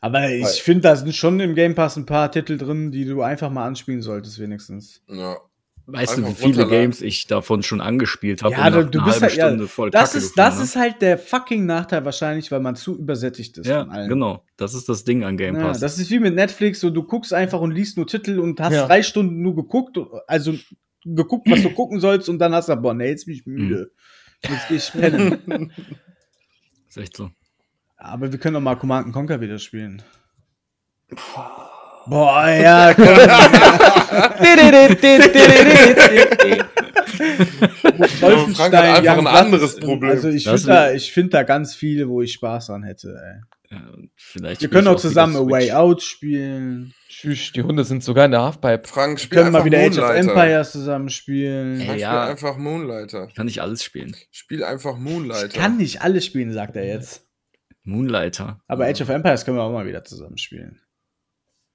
Aber 0.00 0.30
ich 0.30 0.62
finde, 0.62 0.82
da 0.82 0.96
sind 0.96 1.14
schon 1.14 1.40
im 1.40 1.54
Game 1.54 1.74
Pass 1.74 1.96
ein 1.96 2.06
paar 2.06 2.30
Titel 2.32 2.56
drin, 2.56 2.90
die 2.92 3.04
du 3.04 3.20
einfach 3.20 3.50
mal 3.50 3.66
anspielen 3.66 4.00
solltest, 4.00 4.38
wenigstens. 4.38 5.02
Ja. 5.08 5.36
Weißt 5.88 6.18
du, 6.18 6.26
wie 6.26 6.34
viele. 6.34 6.66
Games 6.66 7.00
ich 7.00 7.28
davon 7.28 7.62
schon 7.62 7.80
angespielt 7.80 8.42
habe? 8.42 8.54
Ja, 8.54 8.70
du- 8.70 8.84
du 8.86 9.04
bist 9.04 9.22
halt- 9.22 9.36
ja, 9.36 9.56
voll 9.68 9.90
Das, 9.90 10.12
Kacke 10.12 10.24
ist, 10.24 10.36
das 10.36 10.56
hab? 10.56 10.62
ist 10.64 10.76
halt 10.76 11.00
der 11.02 11.16
fucking 11.16 11.64
Nachteil 11.64 12.04
wahrscheinlich, 12.04 12.50
weil 12.50 12.58
man 12.60 12.74
zu 12.74 12.98
übersättigt 12.98 13.56
ist 13.58 13.66
Ja, 13.68 13.82
von 13.84 13.90
allem. 13.92 14.08
genau. 14.08 14.44
Das 14.56 14.74
ist 14.74 14.88
das 14.88 15.04
Ding 15.04 15.22
an 15.22 15.36
Game 15.36 15.54
Ja, 15.54 15.62
Pass. 15.68 15.78
das 15.80 15.98
ist 16.00 16.10
wie 16.10 16.18
mit 16.18 16.34
Netflix, 16.34 16.80
so 16.80 16.90
du 16.90 17.04
guckst 17.04 17.32
einfach 17.32 17.60
und 17.60 17.70
liest 17.70 17.96
nur 17.96 18.06
Titel 18.08 18.40
und 18.40 18.58
hast 18.60 18.72
Ja. 18.74 18.86
drei 18.86 19.02
Stunden 19.04 19.40
nur 19.42 19.54
geguckt, 19.54 19.96
also 20.26 20.54
geguckt, 21.04 21.48
was 21.48 21.62
du 21.62 21.70
gucken 21.74 22.00
sollst 22.00 22.28
und 22.28 22.40
dann 22.40 22.52
hast 22.52 22.68
du, 22.68 22.74
boah, 22.76 22.92
nee, 22.92 23.08
jetzt 23.10 23.26
bin 23.26 23.34
ich 23.36 23.46
müde. 23.46 23.92
Jetzt 24.42 24.68
geh 24.68 24.74
ich 24.76 24.90
pennen. 24.92 25.72
Ist 26.88 26.98
echt 26.98 27.16
so. 27.16 27.30
Aber 27.96 28.32
wir 28.32 28.38
können 28.40 28.54
doch 28.54 28.60
mal 28.60 28.74
Command 28.76 29.12
Conquer 29.12 29.40
wieder 29.40 29.58
spielen. 29.60 30.02
Boah, 32.08 32.48
ja, 32.48 32.94
komm. 32.94 33.06
Aber 38.22 38.48
Frank 38.54 38.74
hat 38.74 38.84
einfach 38.84 39.16
Young 39.16 39.18
ein 39.18 39.24
Blood 39.24 39.34
anderes 39.34 39.74
ist- 39.74 39.80
Problem. 39.80 40.10
Also 40.10 40.28
ich 40.28 40.44
finde 40.44 40.66
da, 40.66 40.92
ich 40.92 41.12
find 41.12 41.34
da 41.34 41.42
ganz 41.42 41.74
viele, 41.74 42.08
wo 42.08 42.22
ich 42.22 42.32
Spaß 42.34 42.66
dran 42.68 42.82
hätte. 42.82 43.08
Ey. 43.08 43.40
Ja, 43.76 43.80
vielleicht 44.14 44.60
Wir 44.60 44.68
können 44.68 44.86
ich 44.86 44.92
auch 44.92 44.96
zusammen 45.00 45.34
A 45.36 45.40
Way. 45.40 45.72
Out 45.72 46.02
spielen. 46.02 46.94
Tschüss, 47.08 47.50
die 47.52 47.62
Hunde 47.62 47.82
sind 47.84 48.04
sogar 48.04 48.26
in 48.26 48.30
der 48.30 48.42
Halfpipe. 48.42 48.86
Frank, 48.86 49.18
Wir 49.18 49.24
spiel 49.24 49.38
können 49.38 49.52
mal 49.52 49.64
wieder 49.64 49.78
Age 49.78 49.98
of 49.98 50.04
Moonlighter. 50.04 50.30
Empires 50.30 50.72
zusammen 50.72 51.08
spielen. 51.08 51.80
Ey, 51.80 51.86
Frank, 51.86 52.00
ja. 52.00 52.08
spiel 52.22 52.30
einfach 52.30 52.56
Moonlighter. 52.58 53.28
Kann 53.34 53.48
ich 53.48 53.60
alles 53.62 53.82
spielen. 53.82 54.14
Spiel 54.30 54.62
einfach 54.62 54.96
Moonlighter. 54.98 55.46
Ich 55.46 55.54
kann 55.54 55.78
nicht 55.78 56.02
alles 56.02 56.24
spielen, 56.26 56.52
sagt 56.52 56.76
er 56.76 56.86
jetzt. 56.86 57.24
Moonlighter. 57.82 58.60
Aber 58.68 58.84
Age 58.86 59.00
of 59.00 59.08
Empires 59.08 59.44
können 59.44 59.56
wir 59.56 59.62
auch 59.62 59.72
mal 59.72 59.86
wieder 59.86 60.04
zusammen 60.04 60.38
spielen. 60.38 60.80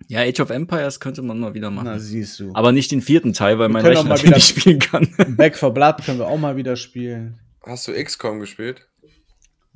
Ja, 0.07 0.21
Age 0.21 0.39
of 0.41 0.49
Empires 0.49 0.99
könnte 0.99 1.21
man 1.21 1.39
mal 1.39 1.53
wieder 1.53 1.69
machen. 1.71 1.85
Na, 1.85 1.99
siehst 1.99 2.39
du. 2.39 2.51
Aber 2.53 2.71
nicht 2.71 2.91
den 2.91 3.01
vierten 3.01 3.33
Teil, 3.33 3.59
weil 3.59 3.69
Wir 3.69 3.73
mein 3.73 3.85
Rechner 3.85 4.03
mal 4.09 4.15
den 4.17 4.25
wieder- 4.27 4.35
nicht 4.35 4.47
spielen 4.59 4.79
kann. 4.79 5.07
Back 5.37 5.57
for 5.57 5.73
Blood 5.73 6.03
können 6.05 6.19
wir 6.19 6.27
auch 6.27 6.37
mal 6.39 6.55
wieder 6.55 6.75
spielen. 6.75 7.39
Hast 7.65 7.87
du 7.87 7.93
XCOM 7.93 8.39
gespielt? 8.39 8.87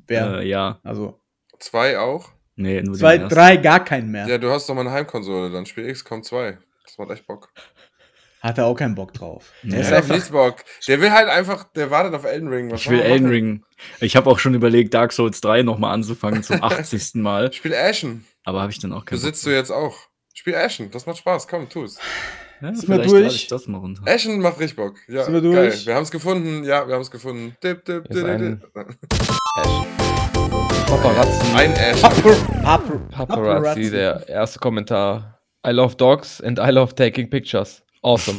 Wer? 0.07 0.39
äh, 0.39 0.47
ja. 0.47 0.79
Also 0.83 1.19
Zwei 1.59 1.97
auch? 1.99 2.29
Nee, 2.57 2.81
nur 2.81 2.95
zwei, 2.95 3.17
drei, 3.17 3.57
gar 3.57 3.83
keinen 3.83 4.11
mehr. 4.11 4.27
Ja, 4.27 4.37
du 4.37 4.49
hast 4.49 4.67
doch 4.69 4.75
mal 4.75 4.81
eine 4.81 4.91
Heimkonsole, 4.91 5.51
dann 5.51 5.65
spiel 5.65 5.91
XCOM 5.91 6.23
2. 6.23 6.57
Das 6.85 6.97
macht 6.97 7.11
echt 7.11 7.27
Bock. 7.27 7.49
Hat 8.41 8.57
er 8.57 8.65
auch 8.65 8.75
keinen 8.75 8.93
Bock 8.95 9.13
drauf. 9.13 9.51
Ja. 9.63 9.71
Der 9.71 9.79
ist 9.81 9.87
hat 9.87 9.93
einfach, 9.97 10.15
nichts 10.15 10.29
Bock. 10.29 10.57
Der 10.87 11.01
will 11.01 11.11
halt 11.11 11.27
einfach, 11.29 11.63
der 11.73 11.89
wartet 11.91 12.13
auf 12.13 12.23
Elden 12.25 12.47
Ring. 12.47 12.71
Was 12.71 12.81
Ich 12.81 12.89
will 12.89 12.99
Elden? 13.01 13.27
Ring. 13.27 13.63
Ich 13.99 14.15
habe 14.15 14.29
auch 14.29 14.37
schon 14.39 14.53
überlegt, 14.53 14.93
Dark 14.93 15.11
Souls 15.13 15.41
3 15.41 15.63
nochmal 15.63 15.93
anzufangen 15.93 16.43
zum 16.43 16.61
80. 16.63 17.15
Mal. 17.15 17.51
Spiel 17.51 17.73
Ashen. 17.73 18.25
Aber 18.43 18.61
habe 18.61 18.71
ich 18.71 18.79
dann 18.79 18.93
auch 18.93 19.03
keinen 19.05 19.17
Besitzt 19.19 19.45
du 19.45 19.49
jetzt 19.49 19.71
auch. 19.71 19.97
Spiel 20.37 20.53
Ashen, 20.55 20.91
das 20.91 21.05
macht 21.05 21.17
Spaß. 21.19 21.47
Komm, 21.47 21.69
tu's. 21.69 21.97
Ja, 22.61 22.73
Sind 22.75 22.89
wir 22.89 22.97
durch? 22.99 23.47
das 23.47 23.67
mal 23.67 23.77
runter. 23.77 24.01
Ashen 24.05 24.41
macht 24.41 24.59
richtig 24.59 24.75
Bock. 24.75 24.95
Ja, 25.07 25.23
Sind 25.23 25.33
wir 25.33 25.39
durch? 25.41 25.55
geil. 25.55 25.85
Wir 25.85 25.95
haben 25.95 26.03
es 26.03 26.11
gefunden. 26.11 26.63
Ja, 26.65 26.85
wir 26.85 26.93
haben 26.95 27.01
es 27.03 27.09
gefunden. 27.09 27.55
Dip, 27.63 27.85
dip, 27.85 28.03
dip, 28.09 28.25
ein- 28.25 28.59
dip. 28.61 28.73
Paparazzi. 30.87 31.45
Ein 31.55 31.71
Ashen. 31.73 32.61
Papar 32.61 32.99
Paparazzi, 33.11 33.89
der 33.89 34.27
erste 34.27 34.59
Kommentar. 34.59 35.39
I 35.65 35.71
love 35.71 35.95
dogs 35.95 36.41
and 36.41 36.59
I 36.59 36.69
love 36.69 36.93
taking 36.95 37.29
pictures. 37.29 37.81
Awesome. 38.03 38.37